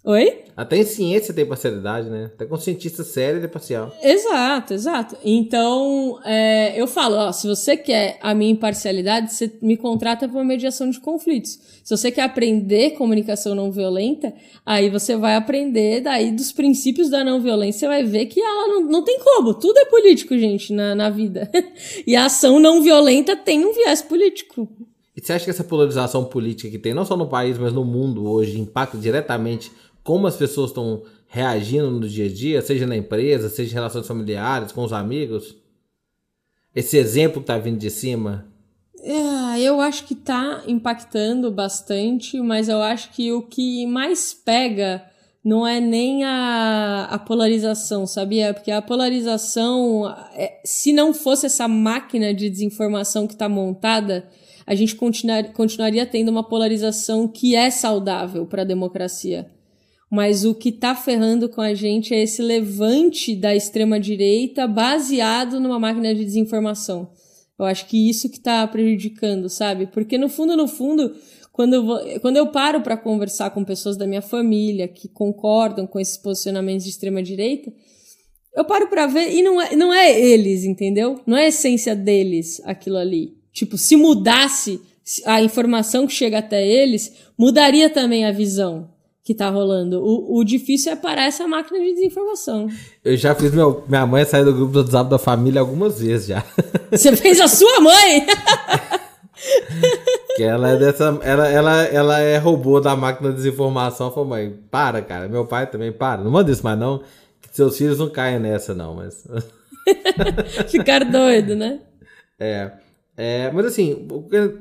Oi? 0.06 0.44
Até 0.54 0.76
em 0.76 0.84
ciência 0.84 1.32
tem 1.32 1.46
parcialidade, 1.46 2.10
né? 2.10 2.26
Até 2.26 2.44
com 2.44 2.58
cientista 2.58 3.02
sério 3.02 3.38
ele 3.38 3.46
é 3.46 3.48
parcial. 3.48 3.90
Exato, 4.02 4.74
exato. 4.74 5.16
Então, 5.24 6.20
é, 6.26 6.78
eu 6.78 6.86
falo, 6.86 7.16
ó, 7.16 7.32
se 7.32 7.48
você 7.48 7.74
quer 7.74 8.18
a 8.20 8.34
minha 8.34 8.52
imparcialidade, 8.52 9.32
você 9.32 9.50
me 9.62 9.78
contrata 9.78 10.28
para 10.28 10.36
uma 10.36 10.44
mediação 10.44 10.90
de 10.90 11.00
conflitos. 11.00 11.58
Se 11.82 11.96
você 11.96 12.10
quer 12.12 12.20
aprender 12.20 12.90
comunicação 12.90 13.54
não 13.54 13.72
violenta, 13.72 14.34
aí 14.64 14.90
você 14.90 15.16
vai 15.16 15.36
aprender 15.36 16.02
daí 16.02 16.30
dos 16.30 16.52
princípios 16.52 17.08
da 17.08 17.24
não 17.24 17.40
violência, 17.40 17.80
você 17.80 17.88
vai 17.88 18.04
ver 18.04 18.26
que 18.26 18.40
ela 18.40 18.68
não, 18.68 18.82
não 18.82 19.04
tem 19.04 19.18
como. 19.18 19.54
Tudo 19.54 19.78
é 19.78 19.86
político, 19.86 20.36
gente, 20.36 20.70
na, 20.70 20.94
na 20.94 21.08
vida. 21.08 21.50
e 22.06 22.14
a 22.14 22.26
ação 22.26 22.60
não 22.60 22.82
violenta 22.82 23.34
tem 23.34 23.64
um 23.64 23.72
viés 23.72 24.02
político. 24.02 24.68
E 25.16 25.20
você 25.24 25.32
acha 25.32 25.44
que 25.44 25.50
essa 25.50 25.64
polarização 25.64 26.24
política 26.24 26.68
que 26.68 26.78
tem, 26.78 26.92
não 26.92 27.04
só 27.04 27.16
no 27.16 27.28
país, 27.28 27.56
mas 27.56 27.72
no 27.72 27.84
mundo 27.84 28.28
hoje, 28.28 28.60
impacta 28.60 28.98
diretamente 28.98 29.70
como 30.04 30.26
as 30.26 30.36
pessoas 30.36 30.70
estão 30.70 31.02
reagindo 31.26 31.90
no 31.90 32.06
dia 32.06 32.26
a 32.26 32.32
dia, 32.32 32.62
seja 32.62 32.86
na 32.86 32.96
empresa, 32.96 33.48
seja 33.48 33.72
em 33.72 33.74
relações 33.74 34.06
familiares, 34.06 34.70
com 34.70 34.84
os 34.84 34.92
amigos? 34.92 35.56
Esse 36.76 36.98
exemplo 36.98 37.40
que 37.40 37.46
tá 37.46 37.56
vindo 37.58 37.78
de 37.78 37.90
cima? 37.90 38.46
É, 39.00 39.60
eu 39.60 39.80
acho 39.80 40.04
que 40.04 40.14
tá 40.14 40.62
impactando 40.66 41.50
bastante, 41.50 42.38
mas 42.40 42.68
eu 42.68 42.82
acho 42.82 43.10
que 43.12 43.32
o 43.32 43.42
que 43.42 43.86
mais 43.86 44.34
pega 44.34 45.04
não 45.42 45.66
é 45.66 45.80
nem 45.80 46.24
a, 46.24 47.08
a 47.10 47.18
polarização, 47.18 48.06
sabia? 48.06 48.54
Porque 48.54 48.70
a 48.70 48.80
polarização, 48.80 50.08
é, 50.34 50.60
se 50.64 50.92
não 50.92 51.12
fosse 51.12 51.46
essa 51.46 51.66
máquina 51.66 52.32
de 52.32 52.48
desinformação 52.48 53.26
que 53.26 53.34
está 53.34 53.48
montada, 53.48 54.26
a 54.66 54.74
gente 54.74 54.96
continuar, 54.96 55.44
continuaria 55.52 56.06
tendo 56.06 56.30
uma 56.30 56.42
polarização 56.42 57.28
que 57.28 57.54
é 57.54 57.70
saudável 57.70 58.46
para 58.46 58.62
a 58.62 58.66
democracia. 58.66 59.50
Mas 60.10 60.44
o 60.44 60.54
que 60.54 60.68
está 60.68 60.94
ferrando 60.94 61.48
com 61.48 61.60
a 61.60 61.74
gente 61.74 62.14
é 62.14 62.22
esse 62.22 62.42
levante 62.42 63.34
da 63.34 63.54
extrema-direita 63.54 64.66
baseado 64.66 65.58
numa 65.58 65.78
máquina 65.78 66.14
de 66.14 66.24
desinformação. 66.24 67.10
Eu 67.58 67.64
acho 67.64 67.86
que 67.86 68.08
isso 68.08 68.28
que 68.28 68.36
está 68.36 68.66
prejudicando, 68.66 69.48
sabe? 69.48 69.86
Porque 69.86 70.18
no 70.18 70.28
fundo, 70.28 70.56
no 70.56 70.66
fundo, 70.66 71.14
quando 71.52 71.74
eu, 71.74 71.84
vou, 71.84 72.00
quando 72.20 72.36
eu 72.36 72.48
paro 72.48 72.80
para 72.80 72.96
conversar 72.96 73.50
com 73.50 73.64
pessoas 73.64 73.96
da 73.96 74.06
minha 74.06 74.22
família 74.22 74.88
que 74.88 75.08
concordam 75.08 75.86
com 75.86 76.00
esses 76.00 76.16
posicionamentos 76.16 76.84
de 76.84 76.90
extrema-direita, 76.90 77.72
eu 78.56 78.64
paro 78.64 78.88
para 78.88 79.06
ver 79.06 79.32
e 79.32 79.42
não 79.42 79.60
é, 79.60 79.74
não 79.74 79.92
é 79.92 80.20
eles, 80.20 80.64
entendeu? 80.64 81.20
Não 81.26 81.36
é 81.36 81.44
a 81.44 81.48
essência 81.48 81.94
deles 81.94 82.60
aquilo 82.64 82.96
ali. 82.96 83.36
Tipo, 83.52 83.78
se 83.78 83.96
mudasse 83.96 84.80
a 85.24 85.42
informação 85.42 86.06
que 86.06 86.12
chega 86.12 86.38
até 86.38 86.66
eles, 86.66 87.12
mudaria 87.38 87.90
também 87.90 88.24
a 88.24 88.32
visão 88.32 88.93
que 89.24 89.34
tá 89.34 89.48
rolando. 89.48 90.04
O, 90.04 90.38
o 90.38 90.44
difícil 90.44 90.92
é 90.92 90.96
parar 90.96 91.24
essa 91.24 91.48
máquina 91.48 91.80
de 91.80 91.94
desinformação. 91.94 92.68
Eu 93.02 93.16
já 93.16 93.34
fiz 93.34 93.52
meu, 93.52 93.82
minha 93.88 94.06
mãe 94.06 94.22
sair 94.26 94.44
do 94.44 94.52
grupo 94.52 94.72
do 94.72 94.80
WhatsApp 94.80 95.08
da 95.08 95.18
família 95.18 95.62
algumas 95.62 95.98
vezes 95.98 96.26
já. 96.26 96.44
Você 96.92 97.16
fez 97.16 97.40
a 97.40 97.48
sua 97.48 97.80
mãe? 97.80 98.26
que 100.36 100.42
ela 100.42 100.70
é 100.70 100.76
dessa. 100.76 101.18
Ela, 101.22 101.48
ela, 101.48 101.82
ela 101.84 102.20
é 102.20 102.36
robô 102.36 102.80
da 102.80 102.94
máquina 102.94 103.30
de 103.30 103.36
desinformação. 103.36 104.12
Falei, 104.12 104.28
mãe, 104.28 104.58
para, 104.70 105.00
cara. 105.00 105.26
Meu 105.26 105.46
pai 105.46 105.66
também, 105.66 105.90
para. 105.90 106.22
Não 106.22 106.30
manda 106.30 106.52
isso 106.52 106.62
mais, 106.62 106.78
não. 106.78 106.98
Que 107.40 107.48
seus 107.50 107.78
filhos 107.78 107.98
não 107.98 108.10
caem 108.10 108.38
nessa, 108.38 108.74
não, 108.74 108.94
mas. 108.94 109.26
Ficar 110.68 111.02
doido, 111.02 111.56
né? 111.56 111.80
É. 112.38 112.72
É, 113.16 113.50
mas 113.52 113.66
assim, 113.66 114.08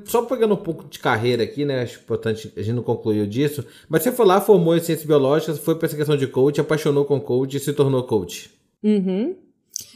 só 0.06 0.22
pegando 0.24 0.54
um 0.54 0.58
pouco 0.58 0.88
de 0.88 1.00
carreira 1.00 1.44
aqui, 1.44 1.66
né? 1.66 1.82
Acho 1.82 2.00
importante, 2.00 2.54
a 2.56 2.62
gente 2.62 2.76
não 2.76 2.84
concluiu 2.84 3.26
disso. 3.26 3.66
Mas 3.90 4.04
você 4.04 4.12
foi 4.12 4.26
lá, 4.26 4.40
formou 4.40 4.78
em 4.78 4.80
ciências 4.80 5.08
biológicas, 5.08 5.58
foi 5.58 5.76
para 5.76 5.88
essa 5.88 5.98
questão 5.98 6.16
de 6.16 6.28
coach, 6.28 6.62
apaixonou 6.62 7.04
com 7.06 7.20
coach 7.20 7.58
e 7.58 7.60
se 7.60 7.74
tornou 7.74 8.04
coach. 8.04 8.52
Uhum. 8.84 9.36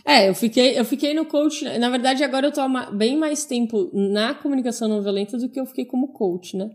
É, 0.04 0.28
eu 0.30 0.34
fiquei, 0.34 0.80
eu 0.80 0.86
fiquei 0.86 1.14
no 1.14 1.26
coach. 1.26 1.66
Na 1.78 1.90
verdade, 1.90 2.24
agora 2.24 2.48
eu 2.48 2.52
tô 2.52 2.62
bem 2.94 3.16
mais 3.16 3.46
tempo 3.46 3.92
na 3.94 4.34
comunicação 4.34 4.88
não 4.88 5.02
violenta 5.02 5.38
do 5.38 5.50
que 5.50 5.60
eu 5.60 5.66
fiquei 5.66 5.86
como 5.86 6.08
coach, 6.08 6.58
né? 6.58 6.72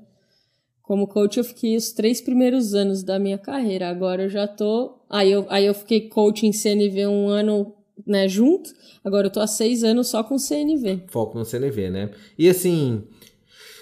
Como 0.83 1.07
coach, 1.07 1.39
eu 1.39 1.45
fiquei 1.45 1.76
os 1.76 1.93
três 1.93 2.20
primeiros 2.20 2.74
anos 2.74 3.03
da 3.03 3.18
minha 3.18 3.39
carreira. 3.39 3.89
Agora 3.89 4.24
eu 4.24 4.28
já 4.28 4.47
tô. 4.47 4.99
Aí 5.09 5.33
eu, 5.33 5.47
aí 5.49 5.66
eu 5.66 5.74
fiquei 5.74 6.09
coach 6.09 6.47
em 6.47 6.53
CNV 6.53 7.07
um 7.07 7.28
ano 7.28 7.74
né, 8.07 8.28
junto. 8.28 8.70
Agora 9.05 9.26
eu 9.26 9.30
tô 9.30 9.40
há 9.40 9.47
seis 9.47 9.84
anos 9.84 10.09
só 10.09 10.22
com 10.22 10.38
CNV. 10.38 11.05
Foco 11.09 11.38
no 11.38 11.45
CNV, 11.45 11.90
né? 11.90 12.11
E 12.38 12.49
assim, 12.49 13.05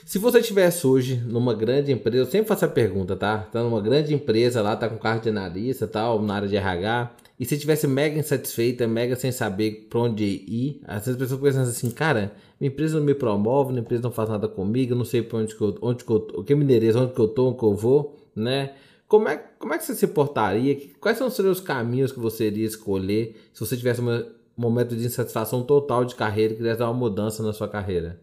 se 0.05 0.19
você 0.19 0.41
estivesse 0.41 0.87
hoje 0.87 1.17
numa 1.17 1.55
grande 1.55 1.93
empresa, 1.93 2.25
eu 2.25 2.27
sempre 2.27 2.49
faço 2.49 2.65
a 2.65 2.69
pergunta, 2.69 3.15
tá? 3.15 3.39
Tá 3.39 3.63
numa 3.63 3.81
grande 3.81 4.13
empresa 4.13 4.61
lá, 4.61 4.75
tá 4.75 4.89
com 4.89 4.99
carro 4.99 5.21
de 5.21 5.29
analista 5.29 5.87
tal, 5.87 6.21
na 6.21 6.35
área 6.35 6.49
de 6.49 6.57
RH, 6.57 7.13
e 7.39 7.45
se 7.45 7.55
estivesse 7.55 7.87
mega 7.87 8.19
insatisfeita, 8.19 8.87
mega 8.87 9.15
sem 9.17 9.33
saber 9.33 9.87
pra 9.89 10.01
onde 10.01 10.25
ir, 10.25 10.81
às 10.85 11.07
vezes 11.07 11.13
as 11.13 11.17
pessoas 11.17 11.41
pensam 11.41 11.63
assim, 11.63 11.91
cara, 11.91 12.33
minha 12.61 12.73
empresa 12.73 12.99
não 12.99 13.07
me 13.07 13.15
promove, 13.15 13.71
minha 13.71 13.81
empresa 13.83 14.03
não 14.03 14.11
faz 14.11 14.29
nada 14.29 14.49
comigo, 14.49 14.93
eu 14.93 14.97
não 14.97 15.05
sei 15.05 15.23
pra 15.23 15.39
onde 15.39 15.55
que 15.55 15.63
eu, 15.63 15.79
onde 15.81 16.05
que 16.05 16.11
eu, 16.11 16.17
o 16.35 16.45
que 16.45 16.55
me 16.55 16.65
endereço, 16.65 16.99
onde 16.99 17.15
que 17.15 17.21
eu 17.21 17.29
tô, 17.29 17.49
onde 17.49 17.59
que 17.59 17.65
eu 17.65 17.75
vou, 17.75 18.19
né? 18.35 18.73
Como 19.11 19.29
é, 19.29 19.39
como 19.59 19.75
é 19.75 19.79
que 19.79 19.85
você 19.85 19.97
se 19.97 20.07
portaria? 20.07 20.89
Quais 21.01 21.19
são 21.19 21.27
os 21.27 21.61
caminhos 21.61 22.13
que 22.13 22.21
você 22.21 22.47
iria 22.47 22.65
escolher 22.65 23.51
se 23.53 23.59
você 23.59 23.77
tivesse 23.77 24.01
um 24.01 24.25
momento 24.57 24.95
de 24.95 25.05
insatisfação 25.05 25.65
total 25.65 26.05
de 26.05 26.15
carreira 26.15 26.55
e 26.55 26.57
quisesse 26.57 26.79
dar 26.79 26.89
uma 26.89 26.95
mudança 26.97 27.43
na 27.43 27.53
sua 27.53 27.67
carreira? 27.67 28.23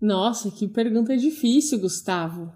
Nossa, 0.00 0.50
que 0.50 0.66
pergunta 0.66 1.16
difícil, 1.16 1.78
Gustavo. 1.78 2.52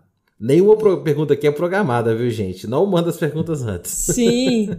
Nenhuma 0.46 0.76
pergunta 1.02 1.32
aqui 1.32 1.46
é 1.46 1.50
programada, 1.50 2.14
viu, 2.14 2.28
gente? 2.28 2.66
Não 2.66 2.84
manda 2.84 3.08
as 3.08 3.16
perguntas 3.16 3.62
antes. 3.62 3.90
Sim. 3.90 4.68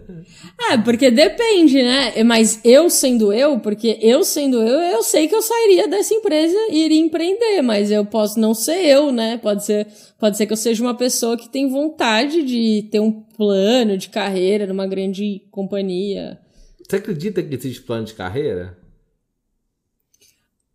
É, 0.71 0.77
porque 0.77 1.11
depende, 1.11 1.81
né? 1.81 2.23
Mas 2.23 2.59
eu 2.63 2.89
sendo 2.89 3.31
eu, 3.31 3.59
porque 3.59 3.99
eu 4.01 4.23
sendo 4.23 4.61
eu, 4.61 4.79
eu 4.79 5.03
sei 5.03 5.27
que 5.27 5.35
eu 5.35 5.41
sairia 5.41 5.87
dessa 5.87 6.13
empresa 6.13 6.55
e 6.69 6.85
iria 6.85 6.99
empreender, 6.99 7.61
mas 7.61 7.91
eu 7.91 8.05
posso 8.05 8.39
não 8.39 8.53
ser 8.53 8.85
eu, 8.85 9.11
né? 9.11 9.37
Pode 9.37 9.65
ser, 9.65 9.87
pode 10.19 10.37
ser 10.37 10.45
que 10.45 10.53
eu 10.53 10.57
seja 10.57 10.83
uma 10.83 10.95
pessoa 10.95 11.37
que 11.37 11.49
tem 11.49 11.69
vontade 11.69 12.43
de 12.43 12.87
ter 12.89 12.99
um 12.99 13.11
plano 13.11 13.97
de 13.97 14.09
carreira 14.09 14.65
numa 14.65 14.87
grande 14.87 15.43
companhia. 15.51 16.39
Você 16.87 16.95
acredita 16.95 17.43
que 17.43 17.53
existe 17.53 17.81
plano 17.81 18.05
de 18.05 18.13
carreira? 18.13 18.77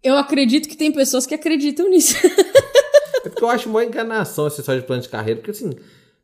Eu 0.02 0.16
acredito 0.16 0.68
que 0.68 0.76
tem 0.76 0.92
pessoas 0.92 1.26
que 1.26 1.34
acreditam 1.34 1.88
nisso. 1.88 2.16
É 3.40 3.44
porque 3.44 3.44
eu 3.44 3.48
acho 3.48 3.70
uma 3.70 3.84
enganação 3.84 4.46
esse 4.46 4.62
só 4.62 4.74
de 4.74 4.82
plano 4.82 5.02
de 5.02 5.08
carreira, 5.08 5.40
porque 5.40 5.50
assim, 5.50 5.70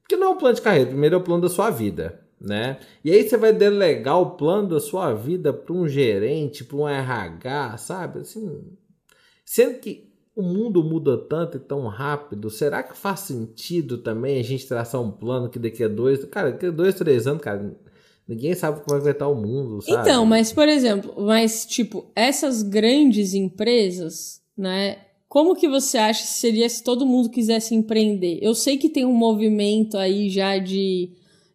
porque 0.02 0.16
não 0.16 0.28
é 0.28 0.30
um 0.30 0.36
plano 0.36 0.54
de 0.54 0.62
carreira, 0.62 0.90
primeiro 0.90 1.14
é 1.14 1.18
o 1.18 1.22
plano 1.22 1.42
da 1.42 1.48
sua 1.48 1.70
vida, 1.70 2.20
né? 2.38 2.78
E 3.02 3.10
aí 3.10 3.26
você 3.26 3.36
vai 3.38 3.52
delegar 3.52 4.20
o 4.20 4.32
plano 4.32 4.68
da 4.68 4.80
sua 4.80 5.14
vida 5.14 5.52
para 5.52 5.74
um 5.74 5.88
gerente, 5.88 6.62
para 6.62 6.76
um 6.76 6.88
RH, 6.88 7.78
sabe? 7.78 8.20
Assim, 8.20 8.62
sendo 9.44 9.78
que 9.78 10.12
o 10.34 10.42
mundo 10.42 10.84
muda 10.84 11.16
tanto 11.16 11.56
e 11.56 11.60
tão 11.60 11.86
rápido, 11.86 12.50
será 12.50 12.82
que 12.82 12.96
faz 12.96 13.20
sentido 13.20 13.96
também 13.96 14.38
a 14.38 14.44
gente 14.44 14.68
traçar 14.68 15.00
um 15.00 15.10
plano 15.10 15.48
que 15.48 15.58
daqui 15.58 15.82
a 15.82 15.88
dois, 15.88 16.22
cara, 16.26 16.50
daqui 16.52 16.66
a 16.66 16.70
dois, 16.70 16.94
três 16.94 17.26
anos, 17.26 17.40
cara, 17.40 17.74
ninguém 18.28 18.54
sabe 18.54 18.82
como 18.84 19.00
vai 19.00 19.12
estar 19.12 19.28
o 19.28 19.34
mundo, 19.34 19.80
sabe? 19.80 20.02
Então, 20.02 20.26
mas 20.26 20.52
por 20.52 20.68
exemplo, 20.68 21.14
mas 21.18 21.64
tipo, 21.64 22.10
essas 22.14 22.62
grandes 22.62 23.32
empresas, 23.32 24.42
né, 24.54 25.05
como 25.28 25.56
que 25.56 25.68
você 25.68 25.98
acha 25.98 26.22
que 26.22 26.28
seria 26.28 26.68
se 26.68 26.82
todo 26.82 27.06
mundo 27.06 27.30
quisesse 27.30 27.74
empreender? 27.74 28.38
Eu 28.40 28.54
sei 28.54 28.76
que 28.76 28.88
tem 28.88 29.04
um 29.04 29.14
movimento 29.14 29.98
aí 29.98 30.28
já 30.30 30.58
de, 30.58 31.10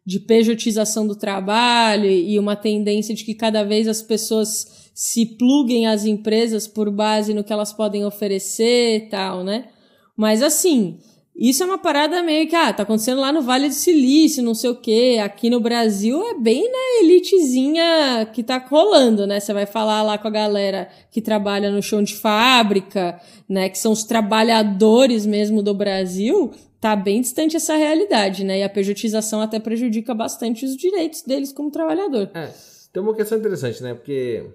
de 0.06 0.20
pejotização 0.20 1.08
do 1.08 1.16
trabalho 1.16 2.10
e 2.10 2.38
uma 2.38 2.56
tendência 2.56 3.16
de 3.16 3.24
que 3.24 3.34
cada 3.34 3.64
vez 3.64 3.88
as 3.88 4.02
pessoas 4.02 4.92
se 4.94 5.26
pluguem 5.38 5.88
às 5.88 6.06
empresas 6.06 6.68
por 6.68 6.92
base 6.92 7.34
no 7.34 7.44
que 7.44 7.54
elas 7.54 7.72
podem 7.72 8.06
oferecer 8.06 8.98
e 8.98 9.10
tal, 9.10 9.44
né? 9.44 9.70
Mas 10.18 10.44
assim, 10.44 11.00
isso 11.36 11.64
é 11.64 11.66
uma 11.66 11.78
parada 11.78 12.22
meio 12.22 12.48
que, 12.48 12.56
ah, 12.56 12.74
tá 12.74 12.84
acontecendo 12.84 13.22
lá 13.22 13.32
no 13.32 13.42
Vale 13.42 13.70
do 13.70 13.74
Silício, 13.74 14.44
não 14.44 14.54
sei 14.54 14.70
o 14.70 14.76
quê. 14.76 15.20
Aqui 15.24 15.50
no 15.50 15.60
Brasil 15.60 16.22
é 16.24 16.34
bem 16.34 16.70
na 16.70 17.04
elitezinha 17.04 18.30
que 18.34 18.44
tá 18.44 18.58
rolando, 18.58 19.26
né? 19.26 19.40
Você 19.40 19.54
vai 19.54 19.66
falar 19.66 20.04
lá 20.04 20.18
com 20.18 20.28
a 20.28 20.32
galera 20.32 20.90
que 21.10 21.22
trabalha 21.22 21.72
no 21.72 21.82
chão 21.82 22.04
de 22.04 22.16
fábrica, 22.16 23.20
né? 23.48 23.70
Que 23.70 23.78
são 23.78 23.92
os 23.92 24.04
trabalhadores 24.04 25.26
mesmo 25.26 25.64
do 25.64 25.74
Brasil. 25.74 26.52
Tá 26.80 26.96
bem 26.96 27.22
distante 27.22 27.56
essa 27.56 27.76
realidade, 27.76 28.44
né? 28.44 28.60
E 28.60 28.64
a 28.64 28.70
pejotização 28.70 29.42
até 29.42 29.60
prejudica 29.60 30.14
bastante 30.14 30.66
os 30.66 30.76
direitos 30.76 31.22
deles 31.22 31.54
como 31.54 31.72
trabalhador. 31.72 32.30
É, 32.34 32.50
tem 32.92 33.02
uma 33.02 33.16
questão 33.16 33.38
interessante, 33.38 33.82
né? 33.82 33.94
Porque 33.94 34.46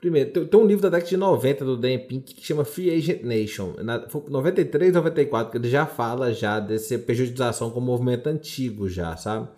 Primeiro, 0.00 0.46
tem, 0.46 0.60
um 0.60 0.66
livro 0.66 0.82
da 0.82 0.90
década 0.90 1.10
de 1.10 1.16
90 1.16 1.64
do 1.64 1.76
Dan 1.76 1.98
Pink 1.98 2.34
que 2.34 2.46
chama 2.46 2.64
Free 2.64 2.90
Agent 2.90 3.22
Nation. 3.22 3.74
Na, 3.82 4.06
93, 4.28 4.94
94, 4.94 5.50
que 5.50 5.58
ele 5.58 5.68
já 5.68 5.86
fala 5.86 6.32
já 6.32 6.60
dessa 6.60 6.96
pejotização 6.98 7.70
como 7.70 7.86
movimento 7.86 8.28
antigo 8.28 8.88
já, 8.88 9.16
sabe? 9.16 9.48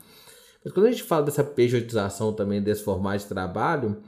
Mas 0.64 0.72
quando 0.72 0.86
a 0.86 0.91
gente 0.91 1.03
fala 1.03 1.24
dessa 1.24 1.45
pejotização 1.45 2.32
também 2.32 2.62
desse 2.62 2.82
formato 2.82 3.18
de 3.18 3.26
trabalho, 3.26 3.99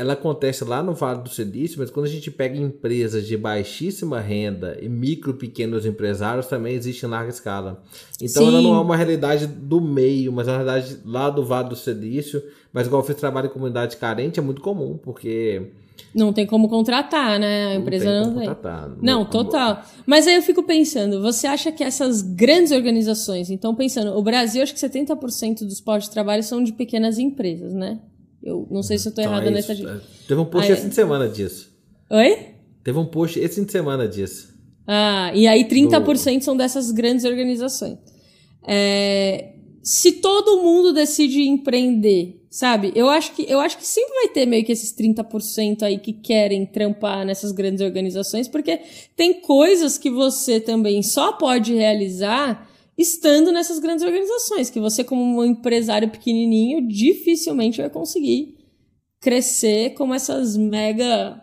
ela 0.00 0.14
acontece 0.14 0.64
lá 0.64 0.82
no 0.82 0.94
Vale 0.94 1.20
do 1.22 1.28
Silício, 1.28 1.78
mas 1.78 1.90
quando 1.90 2.06
a 2.06 2.08
gente 2.08 2.30
pega 2.30 2.56
empresas 2.56 3.26
de 3.26 3.36
baixíssima 3.36 4.18
renda 4.18 4.78
e 4.80 4.88
micro 4.88 5.34
pequenos 5.34 5.84
empresários, 5.84 6.46
também 6.46 6.74
existe 6.74 7.04
em 7.04 7.08
larga 7.10 7.28
escala. 7.28 7.82
Então 8.18 8.44
Sim. 8.44 8.48
ela 8.48 8.62
não 8.62 8.74
é 8.74 8.80
uma 8.80 8.96
realidade 8.96 9.46
do 9.46 9.78
meio, 9.78 10.32
mas 10.32 10.48
é 10.48 10.52
uma 10.52 10.64
realidade 10.64 11.00
lá 11.04 11.28
do 11.28 11.44
Vale 11.44 11.68
do 11.68 11.76
Silício. 11.76 12.42
Mas 12.72 12.86
igual 12.86 13.02
eu 13.02 13.06
fiz 13.06 13.14
trabalho 13.16 13.48
em 13.48 13.50
comunidade 13.50 13.98
carente, 13.98 14.40
é 14.40 14.42
muito 14.42 14.62
comum, 14.62 14.96
porque 14.96 15.66
não 16.14 16.32
tem 16.32 16.46
como 16.46 16.66
contratar, 16.66 17.38
né? 17.38 17.66
A 17.66 17.74
empresa 17.74 18.24
não 18.24 18.34
tem. 18.38 18.46
Não, 18.48 18.54
tem. 18.54 18.72
não, 18.72 19.18
não 19.18 19.24
total. 19.26 19.82
Mas 20.06 20.26
aí 20.26 20.36
eu 20.36 20.42
fico 20.42 20.62
pensando, 20.62 21.20
você 21.20 21.46
acha 21.46 21.70
que 21.70 21.84
essas 21.84 22.22
grandes 22.22 22.72
organizações, 22.72 23.50
então 23.50 23.74
pensando, 23.74 24.16
o 24.16 24.22
Brasil, 24.22 24.62
acho 24.62 24.72
que 24.72 24.80
70% 24.80 25.64
dos 25.66 25.78
postos 25.78 26.08
de 26.08 26.14
trabalho 26.14 26.42
são 26.42 26.64
de 26.64 26.72
pequenas 26.72 27.18
empresas, 27.18 27.74
né? 27.74 27.98
Eu 28.42 28.66
não 28.70 28.82
sei 28.82 28.98
se 28.98 29.08
eu 29.08 29.14
tô 29.14 29.20
então, 29.20 29.32
errada 29.32 29.48
é 29.48 29.50
nessa. 29.50 29.72
É. 29.72 30.00
Teve 30.26 30.40
um 30.40 30.46
post 30.46 30.66
aí, 30.66 30.72
esse 30.72 30.82
fim 30.82 30.88
de 30.88 30.94
semana 30.94 31.28
disso. 31.28 31.70
Oi? 32.10 32.38
Teve 32.82 32.98
um 32.98 33.06
post 33.06 33.38
esse 33.38 33.56
fim 33.56 33.64
de 33.64 33.72
semana 33.72 34.08
disso. 34.08 34.54
Ah, 34.86 35.30
e 35.34 35.46
aí 35.46 35.64
30% 35.68 36.38
Do... 36.38 36.44
são 36.44 36.56
dessas 36.56 36.90
grandes 36.90 37.24
organizações. 37.24 37.98
É, 38.66 39.52
se 39.82 40.12
todo 40.12 40.62
mundo 40.62 40.92
decide 40.92 41.42
empreender, 41.42 42.44
sabe? 42.50 42.92
Eu 42.94 43.08
acho 43.08 43.32
que 43.34 43.44
eu 43.48 43.60
acho 43.60 43.78
que 43.78 43.86
sempre 43.86 44.12
vai 44.14 44.28
ter 44.28 44.46
meio 44.46 44.64
que 44.64 44.72
esses 44.72 44.94
30% 44.94 45.82
aí 45.82 45.98
que 45.98 46.12
querem 46.12 46.66
trampar 46.66 47.24
nessas 47.24 47.52
grandes 47.52 47.82
organizações, 47.82 48.48
porque 48.48 48.80
tem 49.16 49.40
coisas 49.40 49.96
que 49.96 50.10
você 50.10 50.60
também 50.60 51.02
só 51.02 51.32
pode 51.32 51.74
realizar 51.74 52.69
estando 53.00 53.50
nessas 53.50 53.78
grandes 53.78 54.04
organizações, 54.04 54.70
que 54.70 54.80
você, 54.80 55.02
como 55.02 55.22
um 55.22 55.44
empresário 55.44 56.10
pequenininho, 56.10 56.86
dificilmente 56.86 57.80
vai 57.80 57.90
conseguir 57.90 58.56
crescer 59.20 59.90
como 59.94 60.14
essas 60.14 60.56
mega 60.56 61.40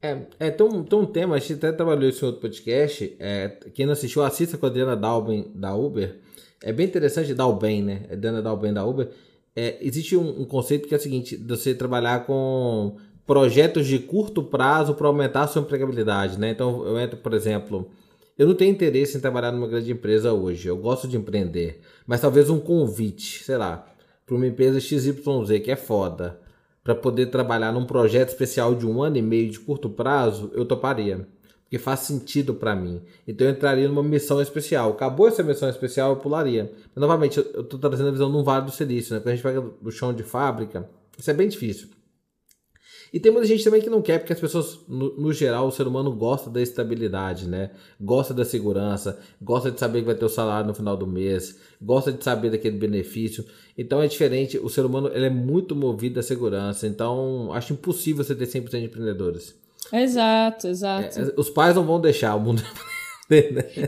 É, 0.00 0.18
é 0.38 0.50
tem, 0.50 0.66
um, 0.66 0.82
tem 0.82 0.98
um 0.98 1.06
tema, 1.06 1.36
a 1.36 1.38
gente 1.38 1.54
até 1.54 1.72
trabalhou 1.72 2.08
isso 2.08 2.24
em 2.24 2.28
outro 2.28 2.40
podcast. 2.40 3.16
É, 3.18 3.48
quem 3.74 3.86
não 3.86 3.92
assistiu, 3.92 4.22
assista 4.22 4.58
com 4.58 4.66
a 4.66 4.68
Adriana 4.68 4.96
Dalben 4.96 5.50
da 5.54 5.74
Uber. 5.74 6.20
É 6.62 6.72
bem 6.72 6.86
interessante, 6.86 7.34
Dalben, 7.34 7.82
né? 7.82 8.06
É 8.08 8.14
Adriana 8.14 8.42
Dalben 8.42 8.72
da 8.72 8.84
Uber. 8.84 9.10
É, 9.54 9.78
existe 9.80 10.16
um, 10.16 10.42
um, 10.42 10.44
conceito 10.44 10.88
que 10.88 10.94
é 10.94 10.96
o 10.96 11.00
seguinte: 11.00 11.36
você 11.36 11.74
trabalhar 11.74 12.24
com 12.24 12.96
projetos 13.26 13.86
de 13.86 13.98
curto 13.98 14.42
prazo 14.42 14.94
para 14.94 15.06
aumentar 15.06 15.42
a 15.42 15.46
sua 15.46 15.62
empregabilidade, 15.62 16.38
né? 16.38 16.50
Então 16.50 16.86
eu 16.86 16.98
entro, 16.98 17.18
por 17.18 17.34
exemplo, 17.34 17.90
eu 18.38 18.46
não 18.46 18.54
tenho 18.54 18.72
interesse 18.72 19.16
em 19.16 19.20
trabalhar 19.20 19.52
numa 19.52 19.68
grande 19.68 19.92
empresa 19.92 20.32
hoje. 20.32 20.68
Eu 20.68 20.76
gosto 20.76 21.06
de 21.06 21.16
empreender, 21.16 21.80
mas 22.06 22.20
talvez 22.20 22.48
um 22.50 22.58
convite, 22.58 23.44
sei 23.44 23.56
lá, 23.56 23.86
para 24.24 24.34
uma 24.34 24.46
empresa 24.46 24.80
XYZ 24.80 25.14
que 25.62 25.70
é 25.70 25.76
foda 25.76 26.40
para 26.82 26.94
poder 26.94 27.26
trabalhar 27.26 27.72
num 27.72 27.84
projeto 27.84 28.30
especial 28.30 28.74
de 28.74 28.86
um 28.86 29.02
ano 29.02 29.16
e 29.16 29.22
meio 29.22 29.50
de 29.50 29.60
curto 29.60 29.88
prazo, 29.88 30.50
eu 30.54 30.64
toparia. 30.64 31.26
Porque 31.62 31.78
faz 31.78 32.00
sentido 32.00 32.54
para 32.54 32.74
mim. 32.76 33.00
Então 33.26 33.46
eu 33.46 33.52
entraria 33.52 33.88
numa 33.88 34.02
missão 34.02 34.42
especial. 34.42 34.90
Acabou 34.90 35.28
essa 35.28 35.42
missão 35.42 35.68
especial, 35.68 36.10
eu 36.10 36.16
pularia. 36.16 36.70
Mas, 36.94 37.00
novamente, 37.00 37.38
eu 37.38 37.62
estou 37.62 37.78
trazendo 37.78 38.08
a 38.08 38.12
visão 38.12 38.30
de 38.30 38.36
um 38.36 38.42
Vale 38.42 38.66
do 38.66 38.72
Silício, 38.72 39.14
né? 39.14 39.20
Quando 39.20 39.28
a 39.28 39.34
gente 39.36 39.42
pega 39.42 39.60
do 39.80 39.90
chão 39.90 40.12
de 40.12 40.22
fábrica, 40.22 40.86
isso 41.16 41.30
é 41.30 41.34
bem 41.34 41.48
difícil. 41.48 41.88
E 43.12 43.20
tem 43.20 43.30
muita 43.30 43.46
gente 43.46 43.62
também 43.62 43.82
que 43.82 43.90
não 43.90 44.00
quer, 44.00 44.18
porque 44.18 44.32
as 44.32 44.40
pessoas, 44.40 44.78
no, 44.88 45.14
no, 45.16 45.32
geral, 45.34 45.66
o 45.66 45.70
ser 45.70 45.86
humano 45.86 46.10
gosta 46.12 46.48
da 46.48 46.62
estabilidade, 46.62 47.46
né? 47.46 47.70
Gosta 48.00 48.32
da 48.32 48.42
segurança, 48.42 49.18
gosta 49.40 49.70
de 49.70 49.78
saber 49.78 50.00
que 50.00 50.06
vai 50.06 50.14
ter 50.14 50.24
o 50.24 50.30
salário 50.30 50.66
no 50.66 50.74
final 50.74 50.96
do 50.96 51.06
mês, 51.06 51.58
gosta 51.80 52.10
de 52.10 52.24
saber 52.24 52.50
daquele 52.50 52.78
benefício. 52.78 53.44
Então 53.76 54.00
é 54.00 54.06
diferente, 54.06 54.56
o 54.58 54.68
ser 54.70 54.86
humano 54.86 55.10
ele 55.12 55.26
é 55.26 55.30
muito 55.30 55.76
movido 55.76 56.20
à 56.20 56.22
segurança, 56.22 56.86
então 56.86 57.52
acho 57.52 57.74
impossível 57.74 58.24
você 58.24 58.34
ter 58.34 58.46
100% 58.46 58.70
de 58.70 58.84
empreendedores. 58.86 59.54
Exato, 59.92 60.68
exato. 60.68 61.20
É, 61.20 61.34
os 61.36 61.50
pais 61.50 61.76
não 61.76 61.84
vão 61.84 62.00
deixar 62.00 62.34
o 62.34 62.40
mundo. 62.40 62.62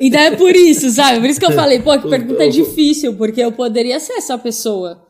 Então 0.01 0.21
é 0.21 0.35
por 0.37 0.57
isso, 0.57 0.89
sabe? 0.89 1.21
Por 1.21 1.29
isso 1.29 1.39
que 1.39 1.45
eu 1.45 1.53
falei, 1.53 1.79
pô, 1.79 1.99
que 1.99 2.09
pergunta 2.09 2.49
difícil, 2.49 3.15
porque 3.15 3.43
eu 3.43 3.53
poderia 3.53 4.01
ser 4.01 4.15
essa 4.15 4.39
pessoa 4.39 5.04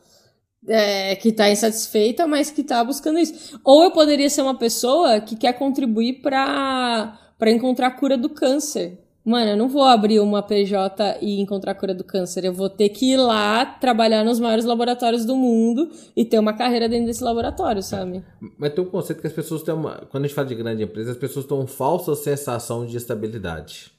é, 0.67 1.15
que 1.15 1.29
está 1.29 1.49
insatisfeita, 1.49 2.27
mas 2.27 2.49
que 2.49 2.61
está 2.61 2.83
buscando 2.83 3.19
isso. 3.19 3.59
Ou 3.63 3.83
eu 3.83 3.91
poderia 3.91 4.29
ser 4.29 4.41
uma 4.41 4.57
pessoa 4.57 5.19
que 5.19 5.35
quer 5.35 5.53
contribuir 5.53 6.21
para 6.21 7.17
encontrar 7.47 7.87
a 7.87 7.91
cura 7.91 8.17
do 8.17 8.29
câncer. 8.29 8.99
Mano, 9.25 9.49
eu 9.49 9.57
não 9.57 9.67
vou 9.67 9.83
abrir 9.83 10.19
uma 10.19 10.43
PJ 10.43 11.17
e 11.19 11.41
encontrar 11.41 11.71
a 11.71 11.75
cura 11.75 11.95
do 11.95 12.03
câncer. 12.03 12.45
Eu 12.45 12.53
vou 12.53 12.69
ter 12.69 12.89
que 12.89 13.13
ir 13.13 13.17
lá 13.17 13.65
trabalhar 13.65 14.23
nos 14.23 14.39
maiores 14.39 14.65
laboratórios 14.65 15.25
do 15.25 15.35
mundo 15.35 15.89
e 16.15 16.23
ter 16.23 16.37
uma 16.37 16.53
carreira 16.53 16.87
dentro 16.87 17.07
desse 17.07 17.23
laboratório, 17.23 17.81
sabe? 17.81 18.23
Mas 18.55 18.73
tem 18.73 18.83
um 18.83 18.87
conceito 18.87 19.21
que 19.21 19.27
as 19.27 19.33
pessoas 19.33 19.63
têm 19.63 19.73
uma. 19.73 20.05
Quando 20.11 20.25
a 20.25 20.27
gente 20.27 20.35
fala 20.35 20.47
de 20.47 20.53
grande 20.53 20.83
empresa, 20.83 21.11
as 21.11 21.17
pessoas 21.17 21.45
têm 21.47 21.57
uma 21.57 21.65
falsa 21.65 22.13
sensação 22.13 22.85
de 22.85 22.95
estabilidade. 22.95 23.91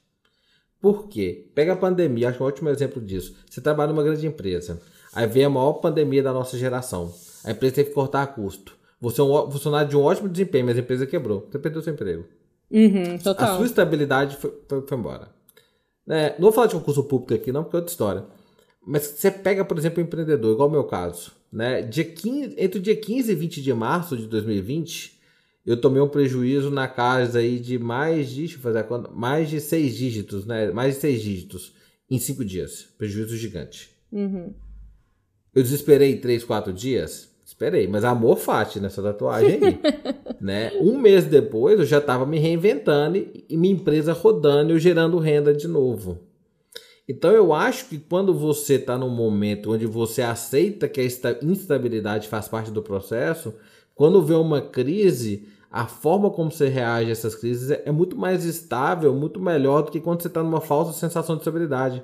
Por 0.81 1.09
quê? 1.09 1.51
Pega 1.57 1.73
a 1.73 1.77
pandemia, 1.77 2.29
acho 2.29 2.37
que 2.37 2.43
é 2.45 2.47
um 2.47 2.49
ótimo 2.49 2.69
exemplo 2.69 3.03
disso. 3.03 3.35
Você 3.51 3.61
trabalha 3.61 3.93
numa 3.93 4.05
grande 4.05 4.25
empresa. 4.25 4.81
Aí 5.17 5.27
veio 5.27 5.47
a 5.47 5.51
maior 5.51 5.73
pandemia 5.75 6.23
da 6.23 6.31
nossa 6.31 6.59
geração. 6.59 7.11
A 7.43 7.51
empresa 7.51 7.77
teve 7.77 7.89
que 7.89 7.95
cortar 7.95 8.27
custo. 8.27 8.77
Você 9.01 9.19
é 9.19 9.25
um 9.25 9.51
funcionário 9.51 9.89
de 9.89 9.97
um 9.97 10.03
ótimo 10.03 10.29
desempenho, 10.29 10.67
mas 10.67 10.77
a 10.77 10.81
empresa 10.81 11.07
quebrou. 11.07 11.49
Você 11.51 11.59
perdeu 11.59 11.81
seu 11.81 11.95
emprego. 11.95 12.27
Uhum, 12.71 13.17
total. 13.17 13.55
A 13.55 13.57
sua 13.57 13.65
estabilidade 13.65 14.37
foi, 14.37 14.53
foi, 14.69 14.87
foi 14.87 14.99
embora. 14.99 15.31
É, 16.07 16.33
não 16.33 16.43
vou 16.43 16.53
falar 16.53 16.67
de 16.67 16.75
concurso 16.75 17.03
público 17.05 17.33
aqui, 17.33 17.51
não, 17.51 17.65
porque 17.65 17.77
é 17.77 17.79
outra 17.79 17.91
história. 17.91 18.27
Mas 18.87 19.07
você 19.07 19.31
pega, 19.31 19.65
por 19.65 19.79
exemplo, 19.79 20.03
um 20.03 20.07
empreendedor, 20.07 20.53
igual 20.53 20.69
o 20.69 20.73
meu 20.73 20.85
caso. 20.85 21.33
Né? 21.51 21.81
Dia 21.81 22.05
15, 22.05 22.55
entre 22.59 22.79
o 22.79 22.83
dia 22.83 22.95
15 22.95 23.33
e 23.33 23.35
20 23.35 23.63
de 23.63 23.73
março 23.73 24.19
de 24.19 24.27
2020, 24.27 25.19
eu 25.65 25.81
tomei 25.81 26.03
um 26.03 26.09
prejuízo 26.09 26.71
na 26.71 26.87
casa 26.87 27.39
aí 27.39 27.59
de 27.59 27.79
mais 27.79 28.29
de, 28.29 28.41
deixa 28.41 28.57
eu 28.57 28.61
fazer 28.61 28.81
a 28.81 28.85
conta, 28.85 29.11
mais 29.11 29.49
de 29.49 29.61
seis 29.61 29.97
dígitos, 29.97 30.45
né? 30.45 30.71
Mais 30.73 30.95
de 30.95 31.01
seis 31.01 31.23
dígitos 31.23 31.73
em 32.11 32.19
cinco 32.19 32.45
dias. 32.45 32.87
Prejuízo 32.99 33.35
gigante. 33.35 33.91
Uhum. 34.13 34.53
Eu 35.57 35.63
desesperei 35.63 36.17
três, 36.17 36.45
quatro 36.45 36.71
dias? 36.71 37.31
Esperei, 37.43 37.89
mas 37.89 38.05
amor 38.05 38.37
fati 38.37 38.79
nessa 38.79 39.03
tatuagem 39.03 39.53
aí. 39.55 39.81
né? 40.39 40.71
Um 40.79 40.99
mês 40.99 41.25
depois 41.25 41.81
eu 41.81 41.87
já 41.87 41.97
estava 41.97 42.27
me 42.27 42.39
reinventando 42.39 43.17
e 43.17 43.57
minha 43.57 43.73
empresa 43.73 44.13
rodando 44.13 44.71
e 44.71 44.75
eu 44.75 44.79
gerando 44.79 45.19
renda 45.19 45.55
de 45.55 45.67
novo. 45.67 46.19
Então 47.09 47.31
eu 47.31 47.55
acho 47.55 47.89
que 47.89 47.97
quando 47.97 48.35
você 48.35 48.75
está 48.75 48.99
num 48.99 49.09
momento 49.09 49.73
onde 49.73 49.87
você 49.87 50.21
aceita 50.21 50.91
que 50.91 51.01
a 51.01 51.05
instabilidade 51.43 52.29
faz 52.29 52.47
parte 52.49 52.71
do 52.71 52.83
processo, 52.83 53.55
quando 53.95 54.21
vê 54.21 54.35
uma 54.35 54.61
crise, 54.61 55.49
a 55.71 55.87
forma 55.87 56.29
como 56.29 56.53
você 56.53 56.69
reage 56.69 57.09
a 57.09 57.13
essas 57.13 57.35
crises 57.35 57.71
é 57.71 57.91
muito 57.91 58.15
mais 58.15 58.45
estável, 58.45 59.15
muito 59.15 59.41
melhor 59.41 59.85
do 59.85 59.91
que 59.91 60.01
quando 60.01 60.21
você 60.21 60.29
está 60.29 60.43
numa 60.43 60.61
falsa 60.61 60.93
sensação 60.93 61.37
de 61.37 61.41
estabilidade. 61.41 62.03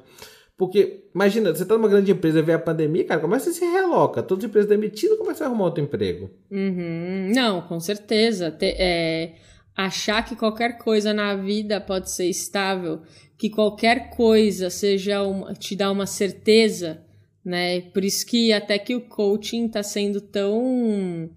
Porque, 0.57 1.09
imagina, 1.15 1.55
você 1.55 1.65
tá 1.65 1.75
numa 1.75 1.89
grande 1.89 2.13
empresa 2.13 2.39
e 2.39 2.43
vê 2.43 2.53
a 2.53 2.59
pandemia, 2.59 3.05
cara, 3.05 3.21
que 3.21 3.27
você 3.27 3.53
se 3.53 3.65
reloca? 3.65 4.23
Todas 4.23 4.45
as 4.45 4.51
empresas 4.51 4.69
demitidas, 4.69 5.19
você 5.19 5.41
vai 5.41 5.49
arrumar 5.49 5.65
outro 5.65 5.83
emprego? 5.83 6.31
Uhum. 6.51 7.33
Não, 7.35 7.63
com 7.63 7.81
certeza. 7.81 8.51
Te, 8.51 8.67
é, 8.79 9.35
achar 9.75 10.25
que 10.25 10.37
qualquer 10.37 10.79
coisa 10.79 11.13
na 11.13 11.35
vida 11.35 11.81
pode 11.81 12.11
ser 12.11 12.27
estável, 12.27 13.01
que 13.39 13.51
qualquer 13.51 14.11
coisa 14.11 14.71
seja 14.71 15.23
uma, 15.23 15.55
te 15.55 15.75
dá 15.75 15.91
uma 15.91 16.07
certeza, 16.07 17.03
né? 17.45 17.81
Por 17.81 18.05
isso 18.05 18.27
que 18.27 18.53
até 18.53 18.79
que 18.79 18.95
o 18.95 19.01
coaching 19.01 19.67
está 19.67 19.83
sendo 19.83 20.21
tão 20.21 21.31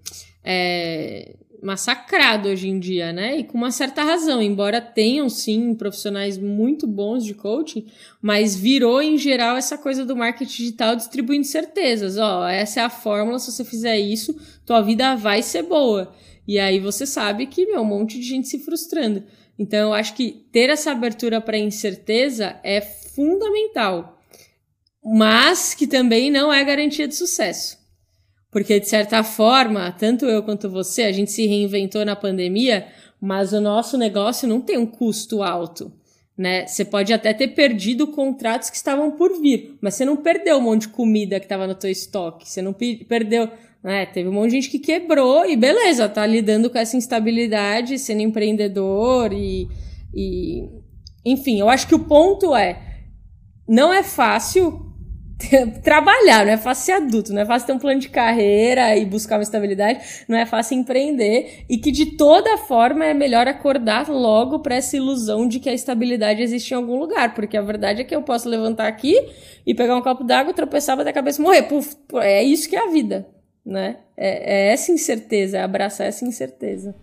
é, 0.44 1.36
massacrado 1.66 2.48
hoje 2.48 2.70
em 2.70 2.80
dia, 2.80 3.12
né? 3.12 3.40
E 3.40 3.44
com 3.44 3.58
uma 3.58 3.72
certa 3.72 4.04
razão, 4.04 4.42
embora 4.42 4.80
tenham 4.80 5.28
sim 5.28 5.74
profissionais 5.74 6.38
muito 6.38 6.86
bons 6.86 7.26
de 7.26 7.34
coaching, 7.34 7.88
mas 8.22 8.56
virou 8.56 9.02
em 9.02 9.18
geral 9.18 9.58
essa 9.58 9.76
coisa 9.76 10.06
do 10.06 10.16
marketing 10.16 10.58
digital 10.58 10.96
distribuindo 10.96 11.48
certezas. 11.48 12.18
Ó, 12.18 12.48
essa 12.48 12.82
é 12.82 12.84
a 12.84 12.90
fórmula, 12.90 13.40
se 13.40 13.52
você 13.52 13.66
fizer 13.66 13.98
isso, 13.98 14.40
tua 14.64 14.82
vida 14.82 15.16
vai 15.16 15.42
ser 15.42 15.64
boa. 15.64 16.14
E 16.48 16.60
aí 16.60 16.80
você 16.80 17.06
sabe 17.08 17.48
que, 17.48 17.66
meu, 17.66 17.82
um 17.82 17.86
monte 17.86 18.20
de 18.20 18.26
gente 18.26 18.48
se 18.48 18.60
frustrando. 18.60 19.24
Então 19.58 19.90
eu 19.90 19.94
acho 19.94 20.14
que 20.14 20.46
ter 20.52 20.70
essa 20.70 20.92
abertura 20.92 21.42
para 21.42 21.58
incerteza 21.58 22.60
é 22.64 22.80
fundamental, 22.80 24.22
mas 25.04 25.74
que 25.74 25.88
também 25.88 26.30
não 26.30 26.54
é 26.54 26.64
garantia 26.64 27.08
de 27.08 27.16
sucesso. 27.16 27.85
Porque, 28.56 28.80
de 28.80 28.88
certa 28.88 29.22
forma, 29.22 29.92
tanto 29.92 30.26
eu 30.28 30.42
quanto 30.42 30.70
você, 30.70 31.04
a 31.04 31.12
gente 31.12 31.30
se 31.30 31.46
reinventou 31.46 32.06
na 32.06 32.16
pandemia, 32.16 32.88
mas 33.20 33.52
o 33.52 33.60
nosso 33.60 33.98
negócio 33.98 34.48
não 34.48 34.62
tem 34.62 34.78
um 34.78 34.86
custo 34.86 35.44
alto. 35.44 35.92
Né? 36.38 36.66
Você 36.66 36.86
pode 36.86 37.12
até 37.12 37.34
ter 37.34 37.50
perdido 37.50 38.08
contratos 38.08 38.70
que 38.70 38.78
estavam 38.78 39.12
por 39.12 39.42
vir, 39.42 39.78
mas 39.82 39.96
você 39.96 40.06
não 40.06 40.16
perdeu 40.16 40.56
um 40.56 40.62
monte 40.62 40.84
de 40.84 40.88
comida 40.88 41.38
que 41.38 41.46
estava 41.46 41.68
no 41.68 41.76
teu 41.76 41.92
estoque, 41.92 42.50
você 42.50 42.62
não 42.62 42.72
perdeu, 42.72 43.52
né? 43.84 44.06
Teve 44.06 44.30
um 44.30 44.32
monte 44.32 44.52
de 44.52 44.56
gente 44.62 44.70
que 44.70 44.80
quebrou 44.80 45.46
e 45.46 45.58
beleza, 45.58 46.08
tá 46.08 46.26
lidando 46.26 46.70
com 46.70 46.78
essa 46.78 46.96
instabilidade, 46.96 48.00
sendo 48.00 48.22
empreendedor 48.22 49.34
e, 49.34 49.68
e 50.14 50.70
enfim, 51.26 51.60
eu 51.60 51.68
acho 51.68 51.90
que 51.90 51.96
o 51.96 52.06
ponto 52.06 52.56
é 52.56 53.02
não 53.68 53.94
é 53.94 54.02
fácil 54.02 54.85
trabalhar, 55.84 56.46
não 56.46 56.54
é 56.54 56.58
fácil 56.58 56.86
ser 56.86 56.92
adulto, 56.94 57.34
não 57.34 57.42
é 57.42 57.46
fácil 57.46 57.68
ter 57.68 57.74
um 57.74 57.80
plano 57.80 58.00
de 58.00 58.10
carreira 58.10 58.96
e 58.96 59.06
buscar 59.06 59.36
uma 59.36 59.44
estabilidade, 59.44 60.00
não 60.28 60.38
é 60.38 60.46
fácil 60.46 60.78
empreender 60.78 61.66
e 61.70 61.78
que 61.78 61.92
de 61.92 62.18
toda 62.18 62.58
forma 62.58 63.06
é 63.06 63.14
melhor 63.14 63.48
acordar 63.48 64.10
logo 64.10 64.60
para 64.60 64.76
essa 64.76 64.96
ilusão 64.96 65.48
de 65.48 65.60
que 65.60 65.70
a 65.70 65.74
estabilidade 65.74 66.42
existe 66.42 66.72
em 66.72 66.78
algum 66.78 66.98
lugar, 66.98 67.34
porque 67.34 67.58
a 67.58 67.62
verdade 67.62 68.02
é 68.02 68.04
que 68.04 68.16
eu 68.16 68.22
posso 68.22 68.48
levantar 68.48 68.88
aqui 68.88 69.30
e 69.66 69.74
pegar 69.74 69.96
um 69.96 70.02
copo 70.02 70.24
d'água, 70.24 70.54
tropeçar, 70.54 70.96
bater 70.96 71.10
a 71.10 71.14
cabeça 71.14 71.42
e 71.42 71.44
morrer. 71.44 71.64
Puf, 71.64 71.96
é 72.16 72.44
isso 72.44 72.70
que 72.70 72.76
é 72.76 72.88
a 72.88 72.90
vida, 72.90 73.28
né? 73.66 73.98
É, 74.16 74.70
é 74.70 74.74
essa 74.74 74.92
incerteza, 74.92 75.58
é 75.58 75.64
abraçar 75.64 76.08
essa 76.08 76.24
incerteza. 76.24 76.96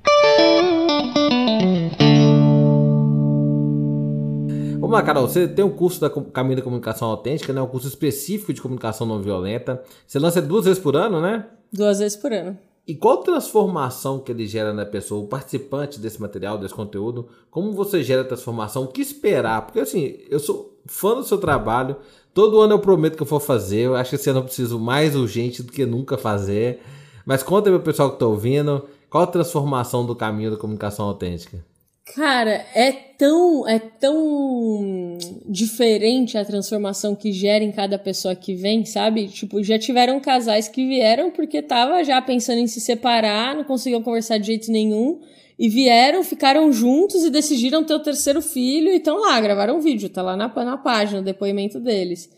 Vamos 4.82 4.96
lá, 4.96 5.02
Carol, 5.04 5.28
você 5.28 5.46
tem 5.46 5.64
um 5.64 5.70
curso 5.70 6.00
da 6.00 6.10
Caminho 6.10 6.56
da 6.56 6.62
Comunicação 6.62 7.06
Autêntica, 7.08 7.52
né? 7.52 7.62
Um 7.62 7.68
curso 7.68 7.86
específico 7.86 8.52
de 8.52 8.60
comunicação 8.60 9.06
não 9.06 9.22
violenta. 9.22 9.80
Você 10.04 10.18
lança 10.18 10.42
duas 10.42 10.64
vezes 10.64 10.82
por 10.82 10.96
ano, 10.96 11.20
né? 11.20 11.46
Duas 11.72 12.00
vezes 12.00 12.16
por 12.16 12.32
ano. 12.32 12.58
E 12.84 12.92
qual 12.96 13.18
transformação 13.18 14.18
que 14.18 14.32
ele 14.32 14.44
gera 14.44 14.72
na 14.72 14.84
pessoa, 14.84 15.22
o 15.22 15.28
participante 15.28 16.00
desse 16.00 16.20
material, 16.20 16.58
desse 16.58 16.74
conteúdo? 16.74 17.28
Como 17.48 17.70
você 17.70 18.02
gera 18.02 18.22
a 18.22 18.24
transformação? 18.24 18.82
O 18.82 18.88
que 18.88 19.00
esperar? 19.00 19.66
Porque 19.66 19.78
assim, 19.78 20.16
eu 20.28 20.40
sou 20.40 20.76
fã 20.84 21.14
do 21.14 21.22
seu 21.22 21.38
trabalho. 21.38 21.94
Todo 22.34 22.60
ano 22.60 22.72
eu 22.74 22.80
prometo 22.80 23.14
que 23.14 23.22
eu 23.22 23.26
vou 23.26 23.38
fazer. 23.38 23.82
Eu 23.82 23.94
acho 23.94 24.10
que 24.10 24.16
esse 24.16 24.30
ano 24.30 24.40
eu 24.40 24.44
preciso 24.44 24.80
mais 24.80 25.14
urgente 25.14 25.62
do 25.62 25.70
que 25.70 25.86
nunca 25.86 26.18
fazer. 26.18 26.82
Mas 27.24 27.44
conta 27.44 27.70
aí 27.70 27.76
pro 27.76 27.84
pessoal 27.84 28.10
que 28.10 28.18
tá 28.18 28.26
ouvindo, 28.26 28.84
qual 29.08 29.22
a 29.22 29.28
transformação 29.28 30.04
do 30.04 30.16
caminho 30.16 30.50
da 30.50 30.56
comunicação 30.56 31.06
autêntica? 31.06 31.64
Cara, 32.04 32.66
é 32.74 32.90
tão, 32.90 33.66
é 33.66 33.78
tão 33.78 35.16
diferente 35.48 36.36
a 36.36 36.44
transformação 36.44 37.14
que 37.14 37.32
gera 37.32 37.62
em 37.62 37.70
cada 37.70 37.96
pessoa 37.96 38.34
que 38.34 38.54
vem, 38.56 38.84
sabe? 38.84 39.28
Tipo, 39.28 39.62
já 39.62 39.78
tiveram 39.78 40.18
casais 40.18 40.68
que 40.68 40.86
vieram 40.86 41.30
porque 41.30 41.62
tava 41.62 42.02
já 42.02 42.20
pensando 42.20 42.58
em 42.58 42.66
se 42.66 42.80
separar, 42.80 43.54
não 43.54 43.62
conseguiam 43.62 44.02
conversar 44.02 44.38
de 44.38 44.48
jeito 44.48 44.70
nenhum 44.70 45.20
e 45.56 45.68
vieram, 45.68 46.24
ficaram 46.24 46.72
juntos 46.72 47.22
e 47.22 47.30
decidiram 47.30 47.84
ter 47.84 47.94
o 47.94 48.02
terceiro 48.02 48.42
filho 48.42 48.88
e 48.88 48.96
estão 48.96 49.20
lá, 49.20 49.40
gravaram 49.40 49.76
um 49.76 49.80
vídeo, 49.80 50.08
tá 50.08 50.22
lá 50.22 50.36
na, 50.36 50.48
na 50.48 50.76
página, 50.76 51.20
o 51.20 51.24
depoimento 51.24 51.78
deles. 51.78 52.28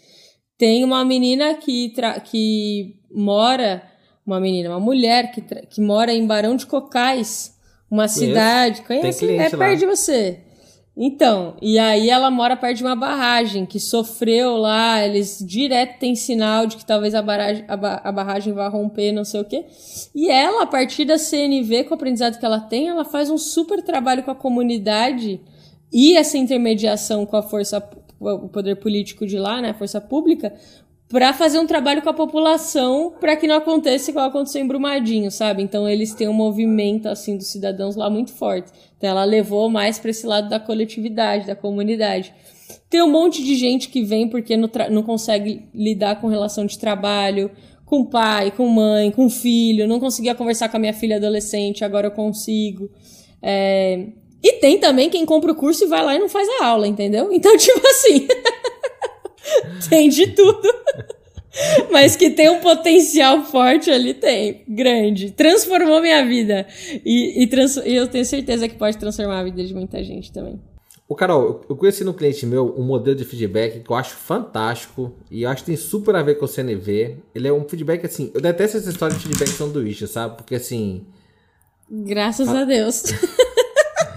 Tem 0.59 0.85
uma 0.85 1.03
menina 1.07 1.55
que, 1.55 1.91
que 2.25 2.97
mora, 3.11 3.83
uma 4.27 4.39
menina, 4.39 4.69
uma 4.69 4.81
mulher 4.81 5.33
que, 5.33 5.41
que 5.41 5.81
mora 5.81 6.13
em 6.13 6.27
Barão 6.27 6.55
de 6.55 6.67
Cocais, 6.67 7.54
uma 7.91 8.05
Conheço. 8.05 8.19
cidade, 8.19 8.83
conhece? 8.83 9.37
É 9.37 9.51
perto 9.51 9.79
de 9.79 9.87
você. 9.87 10.41
Então, 10.97 11.57
e 11.61 11.77
aí 11.77 12.09
ela 12.09 12.31
mora 12.31 12.57
perto 12.57 12.77
de 12.79 12.85
uma 12.85 12.95
barragem 12.95 13.67
que 13.67 13.81
sofreu 13.81 14.57
lá, 14.57 15.05
eles 15.05 15.45
direto 15.45 15.99
têm 15.99 16.15
sinal 16.15 16.67
de 16.67 16.77
que 16.77 16.87
talvez 16.87 17.17
a 17.17 17.23
barragem, 17.23 17.65
a, 17.67 17.77
ba 17.77 18.01
a 18.05 18.13
barragem 18.13 18.53
vá 18.53 18.69
romper, 18.69 19.11
não 19.11 19.25
sei 19.25 19.41
o 19.41 19.45
quê. 19.45 19.65
E 20.15 20.31
ela, 20.31 20.63
a 20.63 20.67
partir 20.67 21.05
da 21.05 21.19
CNV, 21.19 21.85
com 21.85 21.91
o 21.91 21.95
aprendizado 21.95 22.39
que 22.39 22.47
ela 22.47 22.61
tem, 22.61 22.89
ela 22.89 23.05
faz 23.05 23.29
um 23.29 23.37
super 23.37 23.83
trabalho 23.83 24.23
com 24.23 24.31
a 24.31 24.37
comunidade 24.37 25.41
e 25.93 26.17
essa 26.17 26.39
intermediação 26.39 27.27
com 27.27 27.37
a 27.37 27.43
força, 27.43 27.83
o 28.21 28.49
poder 28.49 28.77
político 28.77 29.27
de 29.27 29.37
lá, 29.37 29.61
né, 29.61 29.71
a 29.71 29.75
força 29.75 30.01
pública, 30.01 30.55
para 31.09 31.33
fazer 31.33 31.59
um 31.59 31.67
trabalho 31.67 32.03
com 32.03 32.09
a 32.09 32.15
população 32.15 33.15
para 33.21 33.37
que 33.37 33.47
não 33.47 33.57
aconteça 33.57 34.11
igual 34.11 34.27
aconteceu 34.27 34.63
em 34.63 34.67
Brumadinho, 34.67 35.31
sabe? 35.31 35.63
Então 35.63 35.89
eles 35.89 36.15
têm 36.15 36.29
um 36.29 36.33
movimento 36.33 37.09
assim 37.09 37.37
dos 37.37 37.49
cidadãos 37.49 37.95
lá 37.95 38.09
muito 38.09 38.33
forte. 38.33 38.73
Então 38.97 39.11
ela 39.11 39.25
levou 39.25 39.69
mais 39.69 39.99
para 39.99 40.11
esse 40.11 40.27
lado 40.27 40.49
da 40.49 40.59
coletividade, 40.59 41.47
da 41.47 41.55
comunidade. 41.55 42.35
Tem 42.89 43.03
um 43.03 43.11
monte 43.11 43.45
de 43.45 43.55
gente 43.55 43.89
que 43.89 44.03
vem 44.03 44.29
porque 44.29 44.57
não, 44.57 44.71
não 44.91 45.03
consegue 45.03 45.69
lidar 45.75 46.21
com 46.21 46.29
relação 46.29 46.65
de 46.65 46.79
trabalho, 46.79 47.51
com 47.85 48.05
pai, 48.05 48.51
com 48.51 48.67
mãe, 48.67 49.11
com 49.11 49.29
filho, 49.29 49.87
não 49.87 50.01
conseguia 50.01 50.35
conversar 50.35 50.69
com 50.69 50.77
a 50.77 50.81
minha 50.81 50.95
filha 50.95 51.17
adolescente, 51.17 51.85
agora 51.85 52.09
eu 52.09 52.11
consigo. 52.11 52.91
É... 53.43 54.07
E 54.43 54.55
tem 54.55 54.79
também 54.79 55.09
quem 55.09 55.25
compra 55.25 55.53
o 55.53 55.55
curso 55.55 55.85
e 55.85 55.87
vai 55.87 56.05
lá 56.05 56.15
e 56.15 56.19
não 56.19 56.29
faz 56.29 56.49
a 56.61 56.67
aula, 56.67 56.87
entendeu? 56.87 57.33
Então, 57.33 57.55
tipo 57.59 57.87
assim. 57.87 58.27
tem 59.89 60.09
de 60.09 60.29
tudo. 60.29 60.63
Mas 61.91 62.17
que 62.17 62.31
tem 62.31 62.51
um 62.51 62.61
potencial 62.61 63.45
forte 63.45 63.91
ali, 63.91 64.13
tem. 64.13 64.65
Grande. 64.69 65.31
Transformou 65.31 66.01
minha 66.01 66.25
vida. 66.27 66.67
E, 67.05 67.43
e, 67.43 67.47
trans, 67.47 67.77
e 67.77 67.95
eu 67.95 68.09
tenho 68.09 68.25
certeza 68.25 68.69
que 68.69 68.75
pode 68.75 68.99
transformar 68.99 69.39
a 69.39 69.45
vida 69.45 69.65
de 69.65 69.73
muita 69.73 70.03
gente 70.03 70.33
também. 70.33 70.61
O 71.07 71.15
Carol, 71.15 71.61
eu 71.69 71.77
conheci 71.77 72.03
no 72.03 72.15
cliente 72.15 72.47
meu 72.47 72.75
um 72.77 72.83
modelo 72.83 73.15
de 73.15 73.25
feedback 73.25 73.81
que 73.81 73.91
eu 73.91 73.95
acho 73.95 74.15
fantástico 74.15 75.15
e 75.31 75.43
eu 75.43 75.51
acho 75.51 75.63
que 75.63 75.67
tem 75.67 75.77
super 75.77 76.17
a 76.17 76.23
ver 76.23 76.37
com 76.37 76.47
o 76.47 76.49
CNV. 76.49 77.19
Ele 77.35 77.47
é 77.47 77.53
um 77.53 77.69
feedback 77.69 78.07
assim. 78.07 78.31
Eu 78.35 78.41
detesto 78.41 78.79
essa 78.79 78.91
história 78.91 79.15
de 79.15 79.23
feedback 79.23 79.49
sanduíche, 79.49 80.07
sabe? 80.07 80.37
Porque 80.37 80.55
assim. 80.55 81.07
Graças 81.91 82.49
a, 82.49 82.61
a 82.61 82.65
Deus. 82.65 83.05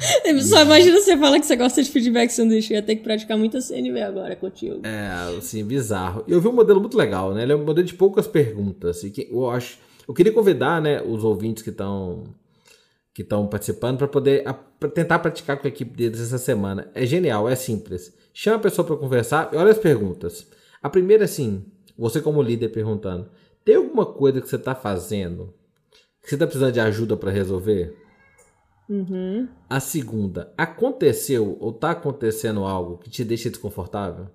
Só 0.44 0.62
imagina 0.62 1.00
você 1.00 1.18
fala 1.18 1.40
que 1.40 1.46
você 1.46 1.56
gosta 1.56 1.82
de 1.82 1.90
feedback 1.90 2.30
sanduíche. 2.30 2.74
Ia 2.74 2.82
ter 2.82 2.96
que 2.96 3.04
praticar 3.04 3.38
muita 3.38 3.62
CNV 3.62 4.02
agora 4.02 4.36
contigo. 4.36 4.82
É, 4.86 5.38
assim, 5.38 5.64
bizarro. 5.64 6.24
Eu 6.28 6.42
vi 6.42 6.48
um 6.48 6.54
modelo 6.54 6.80
muito 6.80 6.98
legal, 6.98 7.34
né? 7.34 7.44
Ele 7.44 7.54
é 7.54 7.56
um 7.56 7.64
modelo 7.64 7.86
de 7.86 7.94
poucas 7.94 8.28
perguntas. 8.28 9.04
E 9.04 9.10
que 9.12 9.28
eu 9.32 9.50
acho. 9.50 9.80
Eu 10.08 10.14
queria 10.14 10.32
convidar, 10.32 10.82
né, 10.82 11.02
os 11.02 11.24
ouvintes 11.24 11.64
que 11.64 11.70
estão 11.70 12.24
que 13.14 13.24
estão 13.24 13.48
participando 13.48 13.98
para 13.98 14.08
poder 14.08 14.48
a, 14.48 14.54
pra 14.54 14.88
tentar 14.90 15.18
praticar 15.18 15.58
com 15.58 15.66
a 15.66 15.70
equipe 15.70 15.96
deles 15.96 16.22
essa 16.22 16.38
semana. 16.38 16.90
É 16.94 17.04
genial, 17.06 17.50
é 17.50 17.56
simples. 17.56 18.14
Chama 18.32 18.58
a 18.58 18.60
pessoa 18.60 18.86
para 18.86 18.96
conversar 18.96 19.50
e 19.52 19.58
olha 19.58 19.72
as 19.72 19.80
perguntas. 19.80 20.46
A 20.84 20.90
primeira, 20.90 21.26
assim, 21.26 21.66
você 21.98 22.22
como 22.22 22.42
líder 22.42 22.70
perguntando: 22.70 23.28
tem 23.66 23.76
alguma 23.76 24.06
coisa 24.06 24.40
que 24.40 24.48
você 24.48 24.56
está 24.56 24.76
fazendo 24.76 25.54
que 26.28 26.32
você 26.32 26.36
está 26.36 26.46
precisando 26.46 26.74
de 26.74 26.82
ajuda 26.82 27.16
para 27.16 27.32
resolver? 27.32 27.96
Uhum. 28.90 29.48
A 29.70 29.80
segunda, 29.80 30.54
aconteceu 30.58 31.58
ou 31.60 31.74
tá 31.74 31.92
acontecendo 31.92 32.64
algo 32.64 32.98
que 32.98 33.10
te 33.10 33.24
deixa 33.24 33.50
desconfortável? 33.50 34.30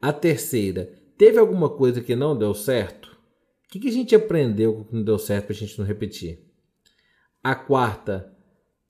A 0.00 0.12
terceira, 0.12 0.92
teve 1.16 1.38
alguma 1.38 1.68
coisa 1.68 2.00
que 2.00 2.16
não 2.16 2.36
deu 2.36 2.54
certo? 2.54 3.12
O 3.64 3.68
que, 3.68 3.80
que 3.80 3.88
a 3.88 3.92
gente 3.92 4.14
aprendeu 4.14 4.84
que 4.84 4.94
não 4.94 5.02
deu 5.02 5.18
certo 5.18 5.46
pra 5.46 5.54
gente 5.54 5.78
não 5.78 5.86
repetir? 5.86 6.50
A 7.42 7.54
quarta, 7.54 8.32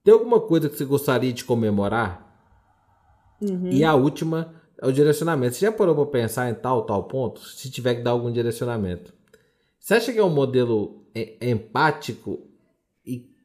tem 0.04 0.14
alguma 0.14 0.40
coisa 0.40 0.68
que 0.68 0.76
você 0.76 0.84
gostaria 0.84 1.32
de 1.32 1.44
comemorar? 1.44 2.32
Uhum. 3.40 3.70
E 3.70 3.84
a 3.84 3.94
última 3.94 4.54
é 4.80 4.86
o 4.86 4.92
direcionamento. 4.92 5.54
Você 5.54 5.66
já 5.66 5.72
parou 5.72 5.94
para 5.94 6.06
pensar 6.06 6.50
em 6.50 6.54
tal, 6.54 6.84
tal 6.84 7.04
ponto? 7.04 7.40
Se 7.40 7.70
tiver 7.70 7.96
que 7.96 8.02
dar 8.02 8.12
algum 8.12 8.30
direcionamento. 8.30 9.12
Você 9.78 9.94
acha 9.94 10.12
que 10.12 10.18
é 10.18 10.24
um 10.24 10.30
modelo 10.30 11.06
empático 11.40 12.48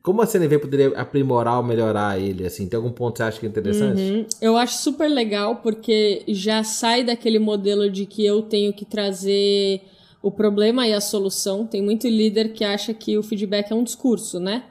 como 0.07 0.21
a 0.21 0.25
CNV 0.25 0.59
poderia 0.59 0.87
aprimorar 0.97 1.57
ou 1.57 1.63
melhorar 1.63 2.17
ele? 2.17 2.45
Assim, 2.45 2.65
tem 2.65 2.77
algum 2.77 2.93
ponto 2.93 3.15
que 3.15 3.17
você 3.17 3.23
acha 3.23 3.39
que 3.41 3.45
é 3.45 3.49
interessante? 3.49 4.01
Uhum. 4.01 4.25
Eu 4.39 4.55
acho 4.55 4.81
super 4.81 5.09
legal 5.09 5.57
porque 5.57 6.23
já 6.29 6.63
sai 6.63 7.03
daquele 7.03 7.39
modelo 7.39 7.91
de 7.91 8.05
que 8.05 8.25
eu 8.25 8.41
tenho 8.41 8.71
que 8.71 8.85
trazer 8.85 9.81
o 10.23 10.31
problema 10.31 10.87
e 10.87 10.93
a 10.93 11.01
solução. 11.01 11.67
Tem 11.67 11.81
muito 11.81 12.07
líder 12.07 12.53
que 12.53 12.63
acha 12.63 12.93
que 12.93 13.17
o 13.17 13.21
feedback 13.21 13.69
é 13.69 13.75
um 13.75 13.83
discurso, 13.83 14.39
né? 14.39 14.63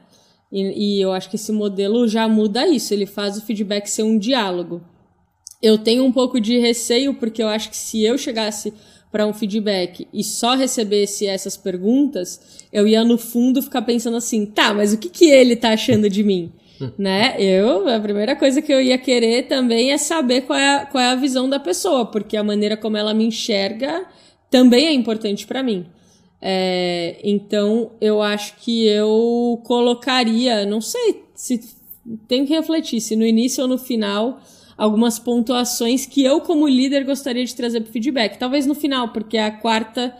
E, 0.51 0.97
e 0.97 1.03
eu 1.03 1.13
acho 1.13 1.29
que 1.29 1.37
esse 1.37 1.53
modelo 1.53 2.09
já 2.09 2.27
muda 2.27 2.67
isso. 2.67 2.95
Ele 2.95 3.05
faz 3.05 3.37
o 3.37 3.45
feedback 3.45 3.89
ser 3.89 4.05
um 4.05 4.19
diálogo. 4.19 4.81
Eu 5.61 5.77
tenho 5.77 6.03
um 6.03 6.13
pouco 6.13 6.41
de 6.41 6.59
receio 6.59 7.13
porque 7.13 7.43
eu 7.43 7.49
acho 7.49 7.69
que 7.69 7.77
se 7.77 8.03
eu 8.03 8.17
chegasse 8.17 8.73
para 9.17 9.27
um 9.27 9.33
feedback 9.33 10.07
e 10.13 10.23
só 10.23 10.55
recebesse 10.55 11.27
essas 11.27 11.57
perguntas, 11.57 12.69
eu 12.71 12.87
ia 12.87 13.03
no 13.03 13.17
fundo 13.17 13.63
ficar 13.63 13.81
pensando 13.81 14.19
assim, 14.19 14.45
tá, 14.45 14.75
mas 14.75 14.93
o 14.93 14.99
que, 14.99 15.09
que 15.09 15.31
ele 15.31 15.57
tá 15.57 15.71
achando 15.71 16.11
de 16.11 16.23
mim? 16.23 16.53
né? 16.99 17.35
Eu, 17.39 17.89
a 17.89 17.99
primeira 17.99 18.37
coisa 18.37 18.61
que 18.61 18.71
eu 18.71 18.79
ia 18.79 18.99
querer 18.99 19.45
também 19.45 19.91
é 19.91 19.97
saber 19.97 20.43
qual 20.43 20.59
é, 20.59 20.69
a, 20.69 20.85
qual 20.85 21.03
é 21.03 21.07
a 21.13 21.15
visão 21.15 21.49
da 21.49 21.59
pessoa, 21.59 22.05
porque 22.05 22.37
a 22.37 22.45
maneira 22.45 22.77
como 22.77 22.99
ela 22.99 23.15
me 23.15 23.25
enxerga 23.25 24.05
também 24.51 24.87
é 24.87 24.93
importante 24.93 25.47
para 25.47 25.63
mim. 25.63 25.87
É, 26.39 27.17
então, 27.25 27.93
eu 27.99 28.21
acho 28.21 28.57
que 28.59 28.87
eu 28.87 29.63
colocaria, 29.65 30.67
não 30.67 30.83
sei 30.83 31.23
se 31.35 31.59
tem 32.29 32.45
que 32.45 32.53
refletir 32.53 33.01
se 33.01 33.17
no 33.17 33.25
início 33.25 33.63
ou 33.63 33.69
no 33.69 33.79
final 33.79 34.43
algumas 34.77 35.19
pontuações 35.19 36.05
que 36.07 36.25
eu, 36.25 36.41
como 36.41 36.69
líder, 36.69 37.05
gostaria 37.05 37.45
de 37.45 37.55
trazer 37.55 37.81
para 37.81 37.93
feedback. 37.93 38.39
Talvez 38.39 38.67
no 38.67 38.75
final, 38.75 39.09
porque 39.13 39.39
a 39.39 39.51
quarta 39.51 40.15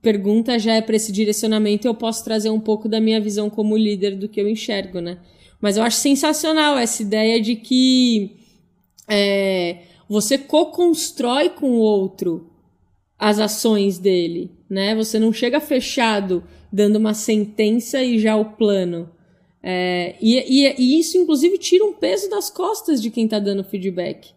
pergunta 0.00 0.58
já 0.58 0.74
é 0.74 0.80
para 0.80 0.96
esse 0.96 1.12
direcionamento 1.12 1.86
eu 1.86 1.94
posso 1.94 2.24
trazer 2.24 2.50
um 2.50 2.60
pouco 2.60 2.88
da 2.88 3.00
minha 3.00 3.20
visão 3.20 3.50
como 3.50 3.76
líder 3.76 4.16
do 4.16 4.28
que 4.28 4.40
eu 4.40 4.48
enxergo, 4.48 5.00
né? 5.00 5.18
Mas 5.60 5.76
eu 5.76 5.82
acho 5.82 5.98
sensacional 5.98 6.78
essa 6.78 7.02
ideia 7.02 7.40
de 7.40 7.56
que 7.56 8.36
é, 9.06 9.78
você 10.08 10.38
co-constrói 10.38 11.50
com 11.50 11.72
o 11.72 11.80
outro 11.80 12.50
as 13.18 13.38
ações 13.38 13.98
dele, 13.98 14.50
né? 14.68 14.94
Você 14.94 15.18
não 15.18 15.32
chega 15.32 15.60
fechado 15.60 16.42
dando 16.72 16.96
uma 16.96 17.12
sentença 17.12 18.02
e 18.02 18.18
já 18.18 18.36
o 18.36 18.56
plano. 18.56 19.10
É, 19.62 20.16
e, 20.20 20.38
e, 20.38 20.74
e, 20.78 20.98
isso, 20.98 21.18
inclusive, 21.18 21.58
tira 21.58 21.84
um 21.84 21.92
peso 21.92 22.30
das 22.30 22.48
costas 22.48 23.00
de 23.00 23.10
quem 23.10 23.24
está 23.24 23.38
dando 23.38 23.64
feedback. 23.64 24.32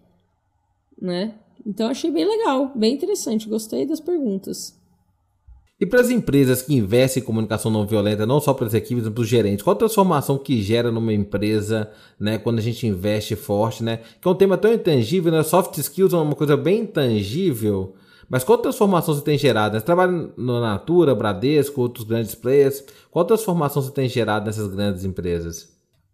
Né? 1.02 1.36
Então, 1.66 1.90
achei 1.90 2.12
bem 2.12 2.26
legal, 2.26 2.72
bem 2.76 2.94
interessante. 2.94 3.48
Gostei 3.48 3.86
das 3.86 4.00
perguntas. 4.00 4.78
E 5.80 5.86
para 5.86 6.00
as 6.00 6.10
empresas 6.10 6.62
que 6.62 6.74
investem 6.74 7.22
em 7.22 7.26
comunicação 7.26 7.70
não 7.70 7.86
violenta, 7.86 8.26
não 8.26 8.40
só 8.40 8.54
para 8.54 8.68
as 8.68 8.74
equipes, 8.74 9.04
mas 9.04 9.14
para 9.14 9.22
os 9.22 9.28
gerentes, 9.28 9.64
qual 9.64 9.76
a 9.76 9.80
transformação 9.80 10.38
que 10.38 10.62
gera 10.62 10.92
numa 10.92 11.12
empresa, 11.12 11.92
né, 12.18 12.38
quando 12.38 12.60
a 12.60 12.62
gente 12.62 12.88
investe 12.88 13.36
forte, 13.36 13.84
né? 13.84 14.00
Que 14.22 14.28
é 14.28 14.32
um 14.32 14.36
tema 14.36 14.58
tão 14.58 14.72
intangível, 14.72 15.32
né? 15.32 15.44
Soft 15.44 15.78
skills 15.78 16.14
é 16.14 16.18
uma 16.18 16.36
coisa 16.36 16.56
bem 16.56 16.82
intangível, 16.82 17.96
mas 18.34 18.44
qual 18.44 18.58
transformação 18.58 19.14
você 19.14 19.22
tem 19.22 19.38
gerado? 19.38 19.78
Você 19.78 19.86
trabalha 19.86 20.12
no 20.36 20.60
Natura, 20.60 21.14
Bradesco, 21.14 21.80
outros 21.80 22.04
grandes 22.04 22.34
players. 22.34 22.84
Qual 23.12 23.24
transformação 23.24 23.80
você 23.80 23.92
tem 23.92 24.10
gerado 24.10 24.48
nessas 24.48 24.74
grandes 24.74 25.06
empresas? 25.06 25.72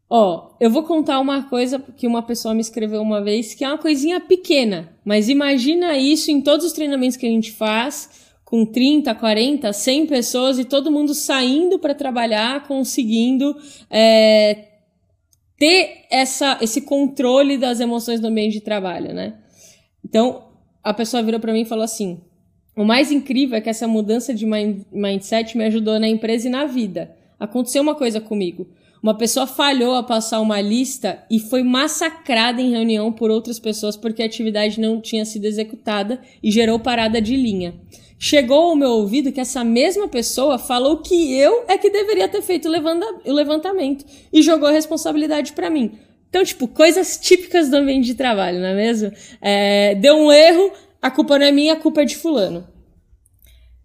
Ó, 0.09 0.49
oh, 0.51 0.55
eu 0.59 0.69
vou 0.69 0.83
contar 0.83 1.17
uma 1.21 1.43
coisa 1.43 1.79
que 1.79 2.05
uma 2.05 2.21
pessoa 2.21 2.53
me 2.53 2.59
escreveu 2.59 3.01
uma 3.01 3.23
vez, 3.23 3.53
que 3.53 3.63
é 3.63 3.69
uma 3.69 3.77
coisinha 3.77 4.19
pequena, 4.19 4.91
mas 5.05 5.29
imagina 5.29 5.97
isso 5.97 6.29
em 6.29 6.41
todos 6.41 6.65
os 6.65 6.73
treinamentos 6.73 7.15
que 7.15 7.25
a 7.25 7.29
gente 7.29 7.53
faz, 7.53 8.09
com 8.43 8.65
30, 8.65 9.15
40, 9.15 9.71
100 9.71 10.05
pessoas 10.05 10.59
e 10.59 10.65
todo 10.65 10.91
mundo 10.91 11.13
saindo 11.13 11.79
para 11.79 11.95
trabalhar, 11.95 12.67
conseguindo 12.67 13.55
é, 13.89 14.65
ter 15.57 16.05
essa, 16.11 16.57
esse 16.59 16.81
controle 16.81 17.57
das 17.57 17.79
emoções 17.79 18.19
no 18.19 18.27
ambiente 18.27 18.55
de 18.55 18.61
trabalho, 18.61 19.13
né? 19.13 19.39
Então, 20.03 20.48
a 20.89 20.93
pessoa 20.93 21.21
virou 21.21 21.39
para 21.39 21.53
mim 21.53 21.61
e 21.61 21.65
falou 21.65 21.83
assim: 21.83 22.19
o 22.75 22.83
mais 22.83 23.11
incrível 23.11 23.55
é 23.55 23.61
que 23.61 23.69
essa 23.69 23.87
mudança 23.87 24.33
de 24.33 24.45
mind 24.45 24.81
mindset 24.91 25.55
me 25.55 25.65
ajudou 25.65 25.99
na 25.99 26.07
empresa 26.07 26.47
e 26.47 26.51
na 26.51 26.65
vida. 26.65 27.15
Aconteceu 27.39 27.83
uma 27.83 27.93
coisa 27.93 28.19
comigo. 28.19 28.67
Uma 29.01 29.15
pessoa 29.15 29.45
falhou 29.45 29.95
a 29.95 30.03
passar 30.03 30.41
uma 30.41 30.59
lista 30.59 31.23
e 31.29 31.39
foi 31.39 31.61
massacrada 31.61 32.61
em 32.61 32.71
reunião 32.71 33.13
por 33.13 33.29
outras 33.29 33.59
pessoas 33.59 33.95
porque 33.95 34.21
a 34.21 34.25
atividade 34.25 34.81
não 34.81 34.99
tinha 34.99 35.23
sido 35.25 35.45
executada 35.45 36.19
e 36.43 36.51
gerou 36.51 36.79
parada 36.79 37.21
de 37.21 37.35
linha. 37.35 37.75
chegou 38.17 38.71
ao 38.71 38.75
meu 38.75 38.89
ouvido 38.89 39.31
que 39.31 39.39
essa 39.39 39.63
mesma 39.63 40.07
pessoa 40.07 40.57
falou 40.57 40.97
que 40.97 41.33
eu 41.33 41.63
é 41.67 41.77
que 41.77 41.89
deveria 41.89 42.27
ter 42.27 42.41
feito 42.41 42.67
o 42.67 43.33
levantamento 43.33 44.05
e 44.33 44.41
jogou 44.41 44.67
a 44.67 44.73
responsabilidade 44.73 45.53
para 45.53 45.69
mim. 45.69 45.91
Então, 46.29 46.43
tipo, 46.43 46.67
coisas 46.67 47.17
típicas 47.17 47.69
do 47.69 47.77
ambiente 47.77 48.05
de 48.05 48.13
trabalho, 48.13 48.59
não 48.59 48.67
é 48.67 48.75
mesmo? 48.75 49.11
É, 49.41 49.95
deu 49.95 50.15
um 50.15 50.31
erro, 50.31 50.71
a 51.01 51.09
culpa 51.09 51.39
não 51.39 51.45
é 51.45 51.51
minha, 51.51 51.73
a 51.73 51.79
culpa 51.79 52.01
é 52.01 52.05
de 52.05 52.15
fulano. 52.15 52.67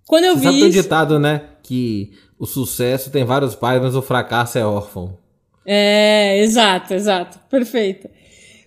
Quando 0.07 0.25
eu 0.25 0.35
Você 0.35 0.41
vi. 0.41 0.45
Sabe 0.47 0.59
isso... 0.59 0.83
ditado, 0.83 1.19
né? 1.19 1.43
Que 1.63 2.13
o 2.39 2.47
sucesso 2.47 3.11
tem 3.11 3.25
vários 3.25 3.55
pais, 3.55 3.81
mas 3.81 3.97
o 3.97 4.03
fracasso 4.03 4.59
é 4.59 4.65
órfão. 4.65 5.19
É, 5.65 6.39
exato, 6.41 6.93
exato. 6.93 7.39
Perfeito. 7.49 8.09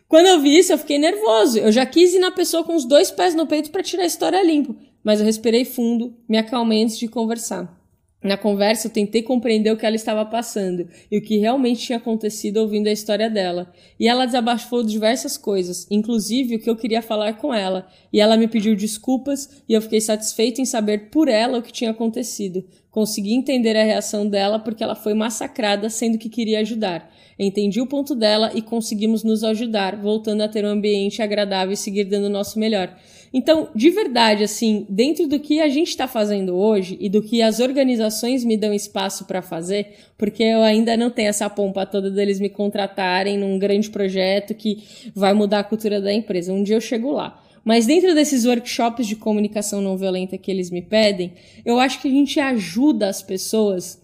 Quando 0.07 0.25
eu 0.25 0.39
vi 0.39 0.57
isso, 0.57 0.73
eu 0.73 0.77
fiquei 0.77 0.97
nervoso. 0.97 1.59
Eu 1.59 1.71
já 1.71 1.85
quis 1.85 2.13
ir 2.13 2.19
na 2.19 2.31
pessoa 2.31 2.63
com 2.63 2.75
os 2.75 2.85
dois 2.85 3.11
pés 3.11 3.35
no 3.35 3.45
peito 3.45 3.69
para 3.69 3.83
tirar 3.83 4.03
a 4.03 4.07
história 4.07 4.41
limpo. 4.43 4.75
Mas 5.03 5.19
eu 5.19 5.25
respirei 5.25 5.63
fundo, 5.63 6.15
me 6.27 6.37
acalmei 6.37 6.83
antes 6.83 6.97
de 6.97 7.07
conversar. 7.07 7.76
Na 8.23 8.35
conversa, 8.35 8.87
eu 8.87 8.91
tentei 8.91 9.21
compreender 9.21 9.71
o 9.71 9.77
que 9.77 9.85
ela 9.85 9.95
estava 9.95 10.25
passando 10.25 10.87
e 11.11 11.19
o 11.19 11.21
que 11.21 11.37
realmente 11.37 11.81
tinha 11.81 11.99
acontecido 11.99 12.57
ouvindo 12.57 12.87
a 12.87 12.91
história 12.91 13.29
dela. 13.29 13.71
E 13.99 14.07
ela 14.07 14.25
desabafou 14.25 14.83
diversas 14.83 15.37
coisas, 15.37 15.85
inclusive 15.91 16.55
o 16.55 16.59
que 16.59 16.69
eu 16.69 16.75
queria 16.75 17.03
falar 17.03 17.33
com 17.33 17.53
ela. 17.53 17.87
E 18.11 18.19
ela 18.19 18.35
me 18.35 18.47
pediu 18.47 18.75
desculpas 18.75 19.63
e 19.69 19.73
eu 19.73 19.81
fiquei 19.83 20.01
satisfeito 20.01 20.59
em 20.59 20.65
saber 20.65 21.09
por 21.11 21.27
ela 21.27 21.59
o 21.59 21.61
que 21.61 21.71
tinha 21.71 21.91
acontecido. 21.91 22.65
Consegui 22.89 23.35
entender 23.35 23.77
a 23.77 23.83
reação 23.83 24.27
dela 24.27 24.57
porque 24.57 24.83
ela 24.83 24.95
foi 24.95 25.13
massacrada 25.13 25.87
sendo 25.87 26.17
que 26.17 26.27
queria 26.27 26.61
ajudar. 26.61 27.13
Entendi 27.37 27.79
o 27.79 27.85
ponto 27.85 28.15
dela 28.15 28.51
e 28.55 28.63
conseguimos 28.63 29.23
nos 29.23 29.43
ajudar, 29.43 29.95
voltando 29.95 30.41
a 30.41 30.47
ter 30.47 30.65
um 30.65 30.69
ambiente 30.69 31.21
agradável 31.21 31.71
e 31.71 31.77
seguir 31.77 32.05
dando 32.05 32.25
o 32.25 32.31
nosso 32.31 32.57
melhor. 32.57 32.97
Então, 33.33 33.69
de 33.75 33.89
verdade, 33.89 34.43
assim, 34.43 34.85
dentro 34.89 35.27
do 35.27 35.39
que 35.39 35.59
a 35.59 35.67
gente 35.67 35.89
está 35.89 36.07
fazendo 36.07 36.55
hoje 36.55 36.97
e 36.99 37.09
do 37.09 37.21
que 37.21 37.41
as 37.41 37.59
organizações 37.59 38.43
me 38.43 38.55
dão 38.55 38.73
espaço 38.73 39.25
para 39.25 39.41
fazer, 39.41 39.95
porque 40.17 40.43
eu 40.43 40.61
ainda 40.61 40.95
não 40.95 41.09
tenho 41.09 41.29
essa 41.29 41.49
pompa 41.49 41.85
toda 41.85 42.09
deles 42.09 42.39
me 42.39 42.49
contratarem 42.49 43.37
num 43.37 43.59
grande 43.59 43.89
projeto 43.89 44.55
que 44.55 44.83
vai 45.13 45.33
mudar 45.33 45.59
a 45.59 45.63
cultura 45.63 45.99
da 45.99 46.13
empresa. 46.13 46.53
Um 46.53 46.63
dia 46.63 46.75
eu 46.75 46.81
chego 46.81 47.11
lá. 47.11 47.43
Mas 47.65 47.85
dentro 47.85 48.15
desses 48.15 48.45
workshops 48.45 49.05
de 49.05 49.17
comunicação 49.17 49.81
não 49.81 49.97
violenta 49.97 50.37
que 50.37 50.49
eles 50.49 50.71
me 50.71 50.81
pedem, 50.81 51.33
eu 51.65 51.79
acho 51.79 52.01
que 52.01 52.07
a 52.07 52.11
gente 52.11 52.39
ajuda 52.39 53.09
as 53.09 53.21
pessoas 53.21 54.01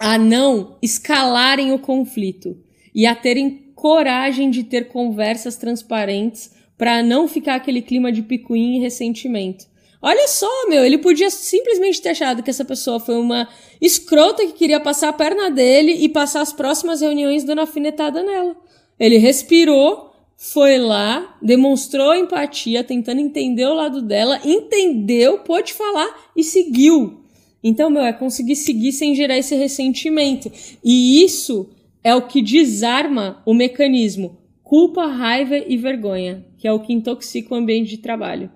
a 0.00 0.18
não 0.18 0.76
escalarem 0.82 1.72
o 1.72 1.78
conflito 1.78 2.58
e 2.92 3.06
a 3.06 3.14
terem 3.14 3.70
coragem 3.76 4.50
de 4.50 4.64
ter 4.64 4.88
conversas 4.88 5.56
transparentes 5.56 6.50
para 6.80 7.02
não 7.02 7.28
ficar 7.28 7.56
aquele 7.56 7.82
clima 7.82 8.10
de 8.10 8.22
picuinha 8.22 8.78
e 8.78 8.80
ressentimento. 8.80 9.66
Olha 10.00 10.26
só, 10.26 10.48
meu, 10.66 10.82
ele 10.82 10.96
podia 10.96 11.28
simplesmente 11.28 12.00
ter 12.00 12.08
achado 12.08 12.42
que 12.42 12.48
essa 12.48 12.64
pessoa 12.64 12.98
foi 12.98 13.16
uma 13.16 13.46
escrota 13.82 14.46
que 14.46 14.54
queria 14.54 14.80
passar 14.80 15.10
a 15.10 15.12
perna 15.12 15.50
dele 15.50 15.92
e 15.92 16.08
passar 16.08 16.40
as 16.40 16.54
próximas 16.54 17.02
reuniões 17.02 17.44
dando 17.44 17.60
afinetada 17.60 18.22
nela. 18.22 18.56
Ele 18.98 19.18
respirou, 19.18 20.10
foi 20.38 20.78
lá, 20.78 21.36
demonstrou 21.42 22.14
empatia, 22.14 22.82
tentando 22.82 23.20
entender 23.20 23.66
o 23.66 23.74
lado 23.74 24.00
dela, 24.00 24.40
entendeu, 24.42 25.40
pôde 25.40 25.74
falar 25.74 26.30
e 26.34 26.42
seguiu. 26.42 27.20
Então, 27.62 27.90
meu, 27.90 28.02
é 28.02 28.12
conseguir 28.14 28.56
seguir 28.56 28.92
sem 28.92 29.14
gerar 29.14 29.36
esse 29.36 29.54
ressentimento. 29.54 30.50
E 30.82 31.22
isso 31.22 31.68
é 32.02 32.14
o 32.14 32.22
que 32.22 32.40
desarma 32.40 33.42
o 33.44 33.52
mecanismo 33.52 34.40
culpa, 34.70 35.04
raiva 35.06 35.58
e 35.58 35.76
vergonha, 35.76 36.46
que 36.60 36.68
é 36.68 36.72
o 36.72 36.78
que 36.78 36.92
intoxica 36.92 37.54
o 37.54 37.56
ambiente 37.56 37.88
de 37.88 37.96
trabalho. 37.96 38.50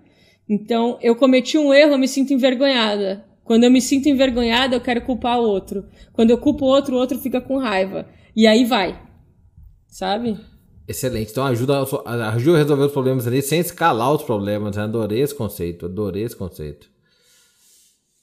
Então, 0.47 0.99
eu 1.01 1.17
cometi 1.17 1.57
um 1.57 1.73
erro, 1.73 1.93
eu 1.93 1.99
me 1.99 2.07
sinto 2.07 2.35
envergonhada. 2.35 3.25
Quando 3.43 3.65
eu 3.65 3.71
me 3.71 3.81
sinto 3.81 4.11
envergonhada, 4.11 4.77
eu 4.77 4.81
quero 4.81 5.01
culpar 5.01 5.41
o 5.41 5.45
outro. 5.45 5.87
Quando 6.13 6.29
eu 6.29 6.37
culpo 6.37 6.67
o 6.67 6.69
outro, 6.69 6.95
o 6.95 6.99
outro 6.99 7.19
fica 7.19 7.41
com 7.41 7.57
raiva. 7.57 8.07
E 8.37 8.47
aí 8.47 8.67
vai. 8.67 9.01
Sabe? 9.89 10.39
Excelente. 10.87 11.31
Então 11.31 11.47
ajuda, 11.47 11.81
ajuda 11.81 12.59
a 12.59 12.61
resolver 12.61 12.85
os 12.85 12.93
problemas 12.93 13.27
ali 13.27 13.41
sem 13.41 13.61
escalar 13.61 14.13
os 14.13 14.23
problemas. 14.23 14.77
Né? 14.77 14.83
Adorei 14.83 15.21
esse 15.23 15.35
conceito. 15.35 15.87
Adorei 15.87 16.25
esse 16.25 16.37
conceito. 16.37 16.89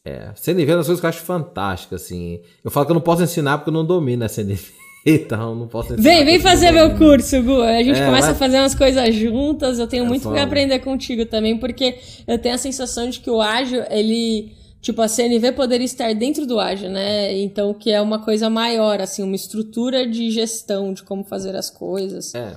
É. 0.05 0.31
CNV 0.35 0.71
é 0.71 0.75
uma 0.75 0.83
coisas 0.83 0.99
que 0.99 1.05
eu 1.05 1.09
acho 1.09 1.21
fantástica, 1.21 1.95
assim. 1.95 2.41
Eu 2.63 2.69
falo 2.69 2.85
que 2.85 2.91
eu 2.91 2.95
não 2.95 3.01
posso 3.01 3.23
ensinar 3.23 3.57
porque 3.57 3.69
eu 3.71 3.73
não 3.73 3.85
domino 3.85 4.23
a 4.23 4.29
CNV. 4.29 4.80
Então, 5.05 5.55
não 5.55 5.67
posso 5.67 5.95
Vem, 5.97 6.23
vem 6.23 6.39
fazer 6.39 6.71
meu 6.71 6.95
curso, 6.95 7.41
Gu. 7.41 7.61
A 7.61 7.81
gente 7.81 7.99
é, 7.99 8.05
começa 8.05 8.27
mas... 8.27 8.35
a 8.35 8.39
fazer 8.39 8.57
umas 8.59 8.75
coisas 8.75 9.15
juntas. 9.15 9.79
Eu 9.79 9.87
tenho 9.87 10.05
é 10.05 10.07
muito 10.07 10.31
que 10.31 10.37
aprender 10.37 10.79
contigo 10.79 11.25
também, 11.25 11.57
porque 11.57 11.97
eu 12.27 12.37
tenho 12.37 12.53
a 12.53 12.57
sensação 12.57 13.09
de 13.09 13.19
que 13.19 13.29
o 13.29 13.41
ágil, 13.41 13.83
ele. 13.89 14.51
Tipo, 14.79 15.01
a 15.01 15.07
CNV 15.07 15.51
poderia 15.51 15.85
estar 15.85 16.13
dentro 16.13 16.45
do 16.45 16.59
ágil, 16.59 16.89
né? 16.89 17.37
Então, 17.39 17.73
que 17.73 17.91
é 17.91 18.01
uma 18.01 18.19
coisa 18.19 18.49
maior, 18.49 18.99
assim, 18.99 19.21
uma 19.21 19.35
estrutura 19.35 20.07
de 20.07 20.31
gestão 20.31 20.91
de 20.91 21.03
como 21.03 21.23
fazer 21.23 21.55
as 21.55 21.69
coisas. 21.69 22.33
É. 22.33 22.55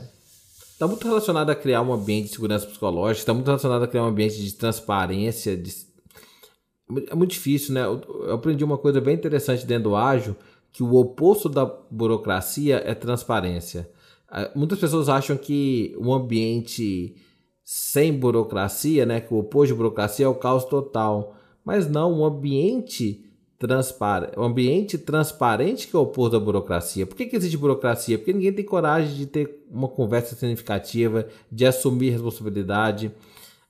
Está 0.72 0.86
muito 0.86 1.06
relacionado 1.06 1.50
a 1.50 1.54
criar 1.54 1.82
um 1.82 1.92
ambiente 1.92 2.24
de 2.24 2.30
segurança 2.32 2.66
psicológica, 2.66 3.20
está 3.20 3.34
muito 3.34 3.46
relacionado 3.46 3.82
a 3.84 3.86
criar 3.86 4.04
um 4.04 4.08
ambiente 4.08 4.42
de 4.42 4.52
transparência. 4.54 5.54
De... 5.54 5.70
É 7.10 7.14
muito 7.14 7.32
difícil, 7.32 7.74
né? 7.74 7.84
Eu 7.84 8.32
aprendi 8.32 8.64
uma 8.64 8.78
coisa 8.78 9.00
bem 9.02 9.14
interessante 9.14 9.66
dentro 9.66 9.90
do 9.90 9.96
ágil 9.96 10.34
que 10.74 10.82
o 10.82 10.96
oposto 10.96 11.48
da 11.48 11.64
burocracia 11.64 12.82
é 12.84 12.94
transparência. 12.96 13.88
Ah, 14.28 14.50
muitas 14.56 14.80
pessoas 14.80 15.08
acham 15.08 15.36
que 15.36 15.96
um 16.00 16.12
ambiente 16.12 17.14
sem 17.62 18.12
burocracia, 18.12 19.06
né, 19.06 19.20
que 19.20 19.32
o 19.32 19.38
oposto 19.38 19.68
de 19.68 19.74
burocracia 19.78 20.26
é 20.26 20.28
o 20.28 20.34
caos 20.34 20.64
total. 20.64 21.36
Mas 21.64 21.88
não, 21.88 22.18
um 22.18 22.24
ambiente 22.24 23.24
transparente, 23.56 24.36
um 24.36 24.42
ambiente 24.42 24.98
transparente 24.98 25.86
que 25.86 25.94
é 25.94 25.98
o 25.98 26.02
oposto 26.02 26.32
da 26.32 26.44
burocracia. 26.44 27.06
Por 27.06 27.16
que, 27.16 27.26
que 27.26 27.36
existe 27.36 27.56
burocracia? 27.56 28.18
Porque 28.18 28.32
ninguém 28.32 28.52
tem 28.52 28.64
coragem 28.64 29.14
de 29.14 29.26
ter 29.26 29.64
uma 29.70 29.86
conversa 29.86 30.34
significativa, 30.34 31.28
de 31.52 31.64
assumir 31.64 32.10
responsabilidade. 32.10 33.12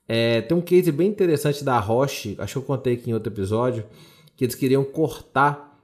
É, 0.07 0.41
tem 0.41 0.57
um 0.57 0.61
case 0.61 0.91
bem 0.91 1.07
interessante 1.07 1.63
da 1.63 1.77
Roche, 1.77 2.35
acho 2.39 2.53
que 2.53 2.57
eu 2.57 2.63
contei 2.63 2.95
aqui 2.95 3.11
em 3.11 3.13
outro 3.13 3.31
episódio, 3.31 3.85
que 4.35 4.43
eles 4.43 4.55
queriam 4.55 4.83
cortar 4.83 5.74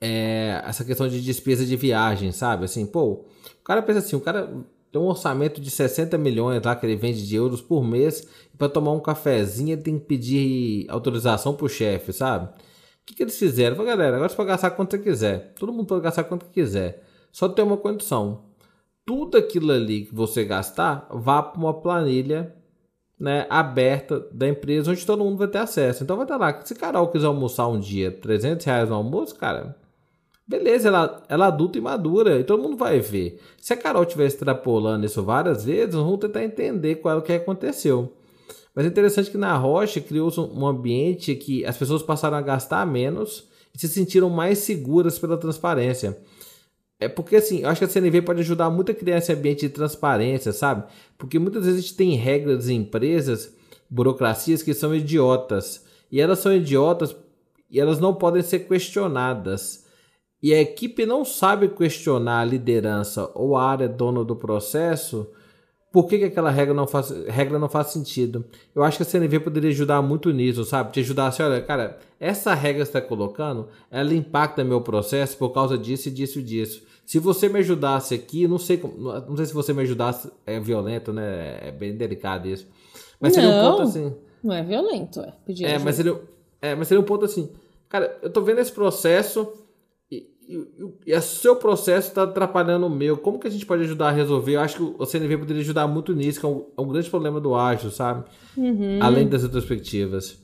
é, 0.00 0.62
essa 0.64 0.84
questão 0.84 1.08
de 1.08 1.20
despesa 1.20 1.64
de 1.64 1.76
viagem, 1.76 2.32
sabe? 2.32 2.64
Assim, 2.64 2.86
pô, 2.86 3.26
o 3.60 3.64
cara 3.64 3.82
pensa 3.82 3.98
assim, 4.00 4.16
o 4.16 4.20
cara 4.20 4.48
tem 4.90 5.00
um 5.00 5.06
orçamento 5.06 5.60
de 5.60 5.70
60 5.70 6.16
milhões 6.16 6.62
lá 6.62 6.74
que 6.74 6.86
ele 6.86 6.96
vende 6.96 7.26
de 7.26 7.36
euros 7.36 7.60
por 7.60 7.84
mês, 7.84 8.26
para 8.56 8.68
tomar 8.68 8.92
um 8.92 9.00
cafezinho 9.00 9.72
ele 9.72 9.82
tem 9.82 9.98
que 9.98 10.06
pedir 10.06 10.86
autorização 10.88 11.54
pro 11.54 11.68
chefe, 11.68 12.12
sabe? 12.12 12.46
O 12.46 12.52
que, 13.06 13.14
que 13.14 13.22
eles 13.22 13.38
fizeram? 13.38 13.76
Falei, 13.76 13.92
galera, 13.92 14.16
agora 14.16 14.28
você 14.28 14.36
pode 14.36 14.48
gastar 14.48 14.70
quanto 14.72 14.90
você 14.90 14.98
quiser. 14.98 15.54
Todo 15.58 15.72
mundo 15.72 15.86
pode 15.86 16.02
gastar 16.02 16.24
quanto 16.24 16.44
quiser. 16.46 17.02
Só 17.32 17.48
tem 17.48 17.64
uma 17.64 17.76
condição. 17.78 18.44
Tudo 19.06 19.38
aquilo 19.38 19.72
ali 19.72 20.04
que 20.04 20.14
você 20.14 20.44
gastar, 20.44 21.08
vá 21.10 21.42
para 21.42 21.58
uma 21.58 21.72
planilha 21.72 22.54
né, 23.18 23.46
aberta 23.48 24.20
da 24.30 24.46
empresa 24.46 24.90
onde 24.90 25.06
todo 25.06 25.24
mundo 25.24 25.38
vai 25.38 25.48
ter 25.48 25.58
acesso. 25.58 26.04
Então 26.04 26.16
vai 26.16 26.26
estar 26.26 26.36
lá. 26.36 26.60
Se 26.62 26.74
Carol 26.74 27.08
quiser 27.08 27.26
almoçar 27.26 27.66
um 27.68 27.80
dia 27.80 28.10
300 28.10 28.64
reais 28.66 28.88
no 28.88 28.96
almoço, 28.96 29.34
cara, 29.34 29.74
Beleza, 30.48 30.88
ela, 30.88 31.22
ela 31.28 31.44
é 31.44 31.48
adulta 31.48 31.76
e 31.76 31.80
madura, 31.80 32.40
e 32.40 32.44
todo 32.44 32.62
mundo 32.62 32.78
vai 32.78 33.00
ver. 33.00 33.38
Se 33.60 33.74
a 33.74 33.76
Carol 33.76 34.04
estiver 34.04 34.24
extrapolando 34.24 35.04
isso 35.04 35.22
várias 35.22 35.62
vezes, 35.62 35.94
vamos 35.94 36.18
tentar 36.20 36.42
entender 36.42 36.94
qual 36.96 37.16
é 37.16 37.18
o 37.18 37.22
que 37.22 37.34
aconteceu. 37.34 38.14
Mas 38.74 38.86
é 38.86 38.88
interessante 38.88 39.30
que 39.30 39.36
na 39.36 39.54
Rocha 39.58 40.00
criou-se 40.00 40.40
um 40.40 40.66
ambiente 40.66 41.34
que 41.34 41.66
as 41.66 41.76
pessoas 41.76 42.02
passaram 42.02 42.38
a 42.38 42.40
gastar 42.40 42.86
menos 42.86 43.46
e 43.74 43.78
se 43.78 43.88
sentiram 43.88 44.30
mais 44.30 44.60
seguras 44.60 45.18
pela 45.18 45.36
transparência. 45.36 46.16
É 46.98 47.08
porque 47.08 47.36
assim, 47.36 47.60
eu 47.60 47.68
acho 47.68 47.80
que 47.80 47.84
a 47.84 47.88
CNV 47.88 48.22
pode 48.22 48.40
ajudar 48.40 48.70
muito 48.70 48.90
a 48.90 48.94
criar 48.94 49.18
esse 49.18 49.30
ambiente 49.30 49.68
de 49.68 49.74
transparência, 49.74 50.52
sabe? 50.52 50.84
Porque 51.18 51.38
muitas 51.38 51.66
vezes 51.66 51.78
a 51.78 51.82
gente 51.82 51.94
tem 51.94 52.14
regras 52.14 52.70
em 52.70 52.76
empresas, 52.76 53.54
burocracias 53.90 54.62
que 54.62 54.72
são 54.72 54.94
idiotas. 54.94 55.84
E 56.10 56.22
elas 56.22 56.38
são 56.38 56.54
idiotas 56.54 57.14
e 57.70 57.78
elas 57.78 58.00
não 58.00 58.14
podem 58.14 58.42
ser 58.42 58.60
questionadas 58.60 59.86
e 60.42 60.54
a 60.54 60.60
equipe 60.60 61.04
não 61.04 61.24
sabe 61.24 61.68
questionar 61.68 62.40
a 62.40 62.44
liderança 62.44 63.30
ou 63.34 63.56
a 63.56 63.64
área 63.64 63.88
dona 63.88 64.24
do 64.24 64.36
processo, 64.36 65.28
por 65.90 66.06
que, 66.06 66.18
que 66.18 66.24
aquela 66.26 66.50
regra 66.50 66.74
não, 66.74 66.86
faz, 66.86 67.10
regra 67.26 67.58
não 67.58 67.68
faz 67.68 67.88
sentido? 67.88 68.44
Eu 68.74 68.84
acho 68.84 68.98
que 68.98 69.02
a 69.02 69.06
CNV 69.06 69.40
poderia 69.40 69.70
ajudar 69.70 70.02
muito 70.02 70.30
nisso, 70.30 70.64
sabe? 70.64 70.92
Te 70.92 71.00
ajudar 71.00 71.28
assim, 71.28 71.42
olha, 71.42 71.62
cara, 71.62 71.98
essa 72.20 72.54
regra 72.54 72.84
que 72.84 72.90
você 72.90 72.98
está 72.98 73.00
colocando, 73.00 73.68
ela 73.90 74.14
impacta 74.14 74.62
meu 74.62 74.80
processo 74.80 75.36
por 75.36 75.50
causa 75.50 75.78
disso 75.78 76.08
e 76.08 76.12
disso 76.12 76.38
e 76.40 76.42
disso. 76.42 76.82
Se 77.06 77.18
você 77.18 77.48
me 77.48 77.58
ajudasse 77.60 78.14
aqui, 78.14 78.46
não 78.46 78.58
sei, 78.58 78.80
não 79.26 79.34
sei 79.34 79.46
se 79.46 79.54
você 79.54 79.72
me 79.72 79.82
ajudasse, 79.82 80.30
é 80.44 80.60
violento, 80.60 81.10
né? 81.10 81.58
É 81.62 81.72
bem 81.72 81.96
delicado 81.96 82.46
isso. 82.46 82.66
Mas 83.18 83.34
não, 83.34 83.42
seria 83.42 83.56
um 83.56 83.70
ponto 83.70 83.82
assim. 83.82 84.14
Não 84.44 84.54
é 84.54 84.62
violento, 84.62 85.20
é. 85.20 85.32
Pedir 85.46 85.64
é, 85.64 85.78
mas 85.78 85.96
seria, 85.96 86.20
é, 86.60 86.74
mas 86.74 86.86
seria 86.86 87.00
um 87.00 87.06
ponto 87.06 87.24
assim. 87.24 87.50
Cara, 87.88 88.18
eu 88.20 88.28
tô 88.28 88.42
vendo 88.42 88.60
esse 88.60 88.70
processo 88.70 89.50
e, 90.48 91.14
o 91.14 91.20
seu 91.20 91.56
processo 91.56 92.08
está 92.08 92.22
atrapalhando 92.22 92.86
o 92.86 92.90
meu. 92.90 93.18
Como 93.18 93.38
que 93.38 93.46
a 93.46 93.50
gente 93.50 93.66
pode 93.66 93.82
ajudar 93.82 94.08
a 94.08 94.12
resolver? 94.12 94.54
Eu 94.54 94.60
acho 94.60 94.76
que 94.76 94.82
o 94.82 95.06
CNV 95.06 95.38
poderia 95.38 95.62
ajudar 95.62 95.86
muito 95.86 96.14
nisso, 96.14 96.40
que 96.40 96.46
é 96.46 96.48
um, 96.48 96.64
é 96.76 96.80
um 96.80 96.88
grande 96.88 97.10
problema 97.10 97.38
do 97.38 97.54
ágil, 97.54 97.90
sabe? 97.90 98.24
Uhum. 98.56 98.98
Além 99.02 99.28
das 99.28 99.42
retrospectivas. 99.42 100.38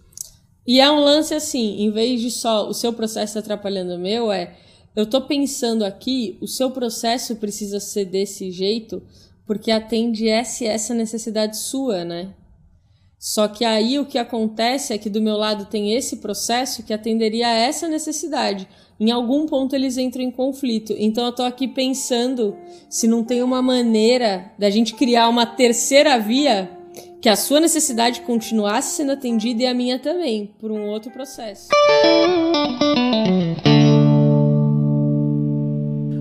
E 0.67 0.81
é 0.81 0.91
um 0.91 1.01
lance 1.01 1.35
assim, 1.35 1.83
em 1.83 1.91
vez 1.91 2.21
de 2.21 2.31
só 2.31 2.69
o 2.69 2.75
seu 2.75 2.93
processo 2.93 3.39
atrapalhando 3.39 3.95
o 3.95 3.99
meu, 3.99 4.31
é 4.31 4.57
eu 4.95 5.07
tô 5.07 5.23
pensando 5.23 5.85
aqui, 5.85 6.39
o 6.41 6.47
seu 6.47 6.71
processo 6.71 7.37
precisa 7.37 7.81
ser 7.81 8.05
desse 8.05 8.51
jeito 8.51 9.03
porque 9.47 9.71
atende 9.71 10.29
essa 10.29 10.65
essa 10.65 10.95
necessidade 10.95 11.57
sua, 11.57 12.05
né? 12.05 12.35
Só 13.19 13.49
que 13.49 13.65
aí 13.65 13.99
o 13.99 14.05
que 14.05 14.19
acontece 14.19 14.93
é 14.93 14.99
que 14.99 15.09
do 15.09 15.21
meu 15.21 15.37
lado 15.37 15.65
tem 15.65 15.95
esse 15.95 16.19
processo 16.19 16.83
que 16.83 16.93
atenderia 16.93 17.49
a 17.49 17.55
essa 17.55 17.89
necessidade. 17.89 18.69
Em 18.99 19.11
algum 19.11 19.47
ponto 19.47 19.75
eles 19.75 19.99
entram 19.99 20.23
em 20.23 20.31
conflito. 20.31 20.95
Então 20.99 21.27
eu 21.27 21.33
tô 21.33 21.43
aqui 21.43 21.67
pensando 21.67 22.57
se 22.89 23.09
não 23.09 23.25
tem 23.25 23.43
uma 23.43 23.61
maneira 23.61 24.53
da 24.59 24.71
gente 24.71 24.95
criar 24.95 25.29
uma 25.29 25.45
terceira 25.45 26.19
via 26.19 26.71
que 27.21 27.29
a 27.29 27.37
sua 27.37 27.59
necessidade 27.59 28.21
continuasse 28.21 28.97
sendo 28.97 29.13
atendida 29.13 29.63
e 29.63 29.67
a 29.67 29.75
minha 29.75 29.99
também, 29.99 30.55
por 30.61 30.71
um 30.71 30.87
outro 30.87 31.11
processo. 31.11 31.71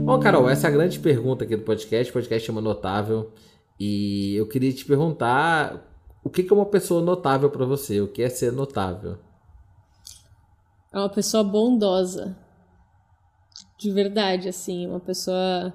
Bom, 0.06 0.20
Carol, 0.20 0.50
essa 0.50 0.68
é 0.68 0.70
a 0.70 0.74
grande 0.74 1.00
pergunta 1.00 1.44
aqui 1.44 1.56
do 1.56 1.64
podcast. 1.64 2.10
O 2.10 2.14
podcast 2.14 2.46
chama 2.46 2.62
Notável. 2.62 3.32
E 3.80 4.36
eu 4.36 4.48
queria 4.48 4.72
te 4.72 4.86
perguntar 4.86 5.86
o 6.24 6.30
que 6.30 6.48
é 6.50 6.54
uma 6.54 6.66
pessoa 6.66 7.02
notável 7.02 7.50
para 7.50 7.66
você? 7.66 8.00
O 8.00 8.08
que 8.08 8.24
é 8.24 8.30
ser 8.30 8.52
notável? 8.52 9.18
É 10.92 10.98
uma 10.98 11.10
pessoa 11.10 11.44
bondosa. 11.44 12.43
De 13.84 13.92
verdade, 13.92 14.48
assim. 14.48 14.88
Uma 14.88 15.02
pessoa 15.02 15.74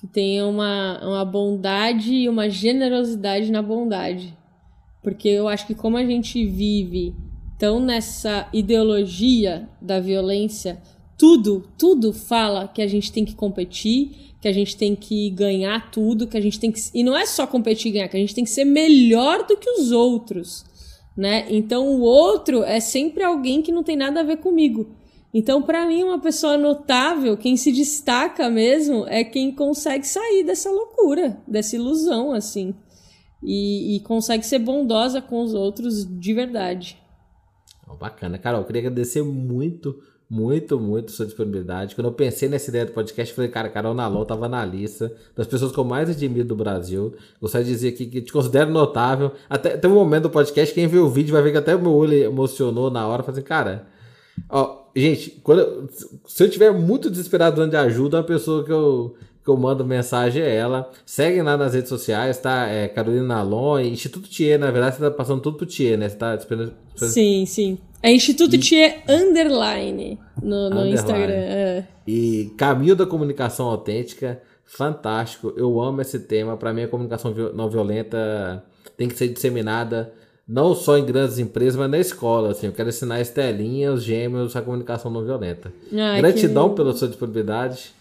que 0.00 0.08
tenha 0.08 0.44
uma, 0.44 1.00
uma 1.06 1.24
bondade 1.24 2.12
e 2.12 2.28
uma 2.28 2.50
generosidade 2.50 3.52
na 3.52 3.62
bondade. 3.62 4.36
Porque 5.00 5.28
eu 5.28 5.46
acho 5.46 5.64
que 5.64 5.74
como 5.74 5.96
a 5.96 6.04
gente 6.04 6.44
vive 6.44 7.14
tão 7.56 7.78
nessa 7.78 8.48
ideologia 8.52 9.68
da 9.80 10.00
violência, 10.00 10.82
tudo, 11.16 11.70
tudo 11.78 12.12
fala 12.12 12.66
que 12.66 12.82
a 12.82 12.88
gente 12.88 13.12
tem 13.12 13.24
que 13.24 13.36
competir, 13.36 14.34
que 14.40 14.48
a 14.48 14.52
gente 14.52 14.76
tem 14.76 14.96
que 14.96 15.30
ganhar 15.30 15.92
tudo, 15.92 16.26
que 16.26 16.36
a 16.36 16.40
gente 16.40 16.58
tem 16.58 16.72
que. 16.72 16.80
E 16.92 17.04
não 17.04 17.16
é 17.16 17.24
só 17.24 17.46
competir 17.46 17.90
e 17.90 17.92
ganhar, 17.92 18.08
que 18.08 18.16
a 18.16 18.20
gente 18.20 18.34
tem 18.34 18.42
que 18.42 18.50
ser 18.50 18.64
melhor 18.64 19.46
do 19.46 19.56
que 19.56 19.70
os 19.70 19.92
outros. 19.92 20.64
Né? 21.16 21.46
Então 21.48 21.86
o 21.86 22.00
outro 22.00 22.64
é 22.64 22.80
sempre 22.80 23.22
alguém 23.22 23.62
que 23.62 23.70
não 23.70 23.84
tem 23.84 23.96
nada 23.96 24.18
a 24.18 24.24
ver 24.24 24.38
comigo. 24.38 25.03
Então, 25.34 25.60
para 25.60 25.84
mim, 25.84 26.04
uma 26.04 26.20
pessoa 26.20 26.56
notável, 26.56 27.36
quem 27.36 27.56
se 27.56 27.72
destaca 27.72 28.48
mesmo, 28.48 29.04
é 29.08 29.24
quem 29.24 29.52
consegue 29.52 30.06
sair 30.06 30.44
dessa 30.44 30.70
loucura, 30.70 31.36
dessa 31.46 31.74
ilusão, 31.74 32.32
assim. 32.32 32.72
E, 33.42 33.96
e 33.96 34.00
consegue 34.00 34.46
ser 34.46 34.60
bondosa 34.60 35.20
com 35.20 35.42
os 35.42 35.52
outros 35.52 36.06
de 36.06 36.32
verdade. 36.32 36.96
Bacana. 37.98 38.38
Carol, 38.38 38.60
eu 38.60 38.66
queria 38.66 38.82
agradecer 38.82 39.22
muito 39.22 40.00
muito, 40.28 40.80
muito 40.80 41.12
sua 41.12 41.26
disponibilidade. 41.26 41.94
Quando 41.94 42.08
eu 42.08 42.12
pensei 42.12 42.48
nessa 42.48 42.70
ideia 42.70 42.86
do 42.86 42.92
podcast, 42.92 43.30
eu 43.30 43.36
falei, 43.36 43.50
cara, 43.50 43.68
Carol 43.68 43.94
Nalon 43.94 44.24
tava 44.24 44.48
na 44.48 44.64
lista 44.64 45.14
das 45.36 45.46
pessoas 45.46 45.70
que 45.70 45.78
eu 45.78 45.84
mais 45.84 46.08
admiro 46.10 46.48
do 46.48 46.56
Brasil. 46.56 47.14
Gostaria 47.40 47.66
de 47.66 47.72
dizer 47.72 47.88
aqui 47.88 48.06
que 48.06 48.22
te 48.22 48.32
considero 48.32 48.70
notável. 48.70 49.32
Até 49.48 49.76
tem 49.76 49.90
um 49.90 49.94
momento 49.94 50.24
do 50.24 50.30
podcast, 50.30 50.74
quem 50.74 50.86
vê 50.86 50.98
o 50.98 51.08
vídeo 51.08 51.32
vai 51.32 51.42
ver 51.42 51.52
que 51.52 51.58
até 51.58 51.76
o 51.76 51.80
meu 51.80 51.92
olho 51.92 52.14
emocionou 52.14 52.90
na 52.90 53.06
hora. 53.06 53.22
Falei 53.22 53.38
assim, 53.38 53.46
cara, 53.46 53.86
ó, 54.48 54.84
gente, 54.94 55.30
quando 55.42 55.60
eu, 55.60 55.88
se 56.26 56.44
eu 56.44 56.50
tiver 56.50 56.72
muito 56.72 57.10
desesperado 57.10 57.66
de 57.66 57.76
ajuda, 57.76 58.18
uma 58.18 58.24
pessoa 58.24 58.64
que 58.64 58.72
eu, 58.72 59.14
que 59.44 59.50
eu 59.50 59.56
mando 59.56 59.84
mensagem 59.84 60.42
é 60.42 60.54
ela. 60.54 60.90
Seguem 61.04 61.42
lá 61.42 61.56
nas 61.56 61.74
redes 61.74 61.88
sociais, 61.88 62.38
tá? 62.38 62.66
É 62.66 62.88
Carolina 62.88 63.26
Nalon, 63.26 63.80
Instituto 63.80 64.28
Thier, 64.28 64.58
na 64.58 64.70
verdade, 64.70 64.96
você 64.96 65.02
tá 65.02 65.10
passando 65.10 65.40
tudo 65.40 65.58
pro 65.58 65.66
Thier, 65.66 65.98
né? 65.98 66.08
Você 66.08 66.16
tá 66.16 66.34
esperando. 66.34 66.72
Sim, 66.96 67.44
sim. 67.46 67.78
É 68.02 68.12
Instituto 68.12 68.54
e... 68.56 68.58
Thier 68.58 69.02
Underline 69.08 70.18
no, 70.42 70.48
no 70.48 70.66
underline. 70.66 70.92
Instagram. 70.92 71.34
É. 71.34 71.86
E 72.06 72.52
Caminho 72.56 72.94
da 72.94 73.06
Comunicação 73.06 73.66
Autêntica, 73.66 74.40
fantástico. 74.64 75.52
Eu 75.56 75.80
amo 75.80 76.00
esse 76.00 76.18
tema. 76.20 76.56
Para 76.56 76.72
mim, 76.72 76.82
a 76.82 76.88
comunicação 76.88 77.34
não 77.54 77.70
violenta 77.70 78.62
tem 78.96 79.08
que 79.08 79.16
ser 79.16 79.28
disseminada 79.28 80.12
não 80.46 80.74
só 80.74 80.98
em 80.98 81.04
grandes 81.04 81.38
empresas, 81.38 81.76
mas 81.76 81.90
na 81.90 81.98
escola. 81.98 82.50
Assim, 82.50 82.66
eu 82.66 82.72
quero 82.72 82.88
ensinar 82.88 83.16
a 83.16 83.20
Estelinha, 83.20 83.92
os 83.92 84.02
gêmeos, 84.02 84.54
a 84.54 84.62
comunicação 84.62 85.10
não 85.10 85.24
violenta. 85.24 85.72
Ai, 85.92 86.20
Gratidão 86.20 86.70
que... 86.70 86.76
pela 86.76 86.92
sua 86.92 87.08
disponibilidade. 87.08 87.92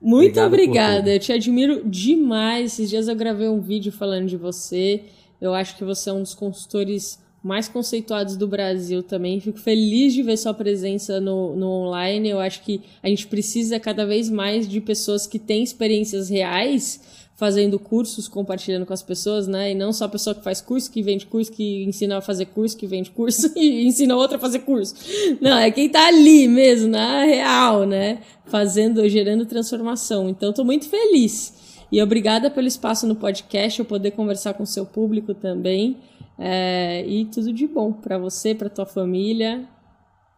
Muito 0.00 0.38
obrigada, 0.38 1.14
eu 1.14 1.18
te 1.18 1.32
admiro 1.32 1.82
demais. 1.84 2.74
Esses 2.74 2.90
dias 2.90 3.08
eu 3.08 3.16
gravei 3.16 3.48
um 3.48 3.60
vídeo 3.60 3.90
falando 3.90 4.26
de 4.26 4.36
você. 4.36 5.02
Eu 5.40 5.54
acho 5.54 5.76
que 5.76 5.84
você 5.84 6.10
é 6.10 6.12
um 6.12 6.22
dos 6.22 6.34
consultores 6.34 7.18
mais 7.42 7.68
conceituados 7.68 8.36
do 8.36 8.46
Brasil 8.46 9.02
também. 9.02 9.40
Fico 9.40 9.58
feliz 9.58 10.14
de 10.14 10.22
ver 10.22 10.36
sua 10.36 10.54
presença 10.54 11.20
no, 11.20 11.56
no 11.56 11.66
online. 11.66 12.28
Eu 12.30 12.40
acho 12.40 12.62
que 12.62 12.80
a 13.02 13.08
gente 13.08 13.26
precisa 13.26 13.80
cada 13.80 14.06
vez 14.06 14.30
mais 14.30 14.68
de 14.68 14.80
pessoas 14.80 15.26
que 15.26 15.38
têm 15.38 15.62
experiências 15.62 16.28
reais 16.28 17.23
fazendo 17.36 17.78
cursos, 17.78 18.28
compartilhando 18.28 18.86
com 18.86 18.92
as 18.92 19.02
pessoas, 19.02 19.48
né? 19.48 19.72
E 19.72 19.74
não 19.74 19.92
só 19.92 20.04
a 20.04 20.08
pessoa 20.08 20.34
que 20.34 20.42
faz 20.42 20.60
curso, 20.60 20.90
que 20.90 21.02
vende 21.02 21.26
curso, 21.26 21.50
que 21.50 21.84
ensina 21.84 22.18
a 22.18 22.20
fazer 22.20 22.46
curso, 22.46 22.76
que 22.76 22.86
vende 22.86 23.10
curso 23.10 23.52
e 23.58 23.86
ensina 23.86 24.16
outra 24.16 24.36
a 24.36 24.40
fazer 24.40 24.60
curso. 24.60 24.94
Não, 25.40 25.58
é 25.58 25.70
quem 25.70 25.88
tá 25.88 26.06
ali 26.06 26.46
mesmo, 26.46 26.88
na 26.88 27.24
real, 27.24 27.84
né? 27.84 28.20
Fazendo, 28.46 29.06
gerando 29.08 29.46
transformação. 29.46 30.28
Então, 30.28 30.50
estou 30.50 30.64
muito 30.64 30.88
feliz. 30.88 31.52
E 31.90 32.00
obrigada 32.02 32.50
pelo 32.50 32.66
espaço 32.66 33.06
no 33.06 33.16
podcast, 33.16 33.78
eu 33.78 33.84
poder 33.84 34.12
conversar 34.12 34.54
com 34.54 34.62
o 34.62 34.66
seu 34.66 34.86
público 34.86 35.34
também. 35.34 35.96
É, 36.38 37.04
e 37.06 37.26
tudo 37.26 37.52
de 37.52 37.66
bom 37.66 37.92
para 37.92 38.18
você, 38.18 38.54
para 38.54 38.68
tua 38.68 38.86
família 38.86 39.68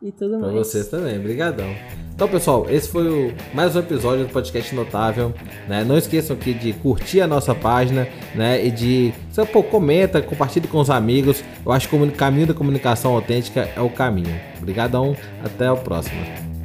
e 0.07 0.13
tudo 0.13 0.31
pra 0.31 0.39
mais. 0.39 0.53
Pra 0.53 0.65
vocês 0.65 0.89
também, 0.89 1.19
brigadão. 1.19 1.75
Então, 2.15 2.29
pessoal, 2.29 2.67
esse 2.71 2.89
foi 2.89 3.09
o, 3.09 3.35
mais 3.53 3.77
um 3.77 3.81
episódio 3.81 4.25
do 4.25 4.33
podcast 4.33 4.75
Notável. 4.75 5.35
Né? 5.69 5.85
Não 5.85 5.99
esqueçam 5.99 6.35
aqui 6.35 6.55
de 6.55 6.73
curtir 6.73 7.21
a 7.21 7.27
nossa 7.27 7.55
página 7.55 8.09
né? 8.35 8.65
e 8.65 8.71
de 8.71 9.13
pô, 9.53 9.63
comenta, 9.63 10.23
compartilhe 10.23 10.67
com 10.67 10.79
os 10.79 10.89
amigos. 10.89 11.45
Eu 11.65 11.73
acho 11.73 11.89
que 11.89 11.97
o 11.97 12.13
caminho 12.13 12.47
da 12.47 12.55
comunicação 12.55 13.15
autêntica 13.15 13.69
é 13.77 13.81
o 13.81 13.91
caminho. 13.91 14.41
Obrigadão, 14.59 15.15
até 15.45 15.71
o 15.71 15.77
próximo. 15.77 16.56